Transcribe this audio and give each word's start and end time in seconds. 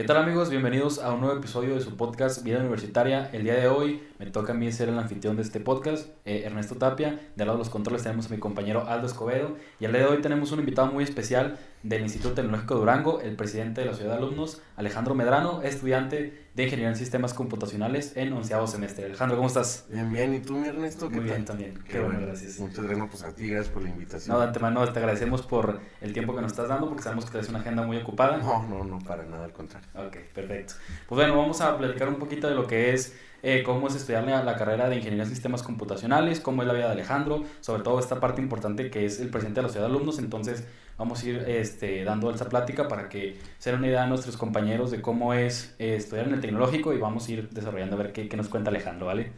¿Qué 0.00 0.06
tal 0.06 0.16
amigos? 0.16 0.48
Bienvenidos 0.48 0.98
a 0.98 1.12
un 1.12 1.20
nuevo 1.20 1.36
episodio 1.36 1.74
de 1.74 1.82
su 1.82 1.94
podcast 1.94 2.42
Vida 2.42 2.58
Universitaria. 2.60 3.28
El 3.34 3.44
día 3.44 3.52
de 3.52 3.68
hoy 3.68 4.02
me 4.18 4.24
toca 4.24 4.52
a 4.52 4.56
mí 4.56 4.72
ser 4.72 4.88
el 4.88 4.98
anfitrión 4.98 5.36
de 5.36 5.42
este 5.42 5.60
podcast, 5.60 6.08
eh, 6.24 6.44
Ernesto 6.46 6.76
Tapia. 6.76 7.20
De 7.36 7.44
lado 7.44 7.58
de 7.58 7.64
los 7.64 7.68
controles 7.68 8.02
tenemos 8.02 8.28
a 8.28 8.30
mi 8.30 8.38
compañero 8.38 8.86
Aldo 8.88 9.06
Escobedo. 9.06 9.58
Y 9.78 9.84
el 9.84 9.92
día 9.92 10.00
de 10.00 10.06
hoy 10.06 10.22
tenemos 10.22 10.52
un 10.52 10.60
invitado 10.60 10.90
muy 10.90 11.04
especial 11.04 11.58
del 11.82 12.00
Instituto 12.00 12.32
Tecnológico 12.32 12.76
de 12.76 12.80
Durango, 12.80 13.20
el 13.20 13.36
presidente 13.36 13.82
de 13.82 13.88
la 13.88 13.92
Ciudad 13.92 14.12
de 14.12 14.16
Alumnos, 14.16 14.62
Alejandro 14.76 15.14
Medrano, 15.14 15.60
estudiante 15.60 16.48
de 16.54 16.64
Ingeniería 16.64 16.88
en 16.90 16.96
Sistemas 16.96 17.32
Computacionales 17.32 18.16
en 18.16 18.32
onceavo 18.32 18.66
semestre. 18.66 19.06
Alejandro, 19.06 19.36
¿cómo 19.36 19.48
estás? 19.48 19.86
Bien, 19.88 20.12
bien. 20.12 20.34
¿Y 20.34 20.40
tú, 20.40 20.54
mi 20.54 20.68
Ernesto? 20.68 21.08
Muy 21.08 21.24
bien 21.24 21.44
también. 21.44 21.78
Qué, 21.88 22.00
bueno, 22.00 22.20
gracias. 22.20 22.58
Muchas 22.58 22.84
gracias 22.84 23.08
pues, 23.10 23.22
a 23.22 23.34
ti, 23.34 23.48
gracias 23.48 23.72
por 23.72 23.82
la 23.82 23.90
invitación. 23.90 24.34
No, 24.34 24.40
de 24.40 24.46
antemano 24.48 24.92
te 24.92 24.98
agradecemos 24.98 25.42
por 25.42 25.80
el 26.00 26.12
tiempo 26.12 26.34
que 26.34 26.42
nos 26.42 26.52
estás 26.52 26.68
dando 26.68 26.88
porque 26.88 27.02
sabemos 27.02 27.24
que 27.24 27.30
tienes 27.30 27.48
una 27.48 27.60
agenda 27.60 27.82
muy 27.82 27.98
ocupada. 27.98 28.38
No, 28.38 28.66
no, 28.68 28.84
no, 28.84 28.98
para 28.98 29.24
nada, 29.24 29.44
al 29.44 29.52
contrario. 29.52 29.88
Ok, 29.94 30.16
perfecto. 30.34 30.74
Pues 31.08 31.16
bueno, 31.16 31.36
vamos 31.36 31.60
a 31.60 31.78
platicar 31.78 32.08
un 32.08 32.16
poquito 32.16 32.48
de 32.48 32.54
lo 32.54 32.66
que 32.66 32.92
es 32.92 33.14
eh, 33.42 33.62
cómo 33.64 33.88
es 33.88 33.94
estudiar 33.94 34.24
la, 34.24 34.56
carrera 34.56 34.88
de 34.88 34.96
Ingeniería 34.96 35.24
en 35.24 35.30
Sistemas 35.30 35.62
Computacionales, 35.62 36.40
cómo 36.40 36.62
es 36.62 36.68
la 36.68 36.74
vida 36.74 36.86
de 36.86 36.92
Alejandro, 36.92 37.44
sobre 37.60 37.82
todo 37.82 37.98
esta 37.98 38.20
parte 38.20 38.42
importante 38.42 38.90
que 38.90 39.06
es 39.06 39.18
el 39.20 39.30
presidente 39.30 39.60
de 39.60 39.66
la 39.66 39.72
ciudad 39.72 39.86
de 39.86 39.94
alumnos. 39.94 40.18
Entonces, 40.18 40.64
vamos 41.00 41.22
a 41.22 41.28
ir 41.30 41.44
este, 41.48 42.04
dando 42.04 42.30
esa 42.30 42.46
plática 42.46 42.86
para 42.86 43.08
que 43.08 43.38
se 43.58 43.70
den 43.70 43.78
una 43.78 43.88
idea 43.88 44.02
a 44.02 44.06
nuestros 44.06 44.36
compañeros 44.36 44.90
de 44.90 45.00
cómo 45.00 45.32
es 45.32 45.74
eh, 45.78 45.96
estudiar 45.96 46.28
en 46.28 46.34
el 46.34 46.42
tecnológico 46.42 46.92
y 46.92 46.98
vamos 46.98 47.26
a 47.26 47.32
ir 47.32 47.48
desarrollando 47.48 47.96
a 47.96 47.98
ver 48.00 48.12
qué, 48.12 48.28
qué 48.28 48.36
nos 48.36 48.50
cuenta 48.50 48.68
Alejandro, 48.68 49.06
¿vale? 49.06 49.32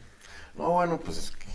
No, 0.58 0.70
bueno, 0.70 0.98
pues 0.98 1.18
es 1.18 1.30
que 1.30 1.46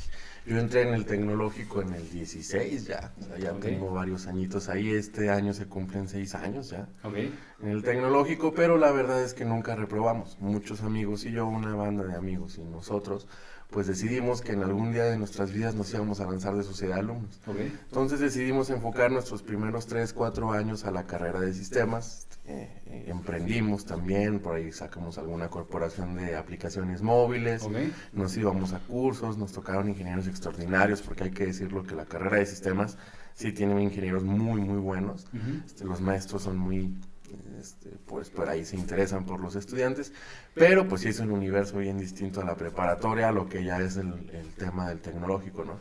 yo 0.45 0.59
entré 0.59 0.83
en 0.83 0.93
el 0.93 1.05
tecnológico 1.05 1.81
en 1.81 1.93
el 1.93 2.09
16 2.09 2.87
ya, 2.87 3.11
ya 3.37 3.51
tengo 3.59 3.91
varios 3.91 4.27
añitos 4.27 4.69
ahí, 4.69 4.91
este 4.91 5.29
año 5.29 5.53
se 5.53 5.67
cumplen 5.67 6.07
seis 6.07 6.35
años 6.35 6.69
ya 6.69 6.87
okay. 7.03 7.37
en 7.61 7.67
el 7.67 7.83
tecnológico, 7.83 8.53
pero 8.53 8.77
la 8.77 8.91
verdad 8.91 9.21
es 9.21 9.33
que 9.33 9.43
nunca 9.43 9.75
reprobamos, 9.75 10.37
muchos 10.39 10.83
amigos 10.83 11.25
y 11.25 11.31
yo, 11.31 11.47
una 11.47 11.75
banda 11.75 12.05
de 12.05 12.15
amigos 12.15 12.57
y 12.57 12.63
nosotros, 12.63 13.27
pues 13.69 13.87
decidimos 13.87 14.41
que 14.41 14.53
en 14.53 14.63
algún 14.63 14.93
día 14.93 15.03
de 15.05 15.17
nuestras 15.17 15.51
vidas 15.51 15.75
nos 15.75 15.93
íbamos 15.93 16.19
a 16.21 16.25
lanzar 16.25 16.55
de 16.55 16.63
sociedad 16.63 16.95
de 16.95 17.01
alumnos. 17.01 17.39
Entonces 17.47 18.19
decidimos 18.19 18.69
enfocar 18.69 19.11
nuestros 19.11 19.43
primeros 19.43 19.87
3, 19.87 20.13
4 20.13 20.51
años 20.53 20.85
a 20.85 20.91
la 20.91 21.05
carrera 21.05 21.41
de 21.41 21.53
sistemas, 21.53 22.27
eh, 22.45 22.69
eh, 22.85 23.05
emprendimos 23.07 23.85
también, 23.85 24.39
por 24.39 24.55
ahí 24.55 24.71
sacamos 24.71 25.17
alguna 25.17 25.49
corporación 25.49 26.15
de 26.15 26.37
aplicaciones 26.37 27.01
móviles, 27.01 27.67
nos 28.13 28.37
íbamos 28.37 28.71
a 28.71 28.79
cursos, 28.79 29.37
nos 29.37 29.51
tocaron 29.51 29.89
ingenieros 29.89 30.27
extraordinarios, 30.27 31.01
porque 31.01 31.25
hay 31.25 31.31
que 31.31 31.47
decirlo 31.47 31.83
que 31.83 31.95
la 31.95 32.05
carrera 32.05 32.37
de 32.37 32.45
sistemas 32.45 32.97
sí 33.33 33.51
tiene 33.51 33.81
ingenieros 33.83 34.23
muy, 34.23 34.61
muy 34.61 34.79
buenos. 34.79 35.27
este, 35.65 35.83
los 35.83 35.99
maestros 35.99 36.43
son 36.43 36.57
muy, 36.57 36.97
este, 37.59 37.89
pues 38.05 38.29
por 38.29 38.49
ahí 38.49 38.65
se 38.65 38.75
interesan 38.75 39.25
por 39.25 39.39
los 39.39 39.55
estudiantes, 39.55 40.13
pero 40.53 40.87
pues 40.87 41.01
sí 41.01 41.09
es 41.09 41.19
un 41.19 41.31
universo 41.31 41.77
bien 41.77 41.97
distinto 41.97 42.41
a 42.41 42.45
la 42.45 42.55
preparatoria, 42.55 43.31
lo 43.31 43.47
que 43.49 43.63
ya 43.63 43.79
es 43.79 43.97
el 43.97 44.53
tema 44.57 44.89
del 44.89 44.99
tecnológico, 44.99 45.65
¿no? 45.65 45.79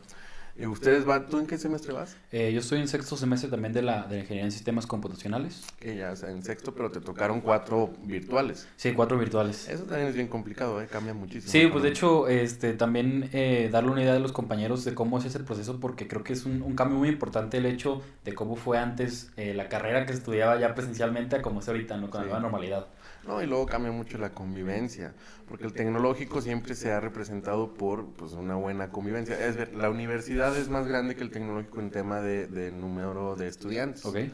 ¿Y 0.59 0.67
ustedes 0.67 1.05
van, 1.05 1.27
tú 1.27 1.39
en 1.39 1.47
qué 1.47 1.59
semestre 1.59 1.93
vas? 1.93 2.17
Eh, 2.33 2.53
yo 2.53 2.61
estoy 2.61 2.81
en 2.81 2.89
sexto 2.89 3.17
semestre 3.17 3.51
también 3.51 3.75
de 3.75 3.83
la, 3.83 4.05
de 4.05 4.21
Ingeniería 4.21 4.45
en 4.45 4.53
Sistemas 4.53 4.87
Computacionales. 4.87 5.65
Que 5.79 5.97
ya, 5.97 6.13
o 6.13 6.17
sea, 6.17 6.31
en 6.31 6.43
sexto, 6.43 6.75
pero 6.75 6.91
te 6.91 7.01
tocaron 7.01 7.41
cuatro 7.43 7.93
virtuales. 8.05 8.67
Sí, 8.77 8.93
cuatro 8.93 9.19
virtuales. 9.19 9.69
Eso 9.69 9.85
también 9.85 10.09
es 10.09 10.15
bien 10.15 10.29
complicado, 10.29 10.81
¿eh? 10.81 10.87
cambia 10.91 11.13
muchísimo. 11.13 11.53
Sí, 11.53 11.67
pues 11.67 11.83
de 11.83 11.91
hecho, 11.91 12.29
este, 12.29 12.73
también 12.73 13.29
eh, 13.33 13.69
darle 13.71 13.91
una 13.91 14.03
idea 14.03 14.15
a 14.15 14.19
los 14.19 14.33
compañeros 14.33 14.85
de 14.85 14.95
cómo 14.95 15.19
es 15.19 15.27
ese 15.27 15.41
proceso, 15.41 15.79
porque 15.79 16.09
creo 16.09 16.25
que 16.25 16.33
es 16.33 16.47
un, 16.47 16.63
un 16.63 16.75
cambio 16.75 16.99
muy 16.99 17.09
importante 17.09 17.59
el 17.59 17.67
hecho 17.67 18.03
de 18.25 18.35
cómo 18.35 18.57
fue 18.57 18.79
antes 18.79 19.31
eh, 19.37 19.53
la 19.55 19.69
carrera 19.69 20.07
que 20.07 20.13
se 20.13 20.19
estudiaba 20.21 20.59
ya 20.59 20.75
presencialmente 20.75 21.37
a 21.37 21.43
cómo 21.43 21.61
es 21.61 21.69
ahorita, 21.69 21.97
¿no? 21.99 22.11
con 22.11 22.21
la 22.21 22.27
nueva 22.27 22.41
normalidad. 22.41 22.87
No, 23.27 23.43
y 23.43 23.47
luego 23.47 23.67
cambia 23.67 23.91
mucho 23.91 24.19
la 24.19 24.31
convivencia, 24.31 25.15
porque 25.49 25.65
el 25.65 25.73
tecnológico 25.73 26.41
siempre 26.41 26.75
se 26.75 26.93
ha 26.93 27.01
representado 27.01 27.75
por 27.75 28.07
pues, 28.15 28.33
una 28.33 28.55
buena 28.55 28.91
convivencia. 28.91 29.45
Es 29.45 29.57
ver, 29.57 29.75
la 29.75 29.91
universidad 29.91 30.57
es 30.57 30.69
más 30.69 30.87
grande 30.87 31.17
que 31.17 31.23
el 31.23 31.31
tecnológico 31.31 31.81
en 31.81 31.91
tema 31.91 32.21
de, 32.21 32.47
de 32.47 32.71
número 32.71 33.35
de 33.35 33.49
estudiantes. 33.49 34.05
Okay. 34.05 34.33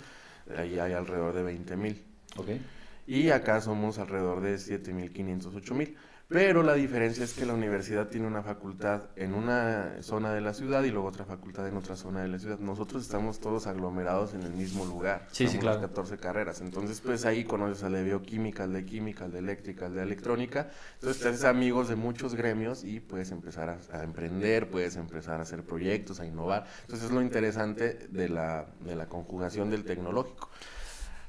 Ahí 0.56 0.78
hay 0.78 0.92
alrededor 0.92 1.34
de 1.34 1.42
20 1.42 1.76
mil. 1.76 2.04
Okay. 2.36 2.60
Y 3.06 3.30
acá 3.30 3.60
somos 3.60 3.98
alrededor 3.98 4.42
de 4.42 4.56
7.500, 4.56 5.52
8.000. 5.52 5.94
Pero 6.32 6.62
la 6.62 6.72
diferencia 6.74 7.24
es 7.24 7.34
que 7.34 7.44
la 7.44 7.52
universidad 7.52 8.08
tiene 8.08 8.26
una 8.26 8.42
facultad 8.42 9.02
en 9.16 9.34
una 9.34 10.02
zona 10.02 10.32
de 10.32 10.40
la 10.40 10.54
ciudad 10.54 10.82
y 10.82 10.90
luego 10.90 11.08
otra 11.08 11.26
facultad 11.26 11.68
en 11.68 11.76
otra 11.76 11.94
zona 11.94 12.22
de 12.22 12.28
la 12.28 12.38
ciudad. 12.38 12.58
Nosotros 12.58 13.02
estamos 13.02 13.38
todos 13.38 13.66
aglomerados 13.66 14.32
en 14.32 14.42
el 14.42 14.52
mismo 14.52 14.86
lugar. 14.86 15.26
Sí, 15.30 15.46
sí, 15.46 15.58
claro. 15.58 15.82
14 15.82 16.16
carreras. 16.16 16.62
Entonces, 16.62 17.02
pues 17.02 17.26
ahí 17.26 17.44
conoces 17.44 17.82
al 17.84 17.92
de 17.92 18.02
bioquímica, 18.04 18.64
al 18.64 18.72
de 18.72 18.86
química, 18.86 19.26
al 19.26 19.32
de 19.32 19.40
eléctrica, 19.40 19.86
al 19.86 19.94
de 19.94 20.02
electrónica. 20.02 20.70
Entonces, 20.94 21.22
te 21.22 21.28
haces 21.28 21.44
amigos 21.44 21.88
de 21.88 21.96
muchos 21.96 22.34
gremios 22.34 22.82
y 22.82 23.00
puedes 23.00 23.30
empezar 23.30 23.68
a, 23.68 23.78
a, 23.92 24.02
emprender, 24.02 24.70
puedes 24.70 24.96
empezar 24.96 25.38
a 25.38 25.42
hacer 25.42 25.64
proyectos, 25.64 26.20
a 26.20 26.26
innovar. 26.26 26.64
Entonces, 26.82 27.08
es 27.08 27.12
lo 27.12 27.20
interesante 27.20 28.08
de 28.10 28.30
la, 28.30 28.66
de 28.80 28.96
la 28.96 29.06
conjugación 29.06 29.70
del 29.70 29.84
tecnológico. 29.84 30.48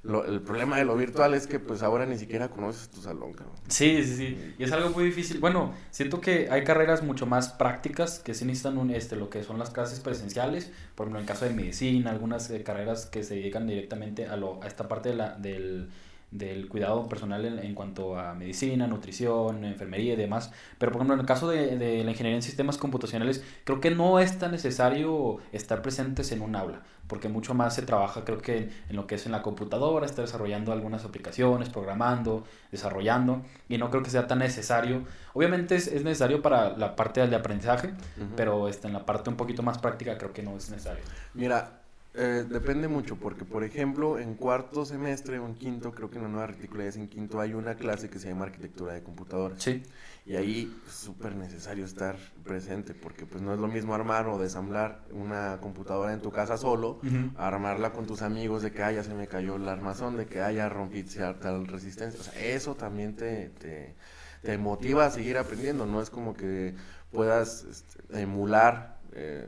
Lo, 0.03 0.25
el 0.25 0.41
problema 0.41 0.77
de 0.77 0.83
lo 0.83 0.97
virtual 0.97 1.33
es 1.33 1.47
que 1.47 1.59
pues 1.59 1.81
ahora 1.81 2.05
ni 2.05 2.17
siquiera 2.17 2.49
conoces 2.49 2.89
tu 2.89 3.01
salón, 3.01 3.31
cabrón. 3.31 3.55
Sí, 3.69 4.03
sí, 4.03 4.15
sí. 4.17 4.53
Y 4.59 4.63
es 4.63 4.71
algo 4.73 4.89
muy 4.89 5.05
difícil. 5.05 5.39
Bueno, 5.39 5.73
siento 5.91 6.19
que 6.19 6.49
hay 6.51 6.65
carreras 6.65 7.03
mucho 7.03 7.25
más 7.25 7.49
prácticas 7.49 8.19
que 8.19 8.33
sí 8.33 8.43
necesitan 8.43 8.77
un, 8.77 8.91
este, 8.91 9.15
lo 9.15 9.29
que 9.29 9.43
son 9.43 9.57
las 9.57 9.69
clases 9.69 10.01
presenciales. 10.01 10.71
Por 10.95 11.05
ejemplo, 11.05 11.19
en 11.19 11.23
el 11.23 11.27
caso 11.27 11.45
de 11.45 11.53
medicina, 11.53 12.11
algunas 12.11 12.49
eh, 12.49 12.63
carreras 12.63 13.05
que 13.05 13.23
se 13.23 13.35
dedican 13.35 13.65
directamente 13.65 14.27
a, 14.27 14.35
lo, 14.35 14.61
a 14.61 14.67
esta 14.67 14.89
parte 14.89 15.09
de 15.09 15.15
la, 15.15 15.37
del 15.37 15.89
del 16.33 16.67
cuidado 16.67 17.07
personal 17.07 17.45
en, 17.45 17.59
en, 17.59 17.75
cuanto 17.75 18.17
a 18.17 18.33
medicina, 18.33 18.87
nutrición, 18.87 19.63
enfermería 19.65 20.13
y 20.13 20.15
demás. 20.15 20.51
Pero 20.79 20.91
por 20.91 20.99
ejemplo, 20.99 21.13
en 21.13 21.19
el 21.21 21.25
caso 21.25 21.47
de, 21.47 21.77
de, 21.77 22.03
la 22.03 22.11
ingeniería 22.11 22.37
en 22.37 22.41
sistemas 22.41 22.77
computacionales, 22.77 23.43
creo 23.63 23.79
que 23.79 23.91
no 23.91 24.19
es 24.19 24.39
tan 24.39 24.51
necesario 24.51 25.37
estar 25.51 25.81
presentes 25.83 26.31
en 26.31 26.41
un 26.41 26.55
aula, 26.55 26.81
porque 27.07 27.29
mucho 27.29 27.53
más 27.53 27.75
se 27.75 27.81
trabaja, 27.81 28.23
creo 28.23 28.39
que 28.39 28.69
en 28.89 28.95
lo 28.95 29.07
que 29.07 29.15
es 29.15 29.25
en 29.25 29.31
la 29.31 29.41
computadora, 29.41 30.05
estar 30.05 30.25
desarrollando 30.25 30.71
algunas 30.71 31.05
aplicaciones, 31.05 31.69
programando, 31.69 32.43
desarrollando, 32.71 33.41
y 33.69 33.77
no 33.77 33.89
creo 33.89 34.03
que 34.03 34.09
sea 34.09 34.25
tan 34.27 34.39
necesario. 34.39 35.03
Obviamente 35.33 35.75
es, 35.75 35.87
es 35.87 36.03
necesario 36.03 36.41
para 36.41 36.77
la 36.77 36.95
parte 36.95 37.21
del 37.21 37.33
aprendizaje, 37.33 37.87
uh 37.87 37.91
-huh. 37.91 38.27
pero 38.35 38.67
este, 38.67 38.87
en 38.87 38.93
la 38.93 39.05
parte 39.05 39.29
un 39.29 39.35
poquito 39.35 39.63
más 39.63 39.77
práctica 39.77 40.17
creo 40.17 40.33
que 40.33 40.43
no 40.43 40.55
es 40.55 40.69
necesario. 40.69 41.03
Mira, 41.33 41.81
eh, 42.15 42.45
depende 42.47 42.87
mucho, 42.87 43.15
porque 43.15 43.43
por 43.43 43.63
ejemplo, 43.63 44.19
en 44.19 44.35
cuarto 44.35 44.85
semestre 44.85 45.39
o 45.39 45.47
en 45.47 45.55
quinto, 45.55 45.93
creo 45.93 46.11
que 46.11 46.17
en 46.17 46.23
la 46.23 46.29
nueva 46.29 46.47
retícula 46.47 46.85
es 46.85 46.95
en 46.95 47.07
quinto, 47.07 47.39
hay 47.39 47.53
una 47.53 47.75
clase 47.75 48.09
que 48.09 48.19
se 48.19 48.29
llama 48.29 48.45
arquitectura 48.45 48.93
de 48.93 49.01
computadoras. 49.01 49.61
Sí. 49.61 49.83
Y 50.25 50.37
ahí 50.37 50.73
es 50.87 50.93
súper 50.93 51.35
necesario 51.35 51.83
estar 51.83 52.15
presente, 52.45 52.93
porque 52.93 53.25
pues 53.25 53.41
no 53.41 53.53
es 53.53 53.59
lo 53.59 53.67
mismo 53.67 53.93
armar 53.93 54.27
o 54.27 54.39
desamblar 54.39 55.03
una 55.11 55.59
computadora 55.59 56.13
en 56.13 56.21
tu 56.21 56.31
casa 56.31 56.57
solo, 56.57 56.99
uh 57.03 57.05
-huh. 57.05 57.31
armarla 57.35 57.91
con 57.91 58.05
tus 58.07 58.21
amigos 58.21 58.63
de 58.63 58.71
que, 58.71 58.83
ah, 58.83 58.91
ya 58.93 59.03
se 59.03 59.13
me 59.13 59.27
cayó 59.27 59.57
el 59.57 59.67
armazón, 59.67 60.15
de 60.15 60.25
que, 60.25 60.41
ah, 60.41 60.51
ya 60.51 60.69
rompí 60.69 61.03
tal 61.03 61.67
resistencia. 61.67 62.21
O 62.21 62.23
sea, 62.23 62.41
eso 62.41 62.75
también 62.75 63.17
te, 63.17 63.49
te, 63.49 63.95
te 64.41 64.57
motiva 64.57 65.05
a 65.05 65.11
seguir 65.11 65.37
aprendiendo, 65.37 65.85
no 65.85 66.01
es 66.01 66.09
como 66.09 66.35
que 66.35 66.73
puedas 67.11 67.65
este, 67.65 68.21
emular 68.21 68.92
eh, 69.15 69.47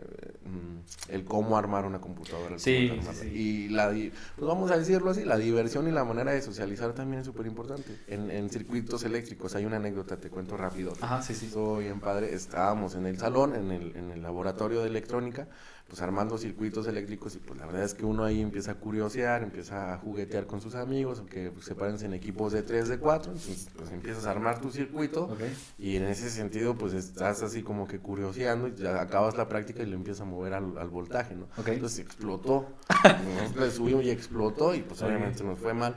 el 1.10 1.24
cómo 1.26 1.58
armar 1.58 1.86
una 1.86 2.00
computadora. 2.00 2.60
Sí, 2.60 2.92
sí, 3.02 3.10
sí, 3.14 3.28
Y 3.28 3.70
la, 3.70 3.90
pues 3.90 4.48
vamos 4.48 4.72
a 4.72 4.78
decirlo 4.78 5.12
así, 5.12 5.24
la 5.24 5.38
diversión 5.38 5.88
y 5.88 5.92
la 5.92 6.04
manera 6.04 6.32
de 6.32 6.42
socializar 6.42 6.94
también 6.94 7.22
es 7.22 7.26
súper 7.26 7.46
importante. 7.46 7.98
En, 8.08 8.32
en, 8.32 8.50
circuitos 8.50 9.04
eléctricos 9.04 9.56
hay 9.56 9.66
una 9.66 9.78
anécdota, 9.78 10.18
te 10.18 10.30
cuento 10.30 10.58
rápido. 10.58 10.94
Ajá, 11.02 11.22
sí, 11.22 11.34
sí. 11.34 11.50
Soy 11.50 11.86
bien 11.86 12.00
padre, 12.00 12.34
estábamos 12.34 12.96
en 12.96 13.06
el 13.06 13.18
salón, 13.18 13.56
en 13.56 13.72
el, 13.72 13.96
en 13.96 14.12
el 14.12 14.22
laboratorio 14.22 14.82
de 14.82 14.88
electrónica, 14.88 15.48
pues 15.88 16.02
armando 16.02 16.38
circuitos 16.38 16.88
eléctricos 16.88 17.36
y 17.36 17.40
pues 17.40 17.60
la 17.60 17.68
verdad 17.68 17.84
es 17.84 17.94
que 17.94 18.06
uno 18.06 18.24
ahí 18.24 18.42
empieza 18.42 18.72
a 18.72 18.76
curiosear, 18.76 19.44
empieza 19.44 19.94
a 19.94 19.98
juguetear 20.00 20.48
con 20.48 20.60
sus 20.60 20.74
amigos, 20.74 21.22
que 21.30 21.52
pues, 21.52 21.66
sepárense 21.66 22.06
en 22.06 22.14
equipos 22.14 22.54
de 22.54 22.64
3, 22.64 22.90
de 22.90 22.98
4, 22.98 23.32
entonces 23.32 23.70
pues 23.76 23.92
empiezas 23.92 24.26
a 24.26 24.32
armar 24.32 24.60
tu 24.60 24.72
circuito 24.72 25.26
okay. 25.26 25.56
y 25.78 25.96
en 25.98 26.06
ese 26.06 26.30
sentido 26.32 26.76
pues 26.76 26.94
estás 26.94 27.44
así 27.44 27.62
como 27.62 27.88
que 27.88 28.00
curioseando 28.00 28.68
y 28.68 28.76
ya 28.76 29.00
acabas 29.00 29.38
la 29.38 29.48
práctica 29.56 29.84
y 29.84 29.86
lo 29.86 29.96
empiezas 29.96 30.22
a 30.22 30.26
mover 30.26 30.54
al, 30.54 30.78
al 30.78 30.90
voltaje, 30.90 31.36
¿no? 31.36 31.48
Okay. 31.58 31.76
Entonces 31.76 32.00
explotó, 32.00 32.68
le 33.58 33.72
subimos 33.72 34.04
y 34.04 34.10
explotó 34.10 34.76
y 34.76 34.82
pues 34.82 35.02
obviamente 35.02 35.44
nos 35.44 35.60
fue 35.60 35.74
mal. 35.74 35.96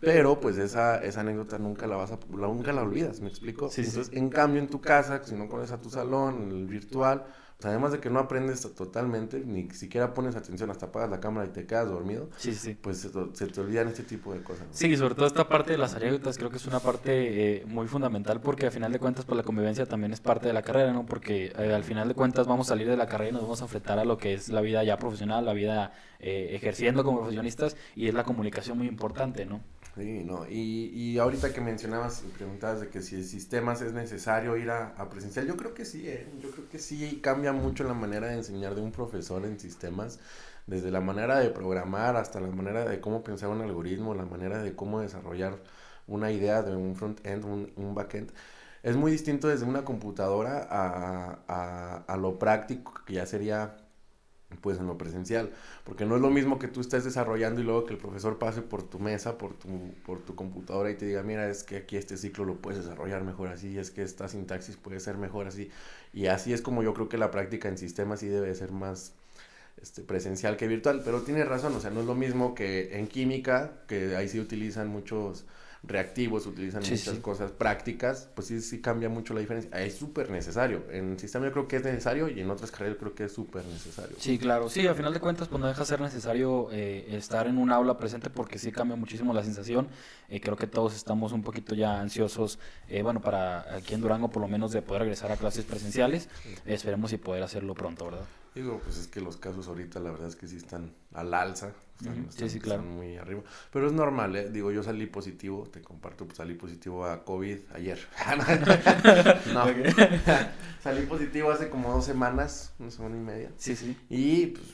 Pero 0.00 0.40
pues 0.40 0.58
esa, 0.58 1.02
esa 1.02 1.20
anécdota 1.20 1.58
nunca 1.58 1.86
la 1.86 1.96
vas 1.96 2.12
a, 2.12 2.18
nunca 2.28 2.72
la 2.72 2.82
olvidas, 2.82 3.20
¿me 3.20 3.28
explico? 3.28 3.70
Sí, 3.70 3.82
Entonces, 3.82 4.08
sí. 4.08 4.18
en 4.18 4.28
cambio 4.28 4.60
en 4.60 4.68
tu 4.68 4.80
casa, 4.80 5.22
si 5.24 5.34
no 5.34 5.48
conoces 5.48 5.72
a 5.72 5.80
tu 5.80 5.90
salón, 5.90 6.50
el 6.50 6.66
virtual, 6.66 7.24
además 7.62 7.92
de 7.92 8.00
que 8.00 8.10
no 8.10 8.18
aprendes 8.18 8.60
totalmente, 8.74 9.40
ni 9.40 9.70
siquiera 9.70 10.12
pones 10.12 10.36
atención, 10.36 10.70
hasta 10.70 10.86
apagas 10.86 11.10
la 11.10 11.20
cámara 11.20 11.46
y 11.46 11.50
te 11.50 11.66
quedas 11.66 11.88
dormido, 11.88 12.28
sí, 12.36 12.54
sí. 12.54 12.76
pues 12.80 12.98
se, 12.98 13.08
te 13.08 13.60
olvidan 13.60 13.88
este 13.88 14.02
tipo 14.02 14.32
de 14.32 14.42
cosas. 14.42 14.66
Sí, 14.70 14.94
sobre 14.96 15.14
todo 15.14 15.26
esta 15.26 15.48
parte 15.48 15.72
de 15.72 15.78
las 15.78 15.94
anécdotas 15.94 16.36
creo 16.36 16.50
que 16.50 16.56
es 16.56 16.66
una 16.66 16.80
parte 16.80 17.60
eh, 17.60 17.64
muy 17.66 17.88
fundamental 17.88 18.40
porque 18.40 18.66
al 18.66 18.72
final 18.72 18.92
de 18.92 18.98
cuentas 18.98 19.24
pues 19.24 19.36
la 19.36 19.42
convivencia 19.42 19.86
también 19.86 20.12
es 20.12 20.20
parte 20.20 20.48
de 20.48 20.52
la 20.52 20.62
carrera, 20.62 20.92
¿no? 20.92 21.06
Porque 21.06 21.52
eh, 21.58 21.72
al 21.74 21.84
final 21.84 22.08
de 22.08 22.14
cuentas 22.14 22.46
vamos 22.46 22.68
a 22.68 22.70
salir 22.70 22.88
de 22.88 22.96
la 22.96 23.06
carrera 23.06 23.30
y 23.30 23.32
nos 23.32 23.42
vamos 23.42 23.60
a 23.62 23.64
enfrentar 23.64 23.98
a 23.98 24.04
lo 24.04 24.18
que 24.18 24.34
es 24.34 24.48
la 24.50 24.60
vida 24.60 24.84
ya 24.84 24.98
profesional, 24.98 25.44
la 25.44 25.54
vida 25.54 25.92
eh, 26.18 26.50
ejerciendo 26.52 27.04
como 27.04 27.18
profesionistas 27.18 27.76
y 27.94 28.08
es 28.08 28.14
la 28.14 28.24
comunicación 28.24 28.78
muy 28.78 28.86
importante, 28.86 29.46
¿no? 29.46 29.60
Sí, 29.96 30.24
no. 30.24 30.46
Y, 30.46 30.90
y 30.94 31.18
ahorita 31.18 31.54
que 31.54 31.62
mencionabas 31.62 32.22
y 32.22 32.28
preguntabas 32.28 32.80
de 32.82 32.90
que 32.90 33.00
si 33.00 33.14
el 33.16 33.24
sistemas 33.24 33.80
es 33.80 33.94
necesario 33.94 34.54
ir 34.58 34.70
a, 34.70 34.94
presencial, 35.08 35.46
yo 35.46 35.56
creo 35.56 35.72
que 35.72 35.86
sí, 35.86 36.06
¿eh? 36.06 36.28
yo 36.38 36.50
creo 36.50 36.68
que 36.68 36.78
sí 36.78 37.18
cambia 37.22 37.54
mucho 37.54 37.82
la 37.84 37.94
manera 37.94 38.26
de 38.28 38.34
enseñar 38.34 38.74
de 38.74 38.82
un 38.82 38.92
profesor 38.92 39.46
en 39.46 39.58
sistemas, 39.58 40.18
desde 40.66 40.90
la 40.90 41.00
manera 41.00 41.38
de 41.38 41.48
programar 41.48 42.16
hasta 42.16 42.40
la 42.40 42.48
manera 42.48 42.84
de 42.84 43.00
cómo 43.00 43.24
pensar 43.24 43.48
un 43.48 43.62
algoritmo, 43.62 44.14
la 44.14 44.26
manera 44.26 44.62
de 44.62 44.76
cómo 44.76 45.00
desarrollar 45.00 45.58
una 46.06 46.30
idea 46.30 46.62
de 46.62 46.76
un 46.76 46.94
front-end, 46.94 47.44
un, 47.46 47.72
un 47.76 47.94
back-end. 47.94 48.32
Es 48.82 48.96
muy 48.96 49.10
distinto 49.12 49.48
desde 49.48 49.64
una 49.64 49.84
computadora 49.84 50.66
a, 50.70 51.38
a, 51.48 51.96
a 52.06 52.16
lo 52.18 52.38
práctico, 52.38 52.92
que 53.06 53.14
ya 53.14 53.24
sería 53.26 53.76
pues 54.60 54.78
en 54.78 54.86
lo 54.86 54.96
presencial, 54.96 55.50
porque 55.84 56.04
no 56.04 56.16
es 56.16 56.22
lo 56.22 56.30
mismo 56.30 56.58
que 56.58 56.68
tú 56.68 56.80
estés 56.80 57.04
desarrollando 57.04 57.60
y 57.60 57.64
luego 57.64 57.84
que 57.84 57.94
el 57.94 57.98
profesor 57.98 58.38
pase 58.38 58.62
por 58.62 58.82
tu 58.82 58.98
mesa, 58.98 59.38
por 59.38 59.54
tu, 59.54 59.68
por 60.04 60.20
tu 60.20 60.34
computadora 60.34 60.90
y 60.90 60.94
te 60.94 61.06
diga, 61.06 61.22
mira, 61.22 61.48
es 61.50 61.64
que 61.64 61.78
aquí 61.78 61.96
este 61.96 62.16
ciclo 62.16 62.44
lo 62.44 62.56
puedes 62.56 62.82
desarrollar 62.82 63.24
mejor 63.24 63.48
así, 63.48 63.76
es 63.78 63.90
que 63.90 64.02
esta 64.02 64.28
sintaxis 64.28 64.76
puede 64.76 65.00
ser 65.00 65.18
mejor 65.18 65.46
así, 65.48 65.70
y 66.12 66.26
así 66.26 66.52
es 66.52 66.62
como 66.62 66.82
yo 66.82 66.94
creo 66.94 67.08
que 67.08 67.18
la 67.18 67.30
práctica 67.30 67.68
en 67.68 67.76
sistemas 67.76 68.20
sí 68.20 68.28
debe 68.28 68.54
ser 68.54 68.70
más 68.72 69.14
este, 69.82 70.02
presencial 70.02 70.56
que 70.56 70.68
virtual, 70.68 71.02
pero 71.04 71.22
tiene 71.22 71.44
razón, 71.44 71.74
o 71.74 71.80
sea, 71.80 71.90
no 71.90 72.00
es 72.00 72.06
lo 72.06 72.14
mismo 72.14 72.54
que 72.54 72.98
en 72.98 73.08
química, 73.08 73.72
que 73.88 74.16
ahí 74.16 74.28
sí 74.28 74.40
utilizan 74.40 74.88
muchos 74.88 75.44
reactivos, 75.82 76.46
utilizan 76.46 76.82
muchas 76.82 77.18
cosas 77.18 77.52
prácticas, 77.52 78.28
pues 78.34 78.48
sí, 78.48 78.60
sí 78.60 78.80
cambia 78.80 79.08
mucho 79.08 79.34
la 79.34 79.40
diferencia. 79.40 79.70
Es 79.80 79.96
súper 79.96 80.30
necesario. 80.30 80.84
En 80.90 81.12
el 81.12 81.18
sistema 81.18 81.46
yo 81.46 81.52
creo 81.52 81.68
que 81.68 81.76
es 81.76 81.84
necesario 81.84 82.28
y 82.28 82.40
en 82.40 82.50
otras 82.50 82.70
carreras 82.70 82.96
creo 82.98 83.14
que 83.14 83.24
es 83.24 83.32
súper 83.32 83.64
necesario. 83.66 84.16
Sí, 84.18 84.38
claro. 84.38 84.68
Sí, 84.68 84.86
al 84.86 84.94
final 84.94 85.12
de 85.12 85.20
cuentas, 85.20 85.48
pues 85.48 85.60
no 85.60 85.66
deja 85.66 85.80
de 85.80 85.86
ser 85.86 86.00
necesario 86.00 86.68
eh, 86.72 87.06
estar 87.16 87.46
en 87.46 87.58
un 87.58 87.70
aula 87.72 87.96
presente 87.98 88.30
porque 88.30 88.58
sí 88.58 88.72
cambia 88.72 88.96
muchísimo 88.96 89.32
la 89.32 89.44
sensación. 89.44 89.88
Eh, 90.28 90.40
creo 90.40 90.56
que 90.56 90.66
todos 90.66 90.94
estamos 90.94 91.32
un 91.32 91.42
poquito 91.42 91.74
ya 91.74 92.00
ansiosos, 92.00 92.58
eh, 92.88 93.02
bueno, 93.02 93.20
para 93.20 93.76
aquí 93.76 93.94
en 93.94 94.00
Durango 94.00 94.30
por 94.30 94.42
lo 94.42 94.48
menos 94.48 94.72
de 94.72 94.82
poder 94.82 95.02
regresar 95.02 95.30
a 95.32 95.36
clases 95.36 95.64
presenciales. 95.64 96.28
esperemos 96.64 97.12
y 97.12 97.18
poder 97.18 97.42
hacerlo 97.42 97.74
pronto, 97.74 98.06
¿verdad? 98.06 98.26
Digo, 98.56 98.80
pues 98.82 98.96
es 98.96 99.06
que 99.06 99.20
los 99.20 99.36
casos 99.36 99.68
ahorita 99.68 100.00
la 100.00 100.10
verdad 100.10 100.28
es 100.28 100.34
que 100.34 100.48
sí 100.48 100.56
están 100.56 100.90
al 101.12 101.34
alza, 101.34 101.74
están, 102.00 102.26
sí, 102.30 102.48
sí, 102.48 102.58
claro. 102.58 102.82
muy 102.82 103.18
arriba. 103.18 103.42
Pero 103.70 103.86
es 103.86 103.92
normal, 103.92 104.34
¿eh? 104.34 104.48
Digo, 104.48 104.72
yo 104.72 104.82
salí 104.82 105.04
positivo, 105.04 105.68
te 105.70 105.82
comparto, 105.82 106.24
pues 106.24 106.38
salí 106.38 106.54
positivo 106.54 107.04
a 107.04 107.22
COVID 107.22 107.58
ayer. 107.74 107.98
no, 109.52 109.64
salí 110.82 111.04
positivo 111.04 111.50
hace 111.50 111.68
como 111.68 111.92
dos 111.92 112.06
semanas, 112.06 112.72
una 112.78 112.90
semana 112.90 113.16
y 113.18 113.20
media. 113.20 113.50
Sí, 113.58 113.76
sí. 113.76 113.94
Y 114.08 114.46
pues 114.46 114.64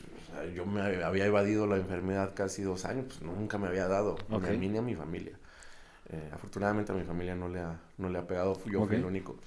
yo 0.54 0.64
me 0.64 1.02
había 1.02 1.26
evadido 1.26 1.66
la 1.66 1.76
enfermedad 1.76 2.34
casi 2.36 2.62
dos 2.62 2.84
años, 2.84 3.06
pues 3.08 3.20
nunca 3.22 3.58
me 3.58 3.66
había 3.66 3.88
dado, 3.88 4.16
ni 4.28 4.36
a 4.36 4.52
mí 4.52 4.68
ni 4.68 4.78
a 4.78 4.82
mi 4.82 4.94
familia. 4.94 5.36
Eh, 6.08 6.30
afortunadamente 6.32 6.92
a 6.92 6.94
mi 6.94 7.02
familia 7.02 7.34
no 7.34 7.48
le 7.48 7.58
ha, 7.58 7.80
no 7.98 8.08
le 8.08 8.20
ha 8.20 8.28
pegado, 8.28 8.62
yo 8.64 8.86
fui 8.86 8.94
el 8.94 9.04
único. 9.04 9.38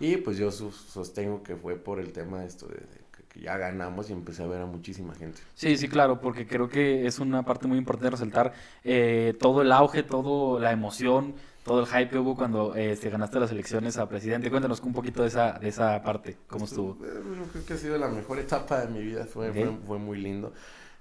Y 0.00 0.16
pues 0.16 0.38
yo 0.38 0.50
sostengo 0.50 1.42
que 1.42 1.56
fue 1.56 1.76
por 1.76 2.00
el 2.00 2.10
tema 2.12 2.40
de 2.40 2.46
esto 2.46 2.66
de 2.68 3.01
que 3.32 3.40
ya 3.40 3.56
ganamos 3.56 4.10
y 4.10 4.12
empecé 4.12 4.42
a 4.42 4.46
ver 4.46 4.60
a 4.60 4.66
muchísima 4.66 5.14
gente. 5.14 5.40
Sí, 5.54 5.76
sí, 5.78 5.88
claro, 5.88 6.20
porque 6.20 6.46
creo 6.46 6.68
que 6.68 7.06
es 7.06 7.18
una 7.18 7.44
parte 7.44 7.66
muy 7.66 7.78
importante 7.78 8.10
resaltar 8.10 8.52
eh, 8.84 9.34
todo 9.40 9.62
el 9.62 9.72
auge, 9.72 10.02
toda 10.02 10.60
la 10.60 10.70
emoción, 10.70 11.34
todo 11.64 11.80
el 11.80 11.86
hype 11.86 12.10
que 12.10 12.18
hubo 12.18 12.36
cuando 12.36 12.76
eh, 12.76 12.98
ganaste 13.02 13.40
las 13.40 13.50
elecciones 13.50 13.96
a 13.96 14.06
presidente. 14.06 14.50
Cuéntanos 14.50 14.80
un 14.80 14.92
poquito 14.92 15.22
de 15.22 15.28
esa, 15.28 15.52
de 15.58 15.68
esa 15.68 16.02
parte, 16.02 16.36
cómo 16.46 16.66
estuvo. 16.66 16.98
Yo 16.98 17.44
creo 17.52 17.64
que 17.66 17.72
ha 17.72 17.78
sido 17.78 17.96
la 17.96 18.08
mejor 18.08 18.38
etapa 18.38 18.80
de 18.84 18.88
mi 18.88 19.02
vida, 19.02 19.24
fue, 19.24 19.50
fue, 19.52 19.78
fue 19.86 19.98
muy 19.98 20.18
lindo. 20.18 20.52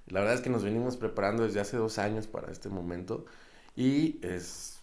La 0.08 0.22
verdad 0.22 0.36
es 0.36 0.42
que 0.42 0.50
nos 0.50 0.64
venimos 0.64 0.96
preparando 0.96 1.44
desde 1.44 1.60
hace 1.60 1.78
dos 1.78 1.98
años 1.98 2.28
para 2.28 2.52
este 2.52 2.70
momento 2.70 3.26
y 3.76 4.20
es 4.26 4.81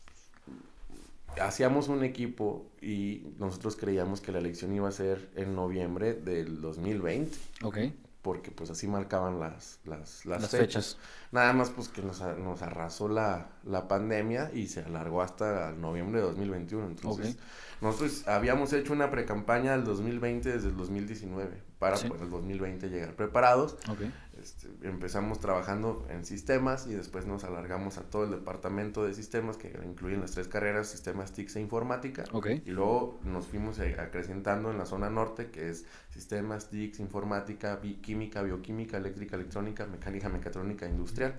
hacíamos 1.41 1.89
un 1.89 2.05
equipo 2.05 2.67
y 2.81 3.35
nosotros 3.39 3.77
creíamos 3.77 4.21
que 4.21 4.33
la 4.33 4.39
elección 4.39 4.73
iba 4.75 4.89
a 4.89 4.93
ser 4.93 5.31
en 5.35 5.55
noviembre 5.55 6.15
del 6.15 6.61
2020. 6.61 7.37
Ok. 7.63 7.79
Porque 8.23 8.51
pues 8.51 8.69
así 8.71 8.89
marcaban 8.89 9.39
las, 9.39 9.79
las, 9.85 10.27
las, 10.27 10.51
fechas. 10.51 10.99
Nada 11.31 11.53
más 11.53 11.71
pues 11.71 11.89
que 11.89 12.03
nos, 12.03 12.21
nos 12.21 12.63
arrasó 12.63 13.09
la, 13.09 13.49
la, 13.65 13.87
pandemia 13.89 14.51
y 14.53 14.67
se 14.67 14.81
alargó 14.81 15.23
hasta 15.23 15.73
noviembre 15.73 16.21
de 16.21 16.27
2021. 16.27 16.87
Entonces, 16.89 17.39
nosotros 17.81 18.27
habíamos 18.27 18.73
hecho 18.73 18.93
una 18.93 19.11
pre-campaña 19.11 19.73
del 19.73 19.85
2020 19.85 20.53
desde 20.53 20.69
el 20.69 20.77
2019 20.77 21.63
para 21.79 21.97
pues 21.97 22.21
el 22.21 22.29
2020 22.29 22.89
llegar 22.89 23.15
preparados. 23.15 23.77
Okay. 23.89 24.13
Este, 24.49 24.89
empezamos 24.89 25.41
trabajando 25.41 26.07
en 26.09 26.25
sistemas 26.25 26.87
y 26.87 26.95
después 26.95 27.27
nos 27.27 27.45
alargamos 27.45 27.99
a 27.99 28.03
todo 28.05 28.25
el 28.25 28.31
departamento 28.31 29.05
de 29.05 29.13
sistemas 29.13 29.59
que 29.59 29.79
incluyen 29.85 30.23
las 30.23 30.31
tres 30.31 30.49
carreras, 30.49 30.89
sistemas 30.89 31.33
TICS 31.33 31.57
e 31.57 31.61
informática. 31.61 32.25
Y 32.65 32.71
luego 32.71 33.21
nos 33.25 33.47
fuimos 33.47 33.79
acrecentando 33.79 34.71
en 34.71 34.79
la 34.79 34.87
zona 34.87 35.11
norte, 35.11 35.51
que 35.51 35.69
es 35.69 35.85
sistemas 36.11 36.71
TICS, 36.71 37.01
informática, 37.01 37.79
química, 38.01 38.41
bioquímica, 38.43 38.97
eléctrica, 38.97 39.37
electrónica, 39.37 39.87
mecánica, 39.87 40.31
mecatrónica, 40.31 40.87
industrial. 40.87 41.39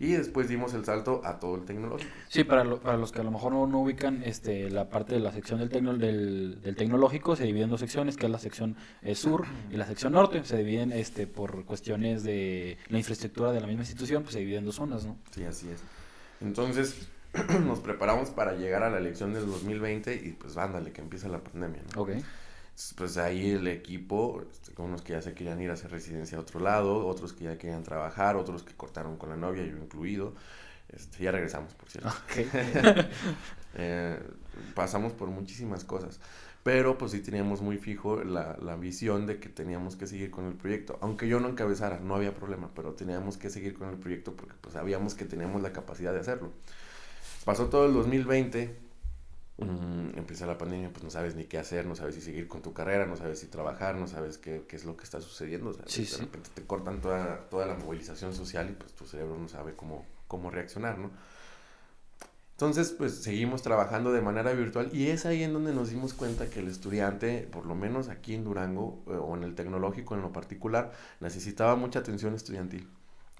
Y 0.00 0.12
después 0.12 0.48
dimos 0.48 0.74
el 0.74 0.84
salto 0.84 1.22
a 1.24 1.40
todo 1.40 1.56
el 1.56 1.64
tecnológico. 1.64 2.10
Sí, 2.28 2.44
para, 2.44 2.64
para 2.76 2.96
los 2.96 3.10
que 3.10 3.20
a 3.20 3.24
lo 3.24 3.32
mejor 3.32 3.52
no, 3.52 3.80
ubican 3.80 4.22
este, 4.22 4.70
la 4.70 4.88
parte 4.88 5.14
de 5.14 5.20
la 5.20 5.32
sección 5.32 5.58
del, 5.58 5.70
tecno, 5.70 5.92
del, 5.94 6.60
del, 6.62 6.76
tecnológico, 6.76 7.34
se 7.34 7.44
divide 7.44 7.64
en 7.64 7.70
dos 7.70 7.80
secciones, 7.80 8.16
que 8.16 8.26
es 8.26 8.32
la 8.32 8.38
sección 8.38 8.76
eh, 9.02 9.16
sur 9.16 9.44
y 9.72 9.76
la 9.76 9.86
sección 9.86 10.12
norte. 10.12 10.44
Se 10.44 10.56
dividen 10.56 10.92
este, 10.92 11.26
por 11.26 11.64
cuestiones 11.64 12.22
de 12.22 12.78
la 12.88 12.98
infraestructura 12.98 13.50
de 13.50 13.60
la 13.60 13.66
misma 13.66 13.82
institución, 13.82 14.22
pues 14.22 14.34
se 14.34 14.40
dividen 14.40 14.60
en 14.60 14.66
dos 14.66 14.76
zonas, 14.76 15.04
¿no? 15.04 15.16
Sí, 15.32 15.42
así 15.44 15.68
es. 15.68 15.82
Entonces, 16.40 17.08
nos 17.66 17.80
preparamos 17.80 18.30
para 18.30 18.52
llegar 18.52 18.84
a 18.84 18.90
la 18.90 18.98
elección 18.98 19.34
del 19.34 19.46
2020 19.46 20.14
y 20.14 20.30
pues 20.32 20.54
vándale, 20.54 20.92
que 20.92 21.00
empieza 21.00 21.28
la 21.28 21.40
pandemia, 21.40 21.82
¿no? 21.94 22.02
Ok 22.02 22.10
pues 22.96 23.16
ahí 23.16 23.50
el 23.50 23.66
equipo, 23.66 24.42
este, 24.50 24.80
unos 24.80 25.02
que 25.02 25.14
ya 25.14 25.22
se 25.22 25.34
querían 25.34 25.60
ir 25.60 25.70
a 25.70 25.74
hacer 25.74 25.90
residencia 25.90 26.38
a 26.38 26.40
otro 26.40 26.60
lado, 26.60 27.06
otros 27.06 27.32
que 27.32 27.44
ya 27.44 27.58
querían 27.58 27.82
trabajar, 27.82 28.36
otros 28.36 28.62
que 28.62 28.74
cortaron 28.74 29.16
con 29.16 29.30
la 29.30 29.36
novia, 29.36 29.64
yo 29.64 29.76
incluido. 29.76 30.34
Este, 30.88 31.24
ya 31.24 31.32
regresamos, 31.32 31.74
por 31.74 31.90
cierto. 31.90 32.10
eh, 33.74 34.18
pasamos 34.74 35.12
por 35.12 35.28
muchísimas 35.28 35.84
cosas, 35.84 36.20
pero 36.62 36.96
pues 36.96 37.12
sí 37.12 37.20
teníamos 37.20 37.60
muy 37.62 37.78
fijo 37.78 38.22
la, 38.22 38.56
la 38.62 38.76
visión 38.76 39.26
de 39.26 39.38
que 39.40 39.48
teníamos 39.48 39.96
que 39.96 40.06
seguir 40.06 40.30
con 40.30 40.46
el 40.46 40.54
proyecto. 40.54 40.98
Aunque 41.02 41.28
yo 41.28 41.40
no 41.40 41.48
encabezara, 41.48 41.98
no 41.98 42.14
había 42.14 42.34
problema, 42.34 42.70
pero 42.74 42.94
teníamos 42.94 43.36
que 43.36 43.50
seguir 43.50 43.74
con 43.74 43.88
el 43.88 43.96
proyecto 43.96 44.34
porque 44.36 44.54
pues 44.60 44.74
sabíamos 44.74 45.14
que 45.14 45.24
teníamos 45.24 45.62
la 45.62 45.72
capacidad 45.72 46.12
de 46.12 46.20
hacerlo. 46.20 46.52
Pasó 47.44 47.68
todo 47.68 47.86
el 47.86 47.92
2020 47.92 48.87
Mm, 49.58 50.16
empieza 50.16 50.46
la 50.46 50.56
pandemia, 50.56 50.92
pues 50.92 51.02
no 51.02 51.10
sabes 51.10 51.34
ni 51.34 51.44
qué 51.44 51.58
hacer, 51.58 51.84
no 51.84 51.96
sabes 51.96 52.14
si 52.14 52.20
seguir 52.20 52.46
con 52.46 52.62
tu 52.62 52.72
carrera, 52.72 53.06
no 53.06 53.16
sabes 53.16 53.40
si 53.40 53.48
trabajar, 53.48 53.96
no 53.96 54.06
sabes 54.06 54.38
qué, 54.38 54.64
qué 54.68 54.76
es 54.76 54.84
lo 54.84 54.96
que 54.96 55.02
está 55.02 55.20
sucediendo. 55.20 55.72
de 55.72 55.82
repente 56.18 56.50
te 56.54 56.62
cortan 56.62 57.00
toda, 57.00 57.48
toda 57.50 57.66
la 57.66 57.74
movilización 57.74 58.34
social 58.34 58.70
y 58.70 58.74
pues 58.74 58.92
tu 58.92 59.04
cerebro 59.04 59.36
no 59.36 59.48
sabe 59.48 59.74
cómo, 59.74 60.06
cómo 60.28 60.50
reaccionar, 60.50 60.98
¿no? 60.98 61.10
Entonces, 62.52 62.90
pues 62.90 63.14
seguimos 63.14 63.62
trabajando 63.62 64.12
de 64.12 64.20
manera 64.20 64.52
virtual 64.52 64.90
y 64.92 65.08
es 65.08 65.26
ahí 65.26 65.42
en 65.44 65.52
donde 65.52 65.72
nos 65.72 65.90
dimos 65.90 66.14
cuenta 66.14 66.50
que 66.50 66.60
el 66.60 66.68
estudiante, 66.68 67.48
por 67.50 67.66
lo 67.66 67.74
menos 67.74 68.08
aquí 68.08 68.34
en 68.34 68.44
Durango 68.44 69.02
eh, 69.06 69.10
o 69.12 69.36
en 69.36 69.44
el 69.44 69.54
tecnológico 69.54 70.14
en 70.14 70.22
lo 70.22 70.32
particular, 70.32 70.92
necesitaba 71.20 71.76
mucha 71.76 72.00
atención 72.00 72.34
estudiantil. 72.34 72.88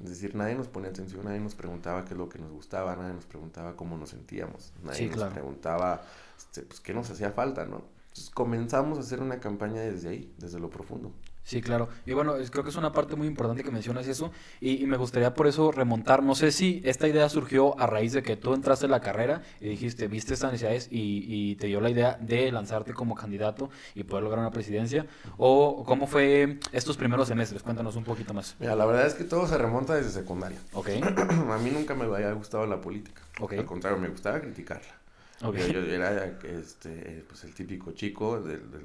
Es 0.02 0.10
decir, 0.10 0.34
nadie 0.34 0.54
nos 0.54 0.68
ponía 0.68 0.90
atención, 0.90 1.24
nadie 1.24 1.40
nos 1.40 1.54
preguntaba 1.54 2.04
qué 2.04 2.14
es 2.14 2.18
lo 2.18 2.28
que 2.28 2.38
nos 2.38 2.52
gustaba, 2.52 2.94
nadie 2.94 3.14
nos 3.14 3.26
preguntaba 3.26 3.74
cómo 3.76 3.96
nos 3.96 4.10
sentíamos, 4.10 4.72
nadie 4.84 5.08
nos 5.08 5.32
preguntaba 5.32 6.02
este, 6.36 6.62
pues, 6.62 6.80
qué 6.80 6.94
nos 6.94 7.10
hacía 7.10 7.32
falta, 7.32 7.64
¿no? 7.66 7.82
Entonces 8.08 8.30
comenzamos 8.30 8.98
a 8.98 9.00
hacer 9.00 9.20
una 9.20 9.40
campaña 9.40 9.80
desde 9.80 10.08
ahí, 10.08 10.34
desde 10.38 10.60
lo 10.60 10.70
profundo. 10.70 11.12
Sí, 11.48 11.62
claro. 11.62 11.88
Y 12.04 12.12
bueno, 12.12 12.34
creo 12.50 12.62
que 12.62 12.68
es 12.68 12.76
una 12.76 12.92
parte 12.92 13.16
muy 13.16 13.26
importante 13.26 13.64
que 13.64 13.70
mencionas 13.70 14.06
eso. 14.06 14.30
Y, 14.60 14.84
me 14.84 14.98
gustaría 14.98 15.32
por 15.32 15.46
eso 15.46 15.72
remontar. 15.72 16.22
No 16.22 16.34
sé 16.34 16.52
si 16.52 16.82
esta 16.84 17.08
idea 17.08 17.26
surgió 17.30 17.80
a 17.80 17.86
raíz 17.86 18.12
de 18.12 18.22
que 18.22 18.36
tú 18.36 18.52
entraste 18.52 18.84
en 18.84 18.90
la 18.90 19.00
carrera 19.00 19.40
y 19.58 19.70
dijiste, 19.70 20.08
viste 20.08 20.34
estas 20.34 20.52
necesidades 20.52 20.88
y, 20.90 21.24
y 21.26 21.56
te 21.56 21.68
dio 21.68 21.80
la 21.80 21.88
idea 21.88 22.18
de 22.20 22.52
lanzarte 22.52 22.92
como 22.92 23.14
candidato 23.14 23.70
y 23.94 24.04
poder 24.04 24.24
lograr 24.24 24.40
una 24.40 24.50
presidencia. 24.50 25.06
¿O 25.38 25.84
cómo 25.86 26.06
fue 26.06 26.58
estos 26.72 26.98
primeros 26.98 27.28
semestres? 27.28 27.62
Cuéntanos 27.62 27.96
un 27.96 28.04
poquito 28.04 28.34
más. 28.34 28.54
Mira, 28.60 28.76
la 28.76 28.84
verdad 28.84 29.06
es 29.06 29.14
que 29.14 29.24
todo 29.24 29.46
se 29.46 29.56
remonta 29.56 29.94
desde 29.94 30.10
secundaria. 30.10 30.58
Ok. 30.74 30.90
a 31.50 31.58
mí 31.64 31.70
nunca 31.70 31.94
me 31.94 32.04
había 32.04 32.30
gustado 32.32 32.66
la 32.66 32.78
política. 32.78 33.22
Ok. 33.40 33.54
Al 33.54 33.64
contrario, 33.64 33.98
me 33.98 34.08
gustaba 34.08 34.38
criticarla. 34.38 34.98
Okay. 35.40 35.72
Yo, 35.72 35.80
era 35.80 36.38
este, 36.42 37.24
pues 37.26 37.44
el 37.44 37.54
típico 37.54 37.92
chico 37.92 38.38
del, 38.38 38.70
del 38.70 38.84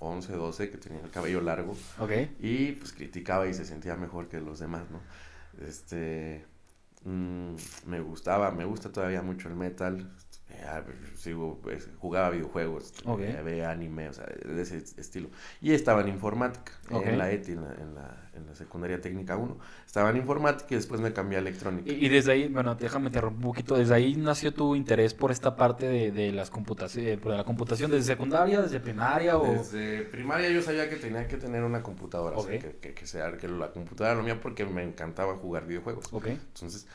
2011, 0.00 0.32
12 0.32 0.70
que 0.70 0.78
tenía 0.78 1.00
el 1.02 1.10
cabello 1.10 1.40
largo. 1.40 1.76
Okay. 1.98 2.36
Y 2.40 2.72
pues 2.72 2.92
criticaba 2.92 3.46
y 3.46 3.54
se 3.54 3.64
sentía 3.64 3.96
mejor 3.96 4.28
que 4.28 4.40
los 4.40 4.58
demás, 4.58 4.84
¿no? 4.90 5.00
Este, 5.66 6.44
mmm, 7.04 7.54
me 7.86 8.00
gustaba, 8.00 8.50
me 8.50 8.64
gusta 8.64 8.90
todavía 8.90 9.22
mucho 9.22 9.48
el 9.48 9.54
metal. 9.54 10.10
Eh, 10.52 10.82
sigo, 11.16 11.58
pues, 11.62 11.88
jugaba 11.98 12.30
videojuegos, 12.30 12.92
okay. 13.04 13.30
eh, 13.30 13.42
veía 13.42 13.70
anime, 13.70 14.08
o 14.08 14.12
sea, 14.12 14.26
de 14.26 14.60
ese 14.60 14.78
estilo. 14.78 15.28
Y 15.60 15.72
estaba 15.72 16.00
en 16.00 16.08
informática, 16.08 16.72
okay. 16.90 17.12
en 17.12 17.18
la 17.18 17.30
ETI, 17.30 17.52
en 17.52 17.62
la, 17.62 17.74
en 17.74 17.94
la, 17.94 18.30
en 18.34 18.46
la 18.46 18.54
secundaria 18.54 19.00
técnica 19.00 19.36
1. 19.36 19.58
Estaba 19.86 20.10
en 20.10 20.16
informática 20.16 20.66
y 20.70 20.74
después 20.76 21.00
me 21.00 21.12
cambié 21.12 21.38
a 21.38 21.40
electrónica. 21.40 21.90
Y, 21.90 22.06
y 22.06 22.08
desde 22.08 22.32
ahí, 22.32 22.48
bueno, 22.48 22.74
déjame 22.74 23.06
interrumpir 23.06 23.46
un 23.46 23.52
poquito, 23.52 23.76
desde 23.76 23.94
ahí 23.94 24.16
nació 24.16 24.52
tu 24.52 24.74
interés 24.74 25.14
por 25.14 25.30
esta 25.30 25.56
parte 25.56 25.86
de, 25.86 26.10
de 26.10 26.32
las 26.32 26.50
computaciones, 26.50 27.18
por 27.18 27.32
la 27.32 27.44
computación 27.44 27.90
desde 27.90 28.04
secundaria, 28.04 28.60
desde 28.60 28.80
primaria 28.80 29.38
o... 29.38 29.52
Desde 29.52 30.02
primaria 30.02 30.50
yo 30.50 30.62
sabía 30.62 30.88
que 30.88 30.96
tenía 30.96 31.26
que 31.28 31.36
tener 31.36 31.62
una 31.62 31.82
computadora, 31.82 32.36
okay. 32.36 32.58
o 32.58 32.60
sea, 32.60 32.70
que, 32.70 32.76
que, 32.78 32.94
que, 32.94 33.06
sea, 33.06 33.36
que 33.36 33.48
la 33.48 33.70
computadora 33.70 34.16
lo 34.16 34.22
mío 34.22 34.38
porque 34.40 34.64
me 34.64 34.82
encantaba 34.82 35.36
jugar 35.36 35.66
videojuegos. 35.66 36.12
Okay. 36.12 36.32
Entonces 36.32 36.86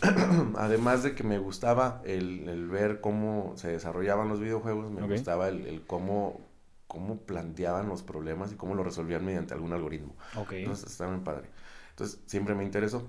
además 0.56 1.02
de 1.02 1.14
que 1.14 1.22
me 1.24 1.38
gustaba 1.38 2.00
el, 2.04 2.48
el, 2.48 2.68
ver 2.68 3.00
cómo 3.00 3.54
se 3.56 3.68
desarrollaban 3.68 4.28
los 4.28 4.40
videojuegos, 4.40 4.90
me 4.90 5.02
okay. 5.02 5.16
gustaba 5.16 5.48
el, 5.48 5.66
el, 5.66 5.82
cómo, 5.86 6.40
cómo 6.86 7.18
planteaban 7.18 7.88
los 7.88 8.02
problemas 8.02 8.52
y 8.52 8.56
cómo 8.56 8.74
lo 8.74 8.82
resolvían 8.82 9.24
mediante 9.24 9.54
algún 9.54 9.72
algoritmo. 9.72 10.14
Okay. 10.36 10.60
Entonces 10.60 10.90
estaba 10.90 11.10
muy 11.10 11.20
padre. 11.20 11.48
Entonces 11.90 12.20
siempre 12.26 12.54
me 12.54 12.64
interesó. 12.64 13.08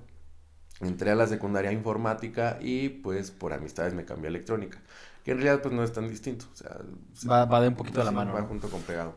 Entré 0.81 1.11
a 1.11 1.15
la 1.15 1.27
secundaria 1.27 1.71
informática 1.71 2.57
y 2.59 2.89
pues 2.89 3.31
por 3.31 3.53
amistades 3.53 3.93
me 3.93 4.03
cambié 4.03 4.27
a 4.27 4.29
electrónica. 4.29 4.79
Que 5.23 5.31
en 5.31 5.37
realidad 5.37 5.61
pues 5.61 5.73
no 5.73 5.83
es 5.83 5.93
tan 5.93 6.09
distinto. 6.09 6.45
O 6.51 6.55
sea, 6.55 6.77
va, 7.29 7.45
va 7.45 7.61
de 7.61 7.67
un 7.67 7.75
poquito 7.75 7.99
de 7.99 8.05
la 8.05 8.11
mano. 8.11 8.33
Va 8.33 8.41
¿no? 8.41 8.47
junto 8.47 8.69
con 8.69 8.81
pegado. 8.81 9.15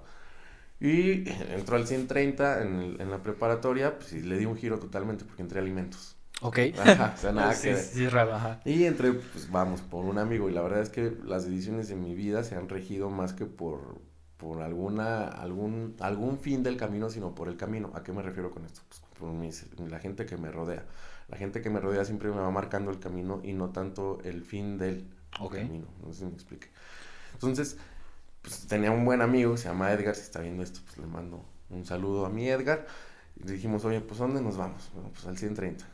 Y 0.81 1.29
entró 1.55 1.77
al 1.77 1.87
130 1.87 2.63
en, 2.63 2.81
el, 2.81 3.01
en 3.01 3.11
la 3.11 3.23
preparatoria, 3.23 3.99
pues 3.99 4.13
y 4.13 4.21
le 4.21 4.37
di 4.37 4.45
un 4.45 4.57
giro 4.57 4.79
totalmente 4.79 5.25
porque 5.25 5.41
entré 5.41 5.59
a 5.59 5.63
alimentos. 5.63 6.14
Ok. 6.43 6.59
Ajá, 6.79 7.15
o 7.17 7.21
sea, 7.21 7.33
nada 7.33 7.55
sí, 7.55 7.69
que 7.69 7.77
sí, 7.77 8.05
es 8.05 8.13
raro, 8.13 8.35
ajá. 8.35 8.61
Y 8.65 8.85
entre, 8.85 9.13
pues 9.13 9.51
vamos, 9.51 9.81
por 9.81 10.05
un 10.05 10.19
amigo. 10.19 10.49
Y 10.49 10.53
la 10.53 10.63
verdad 10.63 10.81
es 10.81 10.91
que 10.91 11.17
las 11.25 11.47
decisiones 11.49 11.89
de 11.89 11.97
mi 11.97 12.15
vida 12.15 12.45
se 12.45 12.55
han 12.57 12.69
regido 12.69 13.11
más 13.11 13.33
que 13.33 13.47
por, 13.47 14.01
por 14.37 14.63
alguna, 14.63 15.27
algún, 15.27 15.97
algún 16.01 16.39
fin 16.39 16.63
del 16.63 16.77
camino, 16.77 17.11
sino 17.11 17.35
por 17.35 17.49
el 17.49 17.57
camino. 17.57 17.93
¿A 17.95 18.03
qué 18.03 18.13
me 18.13 18.23
refiero 18.23 18.51
con 18.51 18.65
esto? 18.65 18.83
Pues 18.89 19.03
por 19.19 19.33
mis, 19.33 19.67
la 19.79 19.99
gente 19.99 20.27
que 20.27 20.37
me 20.37 20.51
rodea. 20.51 20.85
La 21.29 21.39
gente 21.39 21.63
que 21.63 21.71
me 21.71 21.81
rodea 21.81 22.05
siempre 22.05 22.29
me 22.31 22.37
va 22.37 22.51
marcando 22.51 22.91
el 22.91 22.99
camino 22.99 23.41
y 23.43 23.55
no 23.55 23.71
tanto 23.71 24.19
el 24.25 24.43
fin 24.43 24.77
del 24.77 25.07
okay. 25.41 25.63
camino. 25.63 25.87
No 26.03 26.13
sé 26.13 26.21
si 26.21 26.25
me 26.27 26.33
explique. 26.33 26.69
Entonces, 27.33 27.79
pues 28.43 28.67
tenía 28.67 28.91
un 28.91 29.05
buen 29.05 29.23
amigo, 29.23 29.57
se 29.57 29.69
llama 29.69 29.91
Edgar. 29.93 30.15
Si 30.15 30.23
está 30.23 30.41
viendo 30.41 30.63
esto, 30.63 30.81
pues 30.85 30.99
le 30.99 31.07
mando 31.07 31.45
un 31.71 31.87
saludo 31.87 32.27
a 32.27 32.29
mi 32.29 32.49
Edgar. 32.49 32.87
Y 33.37 33.47
dijimos, 33.47 33.85
oye, 33.85 34.01
pues 34.01 34.19
¿dónde 34.19 34.43
nos 34.43 34.57
vamos? 34.59 34.91
Bueno, 34.93 35.11
pues 35.11 35.27
al 35.27 35.39
130. 35.39 35.94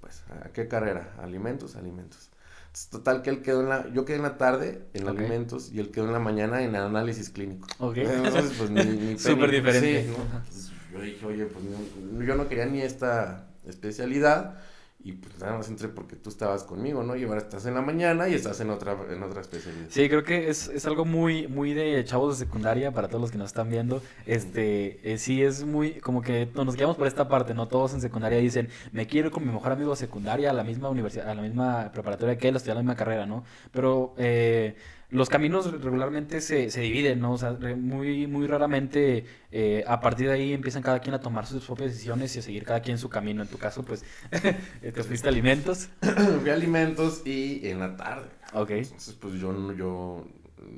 Pues, 0.00 0.24
¿a 0.30 0.48
qué 0.50 0.68
carrera? 0.68 1.14
Alimentos, 1.22 1.76
alimentos. 1.76 2.30
Entonces, 2.66 2.88
total 2.88 3.22
que 3.22 3.30
él 3.30 3.42
quedó 3.42 3.60
en 3.60 3.68
la, 3.68 3.92
yo 3.92 4.04
quedé 4.04 4.16
en 4.16 4.22
la 4.22 4.38
tarde 4.38 4.86
en 4.94 5.06
okay. 5.06 5.18
alimentos 5.18 5.70
y 5.72 5.78
él 5.78 5.90
quedó 5.90 6.06
en 6.06 6.12
la 6.12 6.18
mañana 6.18 6.62
en 6.62 6.74
análisis 6.74 7.28
clínico. 7.28 7.68
Ok. 7.78 7.98
Entonces, 7.98 8.54
pues 8.56 8.70
ni, 8.70 8.84
ni 8.84 9.18
Súper 9.18 9.50
diferente. 9.50 10.04
Sí, 10.04 10.08
¿no? 10.08 10.38
Entonces, 10.38 10.70
yo 10.92 11.00
dije, 11.00 11.26
oye, 11.26 11.46
pues 11.46 11.64
no, 11.64 12.22
yo 12.24 12.34
no 12.34 12.48
quería 12.48 12.66
ni 12.66 12.80
esta 12.80 13.48
especialidad 13.66 14.58
y 15.04 15.12
pues 15.12 15.38
nada 15.40 15.56
más 15.56 15.68
entré 15.68 15.88
porque 15.88 16.14
tú 16.14 16.30
estabas 16.30 16.62
conmigo, 16.62 17.02
¿no? 17.02 17.16
Y 17.16 17.24
ahora 17.24 17.38
estás 17.38 17.66
en 17.66 17.74
la 17.74 17.82
mañana 17.82 18.28
y 18.28 18.34
estás 18.34 18.60
en 18.60 18.70
otra, 18.70 18.96
en 19.10 19.22
otra 19.22 19.40
especialidad. 19.40 19.86
Sí, 19.88 20.08
creo 20.08 20.22
que 20.22 20.48
es, 20.48 20.68
es 20.68 20.86
algo 20.86 21.04
muy, 21.04 21.48
muy 21.48 21.74
de 21.74 22.04
chavos 22.04 22.38
de 22.38 22.46
secundaria 22.46 22.92
para 22.92 23.08
todos 23.08 23.20
los 23.20 23.30
que 23.32 23.38
nos 23.38 23.48
están 23.48 23.68
viendo. 23.68 24.00
Este, 24.26 25.00
eh, 25.02 25.18
sí 25.18 25.42
es 25.42 25.64
muy, 25.64 25.94
como 25.94 26.22
que 26.22 26.48
nos 26.54 26.76
quedamos 26.76 26.96
por 26.96 27.08
esta 27.08 27.28
parte, 27.28 27.52
¿no? 27.52 27.66
Todos 27.66 27.94
en 27.94 28.00
secundaria 28.00 28.38
dicen, 28.38 28.68
me 28.92 29.06
quiero 29.06 29.28
ir 29.28 29.32
con 29.32 29.44
mi 29.44 29.52
mejor 29.52 29.72
amigo 29.72 29.90
de 29.90 29.96
secundaria 29.96 30.50
a 30.50 30.52
la 30.52 30.62
misma 30.62 30.88
universidad, 30.88 31.28
a 31.28 31.34
la 31.34 31.42
misma 31.42 31.90
preparatoria 31.92 32.38
que 32.38 32.48
él, 32.48 32.56
estudiar 32.56 32.76
la 32.76 32.82
misma 32.82 32.96
carrera, 32.96 33.26
¿no? 33.26 33.44
Pero, 33.72 34.14
eh, 34.18 34.76
los 35.12 35.28
caminos 35.28 35.70
regularmente 35.82 36.40
se, 36.40 36.70
se, 36.70 36.80
dividen, 36.80 37.20
¿no? 37.20 37.32
O 37.32 37.38
sea, 37.38 37.52
muy, 37.52 38.26
muy 38.26 38.46
raramente 38.46 39.26
eh, 39.50 39.84
a 39.86 40.00
partir 40.00 40.28
de 40.28 40.32
ahí 40.32 40.52
empiezan 40.54 40.82
cada 40.82 41.00
quien 41.00 41.14
a 41.14 41.20
tomar 41.20 41.46
sus 41.46 41.64
propias 41.66 41.90
decisiones 41.90 42.34
y 42.34 42.38
a 42.38 42.42
seguir 42.42 42.64
cada 42.64 42.80
quien 42.80 42.96
su 42.96 43.10
camino. 43.10 43.42
En 43.42 43.48
tu 43.48 43.58
caso, 43.58 43.84
pues, 43.84 44.04
te 44.80 45.02
fuiste 45.04 45.28
alimentos. 45.28 45.90
Fui 46.40 46.50
a 46.50 46.54
alimentos 46.54 47.26
y 47.26 47.68
en 47.68 47.80
la 47.80 47.96
tarde. 47.96 48.28
Ok. 48.54 48.70
Entonces, 48.70 49.14
pues 49.14 49.34
yo, 49.34 49.52
yo 49.74 50.26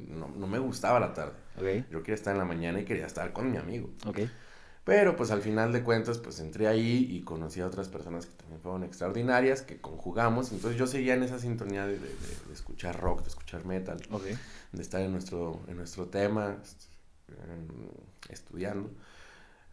no, 0.08 0.28
no 0.36 0.46
me 0.46 0.58
gustaba 0.58 0.98
la 0.98 1.12
tarde. 1.12 1.34
Okay. 1.56 1.84
Yo 1.90 2.02
quería 2.02 2.16
estar 2.16 2.32
en 2.32 2.38
la 2.38 2.44
mañana 2.44 2.80
y 2.80 2.84
quería 2.84 3.06
estar 3.06 3.32
con 3.32 3.50
mi 3.50 3.56
amigo. 3.56 3.90
Ok. 4.06 4.20
Pero 4.84 5.16
pues 5.16 5.30
al 5.30 5.40
final 5.40 5.72
de 5.72 5.82
cuentas 5.82 6.18
pues 6.18 6.40
entré 6.40 6.68
ahí 6.68 7.08
y 7.10 7.22
conocí 7.22 7.60
a 7.60 7.66
otras 7.66 7.88
personas 7.88 8.26
que 8.26 8.32
también 8.34 8.60
fueron 8.60 8.84
extraordinarias, 8.84 9.62
que 9.62 9.80
conjugamos. 9.80 10.52
Entonces 10.52 10.78
yo 10.78 10.86
seguía 10.86 11.14
en 11.14 11.22
esa 11.22 11.38
sintonía 11.38 11.86
de, 11.86 11.98
de, 11.98 12.08
de 12.08 12.52
escuchar 12.52 13.00
rock, 13.00 13.22
de 13.22 13.28
escuchar 13.28 13.64
metal, 13.64 13.98
okay. 14.10 14.36
de 14.72 14.82
estar 14.82 15.00
en 15.00 15.12
nuestro, 15.12 15.62
en 15.68 15.78
nuestro 15.78 16.06
tema, 16.06 16.58
eh, 17.28 17.32
estudiando. 18.28 18.90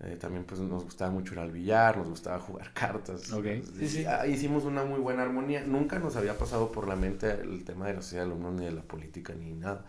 Eh, 0.03 0.15
también 0.15 0.45
pues 0.45 0.59
nos 0.61 0.83
gustaba 0.83 1.11
mucho 1.11 1.33
ir 1.33 1.39
al 1.39 1.51
billar, 1.51 1.97
nos 1.97 2.07
gustaba 2.07 2.39
jugar 2.39 2.71
cartas. 2.73 3.33
Okay. 3.33 3.63
Sí, 3.77 3.89
sí. 3.89 4.05
Hicimos 4.29 4.63
una 4.63 4.85
muy 4.85 5.01
buena 5.01 5.23
armonía. 5.23 5.65
Nunca 5.65 5.99
nos 5.99 6.15
había 6.15 6.37
pasado 6.37 6.71
por 6.71 6.87
la 6.87 6.95
mente 6.95 7.29
el 7.29 7.65
tema 7.65 7.87
de 7.87 7.95
la 7.95 8.01
sociedad 8.01 8.23
de 8.23 8.31
alumnos 8.31 8.53
ni 8.53 8.65
de 8.65 8.71
la 8.71 8.81
política 8.81 9.33
ni 9.33 9.53
nada 9.53 9.85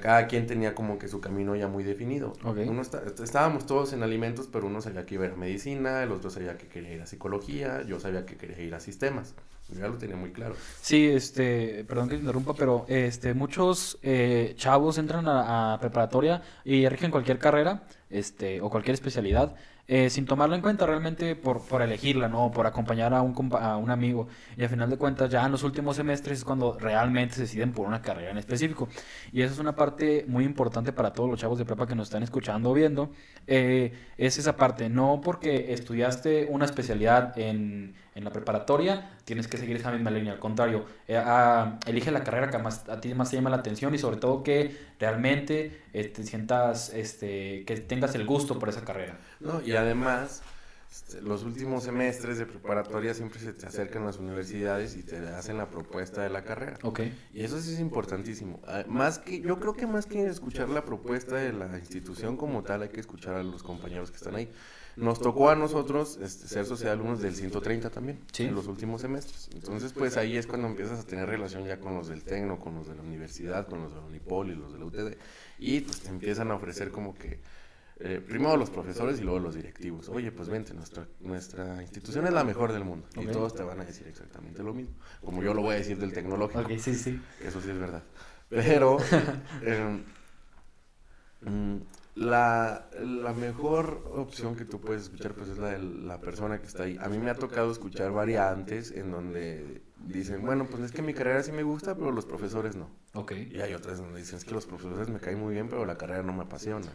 cada 0.00 0.26
quien 0.26 0.46
tenía 0.46 0.74
como 0.74 0.98
que 0.98 1.08
su 1.08 1.20
camino 1.20 1.56
ya 1.56 1.68
muy 1.68 1.84
definido. 1.84 2.34
Okay. 2.44 2.68
Uno 2.68 2.82
está, 2.82 3.02
estábamos 3.22 3.66
todos 3.66 3.92
en 3.92 4.02
alimentos, 4.02 4.48
pero 4.50 4.66
uno 4.66 4.80
sabía 4.80 5.06
que 5.06 5.14
iba 5.14 5.24
a 5.24 5.28
ir 5.28 5.32
a 5.32 5.36
medicina, 5.36 6.02
el 6.02 6.12
otro 6.12 6.30
sabía 6.30 6.56
que 6.56 6.68
quería 6.68 6.94
ir 6.94 7.02
a 7.02 7.06
psicología, 7.06 7.82
yo 7.82 7.98
sabía 7.98 8.26
que 8.26 8.36
quería 8.36 8.60
ir 8.60 8.74
a 8.74 8.80
sistemas. 8.80 9.34
Yo 9.70 9.80
ya 9.80 9.88
lo 9.88 9.98
tenía 9.98 10.16
muy 10.16 10.32
claro. 10.32 10.54
Sí, 10.80 11.06
este, 11.06 11.84
perdón 11.84 12.08
que 12.08 12.14
te 12.14 12.20
interrumpa, 12.20 12.54
pero 12.54 12.86
este, 12.88 13.34
muchos 13.34 13.98
eh, 14.02 14.54
chavos 14.56 14.96
entran 14.96 15.28
a, 15.28 15.74
a, 15.74 15.80
preparatoria 15.80 16.42
y 16.64 16.88
rigen 16.88 17.10
cualquier 17.10 17.38
carrera, 17.38 17.82
este, 18.08 18.62
o 18.62 18.70
cualquier 18.70 18.94
especialidad, 18.94 19.54
eh, 19.90 20.10
sin 20.10 20.26
tomarlo 20.26 20.54
en 20.54 20.60
cuenta 20.60 20.84
realmente 20.84 21.34
por, 21.34 21.62
por 21.62 21.80
elegirla, 21.80 22.28
¿no? 22.28 22.50
Por 22.50 22.66
acompañar 22.66 23.14
a 23.14 23.22
un, 23.22 23.34
a 23.58 23.78
un 23.78 23.90
amigo. 23.90 24.28
Y 24.56 24.62
al 24.62 24.68
final 24.68 24.90
de 24.90 24.98
cuentas, 24.98 25.30
ya 25.30 25.46
en 25.46 25.50
los 25.50 25.62
últimos 25.62 25.96
semestres 25.96 26.38
es 26.38 26.44
cuando 26.44 26.78
realmente 26.78 27.36
se 27.36 27.40
deciden 27.42 27.72
por 27.72 27.86
una 27.86 28.02
carrera 28.02 28.30
en 28.30 28.36
específico. 28.36 28.88
Y 29.32 29.40
esa 29.40 29.54
es 29.54 29.58
una 29.58 29.74
parte 29.74 30.26
muy 30.28 30.44
importante 30.44 30.92
para 30.92 31.14
todos 31.14 31.30
los 31.30 31.40
chavos 31.40 31.58
de 31.58 31.64
prepa 31.64 31.86
que 31.86 31.94
nos 31.94 32.08
están 32.08 32.22
escuchando 32.22 32.70
o 32.70 32.74
viendo. 32.74 33.10
Eh, 33.46 33.94
es 34.18 34.38
esa 34.38 34.56
parte, 34.56 34.90
no 34.90 35.22
porque 35.24 35.72
estudiaste 35.72 36.48
una 36.50 36.66
especialidad 36.66 37.38
en, 37.38 37.94
en 38.18 38.24
la 38.24 38.32
preparatoria, 38.32 39.10
tienes 39.24 39.46
que 39.46 39.56
seguir 39.56 39.76
esa 39.76 39.92
misma 39.92 40.10
línea. 40.10 40.32
Al 40.32 40.40
contrario, 40.40 40.84
eh, 41.06 41.16
a, 41.16 41.78
elige 41.86 42.10
la 42.10 42.24
carrera 42.24 42.50
que 42.50 42.58
más, 42.58 42.88
a 42.88 43.00
ti 43.00 43.14
más 43.14 43.30
te 43.30 43.36
llama 43.36 43.50
la 43.50 43.58
atención 43.58 43.94
y 43.94 43.98
sobre 43.98 44.16
todo 44.16 44.42
que 44.42 44.76
realmente 44.98 45.82
eh, 45.92 46.04
te 46.08 46.24
sientas, 46.24 46.92
este, 46.92 47.64
que 47.64 47.76
tengas 47.76 48.14
el 48.16 48.26
gusto 48.26 48.58
por 48.58 48.68
esa 48.68 48.84
carrera. 48.84 49.18
No, 49.38 49.62
y 49.62 49.72
además, 49.76 50.42
este, 50.90 51.22
los 51.22 51.44
últimos 51.44 51.84
semestres 51.84 52.38
de 52.38 52.46
preparatoria 52.46 53.14
siempre 53.14 53.38
se 53.38 53.52
te 53.52 53.66
acercan 53.66 54.04
las 54.04 54.18
universidades 54.18 54.96
y 54.96 55.04
te 55.04 55.18
hacen 55.28 55.56
la 55.56 55.70
propuesta 55.70 56.22
de 56.22 56.30
la 56.30 56.42
carrera. 56.42 56.76
Okay. 56.82 57.16
Y 57.32 57.44
eso 57.44 57.60
sí 57.60 57.74
es 57.74 57.78
importantísimo. 57.78 58.60
Más 58.88 59.20
que, 59.20 59.40
yo 59.40 59.60
creo 59.60 59.74
que 59.74 59.86
más 59.86 60.06
que 60.06 60.26
escuchar 60.26 60.68
la 60.70 60.84
propuesta 60.84 61.36
de 61.36 61.52
la 61.52 61.78
institución 61.78 62.36
como 62.36 62.64
tal, 62.64 62.82
hay 62.82 62.88
que 62.88 63.00
escuchar 63.00 63.36
a 63.36 63.44
los 63.44 63.62
compañeros 63.62 64.10
que 64.10 64.16
están 64.16 64.34
ahí. 64.34 64.50
Nos 64.98 65.20
tocó 65.20 65.48
a 65.50 65.54
nosotros 65.54 66.18
este, 66.20 66.48
ser 66.48 66.66
sociedad 66.66 66.92
de 66.92 67.00
alumnos 67.00 67.20
del 67.20 67.34
130 67.34 67.90
también, 67.90 68.18
¿Sí? 68.32 68.44
en 68.44 68.54
los 68.54 68.66
últimos 68.66 69.00
semestres. 69.00 69.48
Entonces, 69.54 69.92
pues 69.92 70.16
ahí 70.16 70.36
es 70.36 70.46
cuando 70.46 70.66
empiezas 70.66 71.00
a 71.00 71.06
tener 71.06 71.28
relación 71.28 71.64
ya 71.64 71.78
con 71.78 71.94
los 71.94 72.08
del 72.08 72.24
Tecno, 72.24 72.58
con 72.58 72.74
los 72.74 72.88
de 72.88 72.96
la 72.96 73.02
universidad, 73.02 73.66
con 73.66 73.82
los 73.82 73.94
de 73.94 74.00
la 74.00 74.06
Unipol 74.06 74.50
y 74.50 74.54
los 74.54 74.72
de 74.72 74.78
la 74.78 74.84
UTD. 74.84 75.16
Y 75.58 75.80
pues 75.80 76.00
te 76.00 76.08
empiezan 76.08 76.50
a 76.50 76.56
ofrecer 76.56 76.90
como 76.90 77.14
que 77.14 77.40
eh, 78.00 78.22
primero 78.24 78.56
los 78.56 78.70
profesores 78.70 79.18
y 79.20 79.24
luego 79.24 79.40
los 79.40 79.54
directivos. 79.56 80.08
Oye, 80.08 80.30
pues 80.30 80.48
vente, 80.48 80.72
nuestra, 80.72 81.06
nuestra 81.20 81.82
institución 81.82 82.26
es 82.26 82.32
la 82.32 82.44
mejor 82.44 82.72
del 82.72 82.84
mundo. 82.84 83.06
Okay. 83.10 83.24
Y 83.24 83.32
todos 83.32 83.54
te 83.54 83.64
van 83.64 83.80
a 83.80 83.84
decir 83.84 84.06
exactamente 84.06 84.62
lo 84.62 84.72
mismo. 84.72 84.94
Como 85.24 85.42
yo 85.42 85.52
lo 85.52 85.62
voy 85.62 85.74
a 85.74 85.78
decir 85.78 85.98
del 85.98 86.12
tecnológico. 86.12 86.60
Ok, 86.60 86.78
sí, 86.78 86.94
sí. 86.94 87.20
Eso 87.44 87.60
sí 87.60 87.70
es 87.70 87.78
verdad. 87.78 88.04
Pero 88.48 88.98
eh, 89.62 90.00
mm, 91.42 91.76
la, 92.18 92.88
la, 93.00 93.32
mejor 93.32 94.02
opción 94.14 94.56
que 94.56 94.64
tú 94.64 94.80
puedes 94.80 95.04
escuchar 95.04 95.34
pues 95.34 95.48
es 95.48 95.58
la 95.58 95.70
de 95.70 95.78
la 95.78 96.20
persona 96.20 96.60
que 96.60 96.66
está 96.66 96.82
ahí. 96.82 96.98
A 97.00 97.08
mí 97.08 97.18
me 97.18 97.30
ha 97.30 97.34
tocado 97.34 97.70
escuchar 97.70 98.10
variantes 98.10 98.90
en 98.90 99.10
donde 99.12 99.82
dicen, 100.04 100.44
bueno, 100.44 100.66
pues 100.66 100.82
es 100.82 100.92
que 100.92 101.02
mi 101.02 101.14
carrera 101.14 101.42
sí 101.42 101.52
me 101.52 101.62
gusta, 101.62 101.94
pero 101.94 102.10
los 102.10 102.26
profesores 102.26 102.76
no. 102.76 102.90
Ok. 103.14 103.32
Y 103.50 103.60
hay 103.60 103.74
otras 103.74 103.98
donde 103.98 104.18
dicen, 104.18 104.38
es 104.38 104.44
que 104.44 104.54
los 104.54 104.66
profesores 104.66 105.08
me 105.08 105.20
caen 105.20 105.38
muy 105.38 105.54
bien, 105.54 105.68
pero 105.68 105.84
la 105.86 105.96
carrera 105.96 106.22
no 106.22 106.32
me 106.32 106.42
apasiona. 106.42 106.88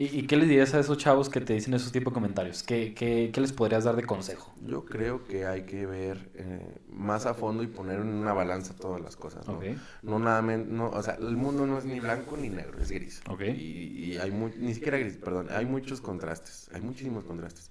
¿Y, 0.00 0.28
qué 0.28 0.36
les 0.36 0.48
dirías 0.48 0.72
a 0.74 0.78
esos 0.78 0.96
chavos 0.96 1.28
que 1.28 1.40
te 1.40 1.54
dicen 1.54 1.74
esos 1.74 1.90
tipos 1.90 2.12
de 2.12 2.14
comentarios? 2.14 2.62
¿Qué, 2.62 2.94
qué, 2.94 3.30
qué 3.32 3.40
les 3.40 3.52
podrías 3.52 3.82
dar 3.82 3.96
de 3.96 4.04
consejo? 4.04 4.54
Yo 4.64 4.84
creo 4.84 5.24
que 5.24 5.44
hay 5.44 5.62
que 5.62 5.86
ver 5.86 6.30
eh, 6.36 6.78
más 6.88 7.26
a 7.26 7.34
fondo 7.34 7.64
y 7.64 7.66
poner 7.66 7.98
en 7.98 8.06
una 8.06 8.32
balanza 8.32 8.76
todas 8.76 9.02
las 9.02 9.16
cosas, 9.16 9.48
¿no? 9.48 9.60
No 10.02 10.20
nada 10.20 10.40
no, 10.40 10.90
o 10.90 11.02
sea, 11.02 11.14
el 11.14 11.36
mundo 11.36 11.66
no 11.66 11.78
es 11.78 11.84
ni 11.84 11.98
blanco 11.98 12.36
ni 12.36 12.48
negro, 12.48 12.78
es 12.80 12.92
gris. 12.92 13.20
Y, 13.40 14.12
y, 14.12 14.18
hay 14.18 14.30
ni 14.30 14.72
siquiera 14.72 14.98
gris, 14.98 15.16
perdón, 15.16 15.48
hay 15.50 15.66
muchos 15.66 16.00
contrastes, 16.00 16.70
hay 16.72 16.80
muchísimos 16.80 17.24
contrastes. 17.24 17.68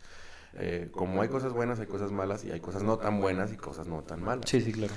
Eh, 0.56 0.90
como 0.92 1.22
hay 1.22 1.30
cosas 1.30 1.54
buenas, 1.54 1.80
hay 1.80 1.88
cosas 1.88 2.12
malas 2.12 2.44
y 2.44 2.52
hay 2.52 2.60
cosas 2.60 2.84
no 2.84 2.98
tan 2.98 3.22
buenas 3.22 3.54
y 3.54 3.56
cosas 3.56 3.88
no 3.88 4.04
tan 4.04 4.22
malas. 4.22 4.50
Sí, 4.50 4.60
sí, 4.60 4.74
claro. 4.74 4.94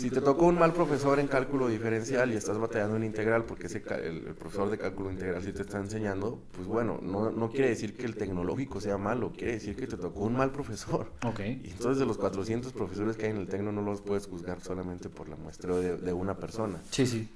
Si 0.00 0.08
te 0.08 0.22
tocó 0.22 0.46
un 0.46 0.58
mal 0.58 0.72
profesor 0.72 1.20
en 1.20 1.26
cálculo 1.26 1.68
diferencial 1.68 2.32
y 2.32 2.36
estás 2.36 2.56
batallando 2.56 2.96
en 2.96 3.04
integral 3.04 3.44
porque 3.44 3.66
ese, 3.66 3.82
el, 4.02 4.34
profesor 4.34 4.70
de 4.70 4.78
cálculo 4.78 5.10
integral 5.10 5.42
sí 5.42 5.52
te 5.52 5.60
está 5.60 5.76
enseñando, 5.76 6.42
pues 6.52 6.66
bueno, 6.66 6.98
no, 7.02 7.30
no, 7.30 7.50
quiere 7.50 7.68
decir 7.68 7.94
que 7.98 8.06
el 8.06 8.16
tecnológico 8.16 8.80
sea 8.80 8.96
malo, 8.96 9.30
quiere 9.36 9.52
decir 9.52 9.76
que 9.76 9.86
te 9.86 9.98
tocó 9.98 10.20
un 10.20 10.36
mal 10.36 10.52
profesor. 10.52 11.10
Ok. 11.30 11.40
Y 11.40 11.70
entonces 11.70 11.98
de 11.98 12.06
los 12.06 12.16
400 12.16 12.72
profesores 12.72 13.16
que 13.16 13.26
hay 13.26 13.30
en 13.30 13.36
el 13.36 13.46
tecno 13.46 13.70
no 13.72 13.82
los 13.82 14.00
puedes 14.00 14.26
juzgar 14.26 14.60
solamente 14.62 15.08
por 15.08 15.28
la 15.28 15.36
muestra 15.36 15.76
de, 15.76 15.96
de 15.96 16.12
una 16.12 16.36
persona. 16.38 16.80
Sí, 16.90 17.06
sí. 17.06 17.28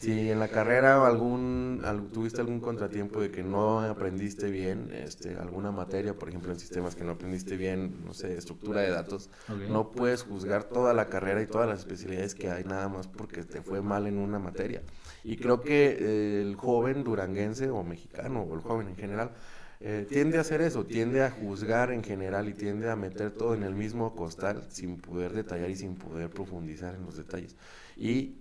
Si 0.00 0.30
en 0.30 0.38
la 0.38 0.48
carrera 0.48 1.06
algún, 1.06 1.82
tuviste 2.10 2.40
algún 2.40 2.60
contratiempo 2.60 3.20
de 3.20 3.30
que 3.30 3.42
no 3.42 3.80
aprendiste 3.80 4.50
bien 4.50 4.90
este, 4.94 5.34
alguna 5.34 5.72
materia, 5.72 6.14
por 6.14 6.30
ejemplo 6.30 6.52
en 6.52 6.58
sistemas 6.58 6.96
que 6.96 7.04
no 7.04 7.12
aprendiste 7.12 7.58
bien, 7.58 8.02
no 8.06 8.14
sé, 8.14 8.34
estructura 8.38 8.80
de 8.80 8.88
datos, 8.88 9.28
no 9.68 9.90
puedes 9.90 10.22
juzgar 10.22 10.64
toda 10.64 10.94
la 10.94 11.10
carrera 11.10 11.42
y 11.42 11.46
todas 11.46 11.68
las 11.68 11.80
especialidades 11.80 12.34
que 12.34 12.50
hay 12.50 12.64
nada 12.64 12.88
más 12.88 13.08
porque 13.08 13.42
te 13.42 13.60
fue 13.60 13.82
mal 13.82 14.06
en 14.06 14.16
una 14.16 14.38
materia. 14.38 14.80
Y 15.22 15.36
creo 15.36 15.60
que 15.60 15.98
eh, 16.00 16.40
el 16.40 16.56
joven 16.56 17.04
duranguense 17.04 17.68
o 17.68 17.82
mexicano 17.82 18.40
o 18.40 18.54
el 18.54 18.62
joven 18.62 18.88
en 18.88 18.96
general 18.96 19.32
eh, 19.80 20.06
tiende 20.08 20.38
a 20.38 20.40
hacer 20.40 20.62
eso, 20.62 20.86
tiende 20.86 21.22
a 21.22 21.30
juzgar 21.30 21.92
en 21.92 22.02
general 22.02 22.48
y 22.48 22.54
tiende 22.54 22.88
a 22.88 22.96
meter 22.96 23.32
todo 23.32 23.52
en 23.52 23.64
el 23.64 23.74
mismo 23.74 24.14
costal 24.14 24.64
sin 24.70 24.96
poder 24.96 25.34
detallar 25.34 25.68
y 25.68 25.76
sin 25.76 25.96
poder 25.96 26.30
profundizar 26.30 26.94
en 26.94 27.04
los 27.04 27.18
detalles. 27.18 27.54
Y 27.98 28.36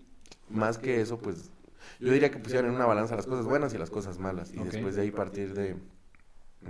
más 0.49 0.77
que 0.77 1.01
eso, 1.01 1.17
pues 1.19 1.51
yo 1.99 2.11
diría 2.11 2.31
que 2.31 2.39
pusieran 2.39 2.69
en 2.69 2.75
una 2.75 2.85
balanza 2.85 3.15
las 3.15 3.25
cosas 3.25 3.45
buenas 3.45 3.73
y 3.73 3.77
las 3.77 3.89
cosas 3.89 4.19
malas 4.19 4.51
y 4.53 4.57
después 4.63 4.95
de 4.95 5.03
ahí 5.03 5.11
partir 5.11 5.53
de 5.53 5.75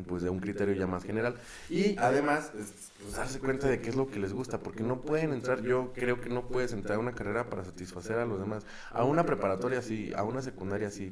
pues 0.08 0.22
de 0.22 0.30
un 0.30 0.40
criterio 0.40 0.76
ya 0.76 0.86
más 0.86 1.04
general. 1.04 1.36
Y 1.70 1.98
además 1.98 2.52
pues, 2.54 3.14
darse 3.16 3.40
cuenta 3.40 3.68
de 3.68 3.82
qué 3.82 3.90
es 3.90 3.96
lo 3.96 4.08
que 4.08 4.20
les 4.20 4.34
gusta 4.34 4.60
porque 4.60 4.84
no 4.84 5.02
pueden 5.02 5.34
entrar 5.34 5.64
yo 5.64 5.94
creo 5.94 6.22
que 6.22 6.30
no 6.30 6.48
puedes 6.48 6.74
entrar 6.74 6.98
a 6.98 7.00
una 7.00 7.14
carrera 7.14 7.50
para 7.50 7.64
satisfacer 7.64 8.18
a 8.18 8.26
los 8.26 8.40
demás. 8.40 8.66
A 8.92 9.04
una 9.04 9.26
preparatoria 9.26 9.82
sí 9.82 10.12
a 10.16 10.24
una 10.24 10.42
secundaria 10.42 10.92
sí 10.92 11.12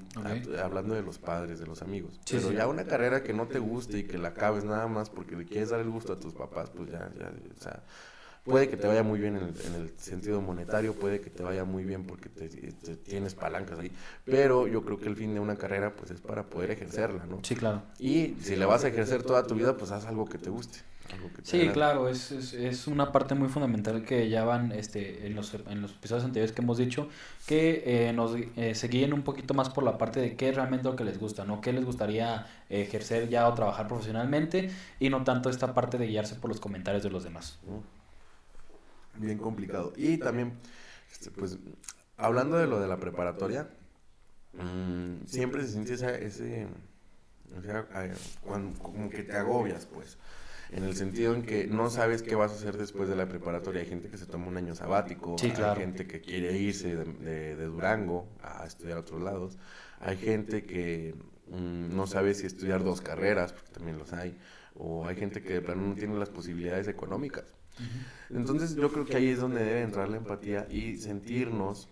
hablando 0.62 0.94
de 0.94 1.02
los 1.02 1.18
padres 1.18 1.60
de 1.60 1.66
los 1.66 1.82
amigos. 1.82 2.20
Pero 2.30 2.52
ya 2.52 2.68
una 2.68 2.86
carrera 2.86 3.24
que 3.24 3.34
no 3.34 3.48
te 3.48 3.60
guste 3.60 4.00
y 4.00 4.04
que 4.04 4.18
la 4.18 4.30
acabes 4.30 4.64
nada 4.64 4.88
más 4.88 5.10
porque 5.10 5.36
le 5.36 5.46
quieres 5.46 5.70
dar 5.70 5.80
el 5.80 5.90
gusto 5.90 6.14
a 6.14 6.20
tus 6.20 6.34
papás 6.34 6.70
pues 6.70 6.92
ya 6.92 7.10
ya 7.18 7.32
o 7.58 7.62
sea 7.62 7.84
Puede 8.48 8.70
que 8.70 8.77
te 8.77 8.88
vaya 8.88 9.04
muy 9.04 9.20
bien 9.20 9.36
en 9.36 9.44
el, 9.75 9.92
sentido 9.98 10.42
monetario, 10.42 10.94
puede 10.94 11.20
que 11.20 11.30
te 11.30 11.44
vaya 11.44 11.66
muy 11.66 11.84
bien 11.84 12.06
porque 12.06 12.30
te, 12.30 12.48
tienes 12.96 13.36
palancas 13.36 13.77
ahí, 13.80 13.92
pero 14.24 14.68
yo 14.68 14.84
creo 14.84 14.98
que 15.00 15.10
el 15.10 15.18
fin 15.18 15.34
de 15.34 15.42
una 15.42 15.58
carrera 15.58 15.94
pues 15.94 16.12
es 16.12 16.22
para 16.22 16.44
poder 16.44 16.72
ejercerla, 16.72 17.25
¿no? 17.25 17.39
Sí, 17.44 17.56
claro. 17.56 17.82
Y 18.00 18.36
si 18.42 18.56
le 18.56 18.66
vas 18.66 18.86
a 18.86 18.88
ejercer 18.88 19.24
toda 19.24 19.46
tu 19.46 19.56
vida, 19.56 19.75
pues 19.75 19.92
haz 19.92 20.06
algo 20.06 20.25
que 20.25 20.38
te 20.38 20.50
guste. 20.50 20.80
sí, 21.44 21.68
claro, 21.74 22.08
es, 22.08 22.32
es, 22.32 22.88
una 22.88 23.12
parte 23.12 23.36
muy 23.36 23.50
fundamental 23.50 24.04
que 24.06 24.30
ya 24.30 24.46
van 24.46 24.72
este, 24.72 25.27
en, 25.27 25.36
los, 25.36 25.54
en 25.54 25.82
los 25.82 25.92
episodios 25.92 26.24
anteriores 26.24 26.54
que 26.54 26.62
hemos 26.62 26.77
dicho, 26.77 27.10
que 27.48 27.84
eh, 27.86 28.13
nos 28.13 28.34
eh, 28.56 28.75
se 28.75 28.88
guíen 28.88 29.12
un 29.12 29.24
poquito 29.24 29.54
más 29.56 29.70
por 29.70 29.84
la 29.84 29.98
parte 29.98 30.22
de 30.22 30.38
qué 30.38 30.50
es 30.50 30.56
realmente 30.56 30.86
lo 30.86 30.96
que 30.96 31.04
les 31.04 31.20
gusta, 31.20 31.44
¿no? 31.44 31.60
¿Qué 31.60 31.74
les 31.74 31.84
gustaría 31.84 32.48
ejercer 32.70 33.27
ya 33.27 33.48
o 33.50 33.54
trabajar 33.54 33.89
profesionalmente? 33.89 34.70
Y 35.01 35.10
no 35.10 35.25
tanto 35.25 35.50
esta 35.50 35.74
parte 35.74 35.98
de 35.98 36.08
guiarse 36.08 36.36
por 36.36 36.50
los 36.50 36.62
comentarios 36.62 37.04
de 37.04 37.10
los 37.10 37.25
demás 37.25 37.60
bien 39.20 39.38
complicado. 39.38 39.94
Y 39.96 40.18
también, 40.18 40.54
este, 41.12 41.32
pues, 41.32 41.58
hablando 42.18 42.58
de 42.58 42.68
lo 42.68 42.80
de 42.80 42.88
la 42.88 42.98
preparatoria, 42.98 43.70
mm, 44.54 45.26
siempre 45.26 45.64
se 45.64 45.70
siente 45.70 45.94
ese, 45.94 46.68
o 47.58 47.62
sea, 47.62 47.88
como 48.82 49.10
que 49.10 49.24
te 49.24 49.34
agobias, 49.34 49.86
pues, 49.86 50.18
en 50.72 50.84
el 50.84 50.96
sentido 50.96 51.34
en 51.34 51.44
que 51.44 51.68
no 51.68 51.90
sabes 51.90 52.22
qué 52.24 52.36
vas 52.36 52.52
a 52.52 52.56
hacer 52.56 52.78
después 52.78 53.08
de 53.08 53.16
la 53.16 53.28
preparatoria. 53.28 53.82
Hay 53.82 53.88
gente 53.88 54.10
que 54.10 54.18
se 54.18 54.26
toma 54.26 54.48
un 54.48 54.58
año 54.58 54.76
sabático, 54.76 55.36
hay 55.42 55.76
gente 55.78 56.08
que 56.08 56.22
quiere 56.22 56.58
irse 56.58 56.96
de, 56.96 57.56
de, 57.56 57.66
Durango 57.66 58.28
a 58.44 58.66
estudiar 58.66 58.98
a 58.98 59.02
otros 59.02 59.22
lados, 59.22 59.58
hay 60.00 60.18
gente 60.18 60.66
que 60.66 61.16
mm, 61.50 61.96
no 61.96 62.08
sabe 62.08 62.34
si 62.34 62.46
estudiar 62.46 62.84
dos 62.84 63.02
carreras, 63.02 63.54
porque 63.54 63.72
también 63.72 63.98
los 63.98 64.14
hay, 64.14 64.38
o 64.76 65.08
hay 65.08 65.16
gente 65.16 65.42
que 65.42 65.54
de 65.54 65.62
plano 65.62 65.88
no 65.88 65.96
tiene 65.96 66.18
las 66.18 66.30
posibilidades 66.30 66.88
económicas. 66.88 67.57
Entonces 68.30 68.76
yo 68.76 68.92
creo 68.92 69.06
que 69.06 69.18
ahí 69.18 69.30
es 69.30 69.40
donde 69.40 69.64
debe 69.64 69.82
entrar 69.82 70.10
la 70.10 70.18
empatía 70.18 70.68
y 70.70 70.98
sentirnos 70.98 71.88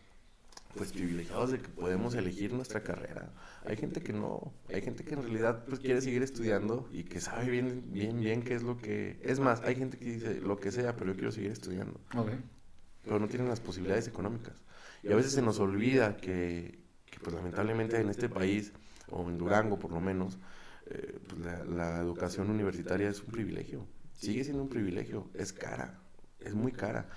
pues 0.76 0.92
privilegiados 0.92 1.52
de 1.52 1.60
que 1.60 1.70
podemos 1.70 2.16
elegir 2.16 2.54
nuestra 2.54 2.84
carrera. 2.84 3.32
Hay 3.66 3.78
gente 3.78 4.02
que 4.02 4.14
no, 4.14 4.54
hay 4.74 4.82
gente 4.82 5.04
que 5.04 5.14
en 5.14 5.24
realidad 5.24 5.64
pues 5.66 5.80
quiere 5.80 6.02
seguir 6.02 6.22
estudiando 6.22 6.90
y 6.92 7.04
que 7.04 7.22
sabe 7.22 7.50
bien 7.50 7.84
bien 7.88 8.20
bien 8.20 8.44
qué 8.44 8.56
es 8.56 8.64
lo 8.64 8.78
que 8.78 9.20
es 9.24 9.40
más, 9.40 9.62
hay 9.62 9.76
gente 9.76 9.98
que 9.98 10.06
dice 10.06 10.42
lo 10.42 10.60
que 10.60 10.72
sea, 10.72 10.96
pero 10.96 11.12
yo 11.12 11.16
quiero 11.16 11.32
seguir 11.32 11.52
estudiando. 11.52 12.00
Pero 13.04 13.20
no 13.20 13.28
tienen 13.28 13.48
las 13.48 13.60
posibilidades 13.60 14.08
económicas. 14.08 14.56
Y 15.04 15.12
a 15.12 15.16
veces 15.16 15.32
se 15.32 15.42
nos 15.42 15.60
olvida 15.60 16.18
que, 16.18 16.80
pues 17.24 17.36
lamentablemente 17.36 18.00
en 18.00 18.10
este 18.10 18.28
país 18.28 18.74
o 19.10 19.30
en 19.30 19.38
Durango 19.38 19.80
por 19.80 19.92
lo 19.92 20.02
menos 20.02 20.38
eh, 20.88 21.20
pues, 21.28 21.40
la 21.70 22.00
educación 22.00 22.50
universitaria 22.50 23.10
es 23.10 23.22
un 23.22 23.32
privilegio 23.32 23.88
sigue 24.16 24.44
siendo 24.44 24.64
un 24.64 24.70
privilegio, 24.70 25.28
es 25.34 25.54
cara, 25.54 26.00
es 26.40 26.54
muy 26.54 26.72
cara. 26.72 27.08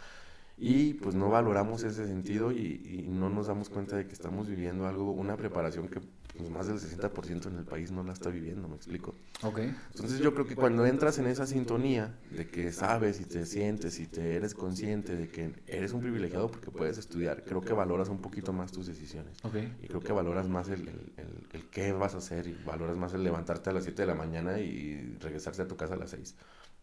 Y 0.60 0.94
pues 0.94 1.14
no 1.14 1.30
valoramos 1.30 1.84
ese 1.84 2.06
sentido 2.06 2.50
y, 2.50 3.06
no 3.08 3.30
nos 3.30 3.46
damos 3.46 3.68
cuenta 3.68 3.96
de 3.96 4.06
que 4.06 4.12
estamos 4.12 4.48
viviendo 4.48 4.86
algo, 4.86 5.12
una 5.12 5.36
preparación 5.36 5.88
que 5.88 6.00
pues, 6.36 6.50
más 6.50 6.66
del 6.66 6.78
60% 6.78 7.46
en 7.46 7.56
el 7.56 7.64
país 7.64 7.92
no 7.92 8.02
la 8.02 8.12
está 8.12 8.28
viviendo, 8.28 8.68
me 8.68 8.74
explico. 8.74 9.14
Ok. 9.42 9.60
Entonces 9.94 10.18
yo 10.18 10.34
creo 10.34 10.46
que 10.46 10.56
cuando 10.56 10.84
entras 10.84 11.18
en 11.18 11.26
esa 11.26 11.46
sintonía 11.46 12.18
de 12.32 12.48
que 12.48 12.72
sabes 12.72 13.20
y 13.20 13.24
te 13.24 13.46
sientes 13.46 14.00
y 14.00 14.06
te 14.06 14.34
eres 14.34 14.54
consciente 14.54 15.14
de 15.14 15.28
que 15.28 15.52
eres 15.68 15.92
un 15.92 16.00
privilegiado 16.00 16.48
porque 16.48 16.72
puedes 16.72 16.98
estudiar, 16.98 17.44
creo 17.44 17.60
que 17.60 17.72
valoras 17.72 18.08
un 18.08 18.18
poquito 18.18 18.52
más 18.52 18.72
tus 18.72 18.88
decisiones. 18.88 19.36
Okay. 19.44 19.76
Y 19.80 19.86
creo 19.86 20.00
que 20.00 20.12
valoras 20.12 20.48
más 20.48 20.68
el, 20.68 20.88
el, 20.88 21.46
el, 21.52 21.64
qué 21.70 21.92
vas 21.92 22.14
a 22.14 22.18
hacer 22.18 22.48
y 22.48 22.56
valoras 22.64 22.96
más 22.96 23.14
el 23.14 23.22
levantarte 23.22 23.70
a 23.70 23.72
las 23.72 23.84
7 23.84 24.02
de 24.02 24.06
la 24.06 24.14
mañana 24.14 24.58
y 24.58 25.16
regresarse 25.20 25.62
a 25.62 25.68
tu 25.68 25.76
casa 25.76 25.94
a 25.94 25.98
las 25.98 26.10
6. 26.10 26.34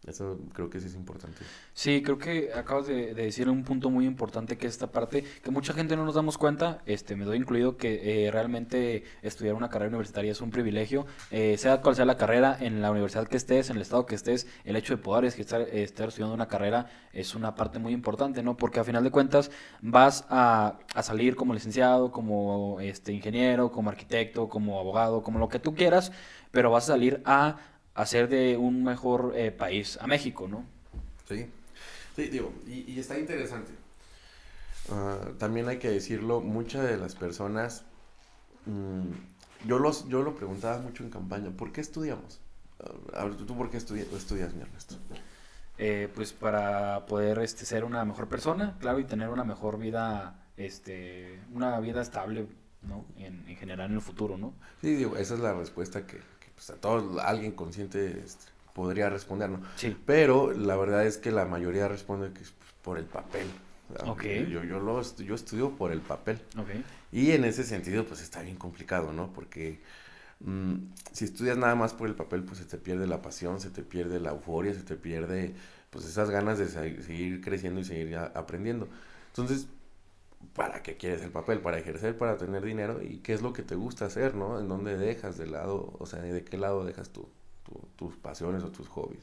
Eso 0.06 0.38
creo 0.52 0.70
que 0.70 0.78
sí 0.78 0.86
es 0.86 0.94
importante. 0.94 1.38
Sí, 1.74 2.00
creo 2.02 2.16
que 2.16 2.52
acabas 2.54 2.86
de, 2.86 3.12
decir 3.12 3.48
un 3.48 3.64
punto 3.64 3.90
muy 3.90 4.06
importante 4.06 4.56
que 4.56 4.68
es 4.68 4.74
esta 4.74 4.92
parte, 4.92 5.24
que 5.42 5.50
mucha 5.50 5.72
gente 5.72 5.96
no 5.96 6.04
nos 6.04 6.14
damos 6.14 6.38
cuenta, 6.38 6.80
este, 6.86 7.16
me 7.16 7.24
doy 7.24 7.38
incluido 7.38 7.76
que 7.76 8.26
eh, 8.26 8.30
realmente 8.30 9.02
estudiar 9.22 9.54
una 9.54 9.68
carrera 9.68 9.88
universitaria 9.88 10.30
es 10.30 10.40
un 10.40 10.50
privilegio, 10.50 11.06
eh, 11.32 11.56
sea 11.58 11.80
cual 11.80 11.96
sea 11.96 12.04
la 12.04 12.16
carrera, 12.16 12.56
en 12.60 12.82
la 12.82 12.92
universidad 12.92 13.26
que 13.26 13.36
estés, 13.36 13.68
en 13.68 13.76
el 13.76 13.82
estado 13.82 14.06
que 14.06 14.14
estés, 14.14 14.46
el 14.64 14.76
hecho 14.76 14.96
de 14.96 15.02
poder 15.02 15.24
estar, 15.24 15.62
estar 15.62 16.08
estudiando 16.08 16.34
una 16.34 16.46
carrera 16.46 16.86
es 17.12 17.34
una 17.34 17.56
parte 17.56 17.80
muy 17.80 17.92
importante, 17.92 18.44
¿no? 18.44 18.56
Porque 18.56 18.78
a 18.78 18.84
final 18.84 19.02
de 19.02 19.10
cuentas 19.10 19.50
vas 19.80 20.24
a, 20.28 20.78
a 20.94 21.02
salir 21.02 21.34
como 21.34 21.52
licenciado, 21.52 22.12
como 22.12 22.78
este, 22.80 23.12
ingeniero, 23.12 23.72
como 23.72 23.90
arquitecto, 23.90 24.48
como 24.48 24.78
abogado, 24.78 25.22
como 25.22 25.40
lo 25.40 25.48
que 25.48 25.58
tú 25.58 25.74
quieras, 25.74 26.12
pero 26.52 26.70
vas 26.70 26.84
a 26.84 26.92
salir 26.92 27.22
a 27.24 27.56
hacer 27.96 28.28
de 28.28 28.56
un 28.56 28.84
mejor 28.84 29.32
eh, 29.34 29.50
país 29.50 29.98
a 30.00 30.06
México, 30.06 30.46
¿no? 30.46 30.64
Sí, 31.26 31.46
sí, 32.14 32.28
digo, 32.28 32.52
y, 32.66 32.98
está 33.00 33.18
interesante. 33.18 33.72
Ah, 34.90 35.18
también 35.38 35.66
hay 35.68 35.78
que 35.78 35.90
decirlo, 35.90 36.40
muchas 36.40 36.86
de 36.86 36.98
las 36.98 37.16
personas, 37.16 37.84
mm, 38.66 39.66
yo, 39.66 39.78
los, 39.78 40.06
yo 40.08 40.22
lo 40.22 40.36
preguntaba 40.36 40.78
mucho 40.78 41.02
en 41.02 41.10
campaña, 41.10 41.50
¿por 41.50 41.72
qué 41.72 41.80
estudiamos? 41.80 42.40
Uh, 42.78 43.34
¿Tú 43.34 43.56
por 43.56 43.70
qué 43.70 43.78
estudias, 43.78 44.54
mi 44.54 44.60
Ernesto? 44.60 44.96
Eh, 45.78 46.10
pues 46.14 46.34
para 46.34 47.06
poder 47.06 47.38
este, 47.38 47.64
ser 47.64 47.84
una 47.84 48.04
mejor 48.04 48.28
persona, 48.28 48.76
claro, 48.78 48.98
y 48.98 49.04
tener 49.04 49.30
una 49.30 49.44
mejor 49.44 49.78
vida, 49.78 50.46
este, 50.58 51.40
una 51.52 51.80
vida 51.80 52.02
estable, 52.02 52.46
¿no? 52.82 53.06
En, 53.16 53.48
en 53.48 53.56
general 53.56 53.90
en 53.90 53.96
el 53.96 54.02
futuro, 54.02 54.36
¿no? 54.36 54.52
Sí, 54.82 54.94
digo, 54.94 55.16
esa 55.16 55.34
es 55.34 55.40
la 55.40 55.54
respuesta 55.54 56.06
que, 56.06 56.20
pues, 56.56 56.70
a 56.70 56.74
todo 56.74 57.20
alguien 57.20 57.52
consciente 57.52 58.20
este, 58.24 58.46
podría 58.74 59.08
responder, 59.08 59.50
¿no? 59.50 59.60
Sí. 59.76 59.96
Pero 60.04 60.52
la 60.52 60.76
verdad 60.76 61.06
es 61.06 61.18
que 61.18 61.30
la 61.30 61.44
mayoría 61.44 61.86
responde 61.86 62.32
que 62.32 62.42
es 62.42 62.50
pues, 62.50 62.72
por 62.82 62.98
el 62.98 63.04
papel. 63.04 63.46
Okay. 64.04 64.50
Yo, 64.50 64.64
yo, 64.64 64.80
lo, 64.80 65.00
yo 65.00 65.34
estudio 65.34 65.70
por 65.76 65.92
el 65.92 66.00
papel. 66.00 66.40
Okay. 66.58 66.84
Y 67.12 67.30
en 67.30 67.44
ese 67.44 67.62
sentido, 67.62 68.04
pues 68.04 68.20
está 68.20 68.42
bien 68.42 68.56
complicado, 68.56 69.12
¿no? 69.12 69.32
Porque 69.32 69.80
mm, 70.40 70.74
si 71.12 71.24
estudias 71.24 71.56
nada 71.56 71.76
más 71.76 71.94
por 71.94 72.08
el 72.08 72.16
papel, 72.16 72.42
pues 72.42 72.58
se 72.58 72.64
te 72.64 72.78
pierde 72.78 73.06
la 73.06 73.22
pasión, 73.22 73.60
se 73.60 73.70
te 73.70 73.82
pierde 73.82 74.18
la 74.18 74.30
euforia, 74.30 74.74
se 74.74 74.82
te 74.82 74.96
pierde 74.96 75.54
pues 75.90 76.04
esas 76.04 76.30
ganas 76.30 76.58
de 76.58 76.68
seguir 76.68 77.40
creciendo 77.40 77.80
y 77.80 77.84
seguir 77.84 78.16
aprendiendo. 78.16 78.88
Entonces, 79.28 79.68
para 80.54 80.82
qué 80.82 80.96
quieres 80.96 81.22
el 81.22 81.30
papel, 81.30 81.60
para 81.60 81.78
ejercer, 81.78 82.16
para 82.16 82.36
tener 82.36 82.64
dinero 82.64 83.02
y 83.02 83.18
qué 83.18 83.32
es 83.34 83.42
lo 83.42 83.52
que 83.52 83.62
te 83.62 83.74
gusta 83.74 84.06
hacer, 84.06 84.34
¿no? 84.34 84.58
En 84.60 84.68
dónde 84.68 84.96
dejas 84.96 85.36
de 85.36 85.46
lado, 85.46 85.94
o 85.98 86.06
sea, 86.06 86.20
de 86.20 86.44
qué 86.44 86.58
lado 86.58 86.84
dejas 86.84 87.10
tu, 87.10 87.28
tus 87.96 88.16
pasiones 88.16 88.62
o 88.62 88.70
tus 88.70 88.88
hobbies. 88.88 89.22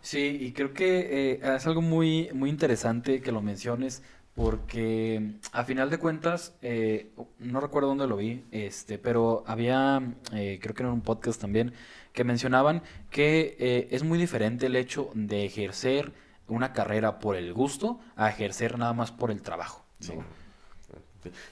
Sí, 0.00 0.38
y 0.40 0.52
creo 0.52 0.72
que 0.74 1.32
eh, 1.32 1.40
es 1.56 1.66
algo 1.66 1.80
muy, 1.80 2.28
muy 2.34 2.50
interesante 2.50 3.20
que 3.20 3.32
lo 3.32 3.40
menciones 3.40 4.02
porque 4.34 5.34
a 5.52 5.64
final 5.64 5.90
de 5.90 5.98
cuentas, 5.98 6.56
eh, 6.62 7.12
no 7.38 7.60
recuerdo 7.60 7.90
dónde 7.90 8.06
lo 8.06 8.16
vi, 8.16 8.44
este, 8.50 8.98
pero 8.98 9.44
había, 9.46 10.02
eh, 10.32 10.58
creo 10.60 10.74
que 10.74 10.82
en 10.82 10.88
un 10.88 11.02
podcast 11.02 11.40
también, 11.40 11.72
que 12.12 12.24
mencionaban 12.24 12.82
que 13.10 13.88
es 13.90 14.02
muy 14.04 14.18
diferente 14.18 14.66
el 14.66 14.76
hecho 14.76 15.10
de 15.14 15.44
ejercer 15.46 16.12
una 16.48 16.72
carrera 16.72 17.18
por 17.18 17.36
el 17.36 17.52
gusto 17.52 18.00
a 18.16 18.28
ejercer 18.28 18.78
nada 18.78 18.92
más 18.92 19.12
por 19.12 19.30
el 19.30 19.42
trabajo. 19.42 19.81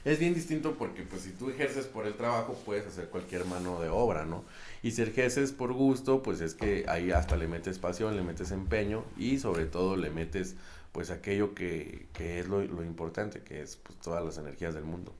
Es 0.04 0.18
bien 0.18 0.34
distinto 0.34 0.74
porque 0.76 1.02
pues 1.02 1.22
si 1.22 1.30
tú 1.30 1.48
ejerces 1.48 1.86
por 1.86 2.06
el 2.06 2.14
trabajo 2.14 2.60
puedes 2.64 2.86
hacer 2.86 3.08
cualquier 3.08 3.44
mano 3.44 3.80
de 3.80 3.88
obra, 3.88 4.24
¿no? 4.24 4.44
Y 4.82 4.90
si 4.90 5.02
ejerces 5.02 5.52
por 5.52 5.72
gusto, 5.72 6.22
pues 6.22 6.40
es 6.40 6.54
que 6.54 6.84
ahí 6.88 7.12
hasta 7.12 7.36
le 7.36 7.46
metes 7.46 7.78
pasión, 7.78 8.16
le 8.16 8.22
metes 8.22 8.50
empeño 8.50 9.04
y 9.16 9.38
sobre 9.38 9.66
todo 9.66 9.96
le 9.96 10.10
metes 10.10 10.56
pues 10.92 11.10
aquello 11.10 11.54
que, 11.54 12.08
que 12.12 12.40
es 12.40 12.48
lo, 12.48 12.62
lo, 12.62 12.82
importante, 12.84 13.42
que 13.42 13.62
es 13.62 13.76
pues 13.76 13.96
todas 14.00 14.24
las 14.24 14.38
energías 14.38 14.74
del 14.74 14.84
mundo. 14.84 15.14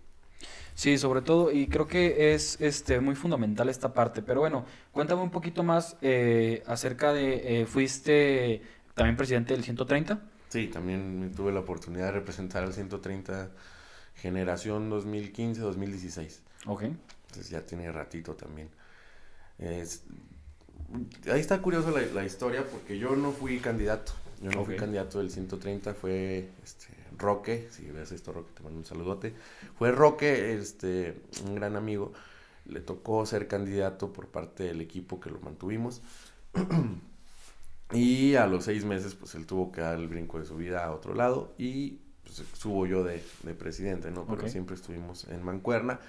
Sí, 0.75 0.99
sobre 0.99 1.23
todo, 1.23 1.53
y 1.53 1.69
creo 1.69 1.87
que 1.87 2.35
es 2.35 2.61
este, 2.61 3.01
muy 3.01 3.15
fundamental 3.15 3.69
esta 3.69 3.93
parte. 3.93 4.23
Pero 4.23 4.41
bueno, 4.41 4.65
cuéntame 4.93 5.23
un 5.23 5.31
poquito 5.31 5.63
más 5.63 5.97
eh, 6.01 6.63
acerca 6.67 7.13
de, 7.13 7.61
eh, 7.61 7.67
fuiste 7.67 8.63
también 8.95 9.17
presidente 9.17 9.53
del 9.55 9.63
130. 9.63 10.21
Sí, 10.51 10.67
también 10.67 11.33
tuve 11.35 11.53
la 11.53 11.61
oportunidad 11.61 12.07
de 12.07 12.13
representar 12.13 12.65
al 12.65 12.75
130 12.75 13.51
generación 14.17 14.91
2015-2016. 14.91 16.41
Ok. 16.67 16.83
Entonces 16.83 17.51
ya 17.51 17.65
tiene 17.65 17.91
ratito 17.91 18.35
también. 18.35 18.69
Es, 19.59 20.03
ahí 21.31 21.41
está 21.41 21.63
curiosa 21.63 21.91
la, 21.91 22.01
la, 22.01 22.25
historia 22.25 22.67
porque 22.67 22.99
yo 22.99 23.15
no 23.15 23.31
fui 23.31 23.59
candidato. 23.61 24.13
Yo 24.43 24.51
no 24.51 24.65
fui 24.65 24.77
candidato 24.77 25.19
del 25.19 25.31
130, 25.31 25.95
fue 25.95 26.49
este, 26.65 26.87
Roque, 27.17 27.69
si 27.71 27.85
ves 27.91 28.11
esto 28.11 28.33
Roque, 28.33 28.51
te 28.55 28.63
mando 28.63 28.79
un 28.79 28.85
saludote. 28.85 29.35
Fue 29.79 29.93
Roque, 29.93 30.55
este, 30.55 31.23
un 31.45 31.55
gran 31.55 31.77
amigo. 31.77 32.13
Le 32.65 32.81
tocó 32.81 33.25
ser 33.27 33.47
candidato 33.49 34.13
por 34.13 34.29
parte 34.29 34.65
del 34.65 34.81
equipo 34.81 35.21
que 35.21 35.31
lo 35.31 35.39
mantuvimos. 35.41 36.03
y 37.93 38.35
a 38.37 38.47
los 38.47 38.65
seis 38.65 38.85
meses, 38.85 39.15
pues 39.15 39.35
él 39.35 39.47
tuvo 39.47 39.73
que 39.73 39.81
dar 39.81 39.99
el 39.99 40.09
brinco 40.09 40.39
de 40.39 40.45
su 40.45 40.57
vida 40.57 40.85
a 40.85 40.93
otro 40.93 41.15
lado 41.15 41.55
y 41.59 42.01
pues, 42.23 42.43
subo 42.55 42.87
yo 42.87 43.03
de, 43.05 43.23
presidente, 43.55 44.11
¿no? 44.11 44.27
Pero 44.27 44.49
siempre 44.49 44.77
estuvimos 44.77 45.27
en 45.29 45.43
Mancuerna 45.43 46.01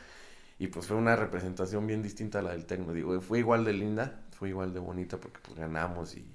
y 0.59 0.67
pues 0.67 0.85
fue 0.85 0.95
una 0.95 1.15
representación 1.15 1.87
bien 1.87 2.03
distinta 2.03 2.39
a 2.39 2.41
la 2.43 2.51
del 2.51 2.65
Tecno. 2.65 2.93
Digo, 2.93 3.19
fue 3.21 3.39
igual 3.39 3.65
de 3.65 3.73
linda, 3.73 4.21
fue 4.31 4.49
igual 4.49 4.73
de 4.73 4.79
bonita 4.79 5.17
porque 5.17 5.39
pues 5.43 5.57
ganamos 5.57 6.15
y, 6.15 6.25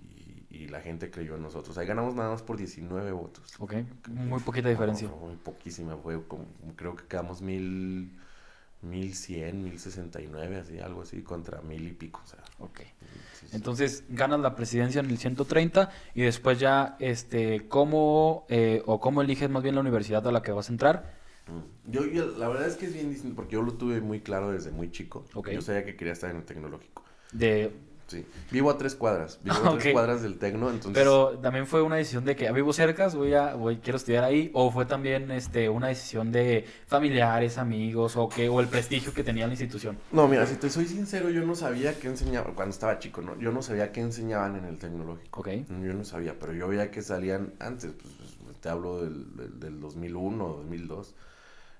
la 0.71 0.81
gente 0.81 1.11
creyó 1.11 1.37
en 1.37 1.43
nosotros. 1.43 1.77
Ahí 1.79 1.87
ganamos 1.87 2.15
nada 2.15 2.31
más 2.31 2.43
por 2.43 2.57
19 2.57 3.13
votos. 3.13 3.55
Ok, 3.61 3.75
muy 4.09 4.41
poquita 4.41 4.71
diferencia. 4.71 5.07
muy 5.07 5.37
poquísima, 5.37 5.97
fue 5.99 6.27
como, 6.27 6.47
creo 6.75 6.97
que 6.97 7.05
quedamos 7.05 7.43
mil... 7.43 8.11
1100, 8.89 9.65
1069, 9.65 10.57
así, 10.57 10.79
algo 10.79 11.03
así, 11.03 11.23
contra 11.23 11.61
mil 11.63 11.87
y 11.87 11.93
pico. 11.93 12.21
O 12.25 12.29
sea, 12.29 12.41
ok. 12.59 12.81
Entonces 13.53 14.05
ganas 14.09 14.41
la 14.41 14.57
presidencia 14.57 15.01
en 15.01 15.11
el 15.11 15.19
130 15.19 15.91
y 16.15 16.23
después 16.23 16.59
ya, 16.59 16.97
este, 16.99 17.69
¿cómo 17.69 18.47
eh, 18.49 18.83
o 18.87 19.01
cómo 19.01 19.23
eliges 19.23 19.51
más 19.51 19.63
bien 19.63 19.75
la 19.75 19.81
universidad 19.81 20.27
a 20.27 20.33
la 20.33 20.43
que 20.43 20.53
vas 20.53 20.69
a 20.69 20.73
entrar? 20.73 21.15
Mm. 21.47 21.91
Yo, 21.91 22.03
la 22.39 22.49
verdad 22.49 22.67
es 22.67 22.77
que 22.77 22.87
es 22.87 22.95
bien 22.95 23.11
distinto 23.11 23.37
porque 23.37 23.55
yo 23.55 23.63
lo 23.63 23.75
tuve 23.75 24.01
muy 24.01 24.21
claro 24.21 24.51
desde 24.51 24.71
muy 24.71 24.91
chico. 24.91 25.25
Yo 25.53 25.63
sabía 25.63 25.85
que 25.85 25.97
quería 25.97 26.13
estar 26.13 26.31
en 26.31 26.39
el 26.39 26.45
tecnológico. 26.45 27.05
De 27.33 27.73
Sí, 28.07 28.25
vivo 28.53 28.71
a 28.71 28.79
tres 28.79 28.95
cuadras, 28.95 29.41
vivo 29.45 29.57
a 29.57 29.79
tres 29.79 29.93
cuadras 29.93 30.23
del 30.23 30.39
Tecno, 30.39 30.71
entonces... 30.71 30.93
Pero 30.95 31.39
también 31.39 31.67
fue 31.67 31.83
una 31.83 31.97
decisión 31.97 32.25
de 32.25 32.37
que 32.37 32.47
ah, 32.47 32.53
vivo 32.53 32.73
cerca, 32.73 33.09
voy 33.09 33.35
a, 33.35 33.55
voy, 33.55 33.79
quiero 33.79 33.97
estudiar 33.97 34.23
ahí, 34.23 34.51
o 34.55 34.71
fue 34.71 34.87
también 34.87 35.31
este, 35.33 35.69
una 35.69 35.89
decisión 35.89 36.31
de 36.31 36.65
familiares, 36.87 37.59
amigos, 37.59 38.17
o 38.17 38.29
que, 38.29 38.49
o 38.49 38.61
el 38.61 38.69
prestigio 38.69 39.13
que 39.13 39.25
tenía 39.25 39.47
la 39.47 39.53
institución. 39.53 39.99
No, 40.13 40.29
mira, 40.29 40.47
si 40.47 40.55
te 40.55 40.71
soy 40.71 40.87
sincero, 40.87 41.31
yo 41.31 41.45
no 41.45 41.57
sabía 41.57 41.99
qué 41.99 42.07
enseñaban, 42.07 42.55
cuando 42.55 42.71
estaba 42.71 42.99
chico, 43.01 43.23
¿no? 43.23 43.37
Yo 43.41 43.51
no 43.51 43.61
sabía 43.61 43.91
qué 43.91 44.01
enseñaban 44.01 44.57
en 44.57 44.67
el 44.67 44.79
tecnológico. 44.79 45.41
Ok. 45.41 45.49
Yo 45.69 45.93
no 45.93 46.05
sabía, 46.05 46.39
pero 46.39 46.53
yo 46.53 46.69
veía 46.69 46.91
que 46.91 47.03
salían 47.03 47.55
antes, 47.59 47.93
pues, 48.01 48.15
pues 48.45 48.57
te 48.61 48.69
hablo 48.69 49.03
del, 49.03 49.37
del, 49.37 49.59
del 49.59 49.81
2001, 49.81 50.49
2002 50.49 51.15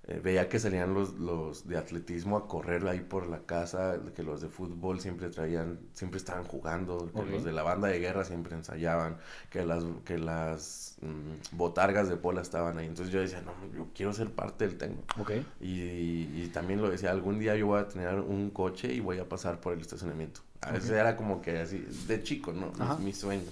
eh, 0.09 0.21
veía 0.23 0.49
que 0.49 0.61
salían 0.61 0.95
los, 0.95 1.15
los 1.15 1.67
de 1.67 1.77
atletismo 1.77 2.37
a 2.37 2.47
correr 2.47 2.87
ahí 2.87 3.01
por 3.01 3.27
la 3.27 3.41
casa, 3.41 3.99
que 4.15 4.23
los 4.23 4.41
de 4.41 4.49
fútbol 4.49 5.01
siempre 5.01 5.31
traían, 5.31 5.81
siempre 5.95 6.19
estaban 6.19 6.45
jugando, 6.45 7.11
que 7.13 7.25
los 7.25 7.43
de 7.43 7.53
la 7.53 7.65
banda 7.65 7.89
de 7.89 7.99
guerra 7.99 8.25
siempre 8.25 8.55
ensayaban, 8.55 9.17
que 9.51 9.65
las, 9.65 9.83
que 10.05 10.17
las 10.19 10.97
mm, 11.01 11.57
botargas 11.57 12.09
de 12.09 12.17
pola 12.17 12.41
estaban 12.41 12.79
ahí. 12.79 12.87
Entonces 12.87 13.13
yo 13.13 13.21
decía, 13.21 13.41
no, 13.41 13.53
yo 13.77 13.89
quiero 13.95 14.13
ser 14.13 14.31
parte 14.31 14.69
del 14.69 14.79
técnico. 14.79 15.21
Okay. 15.21 15.45
Y, 15.61 16.43
y, 16.43 16.51
también 16.55 16.81
lo 16.81 16.89
decía, 16.89 17.11
algún 17.11 17.41
día 17.41 17.57
yo 17.57 17.67
voy 17.67 17.81
a 17.81 17.89
tener 17.89 18.15
un 18.21 18.51
coche 18.51 18.93
y 18.93 19.01
voy 19.01 19.19
a 19.19 19.29
pasar 19.29 19.61
por 19.61 19.73
el 19.73 19.81
estacionamiento. 19.81 20.41
A 20.61 20.71
veces 20.71 20.91
era 20.91 21.17
como 21.17 21.43
que 21.43 21.59
así, 21.59 21.85
de 22.07 22.23
chico, 22.23 22.53
¿no? 22.53 22.73
Es 22.93 22.99
mi 23.01 23.13
sueño. 23.13 23.51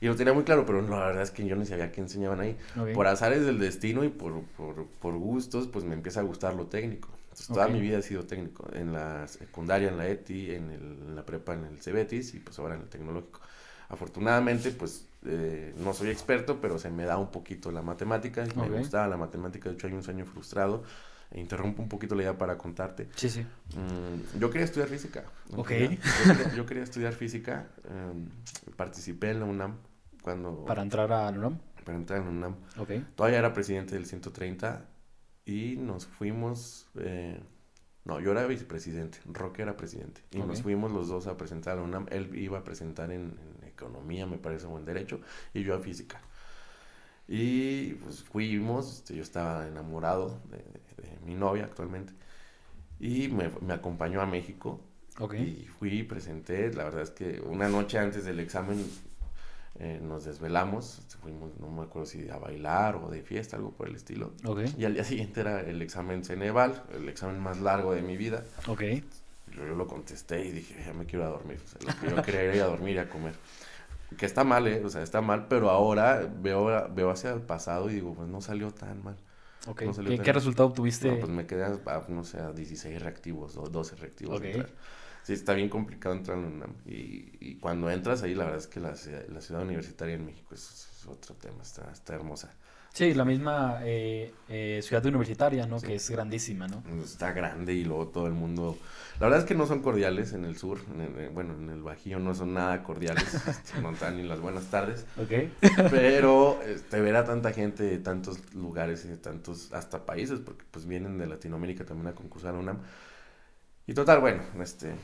Y 0.00 0.06
lo 0.06 0.16
tenía 0.16 0.32
muy 0.32 0.44
claro, 0.44 0.64
pero 0.64 0.80
la 0.82 1.06
verdad 1.06 1.22
es 1.22 1.30
que 1.30 1.44
yo 1.44 1.56
ni 1.56 1.66
sabía 1.66 1.90
qué 1.90 2.00
enseñaban 2.00 2.40
ahí. 2.40 2.56
Por 2.94 3.06
azares 3.06 3.44
del 3.44 3.58
destino 3.58 4.04
y 4.04 4.08
por, 4.08 4.42
por, 4.56 4.86
por, 4.86 5.14
gustos, 5.14 5.66
pues 5.66 5.84
me 5.84 5.94
empieza 5.94 6.20
a 6.20 6.22
gustar 6.22 6.54
lo 6.54 6.66
técnico. 6.66 7.08
Toda 7.46 7.68
mi 7.68 7.80
vida 7.80 7.98
he 7.98 8.02
sido 8.02 8.24
técnico. 8.24 8.68
En 8.72 8.92
la 8.92 9.26
secundaria, 9.28 9.88
en 9.88 9.96
la 9.96 10.08
ETI, 10.08 10.54
en, 10.54 10.70
el, 10.70 10.98
en 11.08 11.16
la 11.16 11.24
prepa, 11.24 11.54
en 11.54 11.64
el 11.64 11.80
CEBETIS 11.80 12.34
y 12.34 12.40
pues 12.40 12.58
ahora 12.58 12.74
en 12.74 12.82
el 12.82 12.88
tecnológico. 12.88 13.40
Afortunadamente, 13.88 14.70
pues 14.70 15.06
eh, 15.26 15.74
no 15.78 15.94
soy 15.94 16.10
experto, 16.10 16.60
pero 16.60 16.78
se 16.78 16.90
me 16.90 17.04
da 17.04 17.16
un 17.16 17.30
poquito 17.30 17.72
la 17.72 17.82
matemática. 17.82 18.46
Me 18.56 18.68
gustaba 18.68 19.08
la 19.08 19.16
matemática, 19.16 19.68
de 19.68 19.74
hecho 19.74 19.86
hay 19.86 19.94
un 19.94 20.02
sueño 20.02 20.26
frustrado. 20.26 20.84
Interrumpo 21.34 21.82
un 21.82 21.88
poquito 21.88 22.14
la 22.14 22.22
idea 22.22 22.38
para 22.38 22.56
contarte. 22.56 23.08
Sí, 23.14 23.28
sí. 23.28 23.42
Mm, 23.76 24.38
yo 24.38 24.50
quería 24.50 24.64
estudiar 24.64 24.88
física. 24.88 25.24
Ok. 25.56 25.72
Yo 26.56 26.64
quería, 26.64 26.82
estudiar 26.82 27.12
física. 27.12 27.68
Em, 27.84 28.28
participé 28.76 29.30
en 29.30 29.40
la 29.40 29.46
UNAM 29.46 29.76
cuando... 30.22 30.64
¿Para 30.64 30.82
entrar 30.82 31.12
a 31.12 31.28
UNAM? 31.28 31.58
Para 31.84 31.98
entrar 31.98 32.22
en 32.22 32.28
UNAM. 32.28 32.56
Ok. 32.78 32.90
Todavía 33.14 33.38
era 33.38 33.52
presidente 33.52 33.94
del 33.94 34.06
130 34.06 34.86
y 35.44 35.76
nos 35.76 36.06
fuimos... 36.06 36.86
Eh, 36.98 37.40
no, 38.04 38.20
yo 38.20 38.30
era 38.30 38.46
vicepresidente, 38.46 39.18
Roque 39.26 39.60
era 39.60 39.76
presidente. 39.76 40.22
Y 40.30 40.38
nos 40.38 40.62
fuimos 40.62 40.90
los 40.90 41.08
dos 41.08 41.26
a 41.26 41.36
presentar 41.36 41.74
a 41.74 41.76
la 41.76 41.82
UNAM. 41.82 42.06
Él 42.10 42.34
iba 42.38 42.58
a 42.58 42.64
presentar 42.64 43.10
en, 43.12 43.36
economía, 43.66 44.26
me 44.26 44.38
parece, 44.38 44.66
o 44.66 44.78
en 44.78 44.86
derecho, 44.86 45.20
y 45.54 45.62
yo 45.62 45.74
a 45.74 45.78
física. 45.78 46.20
Y 47.28 47.92
pues 47.94 48.22
fuimos, 48.22 48.98
este, 48.98 49.14
yo 49.14 49.22
estaba 49.22 49.68
enamorado 49.68 50.40
de, 50.50 50.64
mi 51.24 51.34
novia 51.34 51.64
actualmente, 51.64 52.12
y 53.00 53.28
me, 53.28 53.50
me 53.60 53.74
acompañó 53.74 54.20
a 54.20 54.26
México. 54.26 54.80
Okay. 55.20 55.62
Y 55.62 55.66
fui 55.66 56.04
presenté, 56.04 56.72
la 56.72 56.84
verdad 56.84 57.02
es 57.02 57.10
que 57.10 57.40
una 57.40 57.68
noche 57.68 57.98
antes 57.98 58.24
del 58.24 58.38
examen 58.38 58.84
eh, 59.80 60.00
nos 60.02 60.24
desvelamos, 60.24 61.00
fuimos, 61.22 61.56
no 61.60 61.68
me 61.68 61.82
acuerdo 61.82 62.04
si 62.06 62.28
a 62.28 62.36
bailar 62.36 62.96
o 62.96 63.10
de 63.10 63.22
fiesta, 63.22 63.56
algo 63.56 63.70
por 63.70 63.88
el 63.88 63.94
estilo. 63.94 64.32
Y 64.76 64.84
al 64.84 64.94
día 64.94 65.04
siguiente 65.04 65.40
era 65.40 65.60
el 65.60 65.80
examen 65.82 66.24
Ceneval, 66.24 66.82
el 66.96 67.08
examen 67.08 67.38
más 67.38 67.60
largo 67.60 67.94
de 67.94 68.02
mi 68.02 68.16
vida. 68.16 68.42
Okay. 68.66 69.04
Yo, 69.54 69.62
lo 69.64 69.86
contesté 69.86 70.44
y 70.44 70.50
dije, 70.50 70.82
ya 70.84 70.92
me 70.94 71.06
quiero 71.06 71.26
a 71.26 71.28
dormir. 71.28 71.60
lo 71.86 72.00
que 72.00 72.16
yo 72.16 72.22
quería 72.22 72.42
era 72.42 72.56
ir 72.56 72.62
a 72.62 72.66
dormir 72.66 72.96
y 72.96 72.98
a 72.98 73.08
comer. 73.08 73.34
Que 74.16 74.26
está 74.26 74.42
mal, 74.42 74.66
¿eh? 74.66 74.82
O 74.84 74.88
sea, 74.88 75.02
está 75.02 75.20
mal, 75.20 75.46
pero 75.46 75.70
ahora 75.70 76.28
veo, 76.40 76.88
veo 76.92 77.10
hacia 77.10 77.30
el 77.30 77.42
pasado 77.42 77.88
y 77.88 77.94
digo, 77.94 78.14
pues 78.14 78.28
no 78.28 78.40
salió 78.40 78.72
tan 78.72 79.04
mal. 79.04 79.16
Okay. 79.68 79.90
¿Qué, 80.18 80.32
resultado 80.32 80.68
obtuviste? 80.68 81.12
pues 81.16 81.30
me 81.30 81.46
quedé, 81.46 81.64
a, 81.64 82.04
no 82.08 82.24
sé, 82.24 82.38
a 82.38 82.52
16 82.52 83.02
reactivos 83.02 83.56
o 83.56 83.68
12 83.68 83.96
reactivos. 83.96 84.38
Okay 84.38 84.64
sí, 85.28 85.34
está 85.34 85.52
bien 85.52 85.68
complicado 85.68 86.14
entrar 86.14 86.38
en 86.38 86.44
UNAM. 86.46 86.74
Y, 86.86 87.36
y, 87.38 87.56
cuando 87.56 87.90
entras 87.90 88.22
ahí, 88.22 88.34
la 88.34 88.44
verdad 88.44 88.60
es 88.60 88.66
que 88.66 88.80
la, 88.80 88.94
la 89.28 89.40
ciudad 89.42 89.62
universitaria 89.62 90.14
en 90.14 90.24
México 90.24 90.54
es, 90.54 91.06
otro 91.06 91.34
tema, 91.34 91.62
está, 91.62 91.90
está 91.92 92.14
hermosa. 92.14 92.54
Sí, 92.92 93.14
la 93.14 93.24
misma 93.24 93.80
eh, 93.84 94.32
eh, 94.48 94.80
ciudad 94.82 95.04
universitaria, 95.06 95.66
¿no? 95.66 95.80
Que 95.80 95.94
es 95.94 96.10
grandísima, 96.10 96.66
¿no? 96.66 96.82
Está 97.02 97.32
grande 97.32 97.72
y 97.74 97.84
luego 97.84 98.08
todo 98.08 98.26
el 98.26 98.32
mundo... 98.32 98.76
La 99.20 99.26
verdad 99.26 99.40
es 99.40 99.44
que 99.44 99.54
no 99.54 99.66
son 99.66 99.82
cordiales 99.82 100.32
en 100.32 100.44
el 100.44 100.56
sur, 100.56 100.80
bueno, 101.32 101.54
en 101.54 101.70
el 101.70 101.82
Bajío 101.82 102.18
no 102.18 102.34
son 102.34 102.54
nada 102.54 102.82
cordiales, 102.82 103.34
este, 103.48 103.80
no 103.80 103.92
dan 103.92 104.16
ni 104.16 104.22
las 104.24 104.40
buenas 104.40 104.66
tardes. 104.66 105.06
Ok. 105.16 105.50
Pero 105.90 106.60
este, 106.62 107.00
ver 107.00 107.16
a 107.16 107.24
tanta 107.24 107.52
gente 107.52 107.82
de 107.82 107.98
tantos 107.98 108.54
lugares 108.54 109.04
y 109.04 109.08
de 109.08 109.16
tantos, 109.16 109.72
hasta 109.72 110.04
países, 110.04 110.40
porque 110.40 110.64
pues 110.70 110.86
vienen 110.86 111.18
de 111.18 111.26
Latinoamérica 111.26 111.84
también 111.84 112.08
a 112.08 112.14
concursar 112.14 112.54
a 112.54 112.58
UNAM. 112.58 112.78
Y 113.86 113.94
total, 113.94 114.20
bueno, 114.20 114.42
este, 114.60 114.94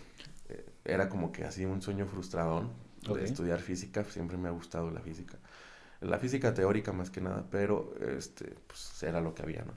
era 0.84 1.08
como 1.08 1.32
que 1.32 1.44
así 1.44 1.64
un 1.64 1.80
sueño 1.80 2.06
frustradón 2.06 2.72
de 3.02 3.24
estudiar 3.24 3.60
física, 3.60 4.04
siempre 4.04 4.36
me 4.36 4.48
ha 4.48 4.52
gustado 4.52 4.90
la 4.90 5.00
física. 5.00 5.38
La 6.04 6.18
física 6.18 6.54
teórica 6.54 6.92
más 6.92 7.10
que 7.10 7.20
nada, 7.20 7.44
pero 7.50 7.94
este, 8.16 8.54
pues 8.66 9.02
era 9.02 9.20
lo 9.20 9.34
que 9.34 9.42
había, 9.42 9.64
¿no? 9.64 9.72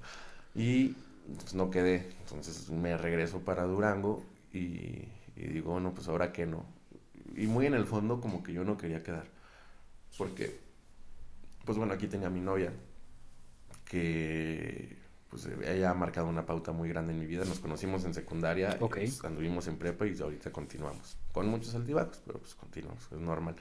Y 0.55 0.95
pues, 1.39 1.53
no 1.53 1.69
quedé, 1.69 2.09
entonces 2.21 2.69
me 2.69 2.97
regreso 2.97 3.39
para 3.41 3.63
Durango 3.63 4.23
y, 4.53 5.07
y 5.35 5.47
digo, 5.47 5.73
bueno, 5.73 5.93
pues 5.93 6.07
ahora 6.07 6.31
qué 6.31 6.45
no. 6.45 6.65
Y 7.35 7.47
muy 7.47 7.65
en 7.65 7.73
el 7.73 7.85
fondo 7.85 8.21
como 8.21 8.43
que 8.43 8.53
yo 8.53 8.63
no 8.63 8.77
quería 8.77 9.03
quedar, 9.03 9.25
porque, 10.17 10.59
pues 11.65 11.77
bueno, 11.77 11.93
aquí 11.93 12.07
tenía 12.07 12.27
a 12.27 12.31
mi 12.31 12.39
novia, 12.41 12.71
que 13.85 14.97
pues 15.29 15.45
ella 15.45 15.91
ha 15.91 15.93
marcado 15.93 16.27
una 16.27 16.45
pauta 16.45 16.71
muy 16.71 16.87
grande 16.89 17.13
en 17.13 17.19
mi 17.19 17.25
vida. 17.25 17.43
Nos 17.45 17.59
conocimos 17.59 18.05
en 18.05 18.13
secundaria, 18.13 18.77
Ok. 18.79 18.97
y, 18.97 19.07
pues, 19.07 19.23
anduvimos 19.25 19.67
en 19.67 19.77
prepa 19.77 20.07
y 20.07 20.17
ahorita 20.19 20.51
continuamos. 20.51 21.17
Con 21.33 21.47
muchos 21.47 21.75
altibajos, 21.75 22.21
pero 22.25 22.39
pues 22.39 22.55
continuamos, 22.55 23.03
es 23.11 23.19
normal. 23.19 23.55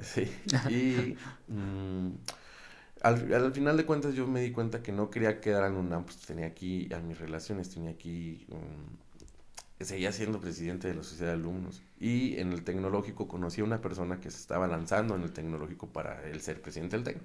Sí. 0.00 0.30
Y 0.64 1.16
mm, 1.48 2.10
al, 3.02 3.34
al 3.34 3.52
final 3.52 3.76
de 3.76 3.86
cuentas 3.86 4.14
yo 4.14 4.26
me 4.26 4.40
di 4.40 4.52
cuenta 4.52 4.82
que 4.82 4.92
no 4.92 5.10
quería 5.10 5.40
quedar 5.40 5.64
en 5.70 5.76
UNAM, 5.76 6.04
pues 6.04 6.18
tenía 6.18 6.46
aquí 6.46 6.92
a 6.94 7.00
mis 7.00 7.18
relaciones, 7.18 7.70
tenía 7.70 7.90
aquí... 7.90 8.46
mm, 8.50 8.96
seguía 9.84 10.12
siendo 10.12 10.40
presidente 10.40 10.88
de 10.88 10.94
la 10.94 11.02
sociedad 11.02 11.32
de 11.32 11.38
alumnos. 11.38 11.82
Y 11.98 12.38
en 12.38 12.52
el 12.52 12.64
tecnológico 12.64 13.28
conocí 13.28 13.60
a 13.60 13.64
una 13.64 13.80
persona 13.80 14.20
que 14.20 14.30
se 14.30 14.38
estaba 14.38 14.66
lanzando 14.68 15.16
en 15.16 15.22
el 15.22 15.32
tecnológico 15.32 15.88
para 15.92 16.22
el 16.28 16.40
ser 16.40 16.62
presidente 16.62 16.96
del 16.96 17.04
tecno. 17.04 17.22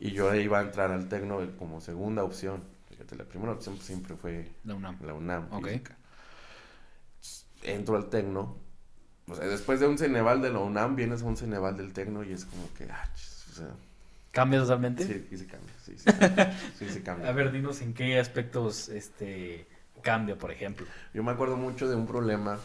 Y 0.00 0.12
yo 0.12 0.34
iba 0.34 0.58
a 0.60 0.62
entrar 0.62 0.92
al 0.92 1.08
tecno 1.08 1.40
como 1.58 1.80
segunda 1.80 2.24
opción. 2.24 2.64
Fíjate, 2.90 3.16
la 3.16 3.24
primera 3.26 3.52
opción 3.52 3.76
pues, 3.76 3.86
siempre 3.86 4.16
fue 4.16 4.52
La 4.64 4.74
UNAM. 4.74 4.98
la 5.00 5.14
UNAM. 5.14 5.48
Ok. 5.50 5.68
física. 5.68 5.96
Entro 7.62 7.96
al 7.96 8.08
tecno. 8.10 8.63
O 9.28 9.34
sea, 9.34 9.46
después 9.46 9.80
de 9.80 9.86
un 9.86 9.96
Ceneval 9.98 10.42
de 10.42 10.50
la 10.50 10.58
UNAM, 10.58 10.96
vienes 10.96 11.22
a 11.22 11.26
un 11.26 11.36
Ceneval 11.36 11.76
del 11.76 11.92
tecno 11.92 12.22
y 12.24 12.32
es 12.32 12.44
como 12.44 12.72
que, 12.74 12.84
ah, 12.90 13.08
o 13.50 13.54
sea, 13.54 13.68
¿Cambia 14.32 14.58
totalmente? 14.60 15.06
sí, 15.06 15.26
sí 15.30 15.38
se 15.38 15.46
cambia, 15.46 15.72
sí, 15.84 15.94
sí, 15.96 16.04
cambia, 16.04 16.58
sí 16.78 16.88
se 16.88 17.02
cambia. 17.02 17.28
A 17.28 17.32
ver, 17.32 17.52
dinos 17.52 17.80
en 17.82 17.94
qué 17.94 18.18
aspectos 18.18 18.88
este 18.88 19.66
cambia, 20.02 20.36
por 20.36 20.50
ejemplo. 20.50 20.86
Yo 21.14 21.22
me 21.22 21.30
acuerdo 21.30 21.56
mucho 21.56 21.88
de 21.88 21.94
un 21.94 22.06
problema 22.06 22.58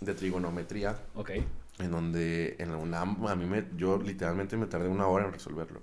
de 0.00 0.14
trigonometría 0.14 0.96
Ok. 1.14 1.30
en 1.78 1.90
donde 1.90 2.56
en 2.58 2.72
la 2.72 2.78
UNAM 2.78 3.26
a 3.26 3.36
mí 3.36 3.44
me, 3.44 3.64
yo 3.76 3.98
literalmente 4.02 4.56
me 4.56 4.66
tardé 4.66 4.88
una 4.88 5.06
hora 5.06 5.26
en 5.26 5.32
resolverlo. 5.32 5.80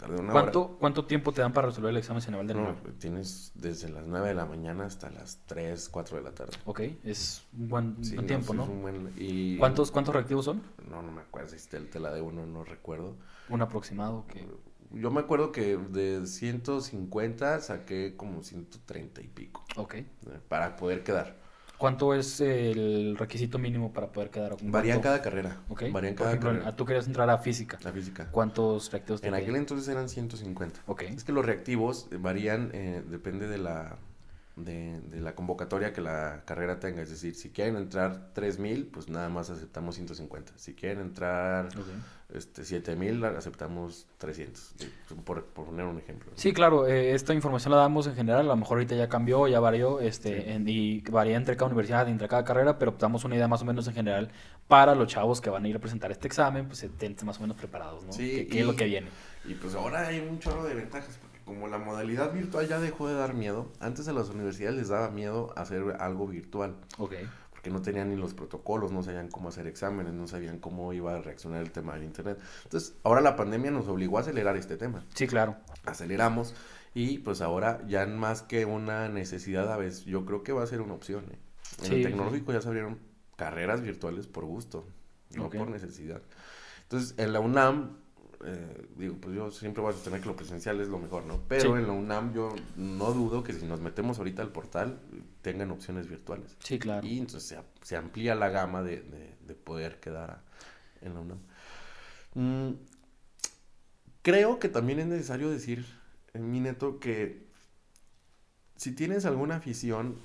Tardé 0.00 0.18
una 0.18 0.32
¿Cuánto, 0.32 0.78
¿Cuánto 0.80 1.04
tiempo 1.04 1.30
te 1.32 1.42
dan 1.42 1.52
para 1.52 1.66
resolver 1.68 1.90
el 1.90 1.98
examen 1.98 2.22
general 2.22 2.46
de 2.46 2.54
hora. 2.54 2.62
nuevo? 2.62 2.78
No, 2.86 2.94
tienes 2.94 3.52
desde 3.54 3.90
las 3.90 4.06
9 4.06 4.28
de 4.28 4.34
la 4.34 4.46
mañana 4.46 4.86
hasta 4.86 5.10
las 5.10 5.40
3, 5.46 5.88
4 5.90 6.16
de 6.16 6.22
la 6.22 6.32
tarde. 6.32 6.56
Ok, 6.64 6.80
es 7.04 7.42
un 7.52 7.68
buen, 7.68 7.96
Sí, 8.04 8.14
buen 8.14 8.24
no, 8.24 8.28
tiempo, 8.28 8.54
¿no? 8.54 8.62
es 8.62 8.68
un 8.70 8.82
buen- 8.82 9.12
y- 9.18 9.58
¿Cuántos, 9.58 9.90
¿Cuántos 9.90 10.14
reactivos 10.14 10.46
son? 10.46 10.62
No, 10.88 11.02
no 11.02 11.12
me 11.12 11.20
acuerdo, 11.20 11.50
si 11.56 11.68
te, 11.68 11.78
te 11.80 12.00
la 12.00 12.10
debo, 12.12 12.32
no, 12.32 12.46
no 12.46 12.64
recuerdo. 12.64 13.16
Un 13.50 13.60
aproximado. 13.60 14.26
que 14.26 14.46
Yo 14.92 15.10
me 15.10 15.20
acuerdo 15.20 15.52
que 15.52 15.76
de 15.76 16.26
150 16.26 17.60
saqué 17.60 18.16
como 18.16 18.42
130 18.42 19.20
y 19.20 19.28
pico 19.28 19.64
Ok. 19.76 19.94
eh, 19.96 20.06
para 20.48 20.76
poder 20.76 21.02
quedar. 21.04 21.39
¿Cuánto 21.80 22.12
es 22.12 22.42
el 22.42 23.16
requisito 23.18 23.58
mínimo 23.58 23.90
para 23.90 24.12
poder 24.12 24.28
quedar? 24.28 24.56
Varía 24.60 24.92
en 24.94 25.00
¿Cuánto? 25.00 25.02
cada 25.02 25.22
carrera. 25.22 25.56
Ok. 25.70 25.84
Varía 25.90 26.10
en 26.10 26.14
Por 26.14 26.24
cada 26.26 26.30
ejemplo, 26.36 26.50
carrera. 26.50 26.76
tú 26.76 26.84
querías 26.84 27.06
entrar 27.06 27.30
a 27.30 27.38
física. 27.38 27.78
La 27.82 27.90
física. 27.90 28.28
¿Cuántos 28.30 28.92
reactivos 28.92 29.22
te 29.22 29.28
En 29.28 29.34
aquel 29.34 29.56
entonces 29.56 29.88
eran 29.88 30.10
150. 30.10 30.80
Ok. 30.86 31.02
Es 31.04 31.24
que 31.24 31.32
los 31.32 31.44
reactivos 31.46 32.06
eh, 32.10 32.18
varían, 32.20 32.70
eh, 32.74 33.02
depende 33.08 33.48
de 33.48 33.56
la, 33.56 33.96
de, 34.56 35.00
de 35.00 35.20
la 35.22 35.34
convocatoria 35.34 35.94
que 35.94 36.02
la 36.02 36.42
carrera 36.44 36.78
tenga. 36.80 37.00
Es 37.00 37.08
decir, 37.08 37.34
si 37.34 37.48
quieren 37.48 37.76
entrar 37.76 38.34
3000, 38.34 38.88
pues 38.88 39.08
nada 39.08 39.30
más 39.30 39.48
aceptamos 39.48 39.94
150. 39.94 40.52
Si 40.58 40.74
quieren 40.74 41.00
entrar. 41.00 41.70
Este, 42.34 42.64
7000, 42.64 43.24
aceptamos 43.24 44.06
300. 44.18 44.74
eh, 44.80 44.90
Por, 45.24 45.44
por 45.44 45.64
poner 45.66 45.86
un 45.86 45.98
ejemplo. 45.98 46.30
Sí, 46.36 46.52
claro, 46.52 46.86
eh, 46.86 47.14
esta 47.14 47.34
información 47.34 47.72
la 47.72 47.78
damos 47.78 48.06
en 48.06 48.14
general, 48.14 48.40
a 48.40 48.48
lo 48.48 48.56
mejor 48.56 48.78
ahorita 48.78 48.94
ya 48.94 49.08
cambió, 49.08 49.48
ya 49.48 49.60
varió, 49.60 50.00
este, 50.00 50.42
Sí. 50.42 50.50
en- 50.50 50.68
y 50.68 51.00
varía 51.10 51.36
entre 51.36 51.56
cada 51.56 51.66
universidad, 51.66 52.08
entre 52.08 52.28
cada 52.28 52.44
carrera, 52.44 52.78
pero 52.78 52.94
damos 52.98 53.24
una 53.24 53.34
idea 53.36 53.48
más 53.48 53.62
o 53.62 53.64
menos 53.64 53.86
en 53.88 53.94
general 53.94 54.30
para 54.68 54.94
los 54.94 55.08
chavos 55.08 55.40
que 55.40 55.50
van 55.50 55.64
a 55.64 55.68
ir 55.68 55.76
a 55.76 55.80
presentar 55.80 56.10
este 56.12 56.26
examen, 56.28 56.66
pues 56.66 56.82
estén 56.82 57.16
más 57.24 57.38
o 57.38 57.40
menos 57.42 57.56
preparados, 57.56 58.04
¿no? 58.04 58.12
Sí, 58.12 58.30
¿Qué, 58.30 58.46
qué 58.48 58.60
es 58.60 58.66
lo 58.66 58.72
y- 58.72 58.76
que 58.76 58.84
viene? 58.84 59.08
Y 59.44 59.54
pues 59.54 59.74
ahora 59.74 60.06
hay 60.06 60.20
un 60.20 60.38
chorro 60.38 60.64
de 60.64 60.74
ventajas, 60.74 61.18
porque 61.20 61.38
como 61.44 61.66
la 61.66 61.78
modalidad 61.78 62.32
virtual 62.32 62.68
ya 62.68 62.78
dejó 62.78 63.08
de 63.08 63.14
dar 63.14 63.34
miedo, 63.34 63.72
antes 63.80 64.06
a 64.06 64.12
las 64.12 64.28
universidades 64.28 64.76
les 64.76 64.88
daba 64.88 65.10
miedo 65.10 65.52
hacer 65.56 65.82
algo 65.98 66.26
virtual, 66.28 66.76
Ok, 66.98 67.14
porque 67.60 67.70
no 67.70 67.82
tenían 67.82 68.08
ni 68.08 68.16
los 68.16 68.32
protocolos, 68.32 68.90
no 68.90 69.02
sabían 69.02 69.28
cómo 69.28 69.50
hacer 69.50 69.66
exámenes, 69.66 70.14
no 70.14 70.26
sabían 70.26 70.58
cómo 70.60 70.94
iba 70.94 71.14
a 71.14 71.20
reaccionar 71.20 71.60
el 71.60 71.70
tema 71.70 71.92
del 71.92 72.04
Internet. 72.04 72.38
Entonces, 72.64 72.94
ahora 73.02 73.20
la 73.20 73.36
pandemia 73.36 73.70
nos 73.70 73.86
obligó 73.86 74.16
a 74.16 74.22
acelerar 74.22 74.56
este 74.56 74.78
tema. 74.78 75.04
sí, 75.14 75.26
claro, 75.26 75.56
Aceleramos 75.84 76.54
y 76.94 77.18
pues 77.18 77.42
ahora 77.42 77.82
ya 77.86 78.06
más 78.06 78.40
que 78.42 78.64
una 78.64 79.10
necesidad 79.10 79.70
a 79.70 79.76
veces, 79.76 80.06
yo 80.06 80.24
creo 80.24 80.42
que 80.42 80.52
va 80.52 80.62
a 80.62 80.66
ser 80.66 80.80
una 80.80 80.94
opción. 80.94 81.26
¿eh? 81.30 81.38
En 81.80 81.84
Sí, 81.84 81.92
el 81.96 81.98
sí. 81.98 82.02
tecnológico 82.04 82.50
ya 82.54 82.62
se 82.62 82.68
abrieron 82.68 82.98
carreras 83.36 83.82
virtuales 83.82 84.26
por 84.26 84.46
gusto, 84.46 84.86
no 85.36 85.50
por 85.50 85.68
necesidad. 85.68 86.22
Entonces, 86.84 87.14
en 87.18 87.34
la 87.34 87.40
UNAM, 87.40 87.98
eh, 88.44 88.86
digo, 88.96 89.16
pues 89.20 89.34
yo 89.36 89.50
siempre 89.50 89.82
voy 89.82 89.90
a 89.90 89.94
sostener 89.94 90.20
que 90.20 90.26
lo 90.28 90.36
presencial 90.36 90.80
es 90.80 90.88
lo 90.88 90.98
mejor, 90.98 91.24
¿no? 91.24 91.40
Pero 91.48 91.74
Sí. 91.76 91.80
en 91.82 91.86
la 91.86 91.92
UNAM 91.92 92.32
yo 92.34 92.54
no 92.76 93.12
dudo 93.12 93.42
que 93.42 93.52
si 93.52 93.66
nos 93.66 93.80
metemos 93.80 94.18
ahorita 94.18 94.42
al 94.42 94.50
portal, 94.50 94.98
tengan 95.42 95.70
opciones 95.70 96.08
virtuales. 96.08 96.56
sí, 96.60 96.78
claro. 96.78 97.06
Y 97.06 97.18
entonces 97.18 97.48
se, 97.48 97.58
se 97.86 97.96
amplía 97.96 98.34
la 98.34 98.48
gama 98.48 98.82
de, 98.82 99.02
de- 99.02 99.36
de 99.46 99.54
poder 99.54 100.00
quedar 100.00 100.30
a- 100.30 100.42
en 101.02 101.14
la 101.14 101.20
UNAM. 101.20 101.38
Mm, 102.34 102.70
creo 104.22 104.58
que 104.58 104.68
también 104.68 105.00
es 105.00 105.06
necesario 105.06 105.50
decir, 105.50 105.84
en 106.34 106.50
mi 106.50 106.60
neto, 106.60 106.98
que 107.00 107.46
si 108.76 108.92
tienes 108.92 109.24
alguna 109.26 109.56
afición, 109.56 110.16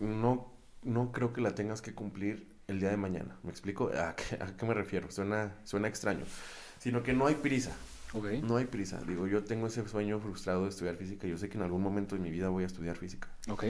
no, 0.00 0.52
no 0.82 1.12
creo 1.12 1.32
que 1.32 1.40
la 1.40 1.54
tengas 1.54 1.80
que 1.82 1.94
cumplir 1.94 2.52
el 2.66 2.80
día 2.80 2.90
de 2.90 2.96
mañana. 2.96 3.36
¿Me 3.42 3.50
explico? 3.50 3.90
¿A 3.96 4.16
qué, 4.16 4.36
a 4.42 4.56
qué 4.56 4.66
me 4.66 4.74
refiero? 4.74 5.10
Suena, 5.10 5.54
suena 5.64 5.88
extraño. 5.88 6.24
Sino 6.84 7.02
que 7.02 7.14
no 7.14 7.26
hay 7.26 7.36
prisa. 7.36 7.74
Ok, 8.12 8.26
No 8.42 8.58
hay 8.58 8.66
prisa. 8.66 9.00
Digo, 9.06 9.26
yo 9.26 9.42
tengo 9.42 9.68
ese 9.68 9.88
sueño 9.88 10.20
frustrado 10.20 10.64
de 10.64 10.68
estudiar 10.68 10.96
física. 10.96 11.26
Yo 11.26 11.38
sé 11.38 11.48
que 11.48 11.56
en 11.56 11.62
algún 11.64 11.80
momento 11.80 12.14
de 12.14 12.20
mi 12.20 12.30
vida 12.30 12.50
voy 12.50 12.64
a 12.64 12.66
estudiar 12.66 12.96
física. 12.96 13.26
ok, 13.48 13.64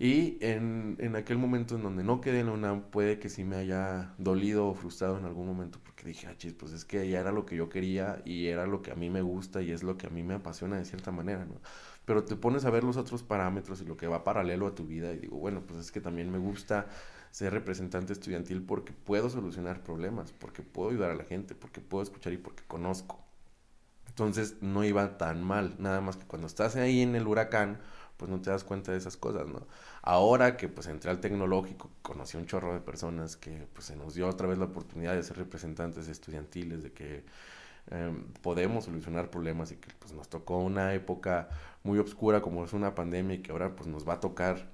Y 0.00 0.38
en, 0.44 0.96
en 0.98 1.14
aquel 1.14 1.38
momento 1.38 1.76
en 1.76 1.84
donde 1.84 2.02
no 2.02 2.20
quedé 2.20 2.40
en 2.40 2.46
la 2.46 2.52
UNAM, 2.52 2.90
puede 2.90 3.20
que 3.20 3.28
sí 3.28 3.44
me 3.44 3.54
haya 3.54 4.12
dolido 4.18 4.66
o 4.66 4.74
frustrado 4.74 5.18
en 5.18 5.24
algún 5.24 5.46
momento, 5.46 5.78
porque 5.84 6.04
dije, 6.04 6.26
ah, 6.26 6.34
chis, 6.36 6.52
pues 6.52 6.72
es 6.72 6.84
que 6.84 7.08
ya 7.08 7.20
era 7.20 7.30
lo 7.30 7.46
que 7.46 7.54
yo 7.54 7.68
quería 7.68 8.22
y 8.24 8.46
era 8.48 8.66
lo 8.66 8.82
que 8.82 8.90
a 8.90 8.96
mí 8.96 9.08
me 9.08 9.22
gusta 9.22 9.62
y 9.62 9.70
es 9.70 9.84
lo 9.84 9.96
que 9.96 10.08
a 10.08 10.10
mí 10.10 10.24
me 10.24 10.34
apasiona 10.34 10.78
de 10.78 10.84
cierta 10.84 11.12
manera, 11.12 11.44
¿no? 11.44 11.60
Pero 12.04 12.24
te 12.24 12.34
pones 12.34 12.64
a 12.64 12.70
ver 12.70 12.82
los 12.82 12.96
otros 12.96 13.22
parámetros 13.22 13.80
y 13.82 13.84
lo 13.84 13.96
que 13.96 14.08
va 14.08 14.24
paralelo 14.24 14.66
a 14.66 14.74
tu 14.74 14.84
vida 14.84 15.12
y 15.12 15.18
digo, 15.18 15.38
bueno, 15.38 15.62
pues 15.64 15.78
es 15.78 15.92
que 15.92 16.00
también 16.00 16.30
me 16.32 16.38
gusta 16.38 16.86
ser 17.30 17.52
representante 17.52 18.12
estudiantil 18.12 18.62
porque 18.62 18.92
puedo 18.92 19.30
solucionar 19.30 19.82
problemas, 19.82 20.32
porque 20.32 20.62
puedo 20.62 20.90
ayudar 20.90 21.10
a 21.10 21.14
la 21.14 21.24
gente, 21.24 21.54
porque 21.54 21.80
puedo 21.80 22.02
escuchar 22.02 22.32
y 22.32 22.38
porque 22.38 22.62
conozco. 22.66 23.24
Entonces 24.06 24.56
no 24.62 24.84
iba 24.84 25.16
tan 25.18 25.44
mal, 25.44 25.76
nada 25.78 26.00
más 26.00 26.16
que 26.16 26.26
cuando 26.26 26.46
estás 26.48 26.76
ahí 26.76 27.02
en 27.02 27.14
el 27.14 27.26
huracán, 27.26 27.78
pues 28.16 28.30
no 28.30 28.40
te 28.40 28.50
das 28.50 28.64
cuenta 28.64 28.90
de 28.92 28.98
esas 28.98 29.16
cosas, 29.16 29.46
¿no? 29.46 29.66
Ahora 30.02 30.56
que 30.56 30.68
pues 30.68 30.88
entré 30.88 31.10
al 31.10 31.20
tecnológico, 31.20 31.90
conocí 32.02 32.36
un 32.36 32.46
chorro 32.46 32.74
de 32.74 32.80
personas 32.80 33.36
que 33.36 33.68
pues 33.72 33.86
se 33.86 33.96
nos 33.96 34.14
dio 34.14 34.28
otra 34.28 34.48
vez 34.48 34.58
la 34.58 34.64
oportunidad 34.66 35.14
de 35.14 35.22
ser 35.22 35.36
representantes 35.38 36.08
estudiantiles, 36.08 36.82
de 36.82 36.92
que 36.92 37.24
em, 37.90 38.24
podemos 38.42 38.86
solucionar 38.86 39.30
problemas 39.30 39.70
y 39.72 39.76
que 39.76 39.90
pues 40.00 40.12
nos 40.12 40.28
tocó 40.28 40.58
una 40.58 40.94
época 40.94 41.48
muy 41.84 41.98
oscura 42.00 42.42
como 42.42 42.64
es 42.64 42.72
una 42.72 42.94
pandemia 42.94 43.36
y 43.36 43.42
que 43.42 43.52
ahora 43.52 43.76
pues 43.76 43.88
nos 43.88 44.06
va 44.06 44.14
a 44.14 44.20
tocar 44.20 44.68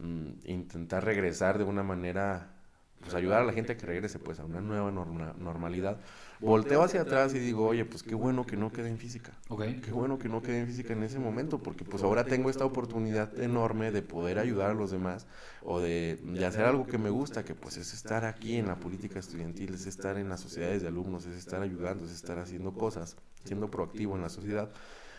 mm, 0.00 0.30
intentar 0.44 1.04
regresar 1.04 1.58
de 1.58 1.64
una 1.64 1.82
manera, 1.82 2.54
pues 3.00 3.14
ayudar 3.14 3.40
a 3.42 3.44
la 3.44 3.52
gente 3.52 3.72
a 3.72 3.76
que 3.76 3.86
regrese 3.86 4.18
pues 4.18 4.40
a 4.40 4.44
una 4.44 4.60
nueva 4.60 4.90
norma- 4.90 5.34
normalidad. 5.38 6.00
Volteo 6.40 6.82
hacia 6.82 7.02
atrás 7.02 7.34
y 7.34 7.38
digo, 7.38 7.66
oye, 7.66 7.84
pues 7.84 8.02
qué 8.02 8.14
bueno 8.14 8.46
que 8.46 8.56
no 8.56 8.72
quede 8.72 8.88
en 8.88 8.98
física. 8.98 9.32
ok, 9.48 9.62
Qué 9.82 9.92
bueno 9.92 10.18
que 10.18 10.28
no 10.28 10.42
quedé 10.42 10.60
en 10.60 10.66
física 10.66 10.92
en 10.92 11.02
ese 11.02 11.18
momento, 11.18 11.62
porque 11.62 11.84
pues 11.84 12.02
ahora 12.02 12.28
tengo 12.28 12.50
esta 12.50 12.64
oportunidad 12.66 13.38
enorme 13.40 13.90
de 13.92 14.02
poder 14.02 14.38
ayudar 14.38 14.70
a 14.70 14.74
los 14.74 14.90
demás 14.90 15.26
o 15.62 15.80
de, 15.80 16.18
de 16.22 16.44
hacer 16.46 16.64
algo 16.64 16.86
que 16.86 16.98
me 16.98 17.10
gusta, 17.10 17.44
que 17.44 17.54
pues 17.54 17.76
es 17.78 17.94
estar 17.94 18.24
aquí 18.24 18.56
en 18.56 18.66
la 18.66 18.78
política 18.78 19.18
estudiantil, 19.18 19.74
es 19.74 19.86
estar 19.86 20.16
en 20.18 20.28
las 20.28 20.40
sociedades 20.40 20.82
de 20.82 20.88
alumnos, 20.88 21.26
es 21.26 21.36
estar 21.36 21.62
ayudando, 21.62 22.04
es 22.04 22.12
estar 22.12 22.38
haciendo 22.38 22.76
cosas, 22.76 23.16
siendo 23.44 23.70
proactivo 23.70 24.16
en 24.16 24.22
la 24.22 24.28
sociedad. 24.28 24.70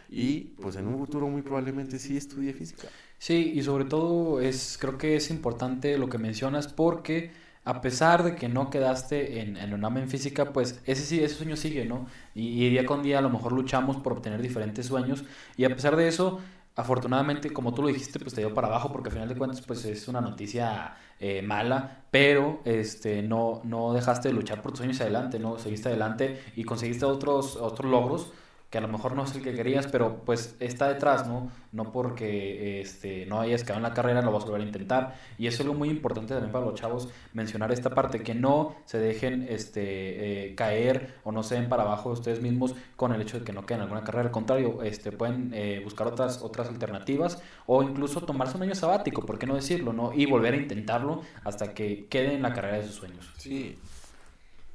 Y 0.09 0.55
pues 0.59 0.75
en 0.75 0.87
un 0.87 0.97
futuro 0.97 1.27
muy 1.27 1.41
probablemente 1.41 1.97
sí 1.99 2.17
estudie 2.17 2.53
física. 2.53 2.91
Sí, 3.21 3.51
y 3.53 3.61
sobre 3.61 3.85
todo 3.85 4.41
es, 4.41 4.77
creo 4.81 4.97
que 4.97 5.15
es 5.15 5.29
importante 5.29 5.95
lo 5.99 6.09
que 6.09 6.17
mencionas 6.17 6.67
porque 6.67 7.31
a 7.63 7.79
pesar 7.81 8.23
de 8.23 8.35
que 8.35 8.49
no 8.49 8.71
quedaste 8.71 9.41
en, 9.41 9.57
en 9.57 9.73
UNAM 9.75 9.97
en 9.99 10.09
física, 10.09 10.51
pues 10.53 10.81
ese 10.85 11.23
ese 11.23 11.35
sueño 11.35 11.55
sigue, 11.55 11.85
¿no? 11.85 12.07
Y, 12.33 12.65
y 12.65 12.69
día 12.71 12.83
con 12.83 13.03
día 13.03 13.19
a 13.19 13.21
lo 13.21 13.29
mejor 13.29 13.51
luchamos 13.51 13.97
por 13.97 14.13
obtener 14.13 14.41
diferentes 14.41 14.87
sueños 14.87 15.23
y 15.55 15.65
a 15.65 15.69
pesar 15.75 15.95
de 15.95 16.07
eso, 16.07 16.39
afortunadamente, 16.75 17.53
como 17.53 17.75
tú 17.75 17.83
lo 17.83 17.89
dijiste, 17.89 18.19
pues 18.19 18.33
te 18.33 18.41
dio 18.41 18.55
para 18.55 18.69
abajo 18.69 18.91
porque 18.91 19.09
al 19.09 19.13
final 19.13 19.29
de 19.29 19.35
cuentas 19.35 19.61
pues 19.61 19.85
es 19.85 20.07
una 20.07 20.21
noticia 20.21 20.95
eh, 21.19 21.43
mala, 21.43 22.05
pero 22.09 22.61
este, 22.65 23.21
no, 23.21 23.61
no 23.63 23.93
dejaste 23.93 24.29
de 24.29 24.33
luchar 24.33 24.63
por 24.63 24.71
tus 24.71 24.79
sueños 24.79 24.99
adelante, 24.99 25.37
¿no? 25.37 25.59
Seguiste 25.59 25.89
adelante 25.89 26.41
y 26.55 26.63
conseguiste 26.63 27.05
otros, 27.05 27.55
otros 27.55 27.91
logros 27.91 28.33
que 28.71 28.77
a 28.77 28.81
lo 28.81 28.87
mejor 28.87 29.17
no 29.17 29.25
es 29.25 29.35
el 29.35 29.43
que 29.43 29.53
querías, 29.53 29.85
pero 29.87 30.21
pues 30.25 30.55
está 30.61 30.87
detrás, 30.87 31.27
¿no? 31.27 31.51
No 31.73 31.91
porque 31.91 32.79
este, 32.79 33.25
no 33.25 33.41
hayas 33.41 33.63
quedado 33.63 33.79
en 33.79 33.83
la 33.83 33.93
carrera, 33.93 34.21
lo 34.21 34.31
vas 34.31 34.43
a 34.43 34.45
volver 34.45 34.61
a 34.61 34.65
intentar. 34.65 35.15
Y 35.37 35.47
eso 35.47 35.55
es 35.55 35.61
algo 35.61 35.73
muy 35.73 35.89
importante 35.89 36.33
también 36.33 36.53
para 36.53 36.65
los 36.65 36.79
chavos, 36.79 37.09
mencionar 37.33 37.73
esta 37.73 37.89
parte, 37.89 38.23
que 38.23 38.33
no 38.33 38.77
se 38.85 38.97
dejen 38.97 39.45
este, 39.49 40.51
eh, 40.51 40.55
caer 40.55 41.15
o 41.25 41.33
no 41.33 41.43
se 41.43 41.55
den 41.55 41.67
para 41.67 41.83
abajo 41.83 42.11
ustedes 42.11 42.41
mismos 42.41 42.73
con 42.95 43.13
el 43.13 43.21
hecho 43.21 43.39
de 43.39 43.43
que 43.43 43.51
no 43.51 43.65
queden 43.65 43.81
en 43.81 43.83
alguna 43.83 44.05
carrera. 44.05 44.27
Al 44.27 44.31
contrario, 44.31 44.81
este, 44.83 45.11
pueden 45.11 45.51
eh, 45.53 45.81
buscar 45.83 46.07
otras, 46.07 46.41
otras 46.41 46.69
alternativas 46.69 47.43
o 47.65 47.83
incluso 47.83 48.21
tomarse 48.21 48.55
un 48.55 48.63
año 48.63 48.75
sabático, 48.75 49.25
¿por 49.25 49.37
qué 49.37 49.47
no 49.47 49.55
decirlo? 49.55 49.91
¿no? 49.91 50.13
Y 50.13 50.27
volver 50.27 50.53
a 50.53 50.57
intentarlo 50.57 51.23
hasta 51.43 51.73
que 51.73 52.05
quede 52.05 52.35
en 52.35 52.41
la 52.41 52.53
carrera 52.53 52.77
de 52.77 52.85
sus 52.85 52.95
sueños. 52.95 53.33
Sí. 53.35 53.77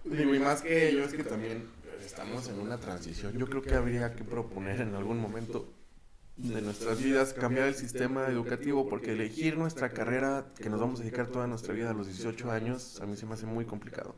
y 0.05 0.39
más 0.39 0.61
que 0.61 0.91
ello 0.91 1.03
es 1.03 1.15
que 1.15 1.25
también 1.25 1.76
estamos 2.07 2.49
en 2.49 2.61
una 2.61 2.79
transición. 2.79 3.37
Yo 3.37 3.47
creo 3.47 3.63
que 3.63 3.75
habría 3.75 4.15
que 4.15 4.25
proponer 4.25 4.81
en 4.81 4.95
algún 4.95 5.19
momento 5.19 5.73
de 6.37 6.61
nuestras 6.61 7.03
vidas 7.03 7.33
cambiar 7.33 7.67
el 7.67 7.75
sistema 7.75 8.27
educativo 8.27 8.87
porque 8.91 9.13
elegir 9.13 9.57
nuestra 9.57 9.89
carrera 9.89 10.53
que 10.55 10.69
nos 10.69 10.79
vamos 10.79 11.01
a 11.01 11.03
dedicar 11.03 11.29
toda 11.29 11.47
nuestra 11.47 11.73
vida 11.73 11.91
a 11.91 11.95
los 11.95 12.09
18 12.09 12.51
años 12.51 13.01
a 13.01 13.07
mí 13.07 13.17
se 13.17 13.25
me 13.25 13.33
hace 13.33 13.47
muy 13.47 13.65
complicado. 13.65 14.15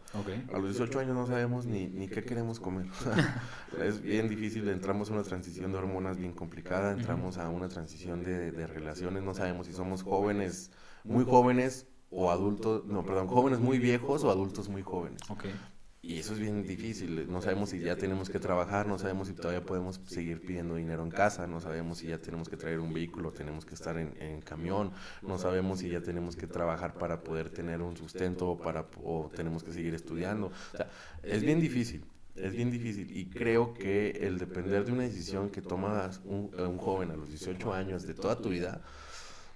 A 0.53 0.59
los 0.59 0.77
18 0.77 0.98
años 0.98 1.14
no 1.14 1.27
sabemos 1.27 1.64
ni, 1.64 1.87
ni 1.87 2.09
qué 2.09 2.24
queremos 2.24 2.59
comer. 2.59 2.87
es 3.83 4.03
bien 4.03 4.29
difícil, 4.29 4.68
entramos 4.68 5.11
a 5.11 5.14
una 5.14 5.22
transición 5.22 5.70
de 5.72 5.79
hormonas 5.79 6.18
bien 6.18 6.33
complicada, 6.33 6.92
entramos 6.92 7.38
a 7.38 7.48
una 7.48 7.68
transición 7.68 8.24
de, 8.24 8.51
de 8.51 8.66
relaciones, 8.66 9.22
no 9.22 9.33
sabemos 9.33 9.68
si 9.68 9.72
somos 9.72 10.03
jóvenes, 10.03 10.72
muy 11.05 11.24
jóvenes 11.24 11.87
o 12.11 12.31
adultos, 12.33 12.85
no, 12.87 13.05
perdón, 13.05 13.29
jóvenes 13.29 13.61
muy 13.61 13.79
viejos 13.79 14.24
o 14.24 14.31
adultos 14.31 14.68
muy 14.68 14.83
jóvenes. 14.83 15.20
Okay. 15.31 15.55
Y 16.00 16.18
eso 16.20 16.32
es 16.32 16.38
bien 16.38 16.62
difícil, 16.62 17.26
no 17.28 17.42
sabemos 17.42 17.70
si 17.70 17.80
ya 17.80 17.96
tenemos 17.96 18.30
que 18.30 18.38
trabajar, 18.38 18.87
no 18.87 18.98
sabemos 19.00 19.26
si 19.26 19.34
todavía 19.34 19.66
podemos 19.66 20.00
seguir 20.06 20.40
pidiendo 20.40 20.76
dinero 20.76 21.02
en 21.02 21.11
casa, 21.11 21.48
no 21.48 21.61
sabemos 21.61 21.98
si 21.98 22.06
ya 22.06 22.18
tenemos 22.18 22.48
que 22.48 22.56
traer 22.56 22.78
un 22.78 22.92
vehículo, 22.92 23.32
tenemos 23.32 23.64
que 23.64 23.74
estar 23.74 23.98
en, 23.98 24.40
camión, 24.42 24.92
no 25.22 25.38
sabemos 25.38 25.80
si 25.80 25.90
ya 25.90 26.00
tenemos 26.00 26.37
que 26.37 26.46
trabajar 26.46 26.94
para 26.94 27.24
poder 27.24 27.50
tener 27.50 27.82
un 27.82 27.96
sustento 27.96 28.48
o, 28.48 28.56
para, 28.56 28.87
o 29.02 29.28
tenemos 29.34 29.64
que 29.64 29.72
seguir 29.72 29.92
estudiando. 29.92 30.52
O 30.72 30.76
sea, 30.76 30.88
es 31.24 31.42
bien 31.42 31.61
difícil, 31.61 32.04
es 32.37 32.52
bien 32.52 32.70
difícil 32.70 33.11
y 33.16 33.26
creo 33.26 33.74
que 33.74 34.11
el 34.11 34.38
depender 34.38 34.84
de 34.84 34.92
una 34.92 35.02
decisión 35.02 35.50
que 35.50 35.62
toma 35.62 36.11
un, 36.24 36.54
un 36.56 36.78
joven 36.78 37.11
a 37.11 37.16
los 37.16 37.28
18 37.28 37.74
años 37.74 38.06
de 38.06 38.14
toda 38.14 38.37
tu 38.40 38.50
vida, 38.50 38.82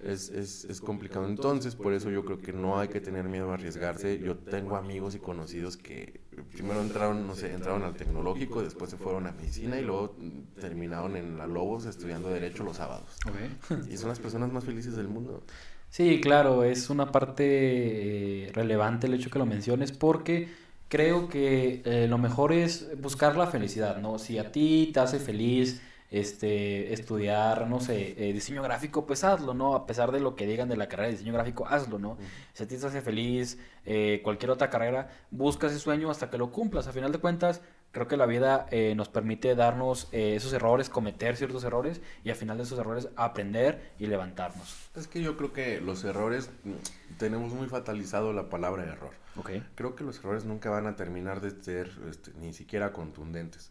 es, 0.00 0.30
es, 0.30 0.64
es, 0.64 0.80
complicado. 0.80 1.26
Entonces, 1.26 1.76
por 1.76 1.92
eso 1.92 2.10
yo 2.10 2.24
creo 2.24 2.40
que 2.40 2.52
no 2.52 2.80
hay 2.80 2.88
que 2.88 3.00
tener 3.00 3.28
miedo 3.28 3.52
a 3.52 3.54
arriesgarse. 3.54 4.18
Yo 4.18 4.36
tengo 4.36 4.76
amigos 4.76 5.14
y 5.14 5.20
conocidos 5.20 5.76
que 5.76 6.21
primero 6.52 6.80
entraron, 6.80 7.26
no 7.26 7.34
sé, 7.34 7.52
entraron 7.52 7.82
al 7.82 7.94
tecnológico, 7.94 8.62
después 8.62 8.90
se 8.90 8.96
fueron 8.96 9.26
a 9.26 9.32
medicina 9.32 9.78
y 9.78 9.82
luego 9.82 10.16
terminaron 10.60 11.16
en 11.16 11.38
la 11.38 11.46
Lobos 11.46 11.86
estudiando 11.86 12.28
Derecho 12.28 12.64
los 12.64 12.76
sábados. 12.76 13.16
Y 13.90 13.96
son 13.96 14.08
las 14.08 14.18
personas 14.18 14.52
más 14.52 14.64
felices 14.64 14.96
del 14.96 15.08
mundo. 15.08 15.42
Sí, 15.90 16.20
claro, 16.22 16.64
es 16.64 16.88
una 16.88 17.12
parte 17.12 18.46
eh, 18.46 18.52
relevante 18.52 19.06
el 19.06 19.14
hecho 19.14 19.30
que 19.30 19.38
lo 19.38 19.44
menciones 19.44 19.92
porque 19.92 20.48
creo 20.88 21.28
que 21.28 21.82
eh, 21.84 22.06
lo 22.08 22.18
mejor 22.18 22.52
es 22.52 22.88
buscar 23.00 23.36
la 23.36 23.46
felicidad, 23.46 23.98
¿no? 23.98 24.18
Si 24.18 24.38
a 24.38 24.52
ti 24.52 24.90
te 24.92 25.00
hace 25.00 25.18
feliz 25.18 25.82
este, 26.12 26.92
estudiar, 26.92 27.68
no 27.68 27.80
sé, 27.80 28.14
eh, 28.18 28.34
diseño 28.34 28.62
gráfico, 28.62 29.06
pues 29.06 29.24
hazlo, 29.24 29.54
¿no? 29.54 29.74
A 29.74 29.86
pesar 29.86 30.12
de 30.12 30.20
lo 30.20 30.36
que 30.36 30.46
digan 30.46 30.68
de 30.68 30.76
la 30.76 30.86
carrera 30.86 31.06
de 31.06 31.12
diseño 31.12 31.32
gráfico, 31.32 31.66
hazlo, 31.66 31.98
¿no? 31.98 32.18
Si 32.52 32.62
a 32.62 32.68
ti 32.68 32.76
te 32.76 32.86
hace 32.86 33.00
feliz, 33.00 33.58
eh, 33.86 34.20
cualquier 34.22 34.50
otra 34.50 34.68
carrera, 34.68 35.08
busca 35.30 35.68
ese 35.68 35.78
sueño 35.78 36.10
hasta 36.10 36.28
que 36.28 36.36
lo 36.36 36.52
cumplas. 36.52 36.86
A 36.86 36.92
final 36.92 37.12
de 37.12 37.18
cuentas, 37.18 37.62
creo 37.92 38.08
que 38.08 38.18
la 38.18 38.26
vida 38.26 38.66
eh, 38.70 38.94
nos 38.94 39.08
permite 39.08 39.54
darnos 39.54 40.08
esos 40.12 40.52
errores, 40.52 40.90
cometer 40.90 41.34
ciertos 41.38 41.64
errores 41.64 42.02
y 42.24 42.28
al 42.28 42.36
final 42.36 42.58
de 42.58 42.64
esos 42.64 42.78
errores 42.78 43.08
aprender 43.16 43.92
y 43.98 44.06
levantarnos. 44.06 44.90
Es 44.94 45.08
que 45.08 45.22
yo 45.22 45.38
creo 45.38 45.54
que 45.54 45.80
los 45.80 46.04
errores, 46.04 46.50
mm, 46.64 47.16
tenemos 47.18 47.54
muy 47.54 47.68
fatalizado 47.68 48.34
la 48.34 48.50
palabra 48.50 48.84
error. 48.84 49.12
Okay. 49.36 49.66
Creo 49.76 49.96
que 49.96 50.04
los 50.04 50.18
errores 50.18 50.44
nunca 50.44 50.68
van 50.68 50.86
a 50.86 50.94
terminar 50.94 51.40
de 51.40 51.52
ser 51.62 51.90
este, 52.10 52.32
ni 52.34 52.52
siquiera 52.52 52.92
contundentes. 52.92 53.70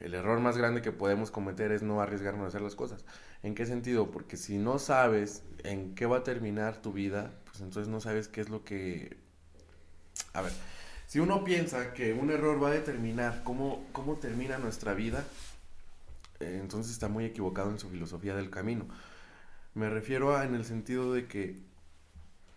El 0.00 0.14
error 0.14 0.38
más 0.38 0.56
grande 0.56 0.80
que 0.80 0.92
podemos 0.92 1.30
cometer 1.30 1.72
es 1.72 1.82
no 1.82 2.00
arriesgarnos 2.00 2.44
a 2.44 2.48
hacer 2.48 2.60
las 2.60 2.76
cosas. 2.76 3.04
¿En 3.42 3.54
qué 3.54 3.66
sentido? 3.66 4.10
Porque 4.10 4.36
si 4.36 4.56
no 4.56 4.78
sabes 4.78 5.42
en 5.64 5.94
qué 5.96 6.06
va 6.06 6.18
a 6.18 6.22
terminar 6.22 6.80
tu 6.80 6.92
vida, 6.92 7.32
pues 7.46 7.60
entonces 7.60 7.88
no 7.88 8.00
sabes 8.00 8.28
qué 8.28 8.40
es 8.40 8.48
lo 8.48 8.64
que... 8.64 9.16
A 10.34 10.42
ver, 10.42 10.52
si 11.08 11.18
uno 11.18 11.42
piensa 11.42 11.92
que 11.94 12.12
un 12.12 12.30
error 12.30 12.62
va 12.62 12.68
a 12.68 12.72
determinar 12.72 13.42
cómo, 13.42 13.84
cómo 13.92 14.16
termina 14.16 14.58
nuestra 14.58 14.94
vida, 14.94 15.24
eh, 16.38 16.58
entonces 16.60 16.92
está 16.92 17.08
muy 17.08 17.24
equivocado 17.24 17.70
en 17.70 17.80
su 17.80 17.88
filosofía 17.88 18.36
del 18.36 18.50
camino. 18.50 18.86
Me 19.74 19.90
refiero 19.90 20.36
a 20.36 20.44
en 20.44 20.54
el 20.54 20.64
sentido 20.64 21.12
de 21.12 21.26
que 21.26 21.56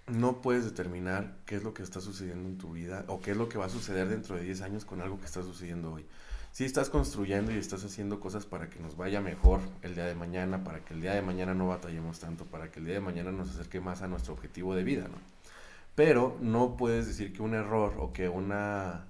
no 0.08 0.42
puedes 0.42 0.64
determinar 0.64 1.38
qué 1.46 1.56
es 1.56 1.64
lo 1.64 1.74
que 1.74 1.82
está 1.82 2.02
sucediendo 2.02 2.50
en 2.50 2.58
tu 2.60 2.74
vida 2.74 3.06
o 3.08 3.20
qué 3.20 3.32
es 3.32 3.38
lo 3.38 3.50
que 3.50 3.58
va 3.58 3.66
a 3.66 3.70
suceder 3.70 4.10
dentro 4.10 4.36
de 4.36 4.44
10 4.44 4.62
años 4.62 4.86
con 4.86 5.02
algo 5.02 5.20
que 5.20 5.26
está 5.26 5.42
sucediendo 5.42 5.94
hoy 5.94 6.06
si 6.52 6.66
estás 6.66 6.90
construyendo 6.90 7.52
y 7.52 7.58
estás 7.58 7.84
haciendo 7.86 8.20
cosas 8.20 8.46
para 8.46 8.70
que 8.70 8.80
nos 8.80 8.98
vaya 8.98 9.22
mejor 9.22 9.62
el 9.82 9.96
día 9.96 10.06
de 10.06 10.16
mañana, 10.16 10.64
para 10.64 10.84
que 10.84 10.94
el 10.94 11.02
día 11.02 11.14
de 11.14 11.22
mañana 11.22 11.54
no 11.54 11.68
batallemos 11.68 12.20
tanto, 12.20 12.46
para 12.46 12.70
que 12.70 12.80
el 12.80 12.86
día 12.86 12.96
de 12.96 13.02
mañana 13.02 13.32
nos 13.32 13.50
acerque 13.50 13.80
más 13.80 14.02
a 14.02 14.08
nuestro 14.08 14.34
objetivo 14.34 14.76
de 14.76 14.84
vida, 14.84 15.04
¿no? 15.04 15.18
Pero 15.96 16.38
no 16.42 16.76
puedes 16.76 17.08
decir 17.08 17.32
que 17.34 17.42
un 17.42 17.54
error 17.54 17.96
o 18.00 18.12
que 18.12 18.28
una, 18.28 19.06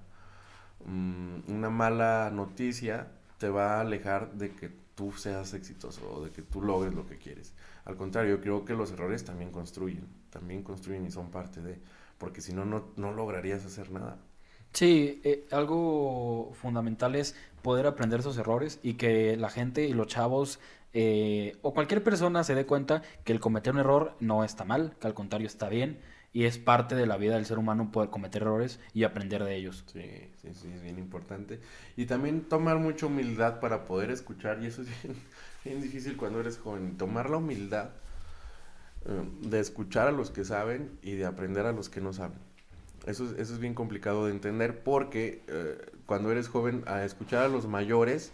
mm, 0.84 1.52
una 1.52 1.70
mala 1.70 2.30
noticia 2.32 3.08
te 3.38 3.48
va 3.48 3.76
a 3.76 3.80
alejar 3.80 4.32
de 4.34 4.54
que 4.54 4.70
tú 4.94 5.12
seas 5.12 5.52
exitoso 5.54 6.08
o 6.12 6.24
de 6.24 6.30
que 6.30 6.42
tú 6.42 6.62
logres 6.62 6.94
lo 6.94 7.06
que 7.06 7.18
quieres. 7.18 7.54
Al 7.84 7.96
contrario, 7.96 8.40
creo 8.40 8.64
que 8.64 8.74
los 8.74 8.92
errores 8.92 9.24
también 9.24 9.50
construyen, 9.50 10.06
también 10.30 10.62
construyen 10.62 11.06
y 11.06 11.10
son 11.10 11.30
parte 11.30 11.60
de, 11.60 11.80
porque 12.18 12.40
si 12.40 12.52
no, 12.52 12.64
no 12.64 13.12
lograrías 13.12 13.64
hacer 13.64 13.90
nada. 13.90 14.18
Sí, 14.72 15.20
eh, 15.24 15.46
algo 15.50 16.52
fundamental 16.54 17.14
es 17.14 17.34
poder 17.62 17.86
aprender 17.86 18.20
esos 18.20 18.38
errores 18.38 18.80
y 18.82 18.94
que 18.94 19.36
la 19.36 19.50
gente 19.50 19.86
y 19.86 19.92
los 19.92 20.06
chavos 20.06 20.60
eh, 20.94 21.56
o 21.62 21.72
cualquier 21.72 22.02
persona 22.02 22.44
se 22.44 22.54
dé 22.54 22.66
cuenta 22.66 23.02
que 23.24 23.32
el 23.32 23.40
cometer 23.40 23.72
un 23.72 23.80
error 23.80 24.14
no 24.20 24.44
está 24.44 24.64
mal, 24.64 24.94
que 25.00 25.06
al 25.06 25.14
contrario 25.14 25.46
está 25.46 25.68
bien 25.68 25.98
y 26.34 26.44
es 26.44 26.58
parte 26.58 26.94
de 26.94 27.06
la 27.06 27.16
vida 27.16 27.34
del 27.34 27.46
ser 27.46 27.58
humano 27.58 27.90
poder 27.92 28.10
cometer 28.10 28.42
errores 28.42 28.80
y 28.94 29.04
aprender 29.04 29.44
de 29.44 29.56
ellos. 29.56 29.84
Sí, 29.92 30.30
sí, 30.40 30.48
sí, 30.54 30.68
es 30.74 30.82
bien 30.82 30.98
importante. 30.98 31.60
Y 31.96 32.06
también 32.06 32.42
tomar 32.42 32.78
mucha 32.78 33.06
humildad 33.06 33.60
para 33.60 33.84
poder 33.84 34.10
escuchar 34.10 34.62
y 34.62 34.66
eso 34.66 34.82
es 34.82 34.88
bien, 35.64 35.80
difícil 35.82 36.16
cuando 36.16 36.40
eres 36.40 36.58
joven, 36.58 36.96
tomar 36.96 37.28
la 37.30 37.36
humildad 37.38 37.90
eh, 39.04 39.22
de 39.42 39.60
escuchar 39.60 40.08
a 40.08 40.12
los 40.12 40.30
que 40.30 40.44
saben 40.44 40.98
y 41.02 41.12
de 41.12 41.26
aprender 41.26 41.66
a 41.66 41.72
los 41.72 41.88
que 41.88 42.00
no 42.00 42.12
saben. 42.12 42.38
Eso, 43.06 43.24
eso 43.36 43.52
es 43.54 43.58
bien 43.58 43.74
complicado 43.74 44.26
de 44.26 44.32
entender 44.32 44.82
porque 44.82 45.42
eh, 45.48 45.76
cuando 46.06 46.30
eres 46.30 46.48
joven, 46.48 46.84
a 46.86 47.04
escuchar 47.04 47.42
a 47.44 47.48
los 47.48 47.66
mayores 47.66 48.32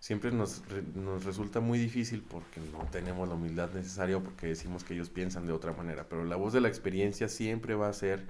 siempre 0.00 0.30
nos, 0.30 0.62
nos 0.94 1.24
resulta 1.24 1.60
muy 1.60 1.78
difícil 1.78 2.22
porque 2.28 2.60
no 2.72 2.86
tenemos 2.90 3.28
la 3.28 3.34
humildad 3.34 3.70
necesaria 3.74 4.18
porque 4.20 4.46
decimos 4.48 4.84
que 4.84 4.94
ellos 4.94 5.10
piensan 5.10 5.46
de 5.46 5.52
otra 5.52 5.72
manera. 5.72 6.08
Pero 6.08 6.24
la 6.24 6.36
voz 6.36 6.52
de 6.52 6.60
la 6.60 6.68
experiencia 6.68 7.28
siempre 7.28 7.74
va 7.74 7.88
a 7.88 7.92
ser 7.92 8.26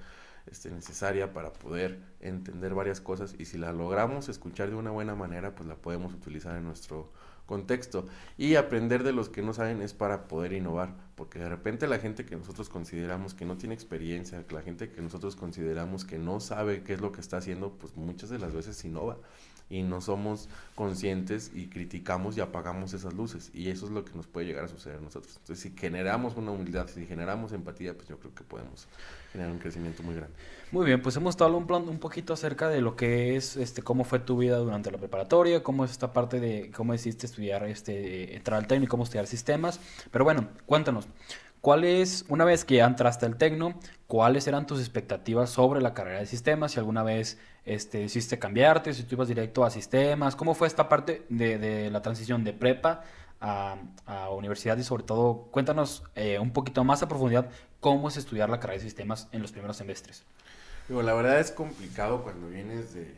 este, 0.47 0.71
necesaria 0.71 1.33
para 1.33 1.53
poder 1.53 1.99
entender 2.21 2.73
varias 2.73 3.01
cosas 3.01 3.35
y 3.37 3.45
si 3.45 3.57
la 3.57 3.71
logramos 3.71 4.29
escuchar 4.29 4.69
de 4.69 4.75
una 4.75 4.91
buena 4.91 5.15
manera, 5.15 5.53
pues 5.53 5.67
la 5.67 5.75
podemos 5.75 6.13
utilizar 6.13 6.55
en 6.55 6.63
nuestro 6.63 7.11
contexto. 7.45 8.05
Y 8.37 8.55
aprender 8.55 9.03
de 9.03 9.13
los 9.13 9.29
que 9.29 9.41
no 9.41 9.53
saben 9.53 9.81
es 9.81 9.93
para 9.93 10.27
poder 10.27 10.53
innovar, 10.53 10.95
porque 11.19 11.37
de 11.37 11.49
repente 11.49 11.85
la 11.85 11.99
gente 11.99 12.25
que 12.25 12.37
nosotros 12.37 12.69
consideramos 12.69 13.33
que 13.33 13.43
no 13.43 13.57
tiene 13.57 13.75
experiencia, 13.75 14.41
la 14.51 14.61
gente 14.61 14.89
que 14.89 15.01
nosotros 15.01 15.35
consideramos 15.35 16.05
que 16.05 16.17
no 16.17 16.39
sabe 16.39 16.81
qué 16.81 16.93
es 16.93 17.01
lo 17.01 17.11
que 17.11 17.19
está 17.19 17.35
haciendo, 17.35 17.73
pues 17.73 17.97
muchas 17.97 18.29
de 18.29 18.39
las 18.39 18.53
veces 18.53 18.85
innova 18.85 19.17
y 19.69 19.83
no 19.83 20.01
somos 20.01 20.49
conscientes 20.75 21.51
y 21.53 21.67
criticamos 21.67 22.37
y 22.37 22.41
apagamos 22.41 22.93
esas 22.93 23.13
luces 23.13 23.51
y 23.53 23.69
eso 23.69 23.85
es 23.85 23.91
lo 23.91 24.03
que 24.03 24.13
nos 24.15 24.27
puede 24.27 24.47
llegar 24.47 24.65
a 24.65 24.67
suceder 24.67 24.97
a 24.97 25.01
nosotros. 25.01 25.37
Entonces, 25.37 25.59
si 25.59 25.77
generamos 25.77 26.35
una 26.37 26.51
humildad, 26.51 26.87
si 26.87 27.05
generamos 27.05 27.51
empatía, 27.51 27.93
pues 27.93 28.07
yo 28.07 28.17
creo 28.17 28.33
que 28.33 28.43
podemos 28.43 28.87
generar 29.31 29.51
un 29.51 29.59
crecimiento 29.59 30.01
muy 30.03 30.15
grande. 30.15 30.33
Muy 30.71 30.85
bien, 30.85 31.01
pues 31.01 31.15
hemos 31.15 31.31
estado 31.31 31.55
un, 31.55 31.71
un 31.71 31.99
poquito 31.99 32.33
acerca 32.33 32.69
de 32.69 32.81
lo 32.81 32.95
que 32.95 33.35
es, 33.35 33.57
este, 33.57 33.81
cómo 33.81 34.03
fue 34.03 34.19
tu 34.19 34.37
vida 34.37 34.57
durante 34.57 34.91
la 34.91 34.97
preparatoria, 34.97 35.63
cómo 35.63 35.85
es 35.85 35.91
esta 35.91 36.13
parte 36.13 36.39
de 36.39 36.71
cómo 36.75 36.93
decidiste 36.93 37.25
estudiar, 37.25 37.63
este, 37.65 38.35
entrar 38.35 38.59
al 38.59 38.67
técnico, 38.67 38.91
cómo 38.91 39.03
estudiar 39.03 39.27
sistemas. 39.27 39.79
Pero 40.11 40.25
bueno, 40.25 40.47
cuéntanos, 40.65 41.07
¿Cuáles, 41.61 42.25
una 42.29 42.45
vez 42.45 42.63
que 42.63 42.75
ya 42.75 42.85
entraste 42.85 43.25
al 43.25 43.35
Tecno, 43.35 43.77
cuáles 44.07 44.47
eran 44.47 44.65
tus 44.65 44.79
expectativas 44.79 45.49
sobre 45.49 45.81
la 45.81 45.93
carrera 45.93 46.19
de 46.19 46.25
sistemas? 46.25 46.71
Si 46.71 46.79
alguna 46.79 47.03
vez 47.03 47.37
este, 47.65 47.99
decidiste 47.99 48.39
cambiarte, 48.39 48.93
si 48.93 49.03
tú 49.03 49.15
ibas 49.15 49.27
directo 49.27 49.65
a 49.65 49.69
sistemas, 49.69 50.37
¿cómo 50.37 50.55
fue 50.55 50.67
esta 50.67 50.87
parte 50.87 51.25
de, 51.27 51.89
la 51.91 52.01
transición 52.01 52.45
de 52.45 52.53
prepa 52.53 53.03
a, 53.41 53.77
universidad? 54.31 54.77
Y 54.77 54.83
sobre 54.83 55.03
todo, 55.03 55.49
cuéntanos 55.51 56.03
eh, 56.15 56.39
un 56.39 56.51
poquito 56.51 56.85
más 56.85 57.03
a 57.03 57.09
profundidad 57.09 57.49
cómo 57.81 58.07
es 58.07 58.15
estudiar 58.15 58.49
la 58.49 58.61
carrera 58.61 58.79
de 58.79 58.85
sistemas 58.85 59.27
en 59.33 59.41
los 59.41 59.51
primeros 59.51 59.75
semestres. 59.75 60.23
la 60.87 61.13
verdad 61.13 61.41
es 61.41 61.51
complicado 61.51 62.23
cuando 62.23 62.47
vienes 62.47 62.93
de, 62.93 63.13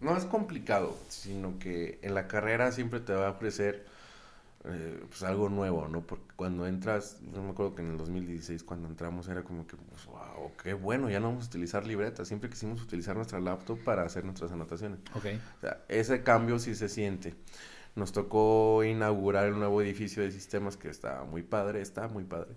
no 0.00 0.16
es 0.16 0.24
complicado, 0.24 0.96
sino 1.08 1.60
que 1.60 2.00
en 2.02 2.14
la 2.14 2.26
carrera 2.26 2.72
siempre 2.72 2.98
te 2.98 3.12
va 3.12 3.28
a 3.28 3.30
ofrecer 3.30 3.86
eh, 4.64 5.04
pues 5.08 5.22
algo 5.24 5.48
nuevo, 5.48 5.88
¿no? 5.88 6.06
Porque 6.06 6.32
cuando 6.36 6.66
entras, 6.66 7.18
yo 7.34 7.42
me 7.42 7.50
acuerdo 7.50 7.74
que 7.74 7.82
en 7.82 7.90
el 7.90 7.98
2016 7.98 8.62
cuando 8.62 8.88
entramos 8.88 9.26
era 9.28 9.42
como 9.42 9.66
que, 9.66 9.76
pues, 9.76 10.06
wow, 10.06 10.52
qué 10.62 10.72
bueno, 10.74 11.10
ya 11.10 11.18
no 11.18 11.28
vamos 11.28 11.44
a 11.44 11.48
utilizar 11.48 11.84
libretas, 11.84 12.28
siempre 12.28 12.48
quisimos 12.48 12.80
utilizar 12.80 13.16
nuestra 13.16 13.40
laptop 13.40 13.82
para 13.82 14.04
hacer 14.04 14.24
nuestras 14.24 14.52
anotaciones. 14.52 15.00
Ok. 15.14 15.26
O 15.58 15.60
sea, 15.60 15.84
ese 15.88 16.22
cambio 16.22 16.58
sí 16.60 16.74
se 16.76 16.88
siente. 16.88 17.34
Nos 17.96 18.12
tocó 18.12 18.84
inaugurar 18.84 19.46
el 19.46 19.58
nuevo 19.58 19.82
edificio 19.82 20.22
de 20.22 20.30
sistemas 20.30 20.76
que 20.76 20.88
está 20.88 21.24
muy 21.24 21.42
padre, 21.42 21.82
está 21.82 22.08
muy 22.08 22.24
padre. 22.24 22.54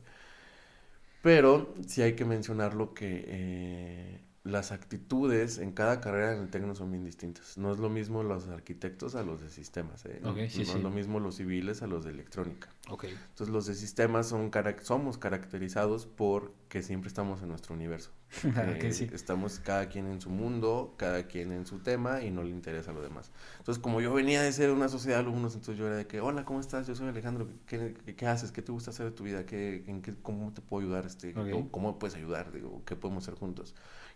Pero 1.22 1.74
sí 1.88 2.04
hay 2.04 2.14
que 2.14 2.24
mencionar 2.24 2.76
lo 2.76 2.94
que 2.94 3.26
eh, 3.28 4.25
las 4.46 4.72
actitudes 4.72 5.58
en 5.58 5.72
cada 5.72 6.00
carrera 6.00 6.34
en 6.34 6.42
el 6.44 6.50
tecno 6.50 6.76
son 6.76 6.92
bien 6.92 7.04
distintas. 7.04 7.58
No 7.58 7.72
es 7.72 7.80
lo 7.80 7.90
mismo 7.90 8.22
los 8.22 8.48
arquitectos 8.48 9.16
a 9.16 9.24
los 9.24 9.42
de 9.42 9.50
sistemas. 9.50 10.06
¿eh? 10.06 10.20
no, 10.22 10.38
es 10.38 10.76
lo 10.76 10.92
mismo 10.92 11.20
los 11.20 11.38
civiles 11.38 11.82
a 11.82 11.88
los 11.88 12.06
de 12.06 12.12
electrónica. 12.12 12.70
Okay. 12.88 13.10
Entonces 13.10 13.50
los 13.50 13.66
de 13.66 13.74
sistemas 13.74 14.30
son 14.30 14.52
somos 14.84 15.18
caracterizados 15.18 16.06
por 16.06 16.54
que 16.70 16.84
siempre 16.84 17.08
estamos 17.08 17.42
en 17.42 17.50
nuestro 17.50 17.74
universo. 17.74 18.12
okay, 18.76 18.94
sí. 18.94 19.10
Estamos 19.12 19.58
cada 19.58 19.90
quien 19.90 20.06
en 20.06 20.22
su 20.22 20.30
mundo, 20.30 20.94
cada 20.98 21.24
quien 21.24 21.52
en 21.52 21.66
su 21.66 21.80
tema 21.80 22.22
y 22.22 22.30
no 22.30 22.44
le 22.44 22.52
interesa 22.52 22.94
lo 22.94 23.02
demás. 23.02 23.32
Entonces 23.58 23.82
como 23.82 24.00
yo 24.00 24.14
venía 24.14 24.44
de 24.44 24.54
ser 24.54 24.70
una 24.70 24.90
sociedad 24.90 25.18
de 25.18 25.24
alumnos, 25.24 25.56
entonces 25.56 25.80
yo 25.80 25.88
era 25.88 25.96
de 25.96 26.06
que, 26.06 26.22
hola, 26.22 26.46
¿cómo 26.46 26.60
estás? 26.60 26.86
Yo 26.86 26.94
soy 26.94 27.08
Alejandro. 27.08 27.48
¿Qué, 27.66 27.96
qué, 28.16 28.28
haces? 28.28 28.52
¿Qué 28.52 28.62
te 28.62 28.72
gusta 28.72 28.92
hacer 28.92 29.08
de 29.08 29.12
tu 29.12 29.24
vida? 29.24 29.48
¿Qué, 29.48 29.84
en 29.88 30.04
qué, 30.04 30.14
¿Cómo 30.22 30.54
te 30.54 30.62
puedo 30.62 30.86
ayudar? 30.86 31.08
Este, 31.08 31.34
¿cómo, 31.34 31.72
¿Cómo 31.72 31.98
puedes 31.98 32.16
ayudar? 32.16 32.52
Digo, 32.52 32.84
¿Qué 32.86 32.96
podemos 32.96 33.24
hacer 33.24 33.34
juntos? 33.34 33.74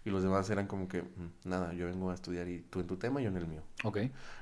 Y 0.09 0.11
los 0.11 0.23
demás 0.23 0.49
eran 0.49 0.65
como 0.65 0.87
que, 0.87 1.03
mm, 1.03 1.31
nada, 1.45 1.73
yo 1.73 1.85
vengo 1.85 2.09
a 2.09 2.15
estudiar 2.15 2.47
y 2.49 2.61
tú 2.61 2.79
en 2.79 2.87
tu 2.87 2.97
tema 2.97 3.21
yo 3.21 3.29
en 3.29 3.37
el 3.37 3.47
mío. 3.47 3.61
Ok. 3.83 3.99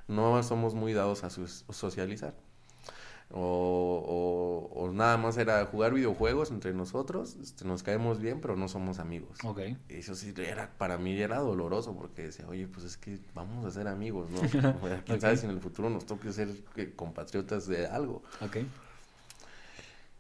No 0.08 0.42
somos 0.42 0.74
muy 0.74 0.94
dados 0.94 1.24
a 1.26 1.30
socializar. 1.30 2.34
O, 3.30 4.72
o, 4.74 4.92
nada 4.94 5.18
más 5.18 5.38
era 5.38 5.66
jugar 5.66 5.94
videojuegos 5.94 6.50
entre 6.50 6.74
nosotros, 6.74 7.36
este, 7.44 7.66
nos 7.66 7.84
caemos 7.84 8.22
bien, 8.22 8.40
pero 8.40 8.56
no 8.56 8.70
somos 8.70 9.00
amigos. 9.00 9.38
Ok. 9.44 9.60
Eso 9.90 10.16
sí, 10.16 10.34
era, 10.38 10.72
para 10.78 10.98
mí 10.98 11.20
era 11.20 11.40
doloroso 11.40 11.94
porque 11.94 12.24
decía, 12.24 12.48
oye, 12.48 12.70
pues 12.70 12.86
es 12.86 12.96
que 12.96 13.20
vamos 13.36 13.66
a 13.66 13.72
ser 13.72 13.90
amigos, 13.90 14.30
¿no? 14.30 14.40
Quién 15.06 15.20
sabe 15.20 15.36
si 15.36 15.46
en 15.46 15.52
el 15.52 15.60
futuro 15.60 15.90
nos 15.90 16.06
toque 16.06 16.32
ser 16.32 16.48
eh, 16.78 16.94
compatriotas 16.96 17.68
de 17.68 17.88
algo. 17.88 18.24
Ok. 18.40 18.60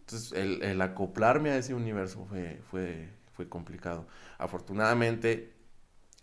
Entonces, 0.02 0.34
el, 0.34 0.62
el 0.62 0.82
acoplarme 0.82 1.52
a 1.52 1.58
ese 1.58 1.74
universo 1.74 2.26
fue, 2.30 2.60
fue, 2.70 3.10
fue 3.34 3.48
complicado. 3.48 4.06
Afortunadamente, 4.38 5.54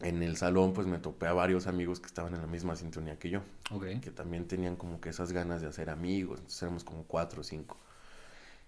en 0.00 0.22
el 0.22 0.36
salón 0.36 0.72
pues 0.72 0.86
me 0.86 0.98
topé 0.98 1.26
a 1.26 1.32
varios 1.32 1.66
amigos 1.66 2.00
que 2.00 2.06
estaban 2.06 2.34
en 2.34 2.40
la 2.40 2.46
misma 2.46 2.76
sintonía 2.76 3.18
que 3.18 3.30
yo. 3.30 3.42
Que 4.00 4.10
también 4.10 4.46
tenían 4.46 4.76
como 4.76 5.00
que 5.00 5.10
esas 5.10 5.32
ganas 5.32 5.60
de 5.60 5.68
hacer 5.68 5.90
amigos. 5.90 6.38
Entonces 6.40 6.62
éramos 6.62 6.84
como 6.84 7.04
cuatro 7.04 7.40
o 7.40 7.44
cinco. 7.44 7.78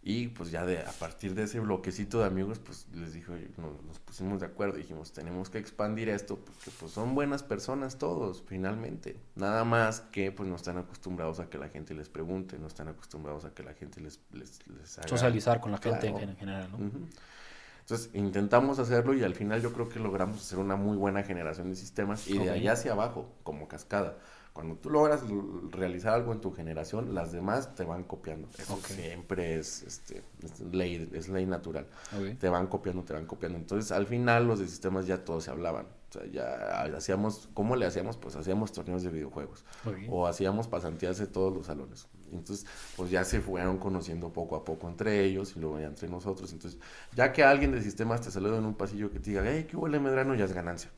Y 0.09 0.29
pues 0.29 0.53
ya 0.53 0.65
de, 0.65 0.79
a 0.79 0.93
partir 0.93 1.35
de 1.35 1.43
ese 1.43 1.59
bloquecito 1.59 2.21
de 2.21 2.27
amigos, 2.27 2.61
pues 2.61 2.87
les 2.95 3.13
dije, 3.13 3.51
nos, 3.57 3.99
pusimos 3.99 4.39
de 4.39 4.47
acuerdo. 4.47 4.77
Dijimos, 4.77 5.13
tenemos 5.13 5.51
que 5.51 5.59
expandir 5.59 6.09
esto 6.09 6.37
porque 6.37 6.71
pues 6.79 6.93
son 6.93 7.17
buenas 7.17 7.43
personas 7.43 7.99
todos, 7.99 8.45
finalmente. 8.47 9.17
Nada 9.35 9.65
más 9.65 10.01
que 10.01 10.31
pues 10.31 10.49
no 10.49 10.55
están 10.55 10.79
acostumbrados 10.79 11.41
a 11.41 11.51
que 11.51 11.59
la 11.59 11.71
gente 11.71 11.93
les 11.93 12.09
pregunte, 12.09 12.57
no 12.57 12.69
están 12.69 12.87
acostumbrados 12.87 13.45
a 13.47 13.51
que 13.53 13.65
la 13.65 13.75
gente 13.75 14.01
les, 14.01 14.21
les, 14.31 14.61
haga... 14.97 15.09
Socializar 15.09 15.61
con 15.61 15.73
la 15.73 15.79
gente 15.79 16.07
en 16.07 16.37
general, 16.37 16.71
¿no? 16.71 16.79
Entonces 17.87 18.11
intentamos 18.15 18.81
hacerlo 18.81 19.15
y 19.15 19.23
al 19.23 19.37
final 19.37 19.63
yo 19.63 19.73
creo 19.73 19.89
que 19.89 20.01
logramos 20.01 20.41
hacer 20.41 20.59
una 20.59 20.75
muy 20.75 20.97
buena 20.97 21.23
generación 21.23 21.71
de 21.71 21.77
sistemas 21.77 22.27
y 22.27 22.37
de 22.37 22.51
allá 22.51 22.73
hacia 22.73 22.91
abajo, 22.91 23.29
como 23.45 23.69
cascada. 23.69 24.19
Cuando 24.53 24.75
tú 24.75 24.91
logras 24.91 25.23
realizar 25.71 26.15
algo 26.15 26.33
en 26.33 26.41
tu 26.41 26.51
generación, 26.51 27.15
las 27.15 27.31
demás 27.31 27.77
te 27.77 27.85
van 27.85 28.03
copiando. 28.03 28.49
Eso 28.59 28.77
siempre 28.83 29.57
es, 29.61 29.85
este, 29.85 30.25
ley, 30.73 31.09
es 31.13 31.29
ley 31.29 31.47
natural. 31.47 31.87
Te 32.41 32.49
van 32.49 32.67
copiando, 32.67 33.05
te 33.05 33.13
van 33.13 33.27
copiando. 33.27 33.57
Entonces, 33.57 33.93
al 33.93 34.07
final, 34.07 34.49
los 34.49 34.59
de 34.59 34.67
sistemas 34.67 35.07
ya 35.07 35.25
todos 35.25 35.45
se 35.45 35.53
hablaban. 35.53 35.87
O 36.09 36.13
sea, 36.13 36.27
ya 36.27 36.83
hacíamos, 36.97 37.51
¿cómo 37.55 37.77
le 37.77 37.87
hacíamos? 37.87 38.17
Pues 38.17 38.35
hacíamos 38.35 38.73
torneos 38.73 39.05
de 39.05 39.11
videojuegos. 39.11 39.65
O 40.09 40.27
hacíamos 40.27 40.67
pasantías 40.67 41.19
de 41.19 41.29
todos 41.29 41.55
los 41.55 41.67
salones. 41.67 42.09
Entonces, 42.33 42.67
pues 42.97 43.11
ya 43.11 43.25
se 43.25 43.41
fueron 43.41 43.79
conociendo 43.79 44.33
poco 44.33 44.57
a 44.57 44.65
poco 44.65 44.89
entre 44.89 45.25
ellos 45.25 45.55
y 45.57 45.61
luego 45.61 45.81
ya 45.81 45.87
entre 45.87 46.09
nosotros. 46.09 46.53
Entonces, 46.53 46.81
ya 47.15 47.33
que 47.33 47.45
alguien 47.45 47.73
de 47.73 47.83
sistemas 47.83 48.21
te 48.21 48.31
saluda 48.31 48.59
en 48.59 48.65
un 48.65 48.75
pasillo 48.75 49.11
que 49.11 49.19
te 49.19 49.31
diga, 49.31 49.43
hey, 49.45 49.67
¿qué 49.69 49.77
huele 49.77 49.99
Medrano? 50.01 50.35
Ya 50.35 50.45
es 50.45 50.53
ganancia. 50.53 50.91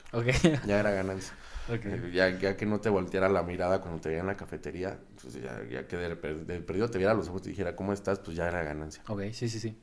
Ya 0.67 0.81
era 0.81 0.91
ganancia. 0.91 1.35
Eh, 1.69 2.11
ya, 2.15 2.39
ya, 2.39 2.57
que 2.57 2.65
no 2.65 2.81
te 2.81 2.89
volteara 2.89 3.29
la 3.29 3.43
mirada 3.43 3.81
cuando 3.81 4.01
te 4.01 4.09
veía 4.09 4.21
en 4.21 4.27
la 4.27 4.37
cafetería, 4.37 4.99
pues 5.21 5.35
ya, 5.35 5.63
ya 5.71 5.87
que 5.87 5.97
de, 5.97 6.17
perdido 6.17 6.89
te 6.89 6.99
viera 6.99 7.13
los 7.13 7.29
ojos 7.29 7.43
y 7.43 7.45
te 7.45 7.51
dijera, 7.51 7.77
¿cómo 7.77 7.93
estás? 7.93 8.19
Pues 8.21 8.37
ya 8.37 8.49
era 8.49 8.63
ganancia. 8.63 9.03
Ok, 9.09 9.23
sí, 9.33 9.49
sí, 9.49 9.61
sí. 9.61 9.77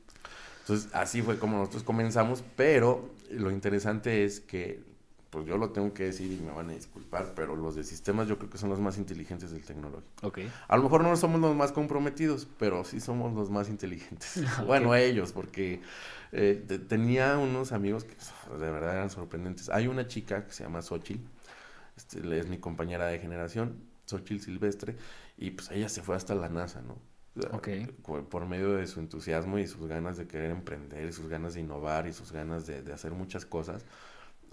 Entonces, 0.60 0.90
así 0.92 1.22
fue 1.22 1.38
como 1.38 1.58
nosotros 1.58 1.84
comenzamos, 1.84 2.42
pero 2.56 3.14
lo 3.30 3.52
interesante 3.52 4.24
es 4.24 4.40
que 4.40 4.82
pues 5.36 5.46
yo 5.46 5.58
lo 5.58 5.68
tengo 5.68 5.92
que 5.92 6.04
decir 6.04 6.32
y 6.32 6.42
me 6.42 6.50
van 6.50 6.70
a 6.70 6.72
disculpar, 6.72 7.34
pero 7.36 7.56
los 7.56 7.74
de 7.74 7.84
sistemas 7.84 8.26
yo 8.26 8.38
creo 8.38 8.48
que 8.48 8.56
son 8.56 8.70
los 8.70 8.80
más 8.80 8.96
inteligentes 8.96 9.50
del 9.50 9.62
tecnológico. 9.66 10.26
Okay. 10.26 10.50
A 10.66 10.78
lo 10.78 10.82
mejor 10.82 11.02
no 11.02 11.14
somos 11.14 11.42
los 11.42 11.54
más 11.54 11.72
comprometidos, 11.72 12.48
pero 12.58 12.84
sí 12.84 13.00
somos 13.00 13.34
los 13.34 13.50
más 13.50 13.68
inteligentes. 13.68 14.42
Bueno, 14.66 14.94
ellos, 14.94 15.32
porque 15.32 15.82
eh, 16.32 16.64
tenía 16.88 17.36
unos 17.36 17.72
amigos 17.72 18.04
que 18.04 18.14
de 18.58 18.70
verdad 18.70 18.94
eran 18.94 19.10
sorprendentes. 19.10 19.68
Hay 19.68 19.88
una 19.88 20.06
chica 20.06 20.46
que 20.46 20.54
se 20.54 20.64
llama 20.64 20.80
Xochitl, 20.80 21.28
este, 21.98 22.38
es 22.38 22.48
mi 22.48 22.56
compañera 22.56 23.04
de 23.04 23.18
generación, 23.18 23.76
Xochitl 24.06 24.42
Silvestre, 24.42 24.96
y 25.36 25.50
pues 25.50 25.70
ella 25.70 25.90
se 25.90 26.00
fue 26.00 26.16
hasta 26.16 26.34
la 26.34 26.48
NASA, 26.48 26.80
¿no? 26.80 26.96
Okay. 27.52 27.84
Por 28.30 28.46
medio 28.46 28.72
de 28.72 28.86
su 28.86 29.00
entusiasmo 29.00 29.58
y 29.58 29.66
sus 29.66 29.86
ganas 29.86 30.16
de 30.16 30.26
querer 30.26 30.50
emprender, 30.50 31.06
y 31.06 31.12
sus 31.12 31.28
ganas 31.28 31.52
de 31.52 31.60
innovar 31.60 32.06
y 32.06 32.14
sus 32.14 32.32
ganas 32.32 32.66
de, 32.66 32.80
de 32.80 32.94
hacer 32.94 33.12
muchas 33.12 33.44
cosas 33.44 33.84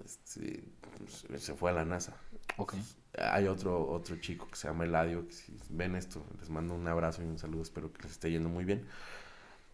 este, 0.04 0.64
pues, 0.98 1.44
se 1.44 1.54
fue 1.56 1.72
a 1.72 1.74
la 1.74 1.86
NASA. 1.86 2.16
Hay 3.18 3.48
otro, 3.48 3.90
otro 3.90 4.18
chico 4.18 4.48
que 4.48 4.56
se 4.56 4.68
llama 4.68 4.86
Eladio, 4.86 5.28
que 5.28 5.34
si 5.34 5.58
ven 5.70 5.96
esto, 5.96 6.26
les 6.40 6.50
mando 6.50 6.74
un 6.74 6.88
abrazo 6.88 7.22
y 7.22 7.26
un 7.26 7.40
saludo, 7.40 7.62
espero 7.62 7.92
que 7.92 8.04
les 8.04 8.12
esté 8.14 8.32
yendo 8.32 8.50
muy 8.50 8.66
bien. 8.66 8.86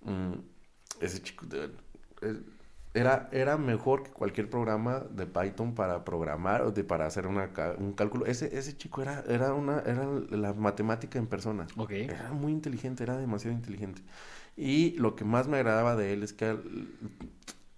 Mm, 0.01 0.33
ese 1.01 1.21
chico 1.21 1.45
era, 2.93 3.29
era 3.31 3.57
mejor 3.57 4.03
que 4.03 4.11
cualquier 4.11 4.49
programa 4.49 4.99
de 5.11 5.27
Python 5.27 5.75
para 5.75 6.03
programar 6.03 6.63
o 6.63 6.71
de, 6.71 6.83
para 6.83 7.05
hacer 7.05 7.27
una, 7.27 7.49
un 7.77 7.93
cálculo. 7.93 8.25
Ese, 8.25 8.57
ese 8.57 8.75
chico 8.75 9.01
era, 9.01 9.23
era, 9.27 9.53
una, 9.53 9.79
era 9.81 10.05
la 10.31 10.53
matemática 10.53 11.19
en 11.19 11.27
persona. 11.27 11.67
Era 11.89 12.31
muy 12.33 12.51
inteligente, 12.51 13.03
era 13.03 13.17
demasiado 13.17 13.55
inteligente. 13.55 14.01
Y 14.57 14.91
lo 14.97 15.15
que 15.15 15.23
más 15.23 15.47
me 15.47 15.57
agradaba 15.57 15.95
de 15.95 16.13
él 16.13 16.23
es 16.23 16.33
que 16.33 16.57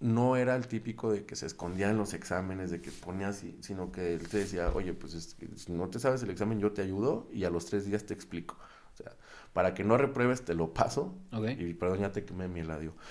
no 0.02 0.36
era 0.36 0.56
el 0.56 0.66
típico 0.66 1.12
de 1.12 1.24
que 1.24 1.36
se 1.36 1.46
escondía 1.46 1.88
en 1.88 1.96
los 1.96 2.12
exámenes, 2.12 2.70
de 2.72 2.82
que 2.82 2.90
ponía 2.90 3.28
así, 3.28 3.56
sino 3.60 3.92
que 3.92 4.14
él 4.14 4.28
te 4.28 4.38
decía, 4.38 4.68
oye, 4.74 4.92
pues 4.92 5.36
si 5.56 5.72
no 5.72 5.88
te 5.88 6.00
sabes 6.00 6.22
el 6.24 6.30
examen, 6.30 6.58
yo 6.58 6.72
te 6.72 6.82
ayudo 6.82 7.28
y 7.32 7.44
a 7.44 7.50
los 7.50 7.66
tres 7.66 7.86
días 7.86 8.04
te 8.04 8.12
explico. 8.12 8.56
O 8.92 8.96
sea, 8.96 9.12
para 9.52 9.74
que 9.74 9.84
no 9.84 9.96
repruebes, 9.96 10.42
te 10.44 10.54
lo 10.54 10.74
paso. 10.74 11.14
Y 11.56 11.74
perdón, 11.74 12.00
ya 12.00 12.12
te 12.12 12.24
quemé 12.24 12.48
mi. 12.48 12.62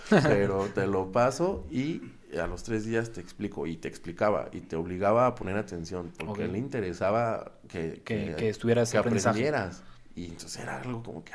Pero 0.09 0.65
te 0.75 0.85
lo 0.85 1.11
paso 1.11 1.65
y 1.71 2.01
a 2.39 2.45
los 2.45 2.63
tres 2.63 2.85
días 2.85 3.11
te 3.11 3.21
explico. 3.21 3.65
Y 3.65 3.77
te 3.77 3.87
explicaba 3.87 4.49
y 4.51 4.59
te 4.59 4.75
obligaba 4.75 5.27
a 5.27 5.33
poner 5.33 5.55
atención 5.55 6.11
porque 6.19 6.47
le 6.47 6.57
interesaba 6.57 7.53
que, 7.69 8.01
que, 8.03 8.35
que, 8.37 8.49
estuvieras 8.49 8.91
que 8.91 8.97
aprendieras. 8.97 9.81
Y 10.13 10.25
entonces 10.25 10.61
era 10.61 10.81
algo 10.81 11.01
como 11.01 11.23
que, 11.23 11.31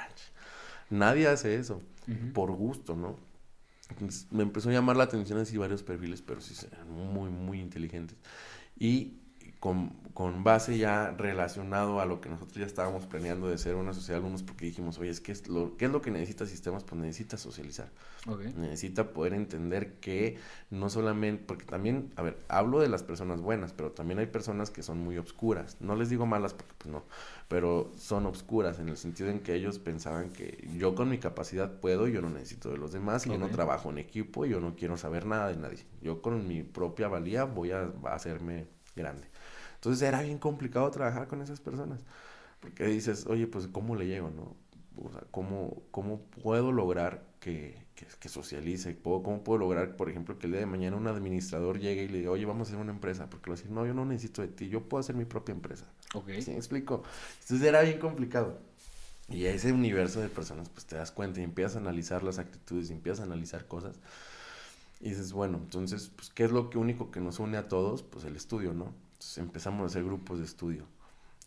nadie 0.90 1.28
hace 1.28 1.56
eso 1.56 1.80
por 2.34 2.52
gusto, 2.52 2.94
¿no? 2.94 3.16
Me 4.30 4.42
empezó 4.42 4.68
a 4.68 4.72
llamar 4.72 4.96
la 4.96 5.04
atención 5.04 5.38
así 5.38 5.56
varios 5.56 5.82
perfiles, 5.82 6.22
pero 6.22 6.40
sí 6.40 6.54
eran 6.70 6.90
muy, 6.90 7.30
muy 7.30 7.60
inteligentes. 7.60 8.16
Y 8.78 9.18
con, 9.60 9.90
con, 10.12 10.44
base 10.44 10.76
ya 10.76 11.10
relacionado 11.12 12.00
a 12.00 12.06
lo 12.06 12.20
que 12.20 12.28
nosotros 12.28 12.58
ya 12.58 12.66
estábamos 12.66 13.06
planeando 13.06 13.48
de 13.48 13.58
ser 13.58 13.74
una 13.74 13.94
sociedad 13.94 14.18
de 14.18 14.24
alumnos, 14.24 14.42
porque 14.42 14.66
dijimos, 14.66 14.98
oye, 14.98 15.10
es 15.10 15.20
que 15.20 15.32
es 15.32 15.48
lo, 15.48 15.76
¿qué 15.76 15.86
es 15.86 15.90
lo 15.90 16.02
que 16.02 16.10
necesita 16.10 16.46
sistemas? 16.46 16.84
Pues 16.84 17.00
necesita 17.00 17.36
socializar. 17.36 17.90
Necesita 18.56 19.12
poder 19.12 19.34
entender 19.34 19.94
que 19.94 20.38
no 20.70 20.90
solamente, 20.90 21.44
porque 21.46 21.64
también, 21.64 22.12
a 22.16 22.22
ver, 22.22 22.38
hablo 22.48 22.80
de 22.80 22.88
las 22.88 23.02
personas 23.02 23.40
buenas, 23.40 23.72
pero 23.72 23.92
también 23.92 24.18
hay 24.18 24.26
personas 24.26 24.70
que 24.70 24.82
son 24.82 24.98
muy 24.98 25.16
obscuras. 25.16 25.76
No 25.80 25.96
les 25.96 26.10
digo 26.10 26.26
malas 26.26 26.52
porque 26.52 26.74
pues 26.76 26.92
no, 26.92 27.04
pero 27.48 27.92
son 27.96 28.26
obscuras 28.26 28.78
en 28.80 28.88
el 28.88 28.96
sentido 28.96 29.30
en 29.30 29.40
que 29.40 29.54
ellos 29.54 29.78
pensaban 29.78 30.30
que 30.30 30.68
yo 30.76 30.94
con 30.94 31.08
mi 31.08 31.18
capacidad 31.18 31.80
puedo, 31.80 32.08
yo 32.08 32.20
no 32.20 32.30
necesito 32.30 32.70
de 32.70 32.78
los 32.78 32.92
demás, 32.92 33.24
yo 33.24 33.38
no 33.38 33.48
trabajo 33.48 33.90
en 33.90 33.98
equipo, 33.98 34.46
yo 34.46 34.60
no 34.60 34.74
quiero 34.74 34.96
saber 34.96 35.26
nada 35.26 35.48
de 35.48 35.56
nadie. 35.56 35.86
Yo 36.02 36.22
con 36.22 36.48
mi 36.48 36.62
propia 36.62 37.08
valía 37.08 37.44
voy 37.44 37.70
a 37.70 37.92
hacerme 38.06 38.66
grande. 38.96 39.28
Entonces 39.76 40.02
era 40.08 40.22
bien 40.22 40.38
complicado 40.38 40.90
trabajar 40.90 41.28
con 41.28 41.42
esas 41.42 41.60
personas. 41.60 42.00
Porque 42.60 42.86
dices, 42.86 43.26
oye, 43.26 43.46
pues 43.46 43.68
¿cómo 43.68 43.94
le 43.94 44.06
llego, 44.06 44.30
no? 44.30 44.56
O 45.04 45.12
sea, 45.12 45.22
¿cómo, 45.30 45.82
¿cómo 45.92 46.22
puedo 46.42 46.72
lograr 46.72 47.24
que 47.38 47.85
que, 47.96 48.28
socialice. 48.28 48.92
¿Puedo, 48.92 49.22
¿Cómo 49.22 49.42
puedo 49.42 49.58
lograr, 49.58 49.96
por 49.96 50.10
ejemplo, 50.10 50.38
que 50.38 50.46
el 50.46 50.52
día 50.52 50.60
de 50.60 50.66
mañana 50.66 50.96
un 50.96 51.06
administrador 51.06 51.78
llegue 51.80 52.04
y 52.04 52.08
le 52.08 52.18
diga, 52.18 52.30
oye, 52.30 52.44
vamos 52.44 52.68
a 52.68 52.70
hacer 52.70 52.80
una 52.80 52.92
empresa? 52.92 53.28
Porque 53.30 53.50
lo 53.50 53.56
decir, 53.56 53.70
no, 53.70 53.86
yo 53.86 53.94
no 53.94 54.04
necesito 54.04 54.42
de 54.42 54.48
ti, 54.48 54.68
yo 54.68 54.82
puedo 54.82 55.00
hacer 55.00 55.16
mi 55.16 55.24
propia 55.24 55.52
empresa. 55.52 55.86
Ok. 56.14 56.30
¿Sí 56.40 56.50
me 56.50 56.58
explico? 56.58 57.02
Entonces 57.42 57.66
era 57.66 57.80
bien 57.82 57.98
complicado. 57.98 58.58
Y 59.28 59.46
a 59.46 59.52
ese 59.52 59.72
universo 59.72 60.20
de 60.20 60.28
personas, 60.28 60.68
pues 60.68 60.86
te 60.86 60.96
das 60.96 61.10
cuenta 61.10 61.40
y 61.40 61.42
empiezas 61.42 61.76
a 61.76 61.78
analizar 61.80 62.22
las 62.22 62.38
actitudes 62.38 62.90
y 62.90 62.92
empiezas 62.92 63.20
a 63.20 63.24
analizar 63.24 63.66
cosas. 63.66 63.96
Y 65.00 65.10
dices, 65.10 65.32
bueno, 65.32 65.58
entonces, 65.58 66.10
pues, 66.14 66.30
¿qué 66.30 66.44
es 66.44 66.52
lo 66.52 66.70
que 66.70 66.78
único 66.78 67.10
que 67.10 67.20
nos 67.20 67.40
une 67.40 67.56
a 67.56 67.68
todos? 67.68 68.02
Pues 68.02 68.24
el 68.24 68.36
estudio, 68.36 68.72
¿no? 68.72 68.94
Entonces 69.14 69.38
empezamos 69.38 69.82
a 69.82 69.86
hacer 69.86 70.04
grupos 70.04 70.38
de 70.38 70.44
estudio. 70.44 70.84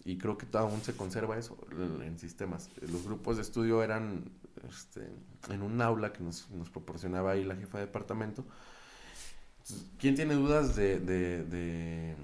Y 0.04 0.18
creo 0.18 0.38
que 0.38 0.46
aún 0.58 0.82
se 0.82 0.96
conserva 0.96 1.38
eso 1.38 1.58
en 2.04 2.18
sistemas. 2.20 2.70
Los 2.82 3.04
grupos 3.04 3.36
de 3.36 3.44
estudio 3.44 3.84
eran 3.84 4.32
este, 4.68 5.08
en 5.50 5.62
un 5.62 5.82
aula 5.82 6.12
que 6.12 6.24
nos, 6.24 6.48
proporcionaba 6.72 7.32
ahí 7.32 7.44
la 7.44 7.56
jefa 7.56 7.78
de 7.78 7.86
departamento. 7.86 8.46
¿Quién 10.00 10.16
tiene 10.16 10.34
dudas 10.34 10.76
de, 10.76 11.00
de 11.00 12.16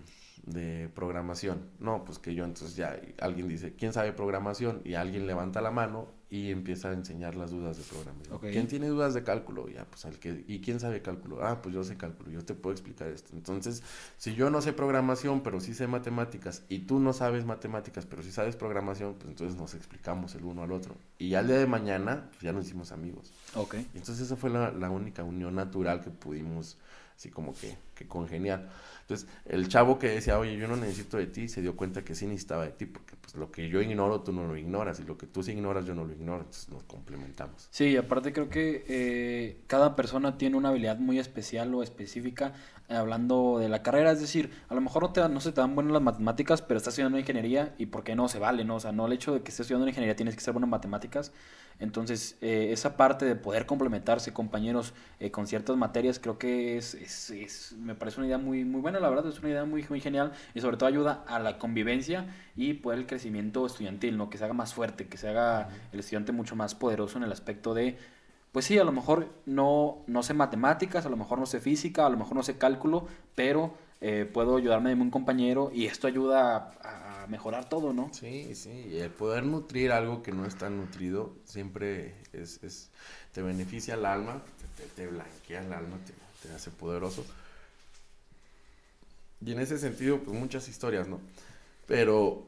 de 0.46 0.90
programación. 0.94 1.70
No, 1.80 2.06
pues 2.06 2.20
que 2.20 2.34
yo 2.34 2.46
entonces 2.46 2.76
ya 2.76 3.00
alguien 3.20 3.48
dice, 3.48 3.76
¿quién 3.76 3.94
sabe 3.94 4.14
programación? 4.14 4.82
Y 4.84 4.94
alguien 4.94 5.28
levanta 5.28 5.62
la 5.62 5.72
mano 5.72 6.08
y 6.36 6.52
empieza 6.52 6.90
a 6.90 6.94
enseñar 6.94 7.36
las 7.36 7.52
dudas 7.52 7.78
de 7.78 7.84
programación. 7.84 8.40
¿Quién 8.40 8.68
tiene 8.68 8.90
dudas 8.90 9.14
de 9.14 9.24
cálculo? 9.24 9.70
Ya, 9.70 9.86
pues 9.86 10.04
al 10.04 10.20
que 10.20 10.44
¿y 10.48 10.60
quién 10.60 10.82
sabe 10.82 11.02
cálculo? 11.02 11.46
Ah, 11.46 11.62
pues 11.62 11.74
yo 11.74 11.82
sé 11.86 11.96
cálculo, 11.96 12.30
yo 12.30 12.44
te 12.44 12.54
puedo 12.54 12.74
explicar 12.74 13.08
esto. 13.08 13.30
Entonces, 13.34 13.84
si 14.18 14.36
yo 14.36 14.50
no 14.50 14.62
sé 14.62 14.74
programación, 14.74 15.44
pero 15.44 15.62
sí 15.62 15.74
sé 15.74 15.88
matemáticas 15.88 16.64
y 16.68 16.80
tú 16.80 17.00
no 17.00 17.14
sabes 17.14 17.46
matemáticas, 17.46 18.06
pero 18.06 18.22
sí 18.22 18.34
sabes 18.34 18.58
programación, 18.58 19.14
pues 19.14 19.30
entonces 19.30 19.58
nos 19.58 19.76
explicamos 19.76 20.36
el 20.36 20.44
uno 20.44 20.64
al 20.64 20.74
otro. 20.74 20.96
Y 21.20 21.36
al 21.36 21.48
día 21.48 21.58
de 21.58 21.68
mañana 21.68 22.26
pues 22.32 22.42
ya 22.42 22.52
nos 22.52 22.66
hicimos 22.66 22.92
amigos. 22.92 23.32
Ok. 23.56 23.76
Entonces 23.94 24.20
esa 24.20 24.36
fue 24.36 24.50
la, 24.50 24.72
la 24.72 24.90
única 24.90 25.24
unión 25.24 25.56
natural 25.56 26.02
que 26.02 26.10
pudimos 26.10 26.78
así 27.16 27.30
como 27.30 27.54
que, 27.54 27.78
que 27.94 28.08
congeniar. 28.08 28.70
Entonces, 29.08 29.30
el 29.46 29.68
chavo 29.68 30.00
que 30.00 30.10
decía, 30.10 30.40
oye, 30.40 30.58
yo 30.58 30.68
no 30.68 30.76
necesito 30.76 31.18
de 31.18 31.28
ti, 31.28 31.48
se 31.48 31.62
dio 31.62 31.76
cuenta 31.76 32.04
que 32.04 32.16
sí 32.16 32.26
necesitaba 32.26 32.66
de 32.66 32.72
ti, 32.72 32.88
porque 32.88 33.16
pues 33.22 33.36
lo 33.36 33.52
que 33.52 33.70
yo 33.70 33.80
ignoro, 33.80 34.22
tú 34.22 34.34
no 34.34 34.48
lo 34.48 34.58
ignoras, 34.58 35.00
y 35.00 35.04
lo 35.04 35.16
que 35.16 35.28
tú 35.28 35.44
sí 35.44 35.52
ignoras, 35.52 35.86
yo 35.86 35.94
no 35.94 36.06
lo 36.06 36.12
ignoro, 36.12 36.40
entonces 36.40 36.70
nos 36.70 36.82
complementamos. 36.84 37.68
Sí, 37.70 37.96
aparte 37.98 38.34
creo 38.34 38.50
que 38.50 38.84
eh, 38.88 39.62
cada 39.68 39.96
persona 39.96 40.40
tiene 40.40 40.58
una 40.58 40.70
habilidad 40.70 40.98
muy 40.98 41.20
especial 41.20 41.72
o 41.76 41.84
específica 41.84 42.54
eh, 42.90 42.96
hablando 42.96 43.60
de 43.60 43.70
la 43.70 43.84
carrera, 43.84 44.12
es 44.12 44.22
decir, 44.22 44.50
a 44.70 44.74
lo 44.74 44.82
mejor 44.82 45.04
no, 45.04 45.14
te, 45.14 45.30
no 45.30 45.40
se 45.40 45.52
te 45.52 45.62
dan 45.62 45.76
buenas 45.76 45.94
las 45.94 46.02
matemáticas, 46.02 46.64
pero 46.64 46.80
estás 46.80 46.94
estudiando 46.94 47.20
ingeniería, 47.20 47.76
y 47.78 47.86
¿por 47.86 48.04
qué 48.04 48.16
no 48.16 48.28
se 48.28 48.40
vale? 48.40 48.66
¿no? 48.66 48.78
O 48.78 48.80
sea, 48.80 48.92
no 48.92 49.06
el 49.06 49.14
hecho 49.14 49.36
de 49.36 49.44
que 49.44 49.50
estés 49.50 49.62
estudiando 49.62 49.88
ingeniería 49.88 50.16
tienes 50.16 50.34
que 50.34 50.42
ser 50.42 50.54
bueno 50.54 50.66
en 50.66 50.72
matemáticas, 50.72 51.32
entonces, 51.80 52.38
eh, 52.42 52.70
esa 52.72 52.96
parte 52.96 53.26
de 53.26 53.36
poder 53.36 53.66
complementarse 53.66 54.32
compañeros 54.32 54.94
eh, 55.20 55.30
con 55.30 55.46
ciertas 55.46 55.76
materias 55.76 56.20
creo 56.20 56.38
que 56.38 56.78
es, 56.78 56.94
es, 56.94 57.30
es, 57.32 57.74
me 57.74 57.96
parece 57.96 58.20
una 58.20 58.28
idea 58.28 58.38
muy, 58.38 58.64
muy 58.64 58.80
buena, 58.80 59.00
la 59.00 59.10
verdad, 59.10 59.28
es 59.28 59.40
una 59.40 59.50
idea 59.50 59.66
muy, 59.66 59.86
muy 59.90 60.00
genial 60.00 60.32
y 60.54 60.62
sobre 60.62 60.78
todo 60.78 60.88
ayuda 60.88 61.26
a 61.28 61.38
la 61.40 61.58
convivencia 61.58 62.28
y 62.56 62.76
poder 62.76 63.00
el 63.00 63.08
crecimiento 63.08 63.66
estudiantil, 63.66 64.18
¿no? 64.18 64.30
que 64.30 64.38
se 64.38 64.46
haga 64.46 64.54
más 64.54 64.74
fuerte, 64.74 65.08
que 65.08 65.18
se 65.18 65.28
haga 65.28 65.70
el 65.92 66.00
estudiante 66.00 66.32
mucho 66.32 66.56
más 66.56 66.76
poderoso 66.76 67.18
en 67.18 67.26
el 67.26 67.32
aspecto 67.34 67.74
de, 67.74 67.98
pues 68.54 68.66
sí, 68.66 68.80
a 68.80 68.86
lo 68.86 68.94
mejor 68.94 69.28
no, 69.46 69.98
no 70.08 70.24
sé 70.24 70.34
matemáticas, 70.34 71.06
a 71.06 71.10
lo 71.10 71.18
mejor 71.18 71.40
no 71.40 71.46
sé 71.46 71.60
física, 71.60 72.06
a 72.06 72.10
lo 72.10 72.18
mejor 72.18 72.38
no 72.38 72.44
sé 72.44 72.58
cálculo, 72.58 73.06
pero 73.36 73.74
eh, 74.00 74.30
puedo 74.32 74.56
ayudarme 74.56 74.96
de 74.96 75.02
un 75.02 75.12
compañero 75.12 75.72
y 75.74 75.88
esto 75.88 76.08
ayuda 76.08 76.72
a 76.82 77.05
mejorar 77.28 77.70
todo, 77.70 77.94
¿no? 77.94 78.14
Sí, 78.14 78.56
sí, 78.56 78.88
y 78.92 78.98
el 78.98 79.10
poder 79.10 79.44
nutrir 79.44 79.92
algo 79.92 80.22
que 80.22 80.32
no 80.32 80.46
está 80.46 80.70
nutrido 80.70 81.34
siempre 81.46 82.16
es, 82.34 82.90
te 83.32 83.42
beneficia 83.42 83.96
al 83.96 84.06
alma, 84.06 84.44
te, 84.96 85.08
blanquea 85.08 85.62
el 85.62 85.74
alma, 85.74 85.98
te, 86.42 86.54
hace 86.54 86.72
poderoso. 86.72 87.26
Y 89.42 89.52
en 89.52 89.60
ese 89.60 89.78
sentido, 89.78 90.20
pues 90.22 90.38
muchas 90.38 90.68
historias, 90.68 91.08
¿no? 91.08 91.20
Pero 91.88 92.48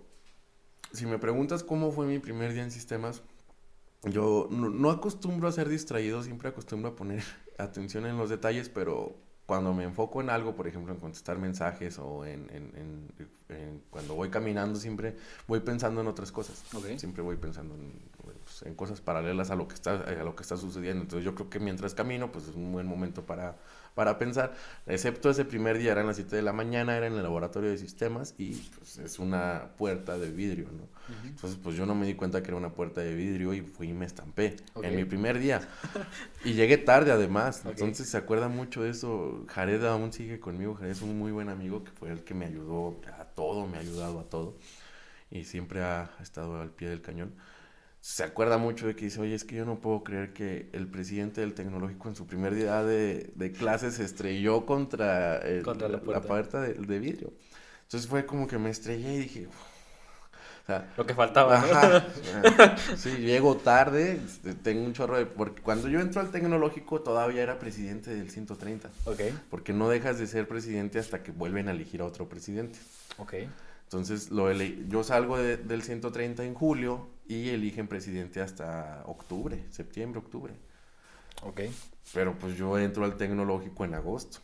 si 0.94 1.06
me 1.06 1.20
preguntas 1.20 1.64
cómo 1.64 1.92
fue 1.92 2.06
mi 2.06 2.20
primer 2.20 2.54
día 2.54 2.64
en 2.64 2.72
sistemas, 2.72 3.22
yo 4.04 4.48
no, 4.52 4.70
no, 4.70 4.90
acostumbro 4.92 5.48
a 5.48 5.52
ser 5.52 5.70
distraído, 5.70 6.24
siempre 6.24 6.50
acostumbro 6.50 6.90
a 6.90 6.96
poner 6.96 7.24
atención 7.58 8.06
en 8.06 8.18
los 8.18 8.30
detalles, 8.30 8.70
pero 8.70 9.16
cuando 9.48 9.74
me 9.74 9.86
enfoco 9.86 10.20
en 10.20 10.30
algo, 10.30 10.58
por 10.58 10.68
ejemplo, 10.68 10.94
en 10.94 11.00
contestar 11.00 11.40
mensajes 11.40 11.98
o 12.00 12.26
en, 12.26 12.50
en, 12.52 13.82
cuando 13.90 14.14
voy 14.14 14.30
caminando, 14.30 14.78
siempre 14.78 15.16
voy 15.48 15.62
pensando 15.62 16.02
en 16.02 16.08
otras 16.08 16.34
cosas. 16.34 16.62
Siempre 16.98 17.22
voy 17.24 17.38
pensando 17.38 17.74
en, 17.76 17.94
pues, 18.44 18.64
en, 18.64 18.76
cosas 18.76 19.00
paralelas 19.00 19.50
a 19.50 19.56
lo, 19.56 19.70
que 19.70 19.76
está, 19.76 20.02
a 20.02 20.24
lo 20.24 20.36
que 20.36 20.44
está 20.44 20.58
sucediendo. 20.58 21.04
Entonces 21.04 21.24
yo 21.24 21.34
creo 21.34 21.50
que 21.50 21.62
mientras 21.62 21.94
camino, 21.94 22.30
pues 22.30 22.50
es 22.50 22.56
un 22.56 22.74
buen 22.74 22.88
momento 22.88 23.26
para 23.26 23.56
para 23.98 24.20
pensar, 24.20 24.54
excepto 24.86 25.32
ese 25.32 25.44
primer 25.44 25.80
día, 25.80 25.92
era 25.94 26.02
en 26.02 26.08
las 26.08 26.18
7 26.18 26.36
de 26.36 26.44
la 26.44 26.54
mañana, 26.54 26.96
era 26.96 27.08
en 27.08 27.14
el 27.14 27.24
laboratorio 27.24 27.72
de 27.72 27.80
sistemas 27.80 28.36
y 28.38 28.54
pues 28.78 29.00
es 29.00 29.18
una 29.18 29.72
puerta 29.76 30.20
de 30.20 30.30
vidrio, 30.30 30.68
¿no? 30.72 30.88
Entonces 31.24 31.58
pues 31.64 31.76
yo 31.76 31.88
no 31.88 31.96
me 31.96 32.06
di 32.06 32.14
cuenta 32.14 32.44
que 32.44 32.50
era 32.50 32.58
una 32.58 32.70
puerta 32.70 33.02
de 33.02 33.16
vidrio 33.16 33.56
y 33.56 33.62
fui 33.62 33.90
y 33.90 33.94
me 33.94 34.06
estampé 34.06 34.56
en 34.84 34.96
mi 34.96 35.04
primer 35.04 35.40
día. 35.40 35.68
y 36.46 36.54
llegué 36.54 36.78
tarde 36.78 37.12
además, 37.12 37.64
entonces 37.66 38.08
se 38.08 38.18
acuerda 38.18 38.50
mucho 38.50 38.84
de 38.84 38.92
eso, 38.92 39.44
Jared 39.48 39.84
aún 39.84 40.14
sigue 40.14 40.40
conmigo, 40.40 40.76
Jared 40.76 40.92
es 40.92 41.02
un 41.02 41.18
muy 41.18 41.32
buen 41.32 41.50
amigo 41.50 41.84
que 41.84 41.90
fue 41.90 42.12
el 42.12 42.24
que 42.24 42.36
me 42.36 42.46
ayudó 42.46 43.02
a 43.20 43.24
todo, 43.26 43.66
me 43.66 43.78
ha 43.78 43.80
ayudado 43.80 44.20
a 44.20 44.30
todo. 44.30 44.60
Y 45.32 45.44
siempre 45.46 45.82
ha 45.82 46.12
estado 46.22 46.62
al 46.62 46.70
pie 46.70 46.90
del 46.90 47.02
cañón 47.02 47.34
se 48.08 48.24
acuerda 48.24 48.58
mucho 48.58 48.88
de 48.88 48.96
que 48.96 49.04
dice, 49.04 49.20
oye, 49.20 49.36
es 49.36 49.44
que 49.44 49.58
yo 49.58 49.66
no 49.66 49.82
puedo 49.82 50.02
creer 50.02 50.32
que 50.32 50.70
el 50.72 50.88
presidente 50.88 51.42
del 51.42 51.54
tecnológico 51.54 52.08
en 52.08 52.16
su 52.16 52.26
primer 52.26 52.56
día 52.56 52.82
de, 52.82 53.34
de 53.36 53.52
clases 53.52 53.96
se 53.96 54.06
estrelló 54.06 54.66
contra, 54.66 55.42
la 55.44 56.22
puerta, 56.22 56.62
de, 56.62 57.00
vidrio. 57.00 57.34
Entonces 57.84 58.10
fue 58.10 58.26
como 58.26 58.48
que 58.48 58.58
me 58.58 58.70
estrellé 58.70 59.14
y 59.14 59.18
dije, 59.18 59.48
lo 60.96 61.06
que 61.06 61.16
faltaba. 61.16 61.62
sí, 62.96 63.10
llego 63.18 63.58
tarde, 63.58 64.22
este, 64.26 64.54
tengo 64.54 64.86
un 64.86 64.94
chorro 64.94 65.18
de... 65.18 65.26
Porque 65.26 65.62
cuando 65.62 65.90
yo 65.90 66.00
entro 66.00 66.22
al 66.22 66.32
tecnológico 66.32 67.02
todavía 67.02 67.44
era 67.44 67.60
presidente 67.60 68.16
del 68.16 68.32
130. 68.32 68.90
Ok. 69.04 69.20
Porque 69.50 69.74
no 69.74 69.90
dejas 69.90 70.18
de 70.18 70.28
ser 70.28 70.48
presidente 70.48 70.98
hasta 70.98 71.24
que 71.24 71.34
vuelven 71.34 71.68
a 71.68 71.72
elegir 71.72 72.00
a 72.00 72.06
otro 72.06 72.30
presidente. 72.30 72.80
Ok. 73.18 73.34
Entonces 73.88 74.32
lo 74.32 74.52
yo 74.52 75.04
salgo 75.06 75.38
del 75.38 75.82
130 75.82 76.44
en 76.44 76.54
julio 76.54 77.08
y 77.26 77.50
eligen 77.50 77.88
presidente 77.88 78.42
hasta 78.42 79.02
octubre, 79.06 79.64
septiembre, 79.70 80.20
octubre. 80.20 80.54
Ok. 81.44 81.62
Pero 82.14 82.38
pues 82.38 82.58
yo 82.58 82.78
entro 82.78 83.06
al 83.06 83.16
tecnológico 83.16 83.86
en 83.86 83.94
agosto. 83.94 84.40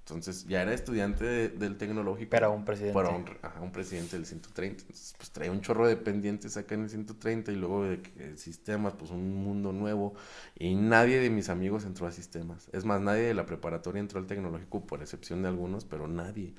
Entonces 0.00 0.46
ya 0.46 0.62
era 0.62 0.72
estudiante 0.72 1.50
del 1.50 1.76
tecnológico. 1.76 2.30
Pero 2.30 2.50
un 2.50 2.64
presidente. 2.64 2.94
Para 2.94 3.10
un, 3.10 3.26
un, 3.60 3.72
presidente 3.72 4.16
del 4.16 4.24
130. 4.24 4.80
Entonces, 4.80 5.14
pues 5.18 5.30
traía 5.30 5.52
un 5.52 5.60
chorro 5.60 5.86
de 5.86 5.96
pendientes 5.96 6.56
acá 6.56 6.76
en 6.76 6.84
el 6.84 6.88
130 6.88 7.52
y 7.52 7.56
luego 7.56 7.84
de 7.84 8.00
que 8.00 8.38
sistemas, 8.38 8.94
pues 8.94 9.10
un 9.10 9.34
mundo 9.34 9.72
nuevo. 9.74 10.14
Y 10.58 10.74
nadie 10.76 11.20
de 11.20 11.28
mis 11.28 11.50
amigos 11.50 11.84
entró 11.84 12.06
a 12.06 12.12
sistemas. 12.12 12.70
Es 12.72 12.86
más, 12.86 13.02
nadie 13.02 13.24
de 13.24 13.34
la 13.34 13.44
preparatoria 13.44 14.00
entró 14.00 14.18
al 14.18 14.26
tecnológico, 14.26 14.86
por 14.86 15.02
excepción 15.02 15.42
de 15.42 15.48
algunos, 15.48 15.84
pero 15.84 16.08
nadie 16.08 16.54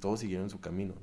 todos 0.00 0.20
siguieron 0.20 0.50
su 0.50 0.60
camino. 0.60 0.94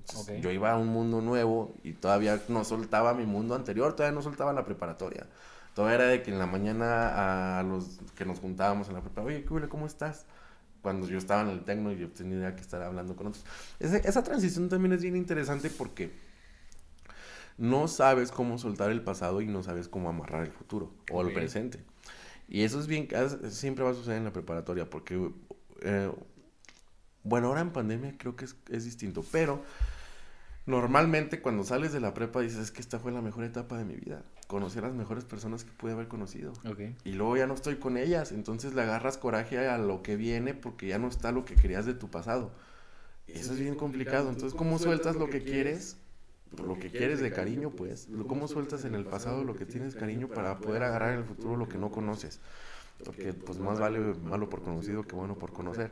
Yo 0.41 0.51
iba 0.51 0.71
a 0.71 0.78
un 0.78 0.88
mundo 0.88 1.21
nuevo 1.21 1.73
y 1.84 1.93
todavía 1.93 2.41
no 2.47 2.63
soltaba 2.63 3.13
mi 3.13 3.26
mundo 3.26 3.55
anterior, 3.55 3.95
todavía 3.95 4.15
no 4.15 4.21
soltaba 4.21 4.53
la 4.53 4.65
preparatoria. 4.65 5.28
Todavía 5.73 5.95
era 5.95 6.05
de 6.07 6.21
que 6.21 6.32
en 6.32 6.39
la 6.39 6.45
mañana 6.45 7.59
a 7.59 7.63
los 7.63 7.99
que 8.15 8.26
nos 8.26 8.39
juntábamos 8.39 8.88
en 8.88 8.93
la 8.93 9.01
preparatoria, 9.01 9.43
oye, 9.49 9.67
¿cómo 9.67 9.86
estás? 9.86 10.26
Cuando 10.82 11.07
yo 11.07 11.17
estaba 11.17 11.41
en 11.41 11.49
el 11.49 11.63
tecno 11.63 11.91
y 11.91 11.97
yo 11.97 12.09
tenía 12.09 12.55
que 12.55 12.61
estar 12.61 12.82
hablando 12.82 13.15
con 13.15 13.28
otros. 13.28 13.43
esa 13.80 14.23
transición 14.23 14.69
también 14.69 14.93
es 14.93 15.01
bien 15.01 15.15
interesante 15.15 15.69
porque 15.69 16.11
no 17.57 17.88
sabes 17.88 18.32
cómo 18.32 18.57
soltar 18.57 18.91
el 18.91 19.01
pasado 19.01 19.41
y 19.41 19.47
no 19.47 19.63
sabes 19.63 19.88
cómo 19.88 20.09
amarrar 20.09 20.45
el 20.45 20.51
futuro 20.51 20.91
o 21.11 21.21
el 21.21 21.34
presente. 21.34 21.80
Y 22.47 22.61
eso 22.61 22.80
es 22.80 22.88
bien, 22.88 23.07
siempre 23.49 23.84
va 23.84 23.91
a 23.91 23.93
suceder 23.93 24.19
en 24.19 24.26
la 24.26 24.34
preparatoria 24.34 24.89
porque 24.89 25.32
eh, 25.82 26.11
bueno, 27.26 27.47
ahora 27.47 27.61
en 27.61 27.71
pandemia 27.71 28.13
creo 28.17 28.36
que 28.36 28.45
es, 28.45 28.86
distinto, 28.86 29.26
pero 29.32 29.63
normalmente 30.67 31.41
cuando 31.41 31.63
sales 31.63 31.91
de 31.91 31.99
la 31.99 32.13
prepa 32.13 32.41
dices, 32.41 32.59
es 32.59 32.71
que 32.71 32.82
esta 32.82 32.99
fue 32.99 33.11
la 33.11 33.21
mejor 33.21 33.43
etapa 33.43 33.78
de 33.78 33.84
mi 33.84 33.95
vida. 33.95 34.21
Conocí 34.47 34.78
a 34.78 34.84
las 34.84 34.93
mejores 34.93 35.26
personas 35.26 35.63
que 35.63 35.71
pude 35.71 35.93
haber 35.93 36.07
conocido. 36.07 36.53
Y 37.03 37.13
luego 37.13 37.36
ya 37.36 37.47
no 37.47 37.55
estoy 37.55 37.78
con 37.78 37.97
ellas, 37.97 38.32
entonces 38.32 38.76
le 38.76 38.84
agarras 38.84 39.17
coraje 39.17 39.67
a 39.67 39.80
lo 39.80 40.03
que 40.03 40.15
viene 40.15 40.53
porque 40.53 40.88
ya 40.88 40.99
no 40.99 41.07
está 41.07 41.32
lo 41.32 41.45
que 41.45 41.55
querías 41.55 41.88
de 41.88 41.95
tu 41.95 42.09
pasado. 42.11 42.51
Y 43.28 43.34
eso 43.34 43.53
es 43.53 43.59
bien 43.59 43.73
complicado. 43.73 44.30
Entonces, 44.30 44.53
¿cómo 44.53 44.78
sueltas 44.78 45.15
lo 45.15 45.28
que 45.28 45.41
quieres? 45.41 45.97
Lo 46.63 46.78
que 46.78 46.91
quieres 46.91 47.21
de 47.21 47.32
cariño, 47.32 47.71
pues. 47.71 48.07
¿Cómo 48.28 48.47
sueltas 48.47 48.86
en 48.86 48.93
el 48.93 49.03
pasado 49.03 49.43
lo 49.43 49.55
que 49.55 49.65
tienes 49.65 49.95
cariño 49.95 50.28
para 50.28 50.59
poder 50.59 50.84
agarrar 50.84 51.13
en 51.13 51.19
el 51.19 51.26
futuro 51.26 51.57
lo 51.57 51.67
que 51.67 51.80
no 51.80 51.89
conoces? 51.89 52.39
Porque 53.03 53.34
pues 53.34 53.57
más 53.57 53.80
vale 53.80 53.99
malo 53.99 54.47
por 54.47 54.61
conocido 54.61 55.03
que 55.03 55.15
bueno 55.15 55.36
por 55.36 55.51
conocer. 55.51 55.91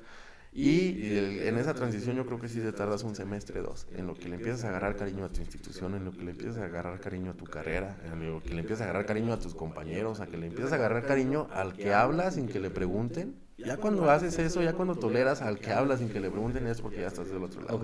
Y 0.55 1.17
en 1.47 1.57
esa 1.57 1.73
transición 1.73 2.15
yo 2.15 2.27
creo 2.27 2.39
que 2.39 2.47
sí 2.47 2.59
te 2.59 2.71
tardas 2.71 3.03
un 3.03 3.15
semestre, 3.15 3.61
dos, 3.61 3.87
en 3.95 4.05
lo 4.05 4.13
que 4.13 4.29
le 4.29 4.35
empiezas 4.35 4.65
a 4.65 4.69
agarrar 4.69 4.95
cariño 4.95 5.25
a 5.25 5.29
tu 5.29 5.41
institución, 5.41 5.95
en 5.95 6.05
lo 6.05 6.11
que 6.11 6.23
le 6.23 6.31
empiezas 6.31 6.57
a 6.57 6.65
agarrar 6.65 6.99
cariño 6.99 7.31
a 7.31 7.33
tu 7.33 7.45
carrera, 7.45 7.97
en 8.05 8.31
lo 8.31 8.41
que 8.41 8.53
le 8.53 8.59
empiezas 8.59 8.81
a 8.81 8.83
agarrar 8.85 9.07
cariño 9.07 9.33
a 9.33 9.39
tus 9.39 9.55
compañeros, 9.55 10.19
a 10.19 10.27
que 10.27 10.37
le 10.37 10.47
empiezas 10.47 10.71
a 10.73 10.75
agarrar 10.75 11.05
cariño 11.05 11.47
al 11.51 11.73
que 11.73 11.93
habla 11.93 12.29
sin 12.29 12.47
que 12.47 12.59
le 12.59 12.69
pregunten. 12.69 13.35
Ya 13.57 13.77
cuando 13.77 14.09
haces 14.11 14.37
eso, 14.37 14.61
ya 14.61 14.73
cuando 14.73 14.95
toleras 14.95 15.41
al 15.41 15.57
que 15.57 15.71
habla 15.71 15.97
sin 15.97 16.09
que 16.09 16.19
le 16.19 16.29
pregunten 16.29 16.67
es 16.67 16.81
porque 16.81 17.01
ya 17.01 17.07
estás 17.07 17.29
del 17.29 17.43
otro 17.43 17.61
lado. 17.61 17.81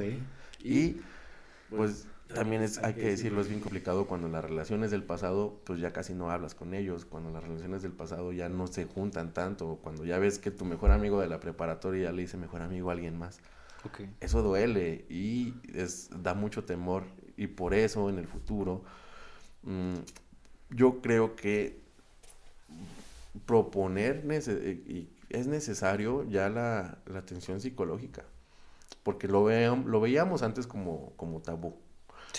Y 0.63 0.97
pues 1.70 2.07
también 2.34 2.61
es, 2.61 2.77
hay 2.77 2.93
que 2.93 3.07
decirlo, 3.07 3.41
es 3.41 3.49
bien 3.49 3.59
complicado 3.59 4.05
cuando 4.05 4.27
las 4.27 4.43
relaciones 4.43 4.91
del 4.91 5.03
pasado, 5.03 5.59
pues 5.63 5.80
ya 5.80 5.91
casi 5.91 6.13
no 6.13 6.30
hablas 6.30 6.53
con 6.53 6.75
ellos, 6.75 7.05
cuando 7.05 7.32
las 7.32 7.43
relaciones 7.43 7.82
del 7.82 7.91
pasado 7.91 8.32
ya 8.32 8.49
no 8.49 8.67
se 8.67 8.86
juntan 8.86 9.34
tanto, 9.34 9.80
cuando 9.82 10.05
ya 10.05 10.19
ves 10.19 10.38
que 10.38 10.51
tu 10.51 10.63
mejor 10.63 10.91
amigo 10.91 11.19
de 11.21 11.27
la 11.27 11.39
preparatoria 11.39 12.03
ya 12.03 12.11
le 12.11 12.21
dice 12.21 12.38
mejor 12.38 12.61
amigo 12.61 12.89
a 12.89 12.93
alguien 12.93 13.17
más. 13.17 13.39
Eso 14.19 14.43
duele 14.43 15.05
y 15.09 15.53
es, 15.73 16.09
da 16.21 16.34
mucho 16.34 16.65
temor. 16.65 17.05
Y 17.36 17.47
por 17.47 17.73
eso 17.73 18.09
en 18.09 18.19
el 18.19 18.27
futuro 18.27 18.84
mm, 19.63 19.95
yo 20.71 21.01
creo 21.01 21.36
que 21.36 21.82
proponer 23.45 24.23
y 24.86 25.09
es 25.30 25.47
necesario 25.47 26.30
ya 26.30 26.49
la, 26.49 26.99
atención 27.15 27.61
psicológica, 27.61 28.23
porque 29.01 29.27
lo, 29.27 29.49
lo 29.49 30.01
veíamos 30.01 30.43
antes 30.43 30.67
como, 30.67 31.13
como 31.15 31.41
tabú 31.41 31.75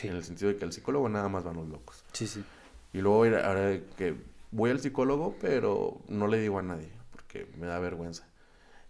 en 0.02 0.16
el 0.16 0.24
sentido 0.24 0.50
de 0.50 0.56
que 0.56 0.64
al 0.64 0.72
psicólogo 0.72 1.08
nada 1.08 1.28
más 1.28 1.44
van 1.44 1.56
los 1.56 1.68
locos. 1.68 2.04
Sí, 2.12 2.26
sí. 2.26 2.42
Y 2.92 2.98
luego 3.00 3.24
ahora 3.24 3.78
que 3.96 4.14
voy 4.50 4.70
al 4.70 4.80
psicólogo, 4.80 5.36
pero 5.40 6.00
no 6.08 6.26
le 6.26 6.40
digo 6.40 6.58
a 6.58 6.62
nadie, 6.62 6.88
porque 7.12 7.46
me 7.58 7.66
da 7.66 7.78
vergüenza. 7.78 8.30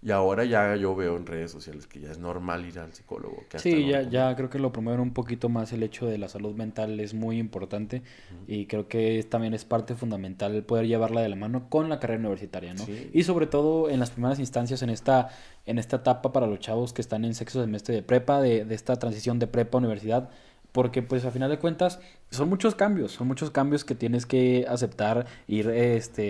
Y 0.03 0.12
ahora 0.12 0.46
ya 0.46 0.76
yo 0.76 0.96
veo 0.96 1.18
en 1.18 1.26
redes 1.26 1.51
sociales 1.51 1.86
que 1.86 2.01
ya 2.01 2.11
es 2.11 2.16
normal 2.16 2.64
ir 2.64 2.78
al 2.78 2.94
psicólogo. 2.94 3.44
sí, 3.57 3.86
ya, 3.86 4.01
ya 4.01 4.34
creo 4.34 4.48
que 4.48 4.59
lo 4.59 4.72
promueven 4.72 5.01
un 5.01 5.12
poquito 5.12 5.51
más 5.51 5.74
el 5.74 5.82
hecho 5.82 6.07
de 6.07 6.16
la 6.16 6.30
salud 6.30 6.55
mental 6.55 6.98
es 7.01 7.12
muy 7.12 7.38
importante 7.38 8.03
y 8.46 8.64
creo 8.64 8.88
que 8.88 9.22
también 9.24 9.53
es 9.53 9.66
parte 9.66 9.94
fundamental 9.94 10.62
poder 10.62 10.86
llevarla 10.86 11.20
de 11.20 11.28
la 11.28 11.36
mano 11.36 11.68
con 11.68 11.90
la 11.90 12.01
carrera 12.01 12.20
universitaria, 12.20 12.72
¿no? 12.72 12.86
Y 13.12 13.24
sobre 13.24 13.46
todo 13.46 13.90
en 13.90 14.01
las 14.01 14.11
primeras 14.11 14.38
instancias 14.38 14.80
en 14.80 14.88
esta, 14.88 15.28
en 15.66 15.78
esta 15.78 15.96
etapa 15.96 16.32
para 16.32 16.46
los 16.46 16.61
chavos 16.61 16.94
que 16.94 17.03
están 17.03 17.26
en 17.26 17.34
sexto 17.34 17.61
semestre 17.61 17.94
de 17.94 18.03
prepa, 18.03 18.40
de, 18.40 18.64
de 18.64 18.74
esta 18.74 18.96
transición 18.96 19.38
de 19.38 19.48
prepa 19.48 19.76
a 19.76 19.80
universidad, 19.80 20.30
porque 20.73 21.03
pues 21.03 21.25
a 21.25 21.31
final 21.31 21.51
de 21.51 21.59
cuentas 21.59 22.01
son 22.31 22.49
muchos 22.49 22.75
cambios, 22.75 23.12
son 23.12 23.29
muchos 23.29 23.51
cambios 23.51 23.85
que 23.85 23.95
tienes 23.95 24.27
que 24.27 24.66
aceptar, 24.68 25.27
ir 25.47 25.68
este, 25.71 26.29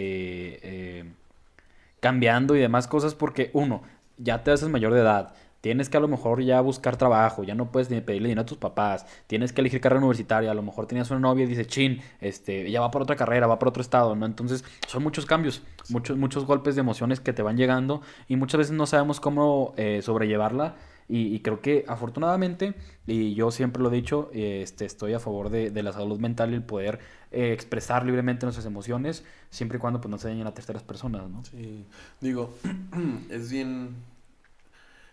eh, 0.63 1.05
cambiando 2.01 2.57
y 2.57 2.61
demás 2.61 2.89
cosas 2.89 3.15
porque 3.15 3.51
uno, 3.53 3.83
ya 4.17 4.43
te 4.43 4.51
haces 4.51 4.69
mayor 4.69 4.95
de 4.95 5.01
edad, 5.01 5.35
tienes 5.61 5.91
que 5.91 5.97
a 5.97 6.01
lo 6.01 6.09
mejor 6.09 6.43
ya 6.43 6.61
buscar 6.61 6.97
trabajo, 6.97 7.45
ya 7.45 7.55
no 7.55 7.71
puedes 7.71 7.91
ni 7.91 8.01
pedirle 8.01 8.29
dinero 8.29 8.43
a 8.43 8.47
tus 8.47 8.59
papás, 8.59 9.07
tienes 9.27 9.53
que 9.53 9.61
elegir 9.61 9.81
carrera 9.81 10.01
universitaria, 10.01 10.51
a 10.51 10.55
lo 10.55 10.63
mejor 10.63 10.87
tenías 10.87 11.11
una 11.11 11.21
novia 11.21 11.45
y 11.45 11.49
dice, 11.49 11.67
chin, 11.67 12.01
este, 12.21 12.67
ella 12.67 12.81
va 12.81 12.91
por 12.91 13.03
otra 13.03 13.17
carrera, 13.17 13.47
va 13.47 13.59
por 13.59 13.69
otro 13.69 13.83
estado, 13.83 14.17
¿no? 14.17 14.27
Entonces 14.27 14.65
son 14.87 15.03
muchos 15.03 15.27
cambios, 15.27 15.63
muchos, 15.91 16.17
muchos 16.17 16.47
golpes 16.47 16.75
de 16.77 16.81
emociones 16.81 17.21
que 17.21 17.33
te 17.33 17.43
van 17.43 17.57
llegando 17.57 18.01
y 18.29 18.37
muchas 18.37 18.59
veces 18.59 18.73
no 18.73 18.87
sabemos 18.87 19.21
cómo 19.21 19.75
eh, 19.77 20.01
sobrellevarla 20.03 20.77
y, 21.11 21.41
creo 21.41 21.61
que 21.61 21.85
afortunadamente, 21.89 22.75
y 23.07 23.35
yo 23.35 23.51
siempre 23.51 23.83
lo 23.83 23.91
he 23.91 23.95
dicho, 23.95 24.31
este, 24.33 24.85
estoy 24.85 25.13
a 25.13 25.19
favor 25.19 25.51
de, 25.51 25.71
de 25.71 25.83
la 25.83 25.93
salud 25.93 26.21
mental 26.21 26.53
y 26.53 26.55
el 26.55 26.63
poder 26.63 27.01
eh, 27.33 27.53
expresar 27.53 28.07
libremente 28.07 28.47
nuestras 28.47 28.67
emociones, 28.67 29.25
siempre 29.51 29.79
y 29.79 29.81
cuando 29.81 30.01
pues, 30.01 30.11
no 30.11 30.19
se 30.19 30.29
dañen 30.29 30.47
a 30.47 30.55
terceras 30.55 30.83
personas, 30.83 31.29
¿no? 31.29 31.45
Sí, 31.45 31.85
digo, 32.21 32.55
es 33.31 33.51
bien... 33.51 33.97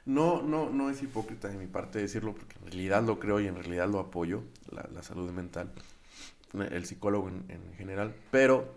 No, 0.05 0.41
no, 0.41 0.69
no 0.69 0.89
es 0.89 1.03
hipócrita 1.03 1.49
de 1.49 1.57
mi 1.57 1.67
parte 1.67 1.99
decirlo, 1.99 2.33
porque 2.33 2.55
en 2.59 2.67
realidad 2.67 3.03
lo 3.03 3.19
creo 3.19 3.41
y 3.41 3.47
en 3.47 3.55
realidad 3.55 3.89
lo 3.89 3.99
apoyo, 3.99 4.43
la, 4.71 4.87
la 4.93 5.03
salud 5.03 5.29
mental, 5.31 5.69
el 6.71 6.85
psicólogo 6.85 7.27
en, 7.27 7.43
en 7.49 7.73
general, 7.75 8.15
pero 8.31 8.76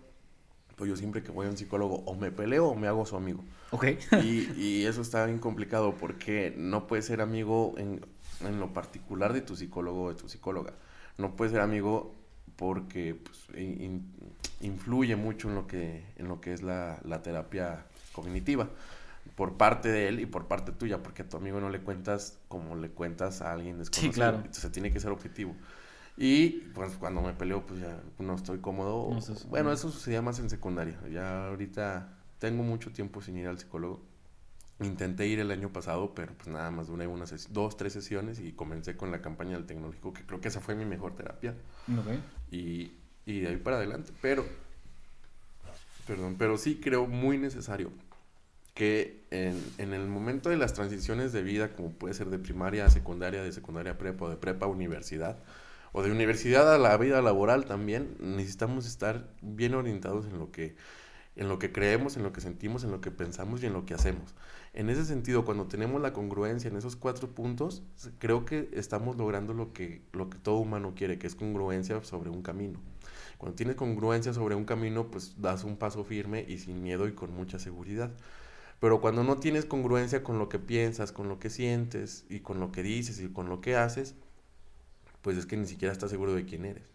yo 0.86 0.96
siempre 0.96 1.22
que 1.22 1.30
voy 1.30 1.46
a 1.46 1.50
un 1.50 1.56
psicólogo 1.56 2.02
o 2.06 2.14
me 2.14 2.30
peleo 2.30 2.68
o 2.68 2.74
me 2.74 2.88
hago 2.88 3.06
su 3.06 3.16
amigo. 3.16 3.44
Ok. 3.70 3.86
y, 4.22 4.50
y, 4.56 4.86
eso 4.86 5.02
está 5.02 5.26
bien 5.26 5.38
complicado 5.38 5.94
porque 5.96 6.54
no 6.56 6.86
puedes 6.86 7.06
ser 7.06 7.20
amigo 7.20 7.74
en, 7.78 8.04
en, 8.40 8.60
lo 8.60 8.72
particular 8.72 9.32
de 9.32 9.40
tu 9.40 9.56
psicólogo 9.56 10.04
o 10.04 10.08
de 10.10 10.20
tu 10.20 10.28
psicóloga. 10.28 10.74
No 11.18 11.36
puedes 11.36 11.52
ser 11.52 11.60
amigo 11.60 12.14
porque 12.56 13.14
pues, 13.14 13.46
influye 14.60 15.16
mucho 15.16 15.48
en 15.48 15.54
lo 15.54 15.66
que, 15.66 16.04
en 16.16 16.28
lo 16.28 16.40
que 16.40 16.52
es 16.52 16.62
la, 16.62 17.00
la 17.04 17.22
terapia 17.22 17.86
cognitiva 18.12 18.68
por 19.34 19.56
parte 19.56 19.88
de 19.88 20.08
él 20.08 20.20
y 20.20 20.26
por 20.26 20.46
parte 20.46 20.72
tuya, 20.72 21.02
porque 21.02 21.22
a 21.22 21.28
tu 21.28 21.36
amigo 21.36 21.60
no 21.60 21.70
le 21.70 21.80
cuentas 21.80 22.38
como 22.48 22.76
le 22.76 22.90
cuentas 22.90 23.42
a 23.42 23.52
alguien 23.52 23.78
desconocido. 23.78 24.12
Sí, 24.12 24.14
claro. 24.14 24.36
Entonces 24.38 24.72
tiene 24.72 24.92
que 24.92 25.00
ser 25.00 25.10
objetivo. 25.10 25.54
Y 26.22 26.50
pues 26.74 26.98
cuando 26.98 27.22
me 27.22 27.32
peleo, 27.32 27.64
pues 27.64 27.80
ya 27.80 27.98
no 28.18 28.34
estoy 28.34 28.58
cómodo. 28.58 29.18
bueno, 29.48 29.72
eso 29.72 29.90
sucedía 29.90 30.20
más 30.20 30.38
en 30.38 30.50
secundaria. 30.50 31.00
Ya 31.10 31.46
ahorita 31.46 32.14
tengo 32.38 32.62
mucho 32.62 32.92
tiempo 32.92 33.22
sin 33.22 33.38
ir 33.38 33.48
al 33.48 33.58
psicólogo. 33.58 34.02
Intenté 34.80 35.26
ir 35.26 35.40
el 35.40 35.50
año 35.50 35.72
pasado, 35.72 36.14
pero 36.14 36.34
pues 36.34 36.48
nada 36.48 36.70
más 36.70 36.88
duré 36.88 37.06
unas 37.06 37.50
dos, 37.54 37.78
tres 37.78 37.94
sesiones 37.94 38.38
y 38.38 38.52
comencé 38.52 38.98
con 38.98 39.10
la 39.10 39.22
campaña 39.22 39.52
del 39.52 39.64
tecnológico, 39.64 40.12
que 40.12 40.26
creo 40.26 40.42
que 40.42 40.48
esa 40.48 40.60
fue 40.60 40.74
mi 40.74 40.84
mejor 40.84 41.16
terapia. 41.16 41.54
Y, 42.50 42.92
y 43.24 43.40
de 43.40 43.48
ahí 43.48 43.56
para 43.56 43.78
adelante. 43.78 44.12
Pero, 44.20 44.44
perdón, 46.06 46.36
pero 46.38 46.58
sí 46.58 46.80
creo 46.82 47.06
muy 47.06 47.38
necesario 47.38 47.90
que 48.74 49.24
en, 49.30 49.58
en, 49.78 49.94
el 49.94 50.06
momento 50.06 50.50
de 50.50 50.58
las 50.58 50.74
transiciones 50.74 51.32
de 51.32 51.42
vida, 51.42 51.74
como 51.74 51.92
puede 51.92 52.12
ser 52.12 52.28
de 52.28 52.38
primaria 52.38 52.84
a 52.84 52.90
secundaria, 52.90 53.42
de 53.42 53.52
secundaria 53.52 53.92
a 53.92 53.98
prepa 53.98 54.26
o 54.26 54.28
de 54.28 54.36
prepa 54.36 54.66
a 54.66 54.68
universidad, 54.68 55.38
o 55.92 56.02
de 56.02 56.10
universidad 56.10 56.72
a 56.74 56.78
la 56.78 56.96
vida 56.96 57.22
laboral 57.22 57.64
también, 57.64 58.16
necesitamos 58.20 58.86
estar 58.86 59.28
bien 59.42 59.74
orientados 59.74 60.26
en 60.26 60.38
lo 60.38 60.50
que 60.50 60.76
en 61.36 61.48
lo 61.48 61.58
que 61.58 61.72
creemos, 61.72 62.16
en 62.16 62.22
lo 62.22 62.32
que 62.32 62.40
sentimos, 62.40 62.84
en 62.84 62.90
lo 62.90 63.00
que 63.00 63.10
pensamos 63.10 63.62
y 63.62 63.66
en 63.66 63.72
lo 63.72 63.86
que 63.86 63.94
hacemos. 63.94 64.34
En 64.72 64.90
ese 64.90 65.04
sentido, 65.04 65.44
cuando 65.44 65.66
tenemos 65.66 66.00
la 66.00 66.12
congruencia 66.12 66.68
en 66.68 66.76
esos 66.76 66.96
cuatro 66.96 67.34
puntos, 67.34 67.82
creo 68.18 68.44
que 68.44 68.68
estamos 68.72 69.16
logrando 69.16 69.54
lo 69.54 69.72
que, 69.72 70.02
lo 70.12 70.28
que 70.28 70.38
todo 70.38 70.56
humano 70.56 70.92
quiere, 70.94 71.18
que 71.18 71.26
es 71.26 71.34
congruencia 71.34 72.02
sobre 72.04 72.30
un 72.30 72.42
camino. 72.42 72.80
Cuando 73.38 73.56
tienes 73.56 73.76
congruencia 73.76 74.34
sobre 74.34 74.54
un 74.54 74.64
camino, 74.64 75.10
pues 75.10 75.40
das 75.40 75.64
un 75.64 75.76
paso 75.76 76.04
firme 76.04 76.44
y 76.46 76.58
sin 76.58 76.82
miedo 76.82 77.08
y 77.08 77.12
con 77.12 77.32
mucha 77.32 77.58
seguridad. 77.58 78.10
Pero 78.80 79.00
cuando 79.00 79.24
no 79.24 79.38
tienes 79.38 79.64
congruencia 79.64 80.22
con 80.22 80.38
lo 80.38 80.48
que 80.48 80.58
piensas, 80.58 81.10
con 81.12 81.28
lo 81.28 81.38
que 81.38 81.50
sientes 81.50 82.24
y 82.28 82.40
con 82.40 82.60
lo 82.60 82.70
que 82.70 82.82
dices 82.82 83.20
y 83.20 83.28
con 83.28 83.48
lo 83.48 83.60
que 83.60 83.76
haces, 83.76 84.14
pues 85.22 85.36
es 85.36 85.46
que 85.46 85.56
ni 85.56 85.66
siquiera 85.66 85.92
estás 85.92 86.10
seguro 86.10 86.34
de 86.34 86.44
quién 86.44 86.64
eres. 86.64 86.90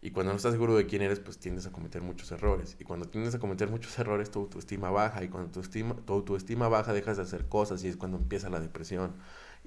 Y 0.00 0.10
cuando 0.12 0.32
no 0.32 0.36
estás 0.36 0.52
seguro 0.52 0.76
de 0.76 0.86
quién 0.86 1.02
eres, 1.02 1.18
pues 1.18 1.38
tiendes 1.38 1.66
a 1.66 1.72
cometer 1.72 2.02
muchos 2.02 2.30
errores. 2.30 2.76
Y 2.78 2.84
cuando 2.84 3.06
tiendes 3.08 3.34
a 3.34 3.40
cometer 3.40 3.68
muchos 3.68 3.98
errores, 3.98 4.30
tu 4.30 4.38
autoestima 4.40 4.90
baja. 4.90 5.24
Y 5.24 5.28
cuando 5.28 5.50
tu, 5.50 5.60
estima, 5.60 5.96
tu 6.06 6.12
autoestima 6.12 6.68
baja, 6.68 6.92
dejas 6.92 7.16
de 7.16 7.24
hacer 7.24 7.48
cosas 7.48 7.82
y 7.82 7.88
es 7.88 7.96
cuando 7.96 8.16
empieza 8.16 8.48
la 8.48 8.60
depresión. 8.60 9.14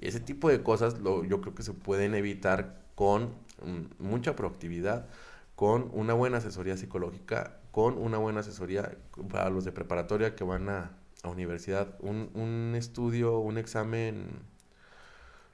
Y 0.00 0.08
ese 0.08 0.20
tipo 0.20 0.48
de 0.48 0.62
cosas 0.62 1.00
lo, 1.00 1.24
yo 1.24 1.42
creo 1.42 1.54
que 1.54 1.62
se 1.62 1.74
pueden 1.74 2.14
evitar 2.14 2.82
con 2.94 3.34
mm, 3.62 4.02
mucha 4.02 4.34
proactividad, 4.34 5.06
con 5.54 5.90
una 5.92 6.14
buena 6.14 6.38
asesoría 6.38 6.78
psicológica, 6.78 7.58
con 7.70 7.98
una 7.98 8.16
buena 8.16 8.40
asesoría 8.40 8.96
para 9.30 9.50
los 9.50 9.64
de 9.64 9.72
preparatoria 9.72 10.34
que 10.34 10.44
van 10.44 10.70
a, 10.70 10.92
a 11.22 11.28
universidad. 11.28 11.94
Un, 12.00 12.30
un 12.34 12.74
estudio, 12.74 13.38
un 13.38 13.58
examen... 13.58 14.40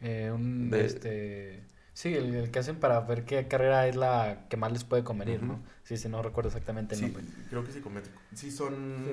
Eh, 0.01 0.31
un, 0.33 0.73
este 0.73 1.65
Sí, 1.99 2.15
el, 2.15 2.53
que 2.53 2.61
hacen 2.61 2.77
para 2.77 3.01
ver 3.01 3.25
qué 3.25 3.49
carrera 3.49 3.89
es 3.89 3.97
la 3.97 4.47
que 4.49 4.57
más 4.57 4.71
les 4.71 4.85
puede 4.85 5.03
convenir, 5.03 5.43
¿no? 5.43 5.61
Sí, 5.83 5.97
sí, 5.97 6.09
no 6.09 6.23
recuerdo 6.23 6.47
exactamente 6.47 6.95
el 6.95 7.01
sí, 7.01 7.07
nombre. 7.07 7.25
creo 7.51 7.65
que 7.65 7.73
psicométrico. 7.73 8.21
Sí, 8.37 8.53
son... 8.53 9.05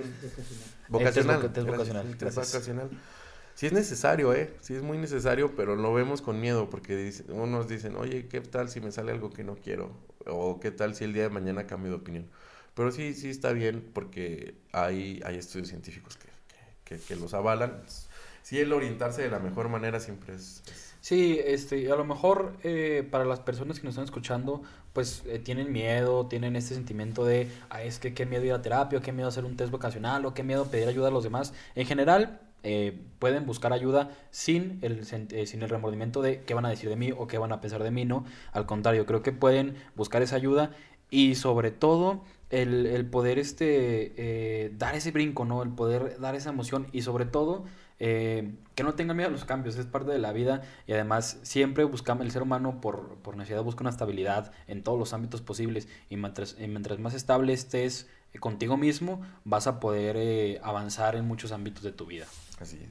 vocacional. 0.90 1.42
Vocacional. 1.42 1.66
vocacional. 1.66 2.16
vocacional. 2.16 2.90
Sí 3.56 3.66
es 3.66 3.74
necesario, 3.74 4.36
¿eh? 4.36 4.54
Sí 4.62 4.76
es 4.76 4.84
muy 4.84 5.00
necesario, 5.00 5.56
pero 5.56 5.76
lo 5.76 5.96
vemos 5.96 6.22
con 6.22 6.40
miedo 6.40 6.70
porque 6.70 7.12
unos 7.30 7.68
dicen, 7.68 7.96
oye, 7.96 8.28
¿qué 8.28 8.40
tal 8.42 8.70
si 8.70 8.82
me 8.82 8.92
sale 8.92 9.14
algo 9.14 9.32
que 9.32 9.44
no 9.44 9.56
quiero? 9.56 9.90
O 10.28 10.60
¿qué 10.60 10.70
tal 10.70 10.94
si 10.94 11.06
el 11.06 11.14
día 11.14 11.24
de 11.24 11.30
mañana 11.30 11.66
cambio 11.66 11.90
de 11.90 11.98
opinión? 11.98 12.30
Pero 12.76 12.92
sí, 12.92 13.16
sí 13.16 13.32
está 13.32 13.52
bien 13.52 13.84
porque 13.96 14.60
hay, 14.74 15.24
hay 15.26 15.38
estudios 15.38 15.70
científicos 15.70 16.18
que, 16.18 16.28
que, 16.84 17.02
que, 17.02 17.16
los 17.16 17.34
avalan. 17.34 17.82
Sí, 18.44 18.60
el 18.60 18.72
orientarse 18.72 19.24
de 19.24 19.32
la 19.32 19.40
mejor 19.40 19.70
manera 19.70 20.00
siempre 20.00 20.36
es 20.36 20.62
Sí, 21.06 21.40
este, 21.46 21.92
a 21.92 21.96
lo 21.96 22.04
mejor 22.04 22.58
eh, 22.64 23.08
para 23.12 23.26
las 23.26 23.40
personas 23.40 23.80
que 23.80 23.86
nos 23.86 23.92
están 23.92 24.06
escuchando, 24.06 24.64
pues 24.92 25.22
eh, 25.28 25.38
tienen 25.38 25.72
miedo, 25.72 26.26
tienen 26.26 26.56
este 26.56 26.74
sentimiento 26.74 27.24
de, 27.24 27.48
ah, 27.70 27.84
es 27.84 28.00
que 28.00 28.16
qué 28.16 28.26
miedo 28.26 28.44
ir 28.44 28.54
a 28.54 28.64
terapia, 28.64 29.00
qué 29.02 29.12
miedo 29.12 29.28
hacer 29.28 29.46
un 29.46 29.56
test 29.56 29.70
vocacional, 29.72 30.26
o 30.26 30.34
qué 30.34 30.42
miedo 30.42 30.66
pedir 30.66 30.88
ayuda 30.88 31.10
a 31.10 31.12
los 31.12 31.24
demás. 31.24 31.54
En 31.76 31.86
general, 31.86 32.42
eh, 32.64 33.00
pueden 33.20 33.46
buscar 33.46 33.72
ayuda 33.72 34.18
sin 34.32 34.80
el, 34.82 35.06
sin 35.06 35.62
el 35.62 35.70
remordimiento 35.70 36.24
de 36.24 36.42
qué 36.42 36.56
van 36.56 36.66
a 36.66 36.70
decir 36.70 36.90
de 36.90 36.96
mí 36.96 37.12
o 37.16 37.28
qué 37.28 37.38
van 37.38 37.52
a 37.52 37.62
pensar 37.62 37.84
de 37.84 37.92
mí, 37.92 38.04
¿no? 38.06 38.26
Al 38.52 38.66
contrario, 38.66 39.06
creo 39.06 39.22
que 39.22 39.32
pueden 39.32 39.76
buscar 39.96 40.24
esa 40.24 40.38
ayuda 40.38 40.72
y 41.12 41.36
sobre 41.36 41.70
todo 41.70 42.24
el, 42.50 42.88
el 42.88 43.06
poder 43.06 43.38
este, 43.38 44.72
dar 44.80 44.96
ese 44.96 45.12
brinco, 45.12 45.46
¿no? 45.46 45.62
El 45.62 45.70
poder 45.70 46.20
dar 46.20 46.34
esa 46.34 46.50
emoción 46.50 46.88
y 46.94 47.04
sobre 47.04 47.26
todo 47.26 47.66
eh, 48.00 48.56
que 48.76 48.84
no 48.84 48.94
tengan 48.96 49.16
miedo 49.16 49.30
a 49.30 49.32
los 49.32 49.46
cambios, 49.46 49.78
es 49.78 49.86
parte 49.86 50.12
de 50.12 50.20
la 50.20 50.34
vida 50.34 50.62
y 50.86 50.94
además 50.94 51.40
siempre 51.44 51.84
buscamos, 51.86 52.26
el 52.26 52.32
ser 52.32 52.42
humano 52.42 52.82
por, 52.82 53.16
por 53.20 53.38
necesidad 53.38 53.64
busca 53.64 53.82
una 53.82 53.90
estabilidad 53.90 54.52
en 54.68 54.84
todos 54.84 55.00
los 55.00 55.14
ámbitos 55.14 55.42
posibles 55.42 55.88
y 56.10 56.18
mientras, 56.18 56.58
mientras 56.58 57.00
más 57.00 57.14
estable 57.14 57.54
estés 57.54 58.10
eh, 58.34 58.40
contigo 58.40 58.76
mismo, 58.76 59.22
vas 59.46 59.68
a 59.68 59.80
poder 59.80 60.18
eh, 60.18 60.60
avanzar 60.64 61.16
en 61.16 61.26
muchos 61.26 61.52
ámbitos 61.52 61.84
de 61.84 61.94
tu 61.94 62.06
vida. 62.06 62.26
Así 62.60 62.78
es. 62.82 62.90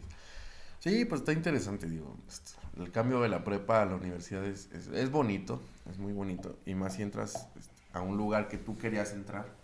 Sí, 0.79 1.05
pues 1.05 1.21
está 1.21 1.33
interesante, 1.33 1.87
digo. 1.87 2.17
Este, 2.29 2.53
el 2.83 2.91
cambio 2.91 3.21
de 3.21 3.29
la 3.29 3.45
prepa 3.45 3.83
a 3.83 3.87
la 3.87 3.97
universidad 3.97 4.45
es, 4.45 4.69
es 4.73 5.11
bonito, 5.11 5.61
es 5.91 5.99
muy 5.99 6.13
bonito. 6.13 6.59
Y 6.67 6.75
más 6.75 6.95
si 6.95 7.03
entras 7.03 7.49
este, 7.59 7.75
a 7.93 8.01
un 8.01 8.17
lugar 8.17 8.49
que 8.49 8.59
tú 8.59 8.77
querías 8.77 9.13
entrar 9.13 9.64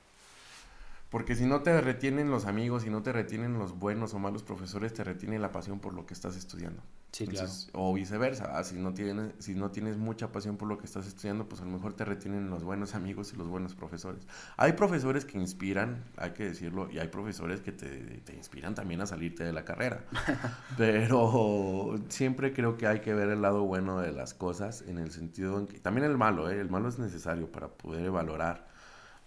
porque 1.11 1.35
si 1.35 1.45
no 1.45 1.63
te 1.63 1.81
retienen 1.81 2.31
los 2.31 2.47
amigos, 2.47 2.85
si 2.85 2.91
no 2.91 3.03
te 3.03 3.13
retienen 3.13 3.59
los 3.59 3.77
buenos 3.77 4.15
o 4.15 4.21
malos 4.21 4.45
profesores, 4.45 4.95
te 4.95 5.03
retiene 5.03 5.41
la 5.41 5.51
pasión 5.51 5.81
por 5.81 5.93
lo 5.93 6.07
que 6.07 6.15
estás 6.15 6.37
estudiando. 6.37 6.83
Sí, 7.11 7.27
claro. 7.27 7.51
O 7.73 7.93
viceversa, 7.93 8.57
ah, 8.57 8.63
si, 8.63 8.77
no 8.77 8.95
tienes, 8.95 9.33
si 9.41 9.57
no 9.57 9.73
tienes 9.73 9.97
mucha 9.97 10.31
pasión 10.31 10.57
por 10.57 10.69
lo 10.69 10.79
que 10.79 10.87
estás 10.87 11.09
estudiando, 11.09 11.49
pues 11.49 11.61
a 11.63 11.65
lo 11.65 11.73
mejor 11.73 11.95
te 11.95 12.05
retienen 12.05 12.49
los 12.49 12.63
buenos 12.63 12.95
amigos 12.95 13.33
y 13.35 13.37
los 13.37 13.49
buenos 13.49 13.75
profesores. 13.75 14.25
Hay 14.57 14.75
profesores 14.75 15.25
que 15.25 15.37
inspiran, 15.37 16.05
hay 16.17 16.31
que 16.31 16.45
decirlo, 16.45 16.89
y 16.89 17.01
hay 17.01 17.09
profesores 17.09 17.61
que 17.61 17.73
te, 17.73 17.89
te 18.21 18.37
inspiran 18.37 18.77
también 18.77 19.01
a 19.01 19.07
salirte 19.07 19.43
de 19.43 19.53
la 19.53 19.65
carrera. 19.65 20.05
Pero 20.79 21.97
siempre 22.09 22.53
creo 22.53 22.77
que 22.77 22.87
hay 22.87 23.01
que 23.01 23.13
ver 23.15 23.31
el 23.31 23.43
lado 23.43 23.65
bueno 23.65 23.99
de 23.99 24.13
las 24.13 24.33
cosas, 24.33 24.83
en 24.83 24.99
el 24.99 25.11
sentido 25.11 25.59
en 25.59 25.67
que 25.67 25.81
también 25.81 26.07
el 26.07 26.17
malo, 26.17 26.49
¿eh? 26.49 26.61
el 26.61 26.71
malo 26.71 26.89
es 26.89 27.01
necesario 27.01 27.51
para 27.51 27.67
poder 27.67 28.13
valorar 28.13 28.70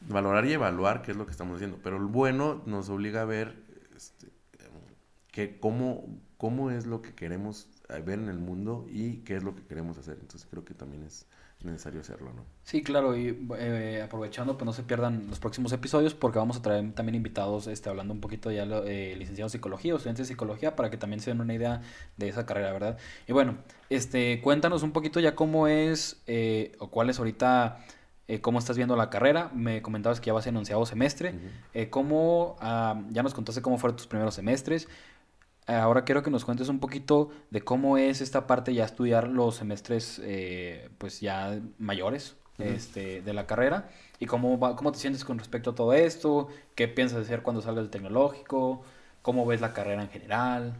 valorar 0.07 0.45
y 0.45 0.53
evaluar 0.53 1.01
qué 1.01 1.11
es 1.11 1.17
lo 1.17 1.25
que 1.25 1.31
estamos 1.31 1.55
haciendo. 1.55 1.79
Pero 1.83 1.97
el 1.97 2.05
bueno 2.05 2.61
nos 2.65 2.89
obliga 2.89 3.21
a 3.21 3.25
ver 3.25 3.63
este, 3.95 4.27
que 5.31 5.59
cómo, 5.59 6.05
cómo 6.37 6.71
es 6.71 6.85
lo 6.85 7.01
que 7.01 7.13
queremos 7.13 7.69
ver 8.05 8.19
en 8.19 8.29
el 8.29 8.39
mundo 8.39 8.85
y 8.89 9.17
qué 9.17 9.35
es 9.35 9.43
lo 9.43 9.55
que 9.55 9.63
queremos 9.63 9.97
hacer. 9.97 10.17
Entonces 10.19 10.47
creo 10.49 10.65
que 10.65 10.73
también 10.73 11.03
es 11.03 11.27
necesario 11.63 12.01
hacerlo, 12.01 12.31
¿no? 12.33 12.45
Sí, 12.63 12.83
claro, 12.83 13.15
y 13.15 13.47
eh, 13.57 14.01
aprovechando, 14.03 14.57
pues 14.57 14.65
no 14.65 14.73
se 14.73 14.83
pierdan 14.83 15.27
los 15.29 15.39
próximos 15.39 15.71
episodios 15.71 16.13
porque 16.13 16.39
vamos 16.39 16.57
a 16.57 16.61
traer 16.61 16.93
también 16.93 17.15
invitados 17.15 17.67
este, 17.67 17.89
hablando 17.89 18.13
un 18.13 18.21
poquito 18.21 18.51
ya 18.51 18.63
eh, 18.63 19.15
licenciados 19.17 19.53
en 19.53 19.59
psicología 19.59 19.93
o 19.93 19.97
estudiantes 19.97 20.27
de 20.27 20.33
psicología 20.33 20.75
para 20.75 20.89
que 20.89 20.97
también 20.97 21.19
se 21.19 21.31
den 21.31 21.41
una 21.41 21.53
idea 21.53 21.81
de 22.17 22.29
esa 22.29 22.45
carrera, 22.45 22.71
¿verdad? 22.73 22.97
Y 23.27 23.33
bueno, 23.33 23.57
este, 23.89 24.41
cuéntanos 24.41 24.83
un 24.83 24.91
poquito 24.91 25.19
ya 25.19 25.35
cómo 25.35 25.67
es 25.67 26.21
eh, 26.27 26.73
o 26.79 26.89
cuál 26.89 27.09
es 27.09 27.19
ahorita 27.19 27.79
eh, 28.27 28.39
cómo 28.39 28.59
estás 28.59 28.77
viendo 28.77 28.95
la 28.95 29.09
carrera. 29.09 29.51
Me 29.53 29.81
comentabas 29.81 30.19
que 30.19 30.27
ya 30.27 30.33
vas 30.33 30.47
en 30.47 30.55
onceavo 30.57 30.85
semestre. 30.85 31.33
Eh, 31.73 31.89
¿Cómo, 31.89 32.55
ah, 32.59 33.01
ya 33.09 33.23
nos 33.23 33.33
contaste 33.33 33.61
cómo 33.61 33.77
fueron 33.77 33.97
tus 33.97 34.07
primeros 34.07 34.35
semestres? 34.35 34.87
Eh, 35.67 35.73
ahora 35.73 36.03
quiero 36.03 36.23
que 36.23 36.31
nos 36.31 36.45
cuentes 36.45 36.69
un 36.69 36.79
poquito 36.79 37.29
de 37.49 37.61
cómo 37.61 37.97
es 37.97 38.21
esta 38.21 38.47
parte 38.47 38.73
ya 38.73 38.85
estudiar 38.85 39.27
los 39.27 39.55
semestres 39.55 40.21
pues 40.97 41.21
ya 41.21 41.61
mayores 41.77 42.35
este, 42.57 43.21
de 43.21 43.33
la 43.33 43.47
carrera 43.47 43.89
y 44.19 44.25
cómo, 44.25 44.59
va, 44.59 44.75
cómo 44.75 44.91
te 44.91 44.99
sientes 44.99 45.23
con 45.23 45.39
respecto 45.39 45.71
a 45.71 45.75
todo 45.75 45.93
esto, 45.93 46.49
qué 46.75 46.87
piensas 46.87 47.19
hacer 47.19 47.41
cuando 47.41 47.61
salgas 47.61 47.83
del 47.83 47.91
tecnológico, 47.91 48.83
cómo 49.21 49.45
ves 49.45 49.61
la 49.61 49.73
carrera 49.73 50.03
en 50.03 50.09
general. 50.09 50.75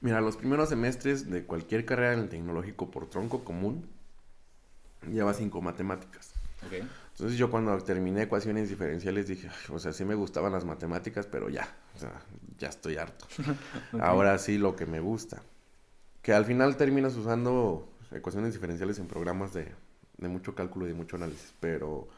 Mira, 0.00 0.20
los 0.20 0.36
primeros 0.36 0.68
semestres 0.68 1.30
de 1.30 1.44
cualquier 1.44 1.84
carrera 1.84 2.14
en 2.14 2.20
el 2.20 2.28
tecnológico 2.28 2.90
por 2.90 3.08
tronco 3.08 3.44
común 3.44 3.88
lleva 5.10 5.34
cinco 5.34 5.60
matemáticas. 5.60 6.35
Entonces 6.72 7.38
yo 7.38 7.50
cuando 7.50 7.76
terminé 7.78 8.22
ecuaciones 8.22 8.68
diferenciales 8.68 9.26
dije, 9.26 9.48
o 9.70 9.78
sea, 9.78 9.92
sí 9.92 10.04
me 10.04 10.14
gustaban 10.14 10.52
las 10.52 10.64
matemáticas, 10.64 11.26
pero 11.26 11.48
ya, 11.48 11.68
o 11.94 11.98
sea, 11.98 12.12
ya 12.58 12.68
estoy 12.68 12.96
harto. 12.96 13.26
Ahora 14.00 14.36
sí 14.38 14.58
lo 14.58 14.76
que 14.76 14.86
me 14.86 15.00
gusta. 15.00 15.42
Que 16.22 16.34
al 16.34 16.44
final 16.44 16.76
terminas 16.76 17.16
usando 17.16 17.88
ecuaciones 18.12 18.52
diferenciales 18.52 18.98
en 18.98 19.06
programas 19.06 19.54
de, 19.54 19.72
mucho 20.18 20.54
cálculo 20.54 20.86
y 20.86 20.88
de 20.88 20.94
mucho 20.94 21.16
análisis, 21.16 21.54
pero 21.60 22.08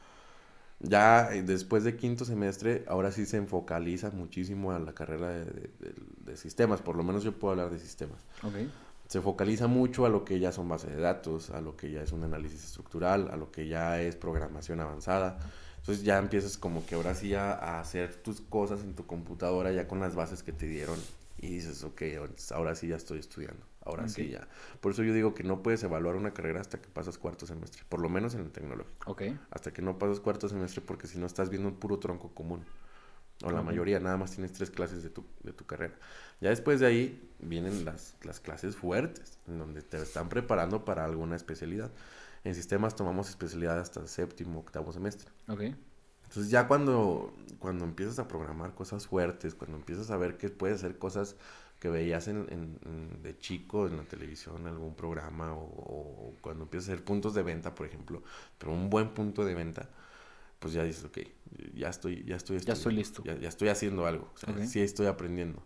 ya 0.81 1.33
eh, 1.33 1.43
después 1.43 1.85
de 1.85 1.97
quinto 1.97 2.25
semestre, 2.25 2.85
ahora 2.89 3.13
sí 3.13 3.27
se 3.27 3.41
focaliza 3.43 4.11
muchísimo 4.11 4.73
a 4.73 4.79
la 4.79 4.95
carrera 4.95 5.29
de, 5.29 5.71
de, 6.25 6.37
sistemas, 6.37 6.81
por 6.81 6.97
lo 6.97 7.03
menos 7.03 7.23
yo 7.23 7.33
puedo 7.33 7.53
hablar 7.53 7.71
de 7.71 7.79
sistemas. 7.79 8.25
Okay 8.43 8.71
se 9.09 9.23
focaliza 9.23 9.67
mucho 9.67 10.05
a 10.05 10.11
lo 10.11 10.25
que 10.25 10.39
ya 10.39 10.53
son 10.53 10.69
bases 10.69 10.91
de 10.91 11.01
datos, 11.01 11.51
a 11.51 11.63
lo 11.63 11.77
que 11.77 11.91
ya 11.91 12.03
es 12.03 12.13
un 12.13 12.25
análisis 12.25 12.63
estructural, 12.63 13.31
a 13.33 13.37
lo 13.37 13.51
que 13.51 13.67
ya 13.67 14.01
es 14.01 14.17
programación 14.17 14.81
avanzada. 14.81 15.39
Entonces 15.79 16.05
ya 16.05 16.19
empiezas 16.19 16.59
como 16.59 16.85
que 16.85 16.95
ahora 16.95 17.15
sí 17.15 17.35
a, 17.35 17.81
hacer 17.81 18.15
tus 18.17 18.43
cosas 18.43 18.83
en 18.83 18.95
tu 18.95 19.07
computadora 19.07 19.73
ya 19.73 19.89
con 19.89 20.01
las 20.01 20.15
bases 20.15 20.43
que 20.43 20.53
te 20.53 20.67
dieron 20.67 20.99
y 21.39 21.49
dices, 21.49 21.83
ok, 21.85 22.03
ahora 22.53 22.75
sí 22.75 22.89
ya 22.89 22.97
estoy 22.97 23.19
estudiando, 23.19 23.65
ahora 23.83 24.09
sí 24.09 24.29
ya. 24.29 24.47
Por 24.83 24.93
eso 24.93 25.03
yo 25.03 25.15
digo 25.15 25.33
que 25.33 25.43
no 25.43 25.63
puedes 25.63 25.83
evaluar 25.83 26.17
una 26.17 26.35
carrera 26.35 26.61
hasta 26.61 26.79
que 26.79 26.89
pasas 26.89 27.17
cuarto 27.17 27.47
semestre, 27.47 27.85
por 27.89 28.01
lo 28.01 28.11
menos 28.11 28.35
en 28.35 28.43
el 28.43 28.51
tecnológico. 28.51 29.11
Ok. 29.11 29.23
Hasta 29.51 29.73
que 29.73 29.81
no 29.81 29.99
pasas 29.99 30.21
cuarto 30.21 30.51
semestre 30.51 30.83
porque 30.83 31.07
si 31.07 31.19
no 31.19 31.25
estás 31.25 31.49
viendo 31.49 31.69
un 31.69 31.77
puro 31.77 31.99
tronco 31.99 32.29
común. 32.35 32.67
O 33.45 33.53
la 33.53 33.63
mayoría, 33.63 34.01
nada 34.01 34.17
más 34.17 34.33
tienes 34.33 34.53
tres 34.53 34.71
clases 34.71 35.03
de 35.03 35.11
tu, 35.11 35.25
de 35.45 35.53
tu 35.53 35.65
carrera. 35.65 35.95
Ya 36.41 36.51
después 36.51 36.81
de 36.81 36.87
ahí 36.87 37.31
vienen 37.39 37.85
las, 37.85 38.17
las 38.25 38.41
clases 38.41 38.75
fuertes, 38.75 39.39
en 39.47 39.59
donde 39.59 39.83
te 39.83 39.97
están 40.03 40.29
preparando 40.29 40.85
para 40.85 41.05
alguna 41.05 41.37
especialidad. 41.37 41.93
En 42.43 42.55
sistemas 42.55 42.97
tomamos 42.97 43.29
especialidad 43.29 43.79
hasta 43.79 44.01
el 44.01 44.09
séptimo, 44.09 44.59
octavo 44.61 44.93
semestre. 44.93 45.31
Ok. 45.49 45.63
Entonces 46.25 46.51
ya 46.51 46.67
cuando, 46.69 47.35
cuando 47.59 47.85
empiezas 47.85 48.19
a 48.19 48.29
programar 48.29 48.75
cosas 48.75 49.07
fuertes, 49.07 49.55
cuando 49.55 49.77
empiezas 49.77 50.11
a 50.11 50.17
ver 50.17 50.37
que 50.37 50.51
puedes 50.51 50.79
hacer 50.79 50.99
cosas 50.99 51.37
que 51.79 51.89
veías 51.89 52.29
en, 52.29 52.47
en, 52.51 53.23
de 53.23 53.39
chico 53.39 53.87
en 53.87 53.97
la 53.97 54.03
televisión, 54.03 54.67
algún 54.67 54.95
programa, 54.95 55.55
o, 55.55 55.63
o, 55.63 56.35
cuando 56.41 56.65
empiezas 56.65 56.91
a 56.91 56.93
hacer 56.93 57.05
puntos 57.05 57.35
de 57.35 57.43
venta, 57.45 57.75
por 57.75 57.87
ejemplo, 57.87 58.23
pero 58.59 58.73
un 58.73 58.91
buen 58.91 59.15
punto 59.15 59.45
de 59.45 59.55
venta, 59.55 59.89
pues 60.59 60.75
ya 60.75 60.83
dices, 60.83 61.05
ok, 61.05 61.19
ya 61.75 61.89
estoy, 61.89 62.25
ya 62.25 62.37
estoy, 62.37 62.59
ya 62.61 62.73
estoy 62.73 62.95
listo. 62.95 63.23
Ya, 63.25 63.39
ya, 63.39 63.49
estoy 63.49 63.69
haciendo 63.69 64.07
algo, 64.07 64.31
o 64.35 64.39
sea, 64.39 64.67
sí 64.67 64.81
estoy 64.81 65.07
aprendiendo. 65.07 65.63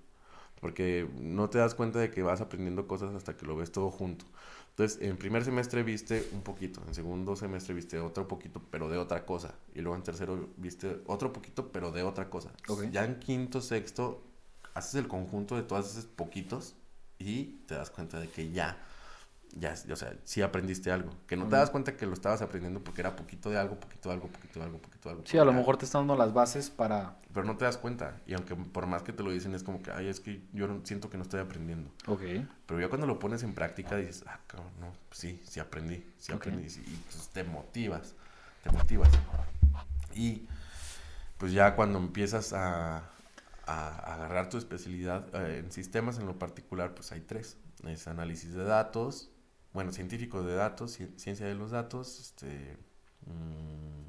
Porque 0.60 1.08
no 1.18 1.50
te 1.50 1.58
das 1.58 1.74
cuenta 1.74 1.98
de 1.98 2.10
que 2.12 2.22
vas 2.22 2.40
aprendiendo 2.40 2.86
cosas 2.86 3.14
hasta 3.16 3.36
que 3.36 3.46
lo 3.46 3.56
ves 3.56 3.72
todo 3.72 3.90
junto. 3.90 4.26
Entonces, 4.70 5.02
en 5.02 5.16
primer 5.16 5.44
semestre 5.44 5.82
viste 5.82 6.28
un 6.32 6.42
poquito, 6.42 6.80
en 6.86 6.94
segundo 6.94 7.34
semestre 7.34 7.74
viste 7.74 7.98
otro 7.98 8.28
poquito, 8.28 8.62
pero 8.70 8.88
de 8.88 8.96
otra 8.96 9.26
cosa. 9.26 9.54
Y 9.74 9.80
luego 9.80 9.96
en 9.96 10.04
tercero 10.04 10.48
viste 10.56 11.02
otro 11.06 11.32
poquito, 11.32 11.72
pero 11.72 11.90
de 11.90 12.04
otra 12.04 12.30
cosa. 12.30 12.52
Ya 12.92 13.04
en 13.04 13.18
quinto, 13.18 13.60
sexto, 13.60 14.22
haces 14.74 14.94
el 14.94 15.08
conjunto 15.08 15.56
de 15.56 15.64
todos 15.64 15.90
esos 15.90 16.06
poquitos 16.06 16.76
y 17.18 17.64
te 17.66 17.74
das 17.74 17.90
cuenta 17.90 18.20
de 18.20 18.28
que 18.28 18.50
ya 18.52 18.80
ya, 19.54 19.74
o 19.90 19.96
sea, 19.96 20.14
sí 20.24 20.40
aprendiste 20.40 20.90
algo. 20.90 21.10
Que 21.26 21.36
no 21.36 21.44
te 21.44 21.56
das 21.56 21.70
cuenta 21.70 21.96
que 21.96 22.06
lo 22.06 22.14
estabas 22.14 22.40
aprendiendo 22.40 22.82
porque 22.82 23.02
era 23.02 23.14
poquito 23.16 23.50
de 23.50 23.58
algo, 23.58 23.78
poquito 23.78 24.08
de 24.08 24.14
algo, 24.14 24.28
poquito 24.28 24.58
de 24.60 24.64
algo, 24.64 24.78
poquito 24.78 25.08
de 25.08 25.12
algo. 25.12 25.26
Sí, 25.26 25.38
a 25.38 25.44
lo 25.44 25.52
mejor 25.52 25.76
te 25.76 25.84
están 25.84 26.02
dando 26.02 26.16
las 26.16 26.32
bases 26.32 26.70
para... 26.70 27.16
Pero 27.32 27.46
no 27.46 27.56
te 27.56 27.64
das 27.66 27.76
cuenta. 27.76 28.20
Y 28.26 28.34
aunque 28.34 28.56
por 28.56 28.86
más 28.86 29.02
que 29.02 29.12
te 29.12 29.22
lo 29.22 29.30
dicen, 29.30 29.54
es 29.54 29.62
como 29.62 29.82
que, 29.82 29.90
ay, 29.90 30.08
es 30.08 30.20
que 30.20 30.42
yo 30.52 30.80
siento 30.84 31.10
que 31.10 31.18
no 31.18 31.22
estoy 31.22 31.40
aprendiendo. 31.40 31.90
Ok. 32.06 32.22
Pero 32.66 32.80
ya 32.80 32.88
cuando 32.88 33.06
lo 33.06 33.18
pones 33.18 33.42
en 33.42 33.54
práctica 33.54 33.96
dices, 33.96 34.24
ah, 34.26 34.40
cabrón, 34.46 34.70
no, 34.80 34.92
sí, 35.10 35.42
sí 35.44 35.60
aprendí, 35.60 36.06
sí 36.18 36.32
aprendí. 36.32 36.66
Y, 36.66 36.96
pues 37.10 37.28
te 37.28 37.44
motivas, 37.44 38.14
te 38.62 38.70
motivas. 38.70 39.10
Y 40.14 40.46
pues 41.36 41.52
ya 41.52 41.74
cuando 41.76 41.98
empiezas 41.98 42.54
a, 42.54 43.02
a 43.66 44.14
agarrar 44.14 44.48
tu 44.48 44.56
especialidad 44.56 45.26
eh, 45.34 45.58
en 45.58 45.72
sistemas 45.72 46.18
en 46.18 46.26
lo 46.26 46.38
particular, 46.38 46.94
pues 46.94 47.12
hay 47.12 47.20
tres. 47.20 47.58
Es 47.86 48.06
análisis 48.06 48.54
de 48.54 48.62
datos, 48.62 49.31
bueno, 49.72 49.92
científico 49.92 50.42
de 50.42 50.54
datos, 50.54 50.98
ciencia 51.16 51.46
de 51.46 51.54
los 51.54 51.70
datos, 51.70 52.20
este, 52.20 52.76
mm, 53.26 54.02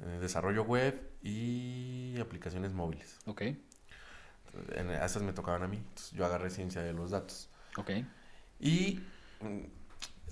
eh, 0.00 0.18
desarrollo 0.20 0.64
web 0.64 1.10
y 1.22 2.18
aplicaciones 2.20 2.72
móviles. 2.72 3.18
Ok. 3.26 3.42
En, 4.74 4.90
esas 4.90 5.22
me 5.22 5.32
tocaban 5.32 5.62
a 5.62 5.68
mí. 5.68 5.82
yo 6.12 6.26
agarré 6.26 6.50
ciencia 6.50 6.82
de 6.82 6.92
los 6.92 7.10
datos. 7.10 7.48
Ok. 7.76 7.90
Y 8.60 9.00
mm, 9.40 9.64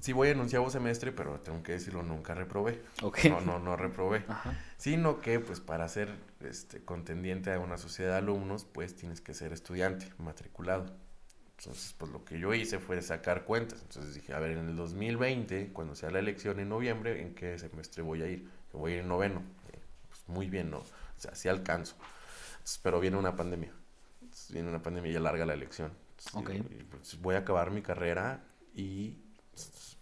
sí 0.01 0.13
voy 0.13 0.29
en 0.29 0.41
onceavo 0.41 0.69
semestre, 0.69 1.11
pero 1.13 1.41
tengo 1.41 1.63
que 1.63 1.73
decirlo, 1.73 2.03
nunca 2.03 2.35
reprobé. 2.35 2.83
Ok. 3.03 3.25
No, 3.31 3.41
no, 3.41 3.59
no 3.59 3.77
reprobé. 3.77 4.25
Ajá. 4.29 4.59
Sino 4.77 5.21
que, 5.21 5.41
pues, 5.41 5.61
para 5.61 5.89
ser 5.89 6.15
este, 6.41 6.85
contendiente 6.85 7.53
a 7.53 7.59
una 7.59 7.79
sociedad 7.79 8.13
de 8.13 8.19
alumnos, 8.19 8.65
pues, 8.65 8.95
tienes 8.95 9.21
que 9.21 9.33
ser 9.33 9.53
estudiante, 9.53 10.13
matriculado. 10.19 10.87
Entonces, 11.63 11.95
pues 11.97 12.11
lo 12.11 12.25
que 12.25 12.41
yo 12.41 12.53
hice 12.55 12.81
fue 12.81 13.01
sacar 13.03 13.45
cuentas. 13.45 13.81
Entonces 13.83 14.15
dije, 14.17 14.35
a 14.35 14.41
ver, 14.41 14.51
en 14.51 14.69
el 14.69 14.75
2020, 14.75 15.69
cuando 15.73 15.95
sea 15.95 16.11
la 16.11 16.19
elección 16.19 16.59
en 16.59 16.69
noviembre, 16.69 17.23
¿en 17.23 17.37
qué 17.37 17.57
semestre 17.57 18.03
voy 18.03 18.23
a 18.23 18.27
ir? 18.27 18.51
voy 18.73 18.93
a 18.93 18.95
ir 18.97 19.01
en 19.03 19.09
noveno. 19.09 19.43
Eh, 19.73 19.79
pues 20.09 20.23
muy 20.27 20.49
bien, 20.49 20.73
¿no? 20.73 20.79
O 20.79 20.85
sea, 21.19 21.37
sí 21.37 21.49
alcanzo. 21.49 21.95
pero 22.83 22.99
viene 22.99 23.17
una 23.17 23.37
pandemia. 23.37 23.73
viene 24.49 24.69
una 24.69 24.83
pandemia 24.83 25.13
y 25.13 25.17
alarga 25.17 25.47
la 25.47 25.55
elección. 25.55 25.93
Ok. 26.35 26.51
pues 26.91 27.21
voy 27.21 27.37
a 27.37 27.39
acabar 27.39 27.71
mi 27.71 27.81
carrera 27.81 28.43
y 28.75 29.22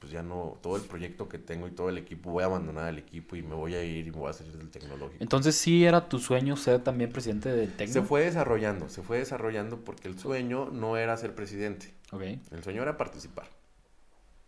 pues 0.00 0.12
ya 0.12 0.22
no, 0.22 0.58
todo 0.62 0.76
el 0.76 0.82
proyecto 0.82 1.28
que 1.28 1.38
tengo 1.38 1.68
y 1.68 1.72
todo 1.72 1.90
el 1.90 1.98
equipo, 1.98 2.30
voy 2.30 2.42
a 2.42 2.46
abandonar 2.46 2.88
el 2.88 2.98
equipo 2.98 3.36
y 3.36 3.42
me 3.42 3.54
voy 3.54 3.74
a 3.74 3.84
ir 3.84 4.06
y 4.06 4.10
me 4.10 4.16
voy 4.16 4.30
a 4.30 4.32
salir 4.32 4.56
del 4.56 4.70
tecnológico. 4.70 5.22
Entonces 5.22 5.54
sí 5.54 5.84
era 5.84 6.08
tu 6.08 6.18
sueño 6.18 6.56
ser 6.56 6.82
también 6.82 7.12
presidente 7.12 7.50
del 7.50 7.70
tecno. 7.76 7.92
Se 7.92 8.02
fue 8.02 8.24
desarrollando, 8.24 8.88
se 8.88 9.02
fue 9.02 9.18
desarrollando 9.18 9.84
porque 9.84 10.08
el 10.08 10.18
sueño 10.18 10.70
no 10.70 10.96
era 10.96 11.16
ser 11.18 11.34
presidente. 11.34 11.92
Okay. 12.10 12.40
El 12.50 12.64
sueño 12.64 12.80
era 12.80 12.96
participar. 12.96 13.46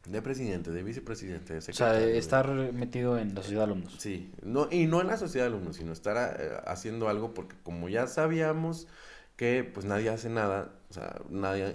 De 0.06 0.22
presidente, 0.22 0.70
de 0.70 0.82
vicepresidente, 0.82 1.54
de 1.54 1.60
secretario. 1.60 2.00
O 2.00 2.08
sea, 2.08 2.18
estar 2.18 2.48
metido 2.72 3.18
en 3.18 3.34
la 3.34 3.42
sociedad 3.42 3.66
de 3.66 3.72
alumnos. 3.72 3.94
Sí, 3.98 4.32
no, 4.42 4.68
y 4.70 4.86
no 4.86 5.02
en 5.02 5.06
la 5.06 5.18
sociedad 5.18 5.44
de 5.46 5.54
alumnos, 5.54 5.76
sino 5.76 5.92
estar 5.92 6.40
eh, 6.40 6.50
haciendo 6.66 7.10
algo 7.10 7.34
porque 7.34 7.56
como 7.62 7.90
ya 7.90 8.06
sabíamos 8.06 8.88
que 9.36 9.64
pues 9.64 9.84
nadie 9.84 10.08
hace 10.08 10.30
nada, 10.30 10.72
o 10.88 10.94
sea, 10.94 11.20
nadie 11.28 11.74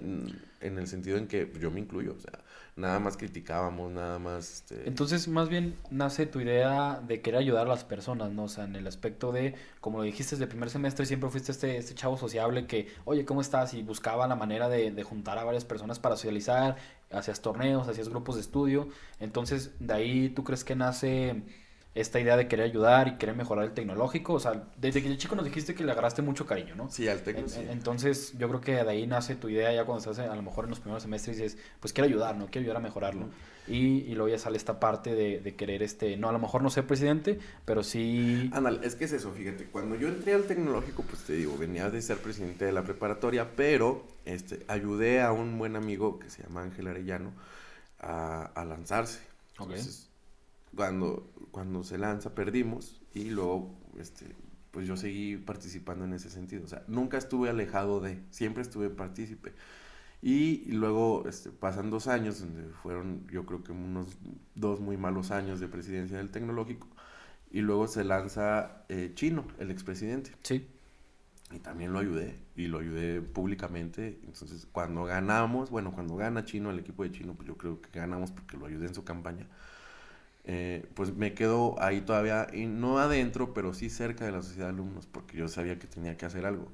en 0.62 0.78
el 0.78 0.88
sentido 0.88 1.18
en 1.18 1.28
que 1.28 1.52
yo 1.60 1.72
me 1.72 1.80
incluyo, 1.80 2.16
o 2.18 2.20
sea, 2.20 2.34
nada 2.78 3.00
más 3.00 3.18
criticábamos, 3.18 3.92
nada 3.92 4.20
más... 4.20 4.54
Este... 4.54 4.88
Entonces, 4.88 5.28
más 5.28 5.50
bien 5.50 5.76
nace 5.90 6.28
tu 6.28 6.40
idea 6.40 7.02
de 7.06 7.22
querer 7.22 7.40
ayudar 7.42 7.66
a 7.66 7.70
las 7.70 7.84
personas, 7.84 8.32
¿no? 8.32 8.44
O 8.44 8.48
sea, 8.48 8.66
en 8.66 8.76
el 8.76 8.88
aspecto 8.88 9.32
de, 9.32 9.56
como 9.82 9.98
lo 9.98 10.04
dijiste 10.04 10.36
desde 10.36 10.44
el 10.44 10.50
primer 10.50 10.70
semestre, 10.70 11.06
siempre 11.06 11.30
fuiste 11.30 11.52
este, 11.52 11.78
este 11.78 11.96
chavo 11.96 12.18
sociable 12.18 12.68
que, 12.68 12.88
oye, 13.06 13.26
¿cómo 13.26 13.42
estás? 13.42 13.74
Y 13.74 13.82
buscaba 13.82 14.28
la 14.28 14.36
manera 14.36 14.70
de, 14.70 14.92
de 14.92 15.04
juntar 15.04 15.40
a 15.40 15.44
varias 15.44 15.66
personas 15.66 15.98
para 15.98 16.16
socializar, 16.16 16.78
hacías 17.12 17.42
torneos, 17.42 17.88
hacías 17.88 18.10
grupos 18.10 18.36
de 18.36 18.42
estudio. 18.42 18.90
Entonces, 19.20 19.72
de 19.80 19.94
ahí, 19.94 20.30
¿tú 20.30 20.44
crees 20.44 20.64
que 20.64 20.76
nace 20.76 21.44
esta 22.00 22.20
idea 22.20 22.38
de 22.38 22.48
querer 22.48 22.66
ayudar 22.66 23.08
y 23.08 23.18
querer 23.18 23.36
mejorar 23.36 23.66
el 23.66 23.72
tecnológico. 23.72 24.34
O 24.34 24.40
sea, 24.40 24.64
desde 24.78 25.02
que 25.02 25.08
el 25.08 25.18
chico 25.18 25.36
nos 25.36 25.46
dijiste 25.46 25.74
que 25.74 25.84
le 25.84 25.92
agarraste 25.92 26.22
mucho 26.22 26.46
cariño, 26.46 26.76
¿no? 26.76 26.90
Sí, 26.90 27.08
al 27.08 27.22
tecno, 27.22 27.46
Entonces, 27.70 28.34
yo 28.38 28.48
creo 28.48 28.62
que 28.62 28.74
de 28.76 28.90
ahí 28.90 29.08
nace 29.08 29.36
tu 29.36 29.50
idea 29.50 29.74
ya 29.74 29.86
cuando 29.86 30.00
estás 30.00 30.20
a 30.26 30.36
lo 30.36 30.42
mejor 30.42 30.66
en 30.66 30.70
los 30.70 30.80
primeros 30.80 31.04
semestres 31.04 31.38
y 31.38 31.44
dices, 31.44 31.60
pues 31.80 31.94
quiero 31.94 32.08
ayudar, 32.08 32.36
¿no? 32.36 32.46
Quiero 32.46 32.66
ayudar 32.66 32.78
a 32.78 32.82
mejorarlo. 32.82 33.30
y, 33.68 34.04
y, 34.04 34.16
luego 34.16 34.30
ya 34.30 34.40
sale 34.40 34.56
esta 34.58 34.80
parte 34.80 35.14
de, 35.14 35.40
de, 35.42 35.56
querer, 35.56 35.84
este, 35.84 36.16
no, 36.16 36.30
a 36.30 36.32
lo 36.32 36.40
mejor 36.40 36.62
no 36.62 36.70
ser 36.70 36.88
presidente, 36.88 37.38
pero 37.66 37.84
sí... 37.84 38.50
Ándale, 38.54 38.80
es 38.88 38.96
que 38.96 39.04
es 39.06 39.12
eso, 39.12 39.32
fíjate, 39.32 39.66
cuando 39.66 39.96
yo 39.96 40.08
entré 40.08 40.34
al 40.34 40.44
tecnológico, 40.44 41.04
pues 41.04 41.24
te 41.24 41.34
digo, 41.34 41.58
venía 41.58 41.90
de 41.90 42.02
ser 42.02 42.18
presidente 42.20 42.64
de 42.64 42.72
la 42.72 42.84
preparatoria, 42.84 43.50
pero 43.58 44.06
este, 44.24 44.64
ayudé 44.70 45.22
a 45.22 45.34
un 45.34 45.58
buen 45.58 45.76
amigo 45.76 46.18
que 46.18 46.30
se 46.30 46.44
llama 46.44 46.62
Ángel 46.62 46.88
Arellano 46.88 47.34
a, 48.00 48.44
a 48.56 48.64
lanzarse. 48.64 49.20
Entonces, 49.60 50.07
cuando, 50.78 51.34
cuando 51.52 51.84
se 51.84 51.98
lanza 51.98 52.34
perdimos 52.34 53.02
y 53.14 53.32
luego 53.32 53.76
este, 54.00 54.34
pues 54.72 54.88
yo 54.88 54.96
seguí 54.96 55.38
participando 55.38 56.06
en 56.06 56.14
ese 56.14 56.30
sentido. 56.30 56.64
O 56.64 56.68
sea, 56.68 56.84
nunca 56.88 57.18
estuve 57.18 57.50
alejado 57.50 58.00
de, 58.00 58.22
siempre 58.30 58.62
estuve 58.62 58.90
partícipe. 58.90 59.54
Y 60.22 60.72
luego 60.72 61.28
este, 61.28 61.52
pasan 61.52 61.90
dos 61.90 62.08
años, 62.08 62.40
donde 62.40 62.64
fueron 62.70 63.28
yo 63.28 63.46
creo 63.46 63.64
que 63.64 63.72
unos 63.72 64.18
dos 64.56 64.80
muy 64.80 64.98
malos 64.98 65.32
años 65.32 65.60
de 65.60 65.68
presidencia 65.68 66.18
del 66.18 66.32
tecnológico. 66.32 66.88
Y 67.52 67.62
luego 67.62 67.88
se 67.88 68.04
lanza 68.04 68.84
eh, 68.90 69.12
Chino, 69.16 69.46
el 69.60 69.72
expresidente. 69.72 70.32
Sí. 70.44 70.68
Y 71.52 71.60
también 71.60 71.94
lo 71.94 72.00
ayudé, 72.00 72.38
y 72.56 72.68
lo 72.68 72.80
ayudé 72.80 73.22
públicamente. 73.22 74.20
Entonces, 74.26 74.68
cuando 74.72 75.06
ganamos, 75.06 75.70
bueno, 75.70 75.94
cuando 75.94 76.18
gana 76.18 76.44
Chino, 76.44 76.72
el 76.72 76.80
equipo 76.80 77.04
de 77.04 77.12
Chino, 77.12 77.36
pues 77.36 77.48
yo 77.48 77.58
creo 77.58 77.82
que 77.82 77.98
ganamos 77.98 78.32
porque 78.32 78.58
lo 78.58 78.66
ayudé 78.66 78.88
en 78.88 78.96
su 78.96 79.06
campaña. 79.06 79.48
Eh, 80.50 80.86
pues 80.94 81.14
me 81.14 81.34
quedo 81.34 81.76
ahí 81.82 82.00
todavía, 82.00 82.48
y 82.54 82.68
no 82.68 83.00
adentro, 83.00 83.54
pero 83.54 83.74
sí 83.74 83.90
cerca 83.90 84.26
de 84.26 84.32
la 84.32 84.42
sociedad 84.42 84.68
de 84.68 84.74
alumnos, 84.76 85.06
porque 85.06 85.36
yo 85.38 85.50
sabía 85.50 85.78
que 85.78 85.88
tenía 85.88 86.16
que 86.16 86.26
hacer 86.26 86.46
algo. 86.46 86.72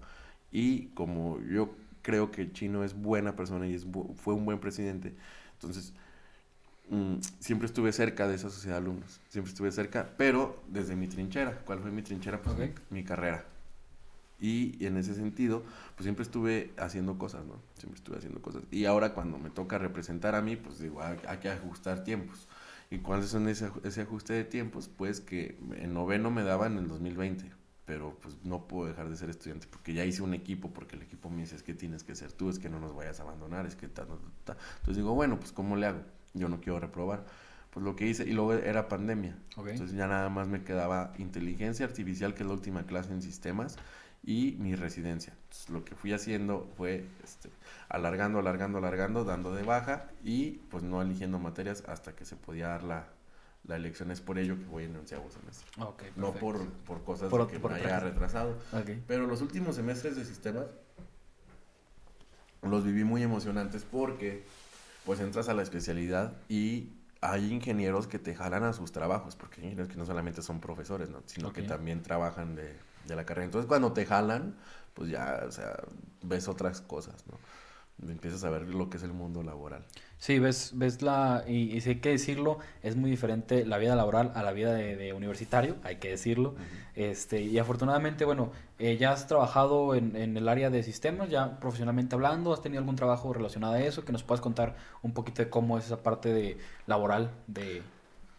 Y 0.52 0.90
como 0.90 1.42
yo 1.42 1.74
creo 2.04 2.30
que 2.30 2.52
Chino 2.52 2.84
es 2.84 2.94
buena 2.94 3.36
persona 3.36 3.66
y 3.68 3.74
es 3.74 3.88
fue 4.16 4.36
un 4.36 4.46
buen 4.46 4.60
presidente, 4.60 5.16
entonces 5.54 5.94
mm, 6.90 7.16
siempre 7.40 7.66
estuve 7.66 7.92
cerca 7.94 8.28
de 8.28 8.36
esa 8.36 8.52
sociedad 8.52 8.76
de 8.76 8.84
alumnos, 8.84 9.20
siempre 9.30 9.50
estuve 9.52 9.72
cerca, 9.72 10.12
pero 10.18 10.62
desde 10.68 10.96
mi 10.96 11.08
trinchera. 11.08 11.60
¿Cuál 11.66 11.80
fue 11.80 11.90
mi 11.90 12.04
trinchera? 12.04 12.44
Pues 12.44 12.56
mi, 12.92 13.04
carrera. 13.04 13.44
Y, 14.40 14.86
en 14.86 14.98
ese 14.98 15.16
sentido, 15.16 15.64
pues 15.96 16.04
siempre 16.04 16.24
estuve 16.24 16.74
haciendo 16.78 17.18
cosas, 17.18 17.44
¿no? 17.46 17.56
Siempre 17.78 17.98
estuve 17.98 18.18
haciendo 18.18 18.40
cosas. 18.40 18.64
Y 18.70 18.86
ahora 18.86 19.16
cuando 19.16 19.40
me 19.40 19.50
toca 19.50 19.80
representar 19.80 20.36
a 20.36 20.44
mí, 20.44 20.58
pues 20.58 20.78
digo, 20.80 21.02
hay 21.02 21.38
que 21.40 21.50
ajustar 21.50 22.04
tiempos. 22.04 22.48
¿Y 22.94 23.00
cuáles 23.00 23.30
son 23.30 23.50
ese, 23.50 23.72
ese 23.84 24.02
ajuste 24.02 24.34
de 24.34 24.44
tiempos? 24.44 24.88
Pues 24.88 25.20
que 25.20 25.58
en 25.78 25.96
noveno 25.96 26.30
me 26.30 26.44
daban 26.44 26.74
en 26.74 26.84
el 26.84 26.88
2020, 26.88 27.52
pero 27.86 28.20
pues 28.22 28.38
no 28.44 28.68
puedo 28.68 28.88
dejar 28.88 29.10
de 29.10 29.18
ser 29.18 29.32
estudiante 29.32 29.66
porque 29.68 29.96
ya 29.96 30.06
hice 30.06 30.22
un 30.22 30.36
equipo, 30.36 30.72
porque 30.72 30.96
el 30.96 31.02
equipo 31.02 31.32
me 31.32 31.42
dice, 31.42 31.56
es 31.56 31.64
que 31.64 31.74
tienes 31.74 32.04
que 32.04 32.14
ser 32.14 32.32
tú, 32.34 32.52
es 32.52 32.60
que 32.60 32.70
no 32.70 32.80
nos 32.80 32.96
vayas 32.96 33.20
a 33.20 33.24
abandonar, 33.24 33.66
es 33.66 33.76
que 33.76 33.88
ta, 33.88 34.06
ta, 34.44 34.58
Entonces 34.78 34.98
digo, 34.98 35.16
bueno, 35.16 35.40
pues 35.40 35.52
¿cómo 35.52 35.76
le 35.76 35.88
hago? 35.88 36.02
Yo 36.36 36.50
no 36.50 36.62
quiero 36.62 36.80
reprobar. 36.80 37.26
Pues 37.72 37.84
lo 37.84 37.96
que 37.96 38.06
hice, 38.06 38.30
y 38.30 38.34
luego 38.34 38.54
era 38.54 38.88
pandemia. 38.88 39.36
Entonces 39.58 39.94
ya 39.98 40.06
nada 40.06 40.30
más 40.30 40.48
me 40.48 40.64
quedaba 40.64 41.14
inteligencia 41.18 41.88
artificial, 41.88 42.36
que 42.36 42.44
es 42.44 42.48
la 42.48 42.54
última 42.54 42.86
clase 42.86 43.12
en 43.12 43.24
sistemas, 43.24 43.76
y 44.24 44.56
mi 44.60 44.76
residencia. 44.76 45.34
Entonces, 45.46 45.70
lo 45.70 45.84
que 45.84 45.96
fui 45.96 46.14
haciendo 46.14 46.70
fue 46.78 47.06
este, 47.24 47.50
alargando, 47.94 48.40
alargando, 48.40 48.80
alargando, 48.80 49.24
dando 49.24 49.54
de 49.54 49.64
baja 49.64 50.10
y 50.24 50.52
pues 50.70 50.84
no 50.84 51.02
eligiendo 51.02 51.40
materias 51.40 51.84
hasta 51.88 52.16
que 52.16 52.26
se 52.26 52.36
podía 52.36 52.68
dar 52.68 52.84
la, 52.84 53.08
la 53.64 53.76
elección. 53.76 54.12
Es 54.12 54.20
por 54.20 54.38
ello 54.38 54.58
que 54.58 54.66
voy 54.66 54.84
en 54.84 54.96
onceavo 54.96 55.30
semestre. 55.32 55.70
no 56.16 56.34
por, 56.34 56.68
por 56.86 57.04
cosas 57.04 57.32
que 57.48 57.60
me 57.60 57.76
haya 57.76 58.00
retrasado. 58.00 58.58
Pero 59.08 59.28
los 59.28 59.42
últimos 59.42 59.76
semestres 59.76 60.16
de 60.16 60.26
sistemas 60.26 60.66
los 62.62 62.84
viví 62.84 63.04
muy 63.04 63.24
emocionantes 63.24 63.86
porque 63.90 64.44
pues 65.06 65.20
entras 65.20 65.48
a 65.48 65.54
la 65.54 65.62
especialidad 65.64 66.34
y 66.50 66.94
hay 67.22 67.54
ingenieros 67.54 68.08
que 68.08 68.20
te 68.20 68.36
jalan 68.36 68.64
a 68.64 68.74
sus 68.74 68.92
trabajos, 68.92 69.36
porque 69.36 69.62
hay 69.62 69.68
ingenieros 69.68 69.90
que 69.90 69.98
no 69.98 70.06
solamente 70.06 70.42
son 70.42 70.60
profesores, 70.60 71.10
¿no? 71.10 71.22
sino 71.26 71.54
que 71.54 71.64
también 71.64 72.02
trabajan 72.02 72.56
de 72.56 72.76
de 73.06 73.16
la 73.16 73.26
carrera. 73.26 73.46
Entonces 73.46 73.68
cuando 73.68 73.94
te 73.94 74.06
jalan, 74.06 74.56
pues 74.94 75.10
ya, 75.10 75.44
o 75.48 75.52
sea, 75.52 75.78
ves 76.22 76.48
otras 76.48 76.82
cosas, 76.82 77.26
¿no? 77.28 77.38
Empiezas 78.02 78.44
a 78.44 78.50
ver 78.50 78.64
lo 78.64 78.90
que 78.90 78.98
es 78.98 79.04
el 79.04 79.14
mundo 79.14 79.44
laboral. 79.44 79.86
Sí, 80.18 80.40
ves, 80.40 80.72
ves 80.76 81.02
la, 81.02 81.44
y, 81.48 81.76
y 81.76 81.82
sí 81.82 81.92
hay 81.92 82.00
que 82.00 82.10
decirlo, 82.10 82.58
es 82.82 82.96
muy 82.96 83.10
diferente 83.10 83.66
la 83.66 83.78
vida 83.78 83.96
laboral 83.96 84.32
a 84.36 84.44
la 84.44 84.52
vida 84.52 84.74
de, 84.74 85.14
universitario, 85.14 85.78
hay 85.84 85.98
que 85.98 86.10
decirlo. 86.10 86.56
este, 86.96 87.42
y 87.42 87.58
afortunadamente, 87.60 88.26
bueno, 88.26 88.52
eh, 88.80 88.98
ya 88.98 89.12
has 89.12 89.28
trabajado 89.28 89.96
en, 89.96 90.16
en, 90.16 90.36
el 90.36 90.50
área 90.50 90.70
de 90.70 90.84
sistemas, 90.84 91.30
ya 91.30 91.60
profesionalmente 91.60 92.16
hablando, 92.16 92.52
has 92.52 92.62
tenido 92.62 92.80
algún 92.80 92.96
trabajo 92.96 93.32
relacionado 93.34 93.74
a 93.74 93.82
eso, 93.82 94.04
que 94.04 94.12
nos 94.12 94.24
puedas 94.24 94.42
contar 94.42 94.76
un 95.02 95.14
poquito 95.14 95.44
de 95.44 95.50
cómo 95.50 95.78
es 95.78 95.86
esa 95.86 96.04
parte 96.04 96.34
de 96.34 96.58
laboral 96.88 97.32
de... 97.48 97.82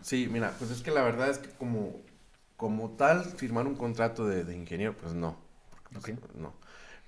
Sí, 0.00 0.28
mira, 0.30 0.52
pues 0.58 0.70
es 0.70 0.82
que 0.82 0.90
la 0.90 1.02
verdad 1.02 1.30
es 1.30 1.38
que 1.38 1.48
como 1.50 2.02
como 2.56 2.90
tal, 2.90 3.24
firmar 3.24 3.66
un 3.66 3.74
contrato 3.74 4.26
de, 4.26 4.54
ingeniero, 4.56 4.96
pues 4.96 5.14
no. 5.14 5.36
Pues, 5.92 6.14
no. 6.34 6.54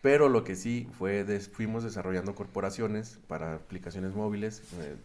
Pero 0.02 0.28
lo 0.28 0.44
que 0.44 0.56
sí 0.56 0.88
fue, 0.98 1.24
fuimos 1.52 1.82
desarrollando 1.82 2.34
corporaciones 2.34 3.18
para 3.26 3.54
aplicaciones 3.54 4.14
móviles. 4.14 4.62
Eh, 4.80 4.96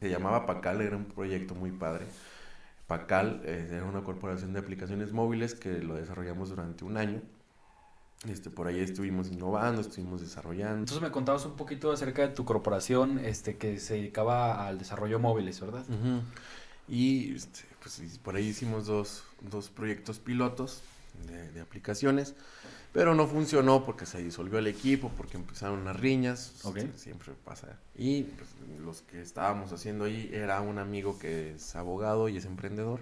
se 0.00 0.10
llamaba 0.10 0.46
Pacal, 0.46 0.80
era 0.80 0.96
un 0.96 1.04
proyecto 1.04 1.54
muy 1.54 1.70
padre. 1.70 2.06
Pacal 2.86 3.42
eh, 3.44 3.68
era 3.70 3.84
una 3.84 4.02
corporación 4.02 4.52
de 4.52 4.60
aplicaciones 4.60 5.12
móviles 5.12 5.54
que 5.54 5.78
lo 5.78 5.94
desarrollamos 5.94 6.48
durante 6.48 6.84
un 6.84 6.96
año. 6.96 7.20
Este, 8.26 8.50
por 8.50 8.66
ahí 8.66 8.80
estuvimos 8.80 9.30
innovando, 9.30 9.80
estuvimos 9.80 10.20
desarrollando. 10.20 10.78
Entonces 10.78 11.02
me 11.02 11.12
contabas 11.12 11.44
un 11.46 11.54
poquito 11.54 11.92
acerca 11.92 12.22
de 12.22 12.28
tu 12.28 12.44
corporación 12.44 13.20
este, 13.20 13.56
que 13.56 13.78
se 13.78 13.94
dedicaba 13.94 14.66
al 14.66 14.78
desarrollo 14.78 15.20
móviles, 15.20 15.60
¿verdad? 15.60 15.84
Y 16.88 17.36
este, 17.36 17.60
pues 17.80 18.18
por 18.24 18.34
ahí 18.34 18.46
hicimos 18.46 18.86
dos, 18.86 19.22
dos 19.40 19.68
proyectos 19.68 20.18
pilotos 20.18 20.82
de, 21.26 21.60
aplicaciones, 21.60 22.34
pero 22.92 23.14
no 23.14 23.26
funcionó 23.26 23.84
porque 23.84 24.06
se 24.06 24.22
disolvió 24.22 24.58
el 24.58 24.66
equipo, 24.66 25.10
porque 25.16 25.36
empezaron 25.36 25.84
las 25.84 25.98
riñas, 25.98 26.54
siempre 26.94 27.32
pasa. 27.44 27.78
Y 27.96 28.22
pues, 28.22 28.48
los 28.80 29.02
que 29.02 29.20
estábamos 29.20 29.72
haciendo 29.72 30.04
ahí 30.04 30.30
era 30.32 30.60
un 30.60 30.78
amigo 30.78 31.18
que 31.18 31.54
es 31.54 31.76
abogado 31.76 32.28
y 32.28 32.36
es 32.36 32.44
emprendedor, 32.44 33.00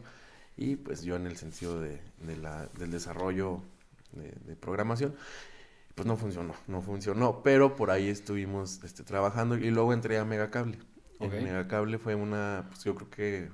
y 0.56 0.76
pues 0.76 1.02
yo 1.02 1.16
en 1.16 1.26
el 1.26 1.36
sentido 1.36 1.80
de, 1.80 2.00
de 2.20 2.36
la, 2.36 2.66
del 2.78 2.90
desarrollo 2.90 3.60
de, 4.12 4.56
programación 4.56 5.14
pues 5.94 6.06
no 6.06 6.16
funcionó, 6.16 6.54
no 6.66 6.82
funcionó, 6.82 7.42
pero 7.42 7.74
por 7.74 7.90
ahí 7.90 8.08
estuvimos 8.08 8.82
este, 8.84 9.02
trabajando 9.02 9.56
y 9.56 9.70
luego 9.70 9.94
entré 9.94 10.18
a 10.18 10.26
Megacable. 10.26 10.78
Okay. 11.18 11.42
Megacable 11.42 11.96
fue 11.96 12.14
una, 12.14 12.66
pues 12.68 12.84
yo 12.84 12.94
creo 12.94 13.08
que 13.08 13.50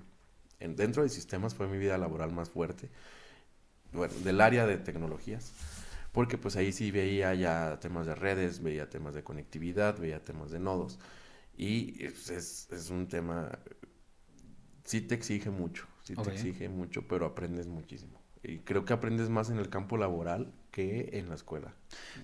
dentro 0.59 1.05
de 1.05 1.09
sistemas 1.09 1.55
fue 1.55 1.69
mi 1.69 1.79
vida 1.79 1.97
laboral 1.99 2.33
más 2.33 2.51
fuerte, 2.51 2.89
bueno, 3.93 4.15
del 4.25 4.41
área 4.41 4.67
de 4.67 4.79
tecnologías, 4.79 5.53
porque 6.13 6.39
pues 6.39 6.57
ahí 6.57 6.73
sí 6.73 6.91
veía 6.91 7.35
ya 7.35 7.79
temas 7.81 8.07
de 8.07 8.15
redes, 8.15 8.63
veía 8.63 8.89
temas 8.89 9.15
de 9.15 9.23
conectividad, 9.23 9.99
veía 9.99 10.23
temas 10.23 10.51
de 10.51 10.61
nodos, 10.61 10.99
y 11.57 12.05
es, 12.05 12.31
es, 12.71 12.91
un 12.91 13.09
tema, 13.09 13.59
sí 14.85 15.01
te 15.01 15.15
exige 15.15 15.51
mucho, 15.51 15.87
sí 16.03 16.15
te 16.15 16.31
exige 16.31 16.69
mucho, 16.69 17.07
pero 17.07 17.27
aprendes 17.27 17.67
muchísimo. 17.67 18.21
Y 18.43 18.59
creo 18.59 18.85
que 18.85 18.93
aprendes 18.93 19.29
más 19.29 19.51
en 19.51 19.59
el 19.59 19.69
campo 19.69 19.97
laboral 19.97 20.53
que 20.73 21.11
en 21.13 21.29
la 21.29 21.37
escuela. 21.37 21.73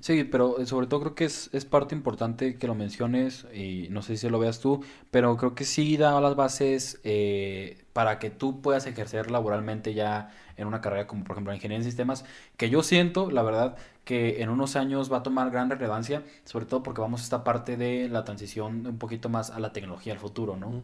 Sí, 0.01 0.25
pero 0.25 0.67
sobre 0.67 0.89
todo 0.89 1.01
creo 1.01 1.15
que 1.15 1.27
es, 1.27 1.51
es 1.53 1.65
parte 1.65 1.95
importante 1.95 2.57
que 2.57 2.67
lo 2.67 2.75
menciones 2.75 3.47
y 3.55 3.89
no 3.91 4.03
sé 4.03 4.17
si 4.17 4.29
lo 4.29 4.39
veas 4.39 4.59
tú, 4.59 4.83
pero 5.11 5.37
creo 5.37 5.55
que 5.55 5.65
sí 5.65 5.97
da 5.97 6.21
las 6.21 6.35
bases 6.35 6.99
eh, 7.05 7.85
para 7.93 8.19
que 8.19 8.31
tú 8.31 8.61
puedas 8.61 8.87
ejercer 8.87 9.31
laboralmente 9.31 9.95
ya 9.95 10.35
en 10.57 10.67
una 10.67 10.81
carrera 10.81 11.07
como 11.07 11.25
por 11.25 11.37
ejemplo 11.37 11.55
ingeniería 11.55 11.85
en 11.85 11.85
sistemas, 11.85 12.25
que 12.57 12.71
yo 12.71 12.83
siento, 12.83 13.31
la 13.31 13.43
verdad, 13.43 13.77
que 14.05 14.43
en 14.43 14.49
unos 14.49 14.77
años 14.77 15.13
va 15.13 15.19
a 15.19 15.23
tomar 15.23 15.51
gran 15.51 15.69
relevancia, 15.69 16.23
sobre 16.45 16.65
todo 16.65 16.83
porque 16.83 17.03
vamos 17.03 17.21
a 17.21 17.25
esta 17.25 17.45
parte 17.45 17.77
de 17.77 18.09
la 18.09 18.25
transición 18.25 18.87
un 18.87 18.99
poquito 18.99 19.29
más 19.29 19.51
a 19.51 19.61
la 19.61 19.75
tecnología, 19.75 20.15
al 20.15 20.19
futuro, 20.19 20.57
¿no? 20.57 20.83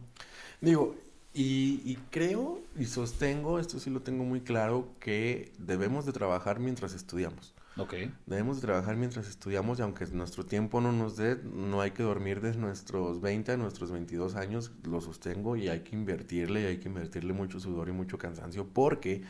Digo, 0.61 0.95
y, 1.33 1.97
creo 2.11 2.61
y 2.79 2.85
sostengo, 2.85 3.59
esto 3.59 3.77
sí 3.79 3.89
lo 3.89 4.01
tengo 4.01 4.23
muy 4.23 4.41
claro, 4.41 4.87
que 4.99 5.51
debemos 5.57 6.05
de 6.05 6.13
trabajar 6.13 6.59
mientras 6.59 6.93
estudiamos. 6.93 7.54
Okay. 7.77 8.13
Debemos 8.25 8.57
de 8.57 8.67
trabajar 8.67 8.95
mientras 8.95 9.27
estudiamos 9.27 9.79
y 9.79 9.81
aunque 9.81 10.05
nuestro 10.07 10.45
tiempo 10.45 10.79
no 10.79 10.93
nos 10.93 11.17
dé, 11.17 11.37
no 11.43 11.81
hay 11.81 11.91
que 11.91 12.03
dormir 12.03 12.39
desde 12.39 12.57
nuestros 12.57 13.19
20 13.19 13.51
a 13.51 13.57
nuestros 13.57 13.91
22 13.91 14.35
años, 14.35 14.71
lo 14.83 15.01
sostengo 15.01 15.57
y 15.57 15.67
hay 15.67 15.81
que 15.81 15.95
invertirle 15.95 16.61
y 16.61 16.65
hay 16.65 16.77
que 16.77 16.87
invertirle 16.87 17.33
mucho 17.33 17.59
sudor 17.59 17.89
y 17.89 17.91
mucho 17.91 18.17
cansancio 18.17 18.65
porque 18.65 19.23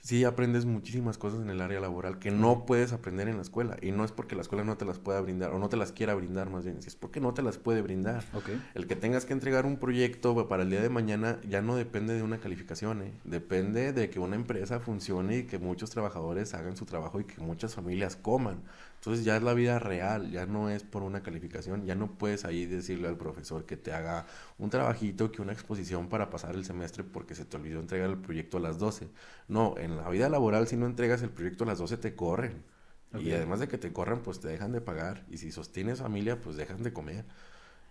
sí 0.00 0.24
aprendes 0.24 0.64
muchísimas 0.64 1.18
cosas 1.18 1.40
en 1.40 1.50
el 1.50 1.60
área 1.60 1.80
laboral 1.80 2.18
que 2.18 2.30
no 2.30 2.66
puedes 2.66 2.92
aprender 2.92 3.28
en 3.28 3.36
la 3.36 3.42
escuela. 3.42 3.76
Y 3.82 3.92
no 3.92 4.04
es 4.04 4.12
porque 4.12 4.36
la 4.36 4.42
escuela 4.42 4.64
no 4.64 4.76
te 4.76 4.84
las 4.84 4.98
pueda 4.98 5.20
brindar, 5.20 5.52
o 5.52 5.58
no 5.58 5.68
te 5.68 5.76
las 5.76 5.92
quiera 5.92 6.14
brindar 6.14 6.50
más 6.50 6.64
bien, 6.64 6.78
es 6.78 6.96
porque 6.96 7.20
no 7.20 7.34
te 7.34 7.42
las 7.42 7.58
puede 7.58 7.82
brindar. 7.82 8.24
El 8.74 8.86
que 8.86 8.96
tengas 8.96 9.24
que 9.24 9.32
entregar 9.32 9.66
un 9.66 9.76
proyecto 9.78 10.48
para 10.48 10.62
el 10.62 10.70
día 10.70 10.80
de 10.80 10.88
mañana 10.88 11.38
ya 11.48 11.62
no 11.62 11.76
depende 11.76 12.14
de 12.14 12.22
una 12.22 12.38
calificación, 12.38 13.02
¿eh? 13.02 13.12
depende 13.24 13.92
de 13.92 14.10
que 14.10 14.20
una 14.20 14.36
empresa 14.36 14.80
funcione 14.80 15.38
y 15.38 15.42
que 15.44 15.58
muchos 15.58 15.90
trabajadores 15.90 16.54
hagan 16.54 16.76
su 16.76 16.84
trabajo 16.84 17.20
y 17.20 17.24
que 17.24 17.40
muchas 17.40 17.74
familias 17.74 18.16
coman. 18.16 18.62
Entonces 18.98 19.24
ya 19.24 19.36
es 19.36 19.42
la 19.42 19.54
vida 19.54 19.78
real, 19.78 20.30
ya 20.30 20.46
no 20.46 20.70
es 20.70 20.82
por 20.82 21.02
una 21.02 21.22
calificación, 21.22 21.86
ya 21.86 21.94
no 21.94 22.18
puedes 22.18 22.44
ahí 22.44 22.66
decirle 22.66 23.08
al 23.08 23.16
profesor 23.16 23.64
que 23.64 23.76
te 23.76 23.92
haga 23.92 24.26
un 24.58 24.70
trabajito, 24.70 25.30
que 25.32 25.40
una 25.42 25.52
exposición 25.52 26.08
para 26.08 26.30
pasar 26.30 26.54
el 26.56 26.64
semestre 26.64 27.04
porque 27.04 27.34
se 27.34 27.44
te 27.44 27.56
olvidó 27.56 27.80
entregar 27.80 28.10
el 28.10 28.18
proyecto 28.18 28.58
a 28.58 28.60
las 28.60 28.78
12. 28.78 29.08
No, 29.48 29.76
en 29.78 29.96
la 29.96 30.08
vida 30.10 30.28
laboral 30.28 30.66
si 30.68 30.76
no 30.76 30.86
entregas 30.86 31.22
el 31.22 31.30
proyecto 31.30 31.64
a 31.64 31.68
las 31.68 31.78
12 31.78 31.96
te 31.98 32.14
corren. 32.16 32.64
Y 33.14 33.32
además 33.32 33.60
de 33.60 33.68
que 33.68 33.78
te 33.78 33.92
corren, 33.92 34.20
pues 34.20 34.40
te 34.40 34.48
dejan 34.48 34.72
de 34.72 34.80
pagar. 34.82 35.24
Y 35.30 35.38
si 35.38 35.50
sostienes 35.50 36.00
familia, 36.00 36.40
pues 36.40 36.56
dejan 36.56 36.82
de 36.82 36.92
comer. 36.92 37.24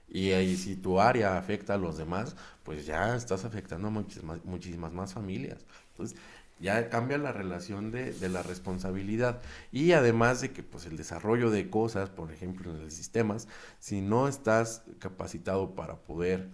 Y 0.09 0.31
ahí 0.31 0.55
si 0.57 0.75
tu 0.77 0.99
área 1.01 1.37
afecta 1.37 1.73
a 1.73 1.77
los 1.77 1.97
demás, 1.97 2.35
pues 2.63 2.85
ya 2.85 3.15
estás 3.15 3.45
afectando 3.45 3.89
a 3.89 3.91
muchísimas, 3.91 4.43
muchísimas 4.45 4.93
más 4.93 5.13
familias. 5.13 5.65
Entonces, 5.89 6.17
ya 6.59 6.89
cambia 6.89 7.17
la 7.17 7.31
relación 7.31 7.91
de, 7.91 8.13
de, 8.13 8.29
la 8.29 8.43
responsabilidad. 8.43 9.41
Y 9.71 9.91
además 9.91 10.41
de 10.41 10.51
que 10.51 10.63
pues 10.63 10.85
el 10.85 10.97
desarrollo 10.97 11.51
de 11.51 11.69
cosas, 11.69 12.09
por 12.09 12.31
ejemplo 12.31 12.71
en 12.71 12.83
los 12.83 12.93
sistemas, 12.93 13.47
si 13.79 14.01
no 14.01 14.27
estás 14.27 14.83
capacitado 14.99 15.75
para 15.75 15.97
poder 15.97 16.49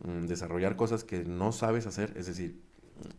mm, 0.00 0.26
desarrollar 0.26 0.76
cosas 0.76 1.04
que 1.04 1.24
no 1.24 1.52
sabes 1.52 1.86
hacer, 1.86 2.12
es 2.16 2.26
decir, 2.26 2.60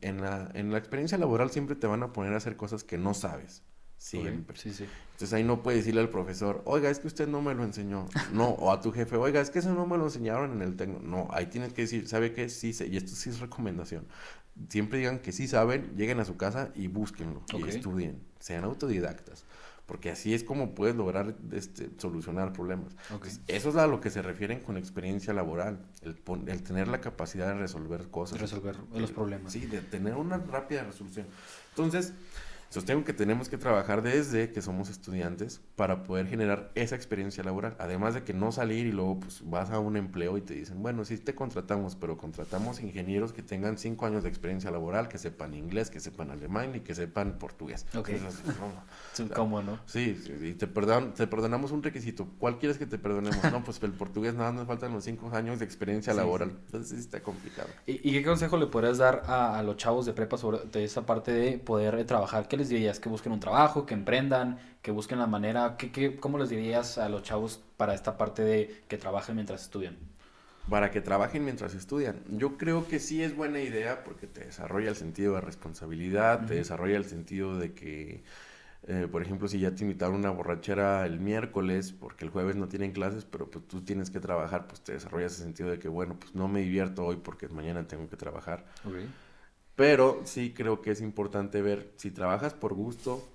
en 0.01 0.21
la, 0.21 0.49
en 0.53 0.71
la 0.71 0.77
experiencia 0.77 1.17
laboral 1.17 1.51
siempre 1.51 1.75
te 1.75 1.87
van 1.87 2.03
a 2.03 2.13
poner 2.13 2.33
a 2.33 2.37
hacer 2.37 2.57
cosas 2.57 2.83
que 2.83 2.97
no 2.97 3.13
sabes. 3.13 3.63
Siempre. 3.97 4.57
Sí, 4.57 4.73
sí. 4.73 4.85
Entonces 5.13 5.33
ahí 5.33 5.43
no 5.43 5.63
puedes 5.63 5.79
decirle 5.79 6.01
al 6.01 6.09
profesor, 6.09 6.61
oiga, 6.65 6.89
es 6.89 6.99
que 6.99 7.07
usted 7.07 7.27
no 7.27 7.41
me 7.41 7.55
lo 7.55 7.63
enseñó. 7.63 8.07
No, 8.33 8.49
o 8.49 8.71
a 8.71 8.81
tu 8.81 8.91
jefe, 8.91 9.15
oiga, 9.15 9.39
es 9.39 9.49
que 9.49 9.59
eso 9.59 9.73
no 9.73 9.85
me 9.87 9.97
lo 9.97 10.03
enseñaron 10.03 10.51
en 10.51 10.61
el 10.61 10.75
técnico. 10.75 11.01
No, 11.01 11.27
ahí 11.31 11.45
tienes 11.45 11.73
que 11.73 11.83
decir, 11.83 12.07
¿sabe 12.07 12.33
qué? 12.33 12.49
Sí, 12.49 12.73
sé. 12.73 12.87
y 12.87 12.97
esto 12.97 13.15
sí 13.15 13.29
es 13.29 13.39
recomendación 13.39 14.05
siempre 14.69 14.99
digan 14.99 15.19
que 15.19 15.31
sí 15.31 15.47
saben, 15.47 15.95
lleguen 15.95 16.19
a 16.19 16.25
su 16.25 16.37
casa 16.37 16.71
y 16.75 16.87
búsquenlo 16.87 17.43
y 17.53 17.69
estudien, 17.69 18.21
sean 18.39 18.63
autodidactas. 18.63 19.45
Porque 19.85 20.09
así 20.09 20.33
es 20.33 20.43
como 20.43 20.73
puedes 20.73 20.95
lograr 20.95 21.35
este, 21.51 21.91
solucionar 21.99 22.53
problemas. 22.53 22.95
Eso 23.45 23.69
es 23.69 23.75
a 23.75 23.85
lo 23.85 24.01
que 24.01 24.09
se 24.09 24.23
refieren 24.23 24.59
con 24.59 24.77
experiencia 24.77 25.31
laboral, 25.31 25.85
el, 26.01 26.17
el 26.47 26.63
tener 26.63 26.87
la 26.87 27.01
capacidad 27.01 27.47
de 27.47 27.53
resolver 27.53 28.09
cosas. 28.09 28.41
Resolver 28.41 28.77
los 28.95 29.11
problemas. 29.11 29.53
Sí, 29.53 29.67
de 29.67 29.81
tener 29.81 30.15
una 30.15 30.37
rápida 30.37 30.83
resolución. 30.83 31.27
Entonces, 31.69 32.13
Sostengo 32.75 33.05
que 33.05 33.13
tenemos 33.13 33.47
que 33.47 33.57
trabajar 33.57 34.01
desde 34.01 34.51
que 34.51 34.61
somos 34.61 34.89
estudiantes 34.89 35.61
para 35.77 36.03
poder 36.03 36.27
generar 36.27 36.73
esa 36.75 36.97
experiencia 36.97 37.41
laboral. 37.41 37.77
Además 37.79 38.15
de 38.15 38.25
que 38.25 38.33
no 38.33 38.51
salir 38.51 38.85
y 38.85 38.91
luego 38.91 39.21
pues 39.21 39.49
vas 39.49 39.69
a 39.71 39.79
un 39.79 39.95
empleo 39.95 40.37
y 40.37 40.41
te 40.41 40.55
dicen, 40.55 40.83
bueno, 40.83 41.05
sí 41.05 41.17
te 41.17 41.35
contratamos, 41.35 41.95
pero 41.95 42.17
contratamos 42.17 42.81
ingenieros 42.81 43.31
que 43.31 43.43
tengan 43.43 43.77
cinco 43.77 44.07
años 44.07 44.23
de 44.23 44.29
experiencia 44.29 44.71
laboral, 44.71 45.07
que 45.07 45.17
sepan 45.17 45.53
inglés, 45.53 45.89
que 45.89 46.01
sepan 46.01 46.31
alemán 46.31 46.75
y 46.75 46.81
que 46.81 46.93
sepan 46.93 47.39
portugués. 47.39 47.85
Ok. 47.95 48.09
¿Cómo 49.33 49.61
no? 49.61 49.79
Sí, 49.85 50.21
y 50.41 50.55
te, 50.55 50.67
perdon, 50.67 51.13
te 51.13 51.27
perdonamos 51.27 51.71
un 51.71 51.81
requisito. 51.81 52.27
¿Cuál 52.39 52.57
quieres 52.57 52.77
que 52.77 52.85
te 52.85 52.97
perdonemos? 52.97 53.41
no, 53.53 53.63
pues 53.63 53.81
el 53.83 53.93
portugués 53.93 54.33
nada 54.33 54.51
nos 54.51 54.67
faltan 54.67 54.91
los 54.91 55.05
cinco 55.05 55.29
años 55.33 55.59
de 55.59 55.65
experiencia 55.65 56.13
laboral. 56.13 56.49
Entonces 56.65 56.89
sí 56.89 56.95
está 56.97 57.23
complicado. 57.23 57.69
¿Y, 57.85 58.11
qué 58.11 58.21
consejo 58.21 58.57
le 58.57 58.67
podrías 58.67 58.97
dar 58.97 59.23
a, 59.27 59.63
los 59.63 59.77
chavos 59.77 60.05
de 60.05 60.11
prepa 60.11 60.37
sobre 60.37 60.59
esa 60.83 61.05
parte 61.05 61.31
de 61.31 61.57
poder 61.57 62.03
trabajar? 62.05 62.49
¿Qué 62.49 62.57
les 62.57 62.64
dirías? 62.69 62.99
Que 62.99 63.09
busquen 63.09 63.31
un 63.31 63.39
trabajo, 63.39 63.85
que 63.85 63.93
emprendan, 63.93 64.59
que 64.81 64.91
busquen 64.91 65.19
la 65.19 65.27
manera. 65.27 65.75
¿qué, 65.77 65.91
qué, 65.91 66.15
¿Cómo 66.17 66.37
les 66.37 66.49
dirías 66.49 66.97
a 66.97 67.09
los 67.09 67.23
chavos 67.23 67.61
para 67.77 67.93
esta 67.93 68.17
parte 68.17 68.43
de 68.43 68.83
que 68.87 68.97
trabajen 68.97 69.35
mientras 69.35 69.63
estudian? 69.63 69.97
Para 70.69 70.89
que 70.89 70.99
trabajen 71.01 71.43
mientras 71.43 71.75
estudian. 71.75 72.23
Yo 72.27 72.57
creo 72.57 72.87
que 72.87 72.99
sí 72.99 73.21
es 73.21 73.35
buena 73.35 73.59
idea 73.61 74.03
porque 74.03 74.25
te 74.25 74.45
desarrolla 74.45 74.89
el 74.89 74.95
sentido 74.95 75.35
de 75.35 75.41
responsabilidad, 75.41 76.45
te 76.47 76.55
desarrolla 76.55 76.97
el 76.97 77.05
sentido 77.05 77.57
de 77.59 77.73
que, 77.73 78.23
eh, 78.87 79.07
por 79.11 79.21
ejemplo, 79.21 79.47
si 79.47 79.59
ya 79.59 79.75
te 79.75 79.83
invitaron 79.83 80.15
a 80.15 80.17
una 80.17 80.29
borrachera 80.31 81.05
el 81.05 81.19
miércoles 81.19 81.91
porque 81.91 82.25
el 82.25 82.31
jueves 82.31 82.55
no 82.55 82.67
tienen 82.67 82.93
clases, 82.93 83.25
pero 83.25 83.49
pues 83.49 83.67
tú 83.67 83.81
tienes 83.81 84.09
que 84.09 84.19
trabajar, 84.19 84.67
pues 84.67 84.81
te 84.81 84.93
desarrolla 84.93 85.27
ese 85.27 85.43
sentido 85.43 85.69
de 85.69 85.77
que, 85.77 85.87
bueno, 85.87 86.17
pues 86.19 86.33
no 86.33 86.47
me 86.47 86.61
divierto 86.61 87.05
hoy 87.05 87.17
porque 87.17 87.47
mañana 87.47 87.87
tengo 87.87 88.09
que 88.09 88.17
trabajar. 88.17 88.65
Okay. 88.83 89.07
Pero 89.75 90.21
sí 90.25 90.53
creo 90.53 90.81
que 90.81 90.91
es 90.91 91.01
importante 91.01 91.61
ver 91.61 91.91
si 91.97 92.11
trabajas 92.11 92.53
por 92.53 92.73
gusto 92.73 93.27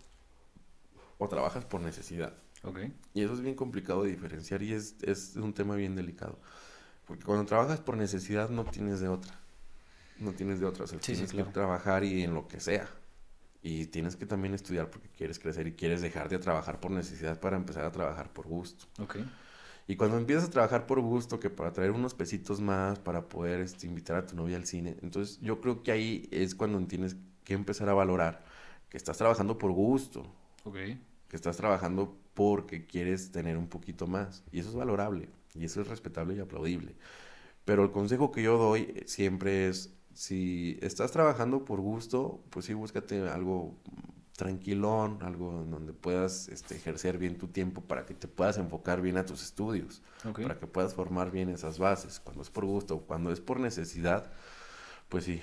o 1.18 1.28
trabajas 1.28 1.64
por 1.64 1.80
necesidad. 1.80 2.34
Okay. 2.62 2.94
Y 3.14 3.22
eso 3.22 3.34
es 3.34 3.40
bien 3.40 3.54
complicado 3.54 4.04
de 4.04 4.10
diferenciar 4.10 4.62
y 4.62 4.72
es, 4.72 4.96
es 5.02 5.36
un 5.36 5.52
tema 5.52 5.76
bien 5.76 5.94
delicado. 5.94 6.38
Porque 7.06 7.24
cuando 7.24 7.44
trabajas 7.44 7.80
por 7.80 7.96
necesidad 7.96 8.50
no 8.50 8.64
tienes 8.64 9.00
de 9.00 9.08
otra. 9.08 9.34
No 10.18 10.32
tienes 10.32 10.60
de 10.60 10.66
otra. 10.66 10.84
O 10.84 10.86
sea, 10.86 10.98
tienes 10.98 11.32
que 11.32 11.42
trabajar 11.44 12.04
y 12.04 12.22
en 12.22 12.34
lo 12.34 12.46
que 12.46 12.60
sea. 12.60 12.88
Y 13.62 13.86
tienes 13.86 14.16
que 14.16 14.26
también 14.26 14.54
estudiar 14.54 14.90
porque 14.90 15.08
quieres 15.08 15.38
crecer 15.38 15.66
y 15.66 15.72
quieres 15.72 16.00
dejar 16.00 16.28
de 16.28 16.38
trabajar 16.38 16.80
por 16.80 16.90
necesidad 16.90 17.40
para 17.40 17.56
empezar 17.56 17.84
a 17.84 17.92
trabajar 17.92 18.32
por 18.32 18.46
gusto. 18.46 18.86
Okay. 19.02 19.26
Y 19.90 19.96
cuando 19.96 20.18
empiezas 20.18 20.44
a 20.44 20.50
trabajar 20.52 20.86
por 20.86 21.00
gusto, 21.00 21.40
que 21.40 21.50
para 21.50 21.72
traer 21.72 21.90
unos 21.90 22.14
pesitos 22.14 22.60
más, 22.60 23.00
para 23.00 23.28
poder 23.28 23.58
este, 23.60 23.88
invitar 23.88 24.18
a 24.18 24.24
tu 24.24 24.36
novia 24.36 24.56
al 24.56 24.64
cine, 24.64 24.96
entonces 25.02 25.40
yo 25.40 25.60
creo 25.60 25.82
que 25.82 25.90
ahí 25.90 26.28
es 26.30 26.54
cuando 26.54 26.78
tienes 26.86 27.16
que 27.42 27.54
empezar 27.54 27.88
a 27.88 27.92
valorar 27.92 28.44
que 28.88 28.96
estás 28.96 29.18
trabajando 29.18 29.58
por 29.58 29.72
gusto. 29.72 30.32
Okay. 30.62 31.04
Que 31.26 31.34
estás 31.34 31.56
trabajando 31.56 32.16
porque 32.34 32.86
quieres 32.86 33.32
tener 33.32 33.56
un 33.56 33.66
poquito 33.66 34.06
más. 34.06 34.44
Y 34.52 34.60
eso 34.60 34.68
es 34.68 34.76
valorable. 34.76 35.28
Y 35.56 35.64
eso 35.64 35.80
es 35.80 35.88
respetable 35.88 36.36
y 36.36 36.38
aplaudible. 36.38 36.94
Pero 37.64 37.82
el 37.82 37.90
consejo 37.90 38.30
que 38.30 38.44
yo 38.44 38.58
doy 38.58 39.02
siempre 39.06 39.66
es, 39.66 39.92
si 40.14 40.78
estás 40.82 41.10
trabajando 41.10 41.64
por 41.64 41.80
gusto, 41.80 42.44
pues 42.50 42.64
sí, 42.66 42.74
búscate 42.74 43.28
algo 43.28 43.74
tranquilón, 44.40 45.18
algo 45.20 45.60
en 45.60 45.70
donde 45.70 45.92
puedas 45.92 46.48
este, 46.48 46.74
ejercer 46.74 47.18
bien 47.18 47.36
tu 47.36 47.48
tiempo 47.48 47.82
para 47.82 48.06
que 48.06 48.14
te 48.14 48.26
puedas 48.26 48.56
enfocar 48.56 49.02
bien 49.02 49.18
a 49.18 49.26
tus 49.26 49.42
estudios, 49.42 50.00
para 50.32 50.58
que 50.58 50.66
puedas 50.66 50.94
formar 50.94 51.30
bien 51.30 51.50
esas 51.50 51.78
bases. 51.78 52.20
Cuando 52.20 52.40
es 52.40 52.48
por 52.48 52.64
gusto, 52.64 53.00
cuando 53.00 53.32
es 53.32 53.40
por 53.40 53.60
necesidad, 53.60 54.32
pues 55.10 55.24
sí, 55.24 55.42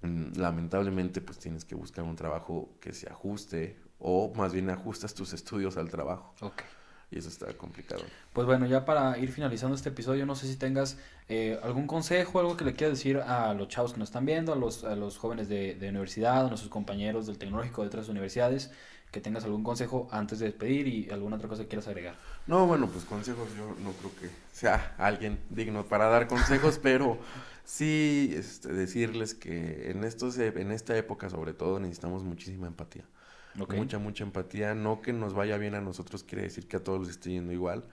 mm, 0.00 0.38
lamentablemente 0.38 1.20
pues 1.20 1.38
tienes 1.38 1.66
que 1.66 1.74
buscar 1.74 2.06
un 2.06 2.16
trabajo 2.16 2.70
que 2.80 2.94
se 2.94 3.10
ajuste 3.10 3.76
o 3.98 4.32
más 4.34 4.54
bien 4.54 4.70
ajustas 4.70 5.12
tus 5.12 5.34
estudios 5.34 5.76
al 5.76 5.90
trabajo. 5.90 6.34
Okay 6.40 6.66
y 7.14 7.18
eso 7.18 7.28
está 7.28 7.52
complicado. 7.56 8.02
Pues 8.32 8.46
bueno, 8.46 8.66
ya 8.66 8.84
para 8.84 9.16
ir 9.18 9.30
finalizando 9.30 9.76
este 9.76 9.90
episodio, 9.90 10.26
no 10.26 10.34
sé 10.34 10.48
si 10.48 10.56
tengas 10.56 10.98
eh, 11.28 11.58
algún 11.62 11.86
consejo, 11.86 12.40
algo 12.40 12.56
que 12.56 12.64
le 12.64 12.74
quieras 12.74 12.98
decir 12.98 13.18
a 13.18 13.54
los 13.54 13.68
chavos 13.68 13.92
que 13.92 14.00
nos 14.00 14.08
están 14.08 14.26
viendo, 14.26 14.52
a 14.52 14.56
los, 14.56 14.82
a 14.82 14.96
los 14.96 15.16
jóvenes 15.16 15.48
de, 15.48 15.76
de 15.76 15.90
universidad, 15.90 16.44
a 16.44 16.48
nuestros 16.48 16.70
compañeros 16.70 17.26
del 17.26 17.38
tecnológico 17.38 17.82
de 17.82 17.86
otras 17.86 18.08
universidades, 18.08 18.72
que 19.12 19.20
tengas 19.20 19.44
algún 19.44 19.62
consejo 19.62 20.08
antes 20.10 20.40
de 20.40 20.46
despedir 20.46 20.88
y 20.88 21.08
alguna 21.10 21.36
otra 21.36 21.48
cosa 21.48 21.62
que 21.62 21.68
quieras 21.68 21.86
agregar. 21.86 22.16
No, 22.48 22.66
bueno, 22.66 22.88
pues 22.88 23.04
consejos 23.04 23.48
yo 23.56 23.76
no 23.80 23.92
creo 23.92 24.10
que 24.20 24.28
sea 24.50 24.96
alguien 24.98 25.38
digno 25.50 25.86
para 25.86 26.06
dar 26.08 26.26
consejos, 26.26 26.78
pero 26.82 27.18
sí 27.64 28.34
este, 28.36 28.72
decirles 28.72 29.34
que 29.34 29.92
en, 29.92 30.02
estos, 30.02 30.36
en 30.38 30.72
esta 30.72 30.96
época 30.96 31.30
sobre 31.30 31.54
todo 31.54 31.78
necesitamos 31.78 32.24
muchísima 32.24 32.66
empatía. 32.66 33.04
Mucha, 33.54 33.98
mucha 33.98 34.24
empatía. 34.24 34.74
No 34.74 35.00
que 35.00 35.12
nos 35.12 35.34
vaya 35.34 35.56
bien 35.58 35.74
a 35.74 35.80
nosotros 35.80 36.24
quiere 36.24 36.42
decir 36.42 36.66
que 36.66 36.76
a 36.76 36.84
todos 36.84 37.00
les 37.00 37.10
esté 37.10 37.30
yendo 37.30 37.52
igual. 37.52 37.84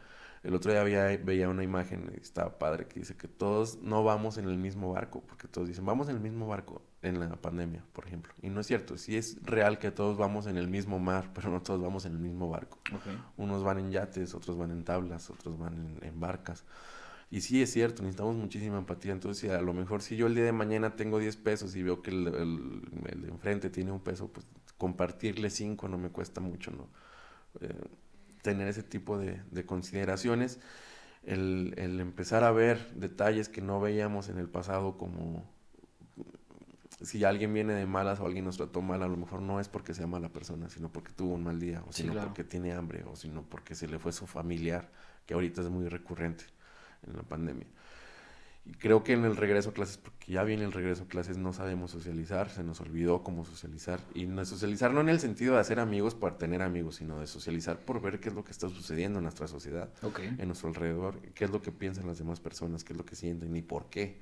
El 0.44 0.56
otro 0.56 0.72
día 0.72 1.04
veía 1.24 1.50
una 1.50 1.64
imagen, 1.64 2.12
estaba 2.20 2.58
padre, 2.58 2.88
que 2.88 3.00
dice 3.00 3.16
que 3.16 3.28
todos 3.28 3.78
no 3.84 4.04
vamos 4.04 4.40
en 4.40 4.48
el 4.48 4.58
mismo 4.58 4.92
barco, 4.92 5.22
porque 5.22 5.48
todos 5.48 5.68
dicen, 5.68 5.86
vamos 5.86 6.10
en 6.10 6.16
el 6.16 6.22
mismo 6.22 6.48
barco 6.48 6.82
en 7.04 7.20
la 7.20 7.36
pandemia, 7.36 7.84
por 7.94 8.08
ejemplo. 8.08 8.34
Y 8.42 8.50
no 8.50 8.62
es 8.62 8.68
cierto, 8.68 8.98
sí 8.98 9.18
es 9.18 9.38
real 9.44 9.78
que 9.78 9.92
todos 9.92 10.18
vamos 10.18 10.48
en 10.48 10.58
el 10.58 10.68
mismo 10.68 10.98
mar, 10.98 11.30
pero 11.36 11.52
no 11.52 11.62
todos 11.62 11.80
vamos 11.80 12.06
en 12.06 12.14
el 12.14 12.20
mismo 12.20 12.50
barco. 12.50 12.80
Unos 13.38 13.64
van 13.64 13.78
en 13.78 13.92
yates, 13.92 14.34
otros 14.34 14.58
van 14.58 14.72
en 14.72 14.84
tablas, 14.84 15.30
otros 15.30 15.60
van 15.60 16.00
en, 16.02 16.20
barcas. 16.20 16.64
Y 17.30 17.42
sí 17.42 17.62
es 17.62 17.72
cierto, 17.72 18.02
necesitamos 18.02 18.36
muchísima 18.36 18.80
empatía. 18.80 19.12
Entonces, 19.12 19.52
a 19.52 19.62
lo 19.62 19.74
mejor 19.74 20.02
si 20.02 20.18
yo 20.18 20.26
el 20.26 20.34
día 20.34 20.44
de 20.44 20.52
mañana 20.52 20.96
tengo 20.96 21.20
10 21.20 21.38
pesos 21.38 21.76
y 21.76 21.84
veo 21.84 22.02
que 22.02 22.10
el, 22.10 22.28
el, 22.28 23.22
de 23.22 23.28
enfrente 23.30 23.70
tiene 23.70 23.92
un 23.92 24.02
peso, 24.02 24.28
pues 24.28 24.46
compartirle 24.82 25.52
5 25.52 25.88
no 25.90 26.00
me 26.00 26.10
cuesta 26.10 26.42
mucho, 26.42 26.72
¿no? 26.72 26.88
Eh, 27.60 27.88
tener 28.42 28.68
ese 28.68 28.82
tipo 28.82 29.20
de, 29.20 29.40
consideraciones, 29.68 30.60
el, 31.22 31.76
empezar 31.78 32.44
a 32.44 32.50
ver 32.50 32.92
detalles 32.96 33.48
que 33.48 33.62
no 33.62 33.80
veíamos 33.80 34.28
en 34.30 34.40
el 34.40 34.50
pasado 34.50 34.98
como 34.98 35.46
si 37.00 37.24
alguien 37.24 37.54
viene 37.54 37.76
de 37.76 37.86
malas 37.86 38.20
o 38.22 38.26
alguien 38.26 38.44
nos 38.44 38.58
trató 38.58 38.82
mal, 38.82 39.04
a 39.04 39.08
lo 39.08 39.18
mejor 39.18 39.44
no 39.44 39.60
es 39.60 39.68
porque 39.68 39.94
sea 39.94 40.08
mala 40.08 40.30
persona, 40.30 40.68
sino 40.68 40.92
porque 40.92 41.12
tuvo 41.12 41.36
un 41.36 41.44
mal 41.44 41.60
día, 41.60 41.84
o 41.88 41.94
sino 41.94 42.16
porque 42.16 42.44
tiene 42.44 42.74
hambre, 42.74 43.04
o 43.04 43.16
sino 43.16 43.44
porque 43.44 43.76
se 43.76 43.88
le 43.88 44.00
fue 44.00 44.12
su 44.12 44.26
familiar, 44.26 44.90
que 45.28 45.36
ahorita 45.36 45.62
es 45.62 45.70
muy 45.70 45.90
recurrente 45.90 46.46
en 47.06 47.18
la 47.18 47.22
pandemia. 47.22 47.68
Y 48.64 48.74
creo 48.74 49.04
que 49.04 49.14
en 49.14 49.26
el 49.26 49.36
regreso 49.38 49.72
a 49.72 49.74
clases, 49.74 49.98
porque 49.98 50.32
ya 50.32 50.44
viene 50.44 50.64
el 50.64 50.72
regreso 50.72 51.04
a 51.04 51.08
clases, 51.08 51.38
no 51.38 51.52
sabemos 51.52 51.92
socializar, 51.92 52.50
se 52.50 52.64
nos 52.64 52.80
olvidó 52.80 53.24
cómo 53.24 53.44
socializar. 53.44 54.00
Y 54.14 54.28
no 54.28 54.46
socializar 54.46 54.94
no 54.94 55.02
en 55.02 55.10
el 55.10 55.20
sentido 55.20 55.56
de 55.56 55.62
hacer 55.62 55.80
amigos 55.80 56.14
por 56.14 56.38
tener 56.38 56.62
amigos, 56.62 56.98
sino 56.98 57.20
de 57.20 57.26
socializar 57.26 57.80
por 57.80 58.02
ver 58.02 58.20
qué 58.20 58.30
es 58.30 58.36
lo 58.36 58.44
que 58.44 58.52
está 58.52 58.70
sucediendo 58.70 59.18
en 59.18 59.24
nuestra 59.24 59.48
sociedad, 59.48 59.90
en 60.16 60.48
nuestro 60.48 60.70
alrededor, 60.70 61.20
qué 61.34 61.46
es 61.46 61.50
lo 61.52 61.62
que 61.62 61.72
piensan 61.72 62.06
las 62.06 62.20
demás 62.20 62.40
personas, 62.40 62.84
qué 62.84 62.94
es 62.94 62.98
lo 62.98 63.06
que 63.06 63.16
sienten 63.16 63.56
y 63.56 63.64
por 63.64 63.90
qué. 63.90 64.20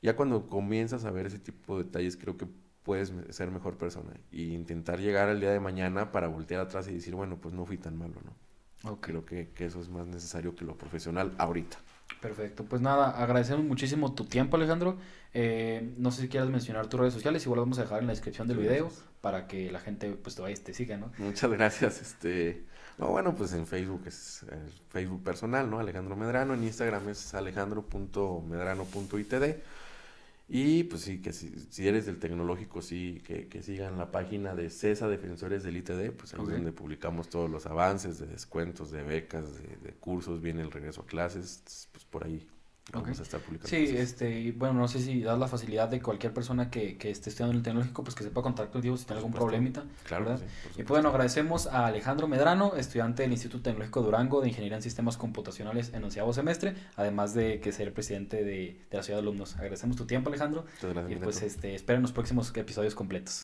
Ya 0.00 0.16
cuando 0.16 0.46
comienzas 0.48 1.04
a 1.04 1.10
ver 1.10 1.26
ese 1.26 1.38
tipo 1.38 1.76
de 1.76 1.84
detalles, 1.84 2.16
creo 2.16 2.36
que 2.38 2.46
puedes 2.82 3.12
ser 3.30 3.50
mejor 3.50 3.76
persona 3.76 4.12
e 4.32 4.42
intentar 4.42 5.00
llegar 5.00 5.28
al 5.28 5.40
día 5.40 5.50
de 5.50 5.60
mañana 5.60 6.12
para 6.12 6.28
voltear 6.28 6.60
atrás 6.60 6.88
y 6.88 6.92
decir, 6.94 7.14
bueno, 7.14 7.38
pues 7.40 7.54
no 7.54 7.66
fui 7.66 7.78
tan 7.78 7.96
malo, 7.96 8.14
¿no? 8.24 9.00
Creo 9.00 9.24
que, 9.24 9.48
que 9.54 9.64
eso 9.64 9.80
es 9.80 9.88
más 9.88 10.06
necesario 10.06 10.54
que 10.54 10.64
lo 10.66 10.76
profesional 10.76 11.34
ahorita. 11.38 11.78
Perfecto, 12.20 12.64
pues 12.64 12.80
nada, 12.80 13.10
agradecemos 13.10 13.64
muchísimo 13.64 14.14
tu 14.14 14.24
tiempo 14.24 14.56
Alejandro. 14.56 14.96
Eh, 15.32 15.94
no 15.98 16.10
sé 16.10 16.22
si 16.22 16.28
quieras 16.28 16.48
mencionar 16.48 16.86
tus 16.86 17.00
redes 17.00 17.12
sociales, 17.12 17.44
igual 17.44 17.60
vamos 17.60 17.78
a 17.78 17.82
dejar 17.82 18.00
en 18.00 18.06
la 18.06 18.12
descripción 18.12 18.48
del 18.48 18.58
video 18.58 18.90
para 19.20 19.46
que 19.46 19.70
la 19.70 19.80
gente 19.80 20.10
pues 20.12 20.36
te 20.36 20.42
vaya 20.42 20.56
te 20.62 20.72
siga, 20.72 20.96
¿no? 20.96 21.12
Muchas 21.18 21.50
gracias, 21.50 22.00
este... 22.00 22.64
No, 22.96 23.08
bueno, 23.08 23.34
pues 23.34 23.52
en 23.52 23.66
Facebook 23.66 24.04
es 24.06 24.46
Facebook 24.90 25.24
personal, 25.24 25.68
¿no? 25.68 25.80
Alejandro 25.80 26.14
Medrano, 26.14 26.54
en 26.54 26.62
Instagram 26.62 27.08
es 27.08 27.34
alejandro.medrano.itd 27.34 29.44
y 30.48 30.84
pues 30.84 31.02
sí, 31.02 31.22
que 31.22 31.32
si, 31.32 31.50
si 31.70 31.88
eres 31.88 32.06
del 32.06 32.18
tecnológico, 32.18 32.82
sí, 32.82 33.22
que, 33.24 33.48
que, 33.48 33.62
sigan 33.62 33.96
la 33.96 34.10
página 34.10 34.54
de 34.54 34.68
CESA 34.68 35.08
Defensores 35.08 35.62
del 35.62 35.76
ITD, 35.78 36.12
pues 36.12 36.34
ahí 36.34 36.42
es 36.42 36.48
donde 36.50 36.72
publicamos 36.72 37.28
todos 37.28 37.50
los 37.50 37.66
avances 37.66 38.18
de 38.18 38.26
descuentos, 38.26 38.90
de 38.90 39.02
becas, 39.02 39.54
de, 39.54 39.76
de 39.82 39.92
cursos, 39.94 40.42
viene 40.42 40.62
el 40.62 40.70
regreso 40.70 41.02
a 41.02 41.06
clases, 41.06 41.88
pues 41.92 42.04
por 42.04 42.24
ahí 42.24 42.46
Vamos 42.92 43.18
a 43.18 43.22
estar 43.22 43.40
publicando. 43.40 43.68
Sí, 43.68 43.94
este, 43.96 44.52
bueno, 44.52 44.74
no 44.74 44.88
sé 44.88 45.00
si 45.00 45.22
das 45.22 45.38
la 45.38 45.48
facilidad 45.48 45.88
de 45.88 46.00
cualquier 46.00 46.32
persona 46.32 46.70
que, 46.70 46.96
que 46.96 47.10
esté 47.10 47.30
estudiando 47.30 47.52
en 47.52 47.58
el 47.58 47.62
tecnológico, 47.62 48.04
pues 48.04 48.14
que 48.14 48.24
sepa 48.24 48.42
contactar 48.42 48.72
contigo 48.72 48.96
si 48.96 49.04
tiene 49.04 49.18
algún 49.18 49.32
problemita. 49.32 49.84
Claro. 50.04 50.36
y 50.74 50.76
pues 50.76 50.88
bueno, 50.88 51.08
agradecemos 51.08 51.66
a 51.66 51.86
Alejandro 51.86 52.28
Medrano, 52.28 52.76
estudiante 52.76 53.22
del 53.22 53.32
Instituto 53.32 53.64
Tecnológico 53.64 54.02
Durango 54.02 54.40
de 54.42 54.48
Ingeniería 54.48 54.76
en 54.76 54.82
Sistemas 54.82 55.16
Computacionales 55.16 55.92
en 55.94 56.04
onceavo 56.04 56.32
semestre, 56.32 56.74
además 56.96 57.34
de 57.34 57.60
que 57.60 57.72
ser 57.72 57.92
presidente 57.92 58.44
de, 58.44 58.78
de 58.90 58.96
la 58.96 59.02
ciudad 59.02 59.18
de 59.18 59.22
alumnos. 59.22 59.56
Agradecemos 59.56 59.96
tu 59.96 60.06
tiempo, 60.06 60.28
Alejandro. 60.28 60.64
Muchas 60.74 60.92
gracias. 60.92 61.18
Y 61.18 61.22
pues 61.22 61.42
este, 61.42 61.74
esperen 61.74 62.02
los 62.02 62.12
próximos 62.12 62.52
episodios 62.54 62.94
completos. 62.94 63.42